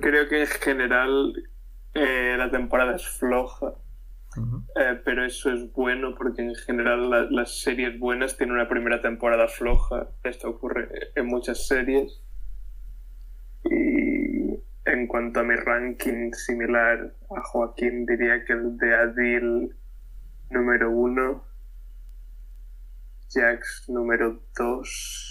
Creo 0.00 0.28
que 0.28 0.40
en 0.42 0.46
general 0.46 1.34
eh, 1.94 2.36
la 2.38 2.50
temporada 2.50 2.96
es 2.96 3.06
floja. 3.06 3.74
Eh, 4.76 5.00
pero 5.04 5.24
eso 5.26 5.52
es 5.52 5.72
bueno 5.72 6.14
porque 6.16 6.42
en 6.42 6.54
general 6.54 7.10
la- 7.10 7.28
las 7.30 7.60
series 7.60 7.98
buenas 7.98 8.36
tienen 8.36 8.56
una 8.56 8.68
primera 8.68 9.00
temporada 9.02 9.48
floja. 9.48 10.08
Esto 10.24 10.50
ocurre 10.50 10.88
en 11.16 11.26
muchas 11.26 11.66
series. 11.66 12.22
Y 13.64 14.58
en 14.84 15.06
cuanto 15.06 15.40
a 15.40 15.44
mi 15.44 15.54
ranking 15.54 16.32
similar 16.32 17.14
a 17.36 17.40
Joaquín, 17.42 18.04
diría 18.06 18.44
que 18.44 18.52
el 18.54 18.76
de 18.78 18.94
Adil 18.96 19.76
número 20.50 20.90
uno, 20.90 21.44
Jax 23.32 23.88
número 23.88 24.42
dos 24.56 25.27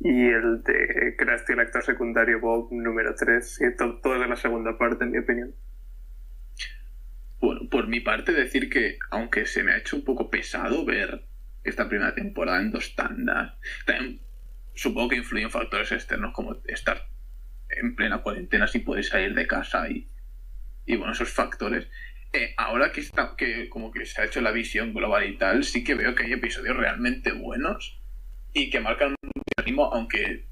y 0.00 0.28
el 0.28 0.62
de 0.62 1.14
Krusty, 1.16 1.52
el 1.54 1.60
actor 1.60 1.82
secundario 1.82 2.40
Bob 2.40 2.68
número 2.72 3.14
tres. 3.14 3.60
Y 3.60 3.76
to- 3.76 4.00
todo 4.00 4.18
de 4.20 4.28
la 4.28 4.36
segunda 4.36 4.76
parte, 4.78 5.04
en 5.04 5.10
mi 5.10 5.18
opinión. 5.18 5.54
Bueno, 7.40 7.68
por 7.70 7.86
mi 7.86 8.00
parte 8.00 8.32
decir 8.32 8.68
que, 8.68 8.98
aunque 9.10 9.46
se 9.46 9.62
me 9.62 9.72
ha 9.72 9.78
hecho 9.78 9.96
un 9.96 10.04
poco 10.04 10.30
pesado 10.30 10.84
ver 10.84 11.24
esta 11.64 11.88
primera 11.88 12.14
temporada 12.14 12.60
en 12.60 12.70
dos 12.72 12.94
tandas, 12.96 13.54
también 13.86 14.20
supongo 14.74 15.10
que 15.10 15.16
influyen 15.16 15.50
factores 15.50 15.92
externos 15.92 16.32
como 16.32 16.56
estar 16.66 17.08
en 17.70 17.94
plena 17.94 18.22
cuarentena 18.22 18.66
sin 18.66 18.84
poder 18.84 19.04
salir 19.04 19.34
de 19.34 19.46
casa 19.46 19.88
y, 19.88 20.08
y 20.86 20.96
bueno, 20.96 21.12
esos 21.12 21.30
factores. 21.30 21.88
Eh, 22.32 22.54
ahora 22.56 22.92
que 22.92 23.00
está, 23.00 23.34
que 23.36 23.68
como 23.68 23.90
que 23.90 24.04
se 24.04 24.20
ha 24.20 24.24
hecho 24.24 24.40
la 24.40 24.50
visión 24.52 24.92
global 24.92 25.28
y 25.28 25.36
tal, 25.38 25.64
sí 25.64 25.84
que 25.84 25.94
veo 25.94 26.14
que 26.14 26.24
hay 26.24 26.32
episodios 26.32 26.76
realmente 26.76 27.32
buenos 27.32 28.00
y 28.52 28.70
que 28.70 28.80
marcan 28.80 29.14
aunque 29.92 30.48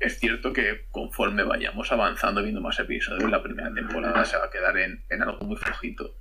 es 0.00 0.18
cierto 0.18 0.52
que 0.52 0.86
conforme 0.90 1.42
vayamos 1.42 1.90
avanzando 1.90 2.42
viendo 2.42 2.60
más 2.60 2.78
episodios, 2.78 3.30
la 3.30 3.42
primera 3.42 3.72
temporada 3.72 4.24
se 4.24 4.36
va 4.36 4.46
a 4.46 4.50
quedar 4.50 4.76
en, 4.78 5.04
en 5.10 5.22
algo 5.22 5.44
muy 5.44 5.56
flojito. 5.56 6.14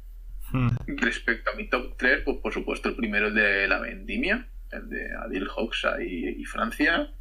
Hmm. 0.52 0.70
Respecto 0.88 1.52
a 1.52 1.56
mi 1.56 1.70
top 1.70 1.96
3, 1.98 2.22
pues 2.24 2.38
por 2.38 2.54
supuesto 2.54 2.90
el 2.90 2.96
primero 2.96 3.28
el 3.28 3.36
de 3.36 3.68
la 3.68 3.80
vendimia, 3.80 4.48
el 4.72 4.90
de 4.90 5.16
Adil 5.16 5.48
Hoxha 5.56 6.02
y, 6.02 6.42
y 6.42 6.46
Francia. 6.46 7.12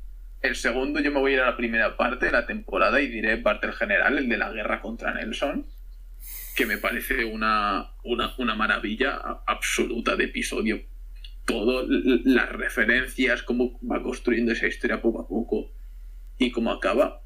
El 0.40 0.54
segundo 0.54 1.00
yo 1.00 1.10
me 1.12 1.18
voy 1.18 1.32
a 1.32 1.34
ir 1.34 1.40
a 1.40 1.46
la 1.46 1.56
primera 1.56 1.96
parte 1.96 2.26
de 2.26 2.32
la 2.32 2.46
temporada 2.46 3.00
y 3.00 3.08
diré 3.08 3.36
parte 3.38 3.72
general, 3.72 4.18
el 4.18 4.28
de 4.28 4.36
la 4.36 4.50
guerra 4.50 4.80
contra 4.80 5.12
Nelson, 5.12 5.66
que 6.54 6.66
me 6.66 6.78
parece 6.78 7.24
una, 7.24 7.92
una, 8.04 8.34
una 8.38 8.54
maravilla 8.54 9.40
absoluta 9.46 10.16
de 10.16 10.24
episodio. 10.24 10.80
Todo, 11.46 11.82
l- 11.82 12.20
las 12.24 12.50
referencias, 12.52 13.42
cómo 13.42 13.78
va 13.88 14.02
construyendo 14.02 14.52
esa 14.52 14.66
historia 14.66 15.00
poco 15.00 15.22
a 15.22 15.26
poco 15.28 15.70
y 16.38 16.50
cómo 16.50 16.70
acaba. 16.72 17.22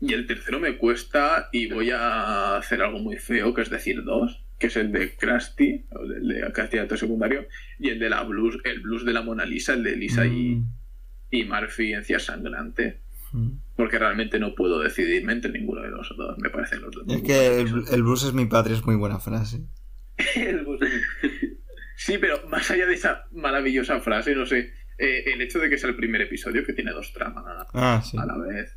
Y 0.00 0.12
el 0.14 0.26
tercero 0.26 0.58
me 0.60 0.76
cuesta 0.78 1.48
y 1.52 1.68
voy 1.68 1.90
a 1.90 2.56
hacer 2.56 2.82
algo 2.82 2.98
muy 2.98 3.16
feo, 3.16 3.54
que 3.54 3.62
es 3.62 3.70
decir 3.70 4.02
dos, 4.04 4.42
que 4.58 4.66
es 4.66 4.76
el 4.76 4.90
de 4.92 5.14
Krusty, 5.16 5.84
o 5.92 6.02
el 6.02 6.28
de 6.28 6.52
Krusty 6.52 6.76
de 6.76 6.82
actor 6.82 6.98
secundario, 6.98 7.46
y 7.78 7.88
el 7.90 7.98
de 7.98 8.10
la 8.10 8.22
blues, 8.24 8.58
el 8.64 8.80
blues 8.80 9.04
de 9.04 9.12
la 9.12 9.22
Mona 9.22 9.44
Lisa, 9.44 9.74
el 9.74 9.82
de 9.84 9.96
Lisa 9.96 10.26
y, 10.26 10.56
Mm. 10.56 10.68
y 11.30 11.44
Murphy 11.44 11.92
encía 11.94 12.18
sangrante. 12.18 12.98
Mm. 13.32 13.48
Porque 13.76 13.98
realmente 13.98 14.38
no 14.38 14.54
puedo 14.54 14.78
decidirme 14.80 15.32
entre 15.32 15.52
ninguno 15.52 15.80
de 15.82 15.90
los 15.90 16.12
dos. 16.16 16.36
Me 16.38 16.50
parecen 16.50 16.82
los 16.82 16.92
dos. 16.94 17.04
Es 17.08 17.22
que 17.22 17.60
el, 17.60 18.02
Bruce 18.02 18.26
es 18.26 18.34
mi 18.34 18.44
patria, 18.46 18.76
es 18.76 18.84
muy 18.84 18.96
buena 18.96 19.18
frase. 19.20 19.62
El 20.36 20.64
bus- 20.64 20.80
Sí, 22.04 22.18
pero 22.18 22.46
más 22.48 22.70
allá 22.70 22.86
de 22.86 22.94
esa 22.94 23.26
maravillosa 23.32 24.00
frase, 24.00 24.34
no 24.34 24.44
sé, 24.46 24.72
eh, 24.98 25.24
el 25.26 25.40
hecho 25.40 25.58
de 25.60 25.70
que 25.70 25.78
sea 25.78 25.88
el 25.90 25.96
primer 25.96 26.20
episodio 26.22 26.64
que 26.64 26.72
tiene 26.72 26.90
dos 26.92 27.12
tramas 27.12 27.66
Ah, 27.74 28.02
sí. 28.04 28.16
a 28.18 28.26
la 28.26 28.36
vez, 28.38 28.76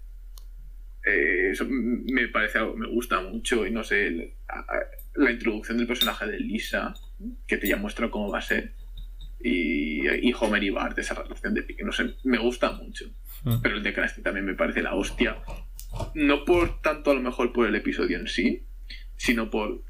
eh, 1.06 1.50
eso 1.52 1.66
me 1.70 2.28
parece 2.28 2.58
algo, 2.60 2.76
me 2.76 2.88
gusta 2.88 3.22
mucho 3.22 3.66
y 3.66 3.72
no 3.72 3.84
sé, 3.84 4.08
el- 4.08 4.34
a- 4.48 4.60
a- 4.60 4.90
la 5.16 5.32
introducción 5.32 5.78
del 5.78 5.88
personaje 5.88 6.26
de 6.28 6.40
Lisa, 6.40 6.94
que 7.48 7.58
te 7.58 7.68
ya 7.68 7.78
muestra 7.78 8.10
cómo 8.12 8.30
va 8.32 8.40
a 8.40 8.42
ser, 8.42 8.74
y, 9.40 10.08
y 10.08 10.34
Homer 10.40 10.64
y 10.64 10.70
Bart, 10.72 10.98
esa 11.00 11.14
relación 11.16 11.54
de 11.54 11.64
pique, 11.64 11.84
no 11.84 11.92
sé, 11.92 12.16
me 12.24 12.38
gusta 12.38 12.72
mucho. 12.72 13.06
Mm. 13.44 13.62
Pero 13.62 13.78
el 13.78 13.84
de 13.84 13.94
Krusty 13.94 14.22
también 14.22 14.46
me 14.46 14.56
parece 14.56 14.82
la 14.82 14.96
hostia. 14.96 15.38
No 16.16 16.44
por 16.46 16.82
tanto 16.82 17.12
a 17.12 17.14
lo 17.14 17.22
mejor 17.22 17.54
por 17.54 17.68
el 17.68 17.76
episodio 17.76 18.18
en 18.18 18.28
sí, 18.28 18.66
sino 19.18 19.50
por, 19.50 19.82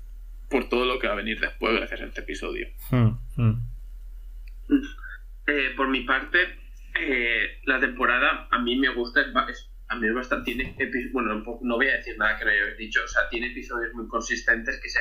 por 0.49 0.69
todo 0.69 0.85
lo 0.85 0.99
que 0.99 1.07
va 1.07 1.13
a 1.13 1.17
venir 1.17 1.39
después 1.39 1.75
gracias 1.75 2.01
a 2.01 2.05
este 2.05 2.21
episodio. 2.21 2.67
Mm, 2.91 3.41
mm. 3.41 3.75
Eh, 5.47 5.73
por 5.77 5.87
mi 5.89 6.01
parte, 6.01 6.39
eh, 6.99 7.59
la 7.65 7.79
temporada 7.79 8.47
a 8.51 8.59
mí 8.59 8.77
me 8.77 8.89
gusta, 8.89 9.21
es, 9.21 9.69
a 9.87 9.95
mí 9.95 10.07
es 10.07 10.13
bastante, 10.13 10.51
tiene 10.53 10.75
bueno, 11.11 11.43
no 11.61 11.75
voy 11.75 11.87
a 11.87 11.97
decir 11.97 12.17
nada 12.17 12.37
que 12.37 12.45
no 12.45 12.51
haya 12.51 12.65
dicho, 12.77 13.01
o 13.03 13.07
sea, 13.07 13.29
tiene 13.29 13.51
episodios 13.51 13.93
muy 13.93 14.07
consistentes 14.07 14.79
que 14.81 14.89
se 14.89 14.99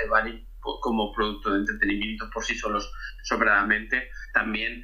po- 0.61 0.81
como 0.81 1.13
producto 1.15 1.53
de 1.53 1.61
entretenimiento 1.61 2.29
por 2.33 2.45
sí 2.45 2.55
solos 2.55 2.93
sobradamente. 3.23 4.11
También 4.35 4.83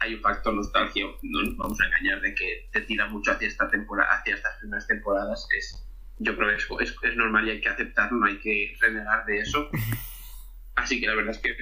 hay 0.00 0.14
un 0.14 0.20
factor 0.20 0.52
nostalgia, 0.52 1.06
no 1.22 1.42
nos 1.42 1.56
vamos 1.56 1.80
a 1.80 1.86
engañar, 1.86 2.20
de 2.20 2.34
que 2.34 2.68
te 2.72 2.82
tira 2.82 3.06
mucho 3.06 3.32
hacia 3.32 3.48
esta 3.48 3.70
temporada, 3.70 4.10
hacia 4.12 4.34
estas 4.34 4.58
primeras 4.58 4.86
temporadas, 4.86 5.48
es, 5.56 5.88
yo 6.18 6.36
creo 6.36 6.48
que 6.48 6.56
es, 6.56 6.68
es, 6.80 6.96
es 7.02 7.16
normal 7.16 7.46
y 7.46 7.52
hay 7.52 7.60
que 7.60 7.68
aceptarlo, 7.68 8.18
no 8.18 8.26
hay 8.26 8.38
que 8.38 8.74
renegar 8.80 9.24
de 9.26 9.38
eso. 9.38 9.70
Así 10.76 11.00
que 11.00 11.06
la 11.06 11.14
verdad 11.14 11.34
es 11.34 11.38
que 11.38 11.56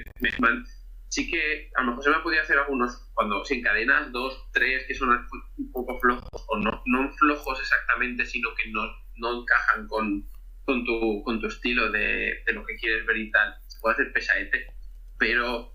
sí 1.08 1.30
que 1.30 1.70
a 1.76 1.82
lo 1.82 1.88
mejor 1.88 2.04
se 2.04 2.10
me 2.10 2.16
ha 2.16 2.22
podido 2.22 2.42
hacer 2.42 2.58
algunos 2.58 3.10
cuando 3.12 3.44
se 3.44 3.56
encadenas 3.56 4.10
dos, 4.12 4.48
tres 4.52 4.84
que 4.86 4.94
son 4.94 5.10
un 5.58 5.72
poco 5.72 6.00
flojos 6.00 6.44
o 6.48 6.58
no, 6.58 6.82
no 6.86 7.12
flojos 7.12 7.60
exactamente, 7.60 8.24
sino 8.24 8.48
que 8.54 8.70
no, 8.70 8.82
no 9.16 9.42
encajan 9.42 9.86
con, 9.88 10.26
con, 10.64 10.84
tu, 10.86 11.22
con 11.22 11.40
tu 11.40 11.48
estilo 11.48 11.90
de, 11.90 12.42
de 12.46 12.52
lo 12.54 12.64
que 12.64 12.76
quieres 12.76 13.04
ver 13.04 13.18
y 13.18 13.30
tal. 13.30 13.54
Se 13.66 13.78
puede 13.80 13.94
hacer 13.94 14.12
pesadete, 14.12 14.74
pero 15.18 15.74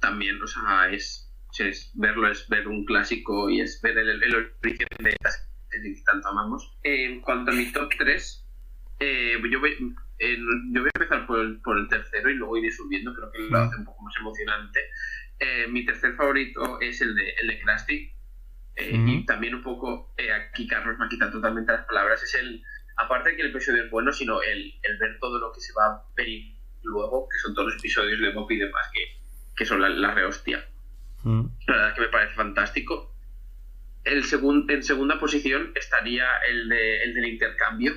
también, 0.00 0.42
o 0.42 0.46
sea, 0.48 0.90
es, 0.90 1.32
es 1.58 1.92
verlo, 1.94 2.28
es 2.28 2.48
ver 2.48 2.66
un 2.66 2.84
clásico 2.84 3.48
y 3.48 3.60
es 3.60 3.80
ver 3.80 3.96
el, 3.96 4.22
el 4.22 4.34
origen 4.34 4.88
de 4.98 5.10
estas 5.10 5.47
que 5.82 6.02
tanto 6.04 6.28
amamos. 6.28 6.76
En 6.82 7.20
cuanto 7.20 7.50
a 7.50 7.54
mi 7.54 7.70
top 7.72 7.90
3, 7.98 8.46
eh, 9.00 9.40
yo, 9.50 9.60
voy, 9.60 9.70
eh, 10.18 10.38
yo 10.72 10.80
voy 10.80 10.90
a 10.94 10.98
empezar 10.98 11.26
por 11.26 11.40
el, 11.40 11.60
por 11.60 11.78
el 11.78 11.88
tercero 11.88 12.30
y 12.30 12.34
luego 12.34 12.56
iré 12.56 12.70
subiendo, 12.70 13.14
creo 13.14 13.30
que 13.30 13.38
lo 13.50 13.58
hace 13.58 13.76
un 13.76 13.84
poco 13.84 14.02
más 14.02 14.14
emocionante. 14.16 14.80
Eh, 15.40 15.66
mi 15.68 15.84
tercer 15.84 16.14
favorito 16.14 16.80
es 16.80 17.00
el 17.00 17.14
de, 17.14 17.30
el 17.40 17.48
de 17.48 17.60
Krusty. 17.60 18.12
Eh. 18.76 19.04
Y 19.06 19.26
también 19.26 19.56
un 19.56 19.62
poco, 19.62 20.14
eh, 20.16 20.32
aquí 20.32 20.66
Carlos 20.68 20.96
me 20.98 21.06
ha 21.06 21.08
quitado 21.08 21.32
totalmente 21.32 21.72
las 21.72 21.84
palabras, 21.86 22.22
es 22.22 22.34
el, 22.34 22.62
aparte 22.96 23.30
de 23.30 23.36
que 23.36 23.42
el 23.42 23.50
episodio 23.50 23.84
es 23.84 23.90
bueno, 23.90 24.12
sino 24.12 24.40
el, 24.40 24.72
el 24.82 24.98
ver 24.98 25.18
todo 25.18 25.38
lo 25.40 25.52
que 25.52 25.60
se 25.60 25.72
va 25.72 25.86
a 25.86 26.04
venir 26.16 26.54
luego, 26.84 27.28
que 27.28 27.38
son 27.38 27.54
todos 27.54 27.72
los 27.72 27.78
episodios 27.78 28.20
de 28.20 28.32
Bob 28.32 28.48
y 28.52 28.56
demás, 28.56 28.88
que, 28.92 29.00
que 29.56 29.64
son 29.64 29.80
la, 29.80 29.88
la 29.88 30.14
rehostia. 30.14 30.64
La 31.24 31.74
verdad 31.74 31.88
es 31.88 31.94
que 31.94 32.00
me 32.02 32.08
parece 32.08 32.34
fantástico. 32.34 33.12
El 34.04 34.24
segun- 34.24 34.70
en 34.70 34.82
segunda 34.82 35.18
posición 35.18 35.72
estaría 35.74 36.26
el, 36.48 36.68
de, 36.68 37.02
el 37.04 37.14
del 37.14 37.26
intercambio. 37.26 37.92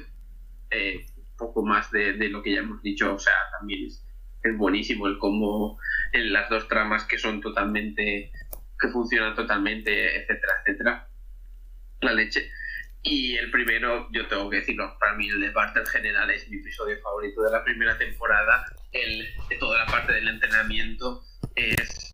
Eh, 0.69 1.05
un 1.17 1.37
poco 1.37 1.65
más 1.65 1.91
de, 1.91 2.13
de 2.13 2.29
lo 2.29 2.41
que 2.41 2.53
ya 2.53 2.59
hemos 2.59 2.81
dicho. 2.81 3.13
O 3.15 3.19
sea, 3.19 3.33
también 3.57 3.85
es, 3.87 4.05
es 4.43 4.57
buenísimo 4.57 5.07
el 5.07 5.17
cómo 5.17 5.79
en 6.13 6.33
las 6.33 6.49
dos 6.49 6.67
tramas 6.67 7.05
que 7.05 7.17
son 7.17 7.41
totalmente. 7.41 8.31
que 8.79 8.87
funcionan 8.89 9.35
totalmente, 9.35 10.15
etcétera, 10.17 10.53
etcétera. 10.65 11.07
La 12.01 12.13
leche. 12.13 12.49
Y 13.03 13.35
el 13.35 13.49
primero, 13.51 14.09
yo 14.11 14.27
tengo 14.27 14.49
que 14.49 14.57
decirlo, 14.57 14.95
para 14.99 15.15
mí 15.15 15.27
el 15.29 15.41
de 15.41 15.49
Bart 15.51 15.75
en 15.77 15.85
general 15.85 16.29
es 16.29 16.47
mi 16.49 16.57
episodio 16.57 16.99
favorito 17.01 17.41
de 17.43 17.51
la 17.51 17.63
primera 17.63 17.97
temporada. 17.97 18.65
El, 18.91 19.27
de 19.49 19.55
toda 19.59 19.77
la 19.79 19.85
parte 19.85 20.13
del 20.13 20.27
entrenamiento 20.27 21.23
es 21.55 22.13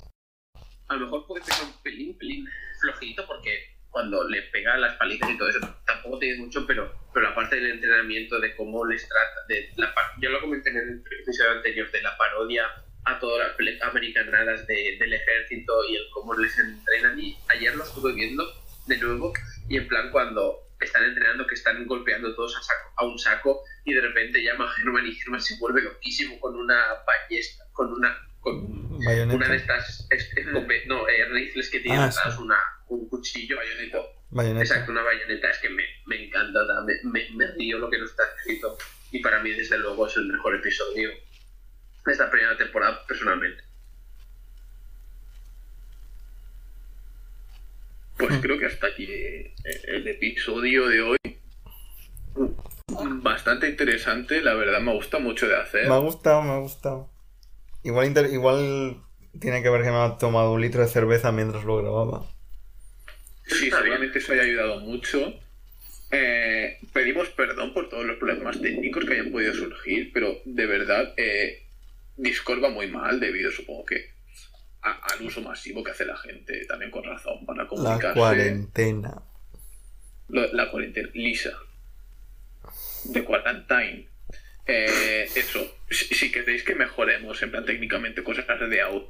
a 0.90 0.96
lo 0.96 1.06
mejor 1.06 1.28
puede 1.28 1.44
ser 1.44 1.66
un 1.66 1.74
pelín, 1.84 2.18
pelín 2.18 2.48
flojito 2.80 3.26
porque 3.28 3.77
cuando 3.98 4.30
le 4.30 4.44
pega 4.54 4.78
las 4.78 4.96
palizas 4.98 5.28
y 5.32 5.38
todo 5.40 5.50
eso 5.50 5.60
tampoco 5.88 6.20
tiene 6.20 6.38
mucho, 6.38 6.68
pero, 6.68 6.94
pero 7.12 7.30
la 7.30 7.34
parte 7.34 7.56
del 7.56 7.72
entrenamiento, 7.72 8.40
de 8.40 8.56
cómo 8.56 8.86
les 8.86 9.10
trata, 9.10 9.42
de 9.48 9.72
la 9.78 9.92
yo 10.22 10.30
lo 10.30 10.40
comenté 10.40 10.70
en 10.70 10.78
el 10.78 11.04
episodio 11.24 11.50
anterior, 11.54 11.90
de 11.92 12.02
la 12.04 12.16
parodia 12.16 12.68
a 13.06 13.18
todas 13.20 13.56
las 13.58 13.82
americanadas 13.82 14.68
de- 14.68 14.98
del 15.00 15.14
ejército 15.14 15.74
y 15.90 15.96
el 15.96 16.04
cómo 16.14 16.36
les 16.36 16.56
entrenan 16.60 17.20
y 17.20 17.36
ayer 17.50 17.76
lo 17.76 17.84
estuve 17.86 18.14
viendo 18.14 18.46
de 18.86 18.98
nuevo 18.98 19.34
y 19.68 19.78
en 19.78 19.88
plan 19.88 20.12
cuando 20.12 20.60
están 20.80 21.04
entrenando 21.06 21.48
que 21.48 21.56
están 21.56 21.84
golpeando 21.88 22.36
todos 22.36 22.56
a, 22.56 22.62
saco- 22.62 22.94
a 22.98 23.06
un 23.08 23.18
saco 23.18 23.64
y 23.84 23.94
de 23.96 24.02
repente 24.02 24.44
llama 24.44 24.66
a 24.66 24.74
Germán 24.76 25.08
y 25.08 25.14
Germán 25.16 25.42
se 25.42 25.58
vuelve 25.58 25.82
loquísimo 25.82 26.40
con 26.40 26.56
una 26.56 26.78
ballesta, 27.08 27.64
con 27.74 27.92
una 27.94 28.16
con 28.42 29.00
Bayoneta. 29.04 29.36
una 29.36 29.48
de 29.50 29.56
estas 29.58 30.08
es- 30.12 30.30
no, 30.86 31.08
eh, 31.10 31.26
rifles 31.32 31.70
que 31.72 31.80
tienen 31.80 32.02
Ah, 32.02 32.12
sí. 32.12 32.20
una, 32.40 32.60
un 32.90 33.08
cuchillo 33.10 33.58
bayoneta. 33.58 34.00
Bayoneta. 34.30 34.64
Exacto, 34.64 34.92
una 34.92 35.04
bayoneta. 35.04 35.50
Es 35.50 35.60
que 35.60 35.70
me, 35.70 35.84
me 36.06 36.26
encanta, 36.26 36.60
me, 36.86 36.94
me, 37.12 37.30
me 37.36 37.48
río 37.54 37.80
lo 37.80 37.90
que 37.90 37.98
no 37.98 38.06
está 38.06 38.24
escrito. 38.38 38.78
Y 39.12 39.20
para 39.22 39.42
mí, 39.42 39.52
desde 39.52 39.78
luego, 39.78 40.08
es 40.08 40.18
el 40.18 40.28
mejor 40.28 40.56
episodio 40.56 41.10
de 41.10 42.12
esta 42.12 42.30
primera 42.30 42.58
temporada, 42.58 43.06
personalmente. 43.08 43.64
Pues 48.18 48.40
creo 48.42 48.58
que 48.58 48.66
hasta 48.66 48.88
aquí 48.88 49.06
eh, 49.10 49.54
el 49.88 50.08
episodio 50.08 50.88
de 50.88 51.02
hoy. 51.02 51.18
Bastante 53.22 53.70
interesante, 53.70 54.42
la 54.42 54.54
verdad 54.56 54.80
me 54.80 54.94
gusta 54.94 55.20
mucho 55.20 55.48
de 55.48 55.56
hacer. 55.56 55.88
Me 55.88 55.94
ha 55.94 56.00
gustado, 56.00 56.42
me 56.42 56.52
ha 56.52 56.58
gustado. 56.58 57.10
Igual, 57.84 58.08
inter- 58.08 58.32
igual 58.32 59.04
tiene 59.40 59.62
que 59.62 59.70
ver 59.70 59.84
que 59.84 59.92
me 59.92 59.98
ha 59.98 60.18
tomado 60.18 60.52
un 60.54 60.62
litro 60.62 60.82
de 60.82 60.88
cerveza 60.88 61.32
mientras 61.32 61.64
lo 61.64 61.78
grababa. 61.78 62.26
Sí, 63.48 63.70
seguramente 63.72 64.20
eso 64.20 64.34
haya 64.34 64.44
ayudado 64.44 64.80
mucho. 64.82 65.40
Eh, 66.12 66.78
pedimos 66.94 67.30
perdón 67.30 67.74
por 67.74 67.90
todos 67.90 68.06
los 68.06 68.18
problemas 68.18 68.62
técnicos 68.62 69.04
que 69.06 69.14
hayan 69.14 69.32
podido 69.32 69.54
surgir, 69.54 70.12
pero 70.14 70.42
de 70.46 70.66
verdad 70.66 71.14
eh, 71.18 71.64
Discord 72.16 72.64
va 72.64 72.70
muy 72.70 72.88
mal 72.88 73.20
debido, 73.20 73.52
supongo 73.52 73.86
que, 73.86 74.12
a- 74.82 75.00
al 75.14 75.22
uso 75.26 75.42
masivo 75.42 75.84
que 75.84 75.92
hace 75.92 76.06
la 76.06 76.16
gente, 76.18 76.66
también 76.66 76.92
con 76.92 77.04
razón, 77.04 77.46
para 77.46 77.64
La 77.64 77.70
comunicarse. 77.70 78.18
cuarentena. 78.20 79.22
Lo- 80.30 80.52
la 80.54 80.70
cuarentena. 80.72 81.10
Lisa. 81.14 81.58
De 83.06 83.24
Quarantine. 83.24 84.08
Eh, 84.66 85.30
eso. 85.36 85.78
Si, 85.90 86.14
si 86.16 86.32
queréis 86.32 86.64
que 86.64 86.76
mejoremos, 86.76 87.42
en 87.42 87.52
plan 87.52 87.64
técnicamente, 87.66 88.24
cosas 88.24 88.46
de 88.70 88.82
audio, 88.82 89.10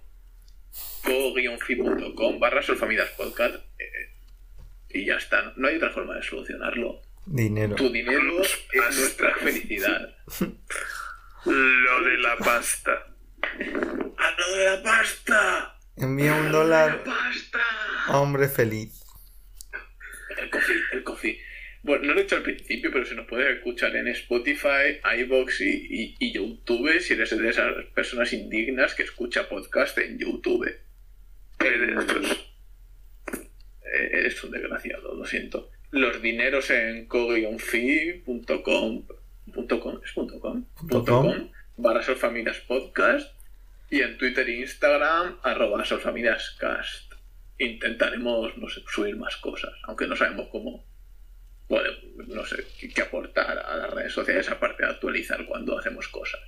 go-fi.com 1.04 2.40
barra 2.40 2.62
solfamidas 2.62 3.10
podcast. 3.12 3.56
Y 4.90 5.06
ya 5.06 5.16
está. 5.16 5.54
No 5.56 5.68
hay 5.68 5.78
otra 5.78 5.92
forma 5.92 6.16
de 6.16 6.24
solucionarlo. 6.24 7.02
Dinero. 7.26 7.76
Tu 7.76 7.90
dinero 7.90 8.42
es 8.42 8.98
nuestra 8.98 9.36
felicidad. 9.36 10.16
Lo 11.46 12.04
de 12.04 12.18
la 12.18 12.38
pasta. 12.38 12.92
¡A 13.42 14.32
lo 14.40 14.56
de 14.56 14.66
la 14.66 14.84
pasta! 14.84 15.80
Envía 15.96 16.36
un 16.36 16.52
dólar 16.52 17.04
¡Pasta! 17.04 17.60
a 18.08 18.20
hombre 18.20 18.48
feliz. 18.48 19.04
El 20.38 20.50
coffee, 20.50 20.76
el 20.94 21.04
coffee. 21.04 21.40
Bueno, 21.84 22.06
no 22.06 22.14
lo 22.14 22.20
he 22.20 22.24
hecho 22.24 22.36
al 22.36 22.44
principio, 22.44 22.92
pero 22.92 23.06
se 23.06 23.16
nos 23.16 23.28
puede 23.28 23.52
escuchar 23.54 23.96
en 23.96 24.08
Spotify, 24.10 25.00
iBox 25.20 25.62
y, 25.62 25.88
y, 25.90 26.16
y 26.20 26.34
YouTube 26.34 27.00
si 27.00 27.14
eres 27.14 27.38
de 27.38 27.50
esas 27.50 27.74
personas 27.96 28.34
indignas 28.34 28.94
que 28.94 29.04
escucha 29.04 29.48
podcast 29.48 29.98
en 30.00 30.18
YouTube. 30.20 30.70
Eres, 31.60 32.47
eres 33.94 34.44
un 34.44 34.52
desgraciado, 34.52 35.16
lo 35.16 35.26
siento. 35.26 35.72
Los 35.92 36.22
dineros 36.22 36.70
en 36.70 37.06
co-fi.com 37.08 39.04
punto 39.54 39.80
com, 39.80 40.00
¿es 40.04 40.12
punto 40.12 40.40
com? 40.40 40.64
Punto 40.76 41.06
com. 41.06 41.26
com, 41.26 41.52
barra 41.78 42.04
Solfamilias 42.04 42.60
Podcast 42.60 43.32
y 43.90 44.02
en 44.02 44.18
Twitter 44.18 44.48
e 44.50 44.60
Instagram 44.60 45.40
arroba 45.44 45.86
solfamiliascast. 45.86 47.14
Intentaremos, 47.60 48.58
no 48.58 48.70
sé, 48.70 48.82
subir 48.88 49.16
más 49.16 49.38
cosas, 49.38 49.74
aunque 49.84 50.08
no 50.08 50.16
sabemos 50.16 50.48
cómo. 50.50 50.86
Bueno, 51.70 51.90
no 52.28 52.46
sé, 52.46 52.64
qué, 52.80 52.90
qué 52.90 53.02
aportar 53.02 53.58
a 53.58 53.78
las 53.78 53.90
redes 53.90 54.14
sociales 54.14 54.50
aparte 54.50 54.84
de 54.84 54.92
actualizar 54.92 55.46
cuando 55.46 55.78
hacemos 55.78 56.08
cosas. 56.10 56.42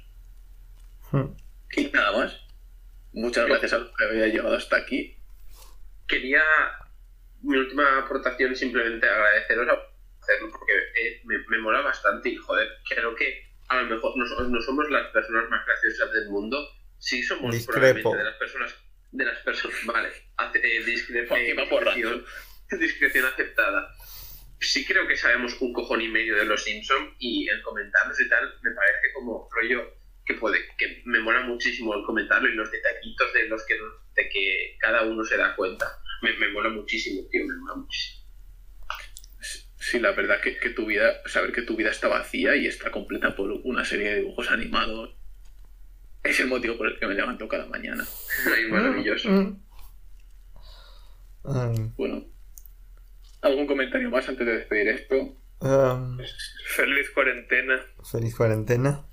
Hmm. 1.12 1.34
Y 1.76 1.86
nada 1.88 2.12
más. 2.12 2.40
Muchas 3.12 3.48
gracias 3.48 3.74
a 3.74 3.80
los 3.80 3.90
que 3.98 4.06
habéis 4.06 4.34
llegado 4.34 4.56
hasta 4.56 4.78
aquí. 4.78 5.18
Quería 6.08 6.44
mi 7.44 7.58
última 7.58 8.00
aportación 8.00 8.52
es 8.54 8.60
simplemente 8.60 9.08
agradeceros 9.08 9.68
a 9.70 9.74
hacerlo 10.22 10.50
porque 10.52 10.74
eh, 10.74 11.22
me, 11.26 11.38
me 11.48 11.60
mola 11.60 11.82
bastante 11.82 12.30
y 12.30 12.36
joder, 12.36 12.68
creo 12.90 13.16
que 13.16 13.44
a 13.70 13.82
lo 13.82 13.96
mejor 13.96 14.14
no, 14.18 14.26
no 14.26 14.62
somos 14.62 14.90
las 14.90 15.08
personas 15.12 15.50
más 15.50 15.66
graciosas 15.66 16.12
del 16.14 16.30
mundo, 16.30 16.58
sí 16.98 17.24
somos 17.24 17.54
Discrepo. 17.54 18.12
probablemente 18.12 18.18
de 18.18 18.24
las 18.24 18.36
personas 18.38 18.76
de 19.12 19.26
las 19.26 19.38
personas 19.40 19.78
vale 19.86 20.10
hace- 20.38 20.60
eh, 20.60 20.84
discrepo- 20.86 21.36
discreción, 21.36 22.26
discreción 22.80 23.26
aceptada 23.26 23.94
sí 24.60 24.86
creo 24.86 25.08
que 25.08 25.16
sabemos 25.16 25.60
un 25.62 25.72
cojón 25.74 26.02
y 26.02 26.10
medio 26.10 26.36
de 26.36 26.46
los 26.46 26.62
Simpsons 26.64 27.16
y 27.18 27.48
el 27.50 27.62
comentarlos 27.62 28.20
y 28.20 28.28
tal 28.30 28.54
me 28.62 28.72
parece 28.72 29.14
como 29.16 29.48
rollo 29.52 29.94
que 30.30 30.36
puede 30.36 30.60
que 30.78 31.02
me 31.06 31.20
mola 31.22 31.42
muchísimo 31.42 31.96
el 31.96 32.06
comentarlo 32.06 32.48
y 32.48 32.54
los 32.54 32.72
detallitos 32.72 33.34
de 33.34 33.48
los 33.48 33.66
que 33.66 33.74
de 33.74 34.30
que 34.30 34.78
cada 34.80 35.02
uno 35.04 35.24
se 35.26 35.38
da 35.38 35.56
cuenta 35.56 35.86
me, 36.22 36.32
me 36.38 36.52
mola 36.52 36.70
muchísimo 36.70 37.28
tío 37.32 37.46
me 37.48 37.56
mola 37.56 37.76
muchísimo 37.78 38.20
Sí, 39.82 39.98
la 40.00 40.12
verdad 40.12 40.40
que, 40.42 40.58
que 40.60 40.70
tu 40.70 40.86
vida, 40.86 41.14
saber 41.26 41.52
que 41.52 41.64
tu 41.64 41.76
vida 41.76 41.90
está 41.90 42.08
vacía 42.10 42.56
y 42.56 42.68
está 42.68 42.92
completa 42.92 43.36
por 43.36 43.50
una 43.64 43.84
serie 43.86 44.10
de 44.10 44.16
dibujos 44.18 44.52
animados, 44.52 45.16
es 46.22 46.40
el 46.42 46.48
motivo 46.48 46.78
por 46.78 46.88
el 46.88 47.00
que 47.00 47.08
me 47.08 47.16
levanto 47.16 47.48
cada 47.48 47.66
mañana. 47.66 48.06
Ay, 48.56 48.66
maravilloso 48.70 49.30
Mm. 49.30 49.64
Um, 51.44 51.96
Bueno, 51.96 52.26
¿algún 53.42 53.66
comentario 53.66 54.10
más 54.12 54.28
antes 54.30 54.46
de 54.46 54.58
despedir 54.58 54.90
esto? 54.90 55.16
um, 55.62 56.20
Feliz 56.76 57.10
cuarentena. 57.12 57.82
feliz 58.12 58.36
cuarentena. 58.36 59.06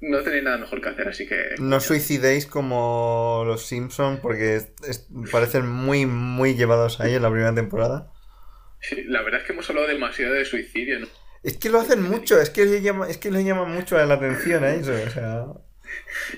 No 0.00 0.20
tenéis 0.22 0.42
nada 0.44 0.56
mejor 0.56 0.80
que 0.80 0.88
hacer, 0.88 1.08
así 1.08 1.26
que... 1.26 1.54
No 1.58 1.76
os 1.76 1.84
suicidéis 1.84 2.46
como 2.46 3.42
los 3.46 3.66
Simpsons 3.66 4.18
porque 4.20 4.56
es- 4.56 4.68
es- 4.88 5.06
parecen 5.30 5.66
muy, 5.66 6.06
muy 6.06 6.54
llevados 6.54 7.00
ahí 7.00 7.14
en 7.14 7.22
la 7.22 7.30
primera 7.30 7.54
temporada. 7.54 8.10
Sí, 8.80 9.04
la 9.04 9.20
verdad 9.22 9.40
es 9.40 9.46
que 9.46 9.52
hemos 9.52 9.68
hablado 9.68 9.86
demasiado 9.88 10.32
de 10.34 10.44
suicidio, 10.46 11.00
¿no? 11.00 11.06
Es 11.42 11.58
que 11.58 11.68
lo 11.68 11.80
hacen 11.80 12.02
mucho, 12.02 12.40
es 12.40 12.48
que 12.50 12.64
le 12.64 12.80
llama, 12.80 13.08
es 13.08 13.18
que 13.18 13.30
le 13.30 13.44
llama 13.44 13.64
mucho 13.64 13.96
la 13.98 14.14
atención 14.14 14.64
a 14.64 14.72
eso, 14.74 14.92
o 14.92 15.10
sea, 15.10 15.44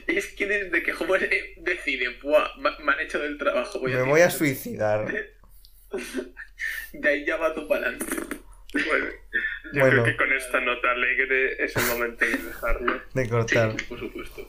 Es 0.06 0.26
que 0.34 0.46
desde 0.46 0.82
que 0.82 0.92
Homer 0.92 1.24
eh, 1.24 1.54
decide, 1.58 2.06
"Buah, 2.22 2.56
me, 2.58 2.92
han 2.92 3.00
hecho 3.00 3.18
del 3.20 3.36
trabajo, 3.38 3.78
voy 3.80 3.92
a 3.92 3.96
me 3.98 4.02
voy 4.02 4.20
a 4.22 4.26
tirar". 4.26 4.30
suicidar. 4.32 5.14
De 6.92 7.08
ahí 7.08 7.24
ya 7.26 7.36
va 7.36 7.54
tu 7.54 7.66
palante. 7.68 8.06
Bueno, 8.72 9.06
yo 9.74 9.80
Bueno. 9.80 9.90
creo 9.90 10.04
que 10.04 10.16
con 10.16 10.32
esta 10.32 10.60
nota 10.60 10.90
alegre 10.90 11.62
es 11.64 11.76
el 11.76 11.84
momento 11.86 12.24
de 12.24 12.36
dejarlo. 12.36 13.02
De 13.14 13.28
cortar. 13.28 13.76
Por 13.88 13.98
supuesto. 13.98 14.46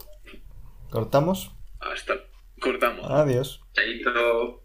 ¿Cortamos? 0.89 1.55
Hasta... 1.79 2.13
Cortamos. 2.59 3.05
Adiós. 3.09 3.61
Chaito. 3.73 4.62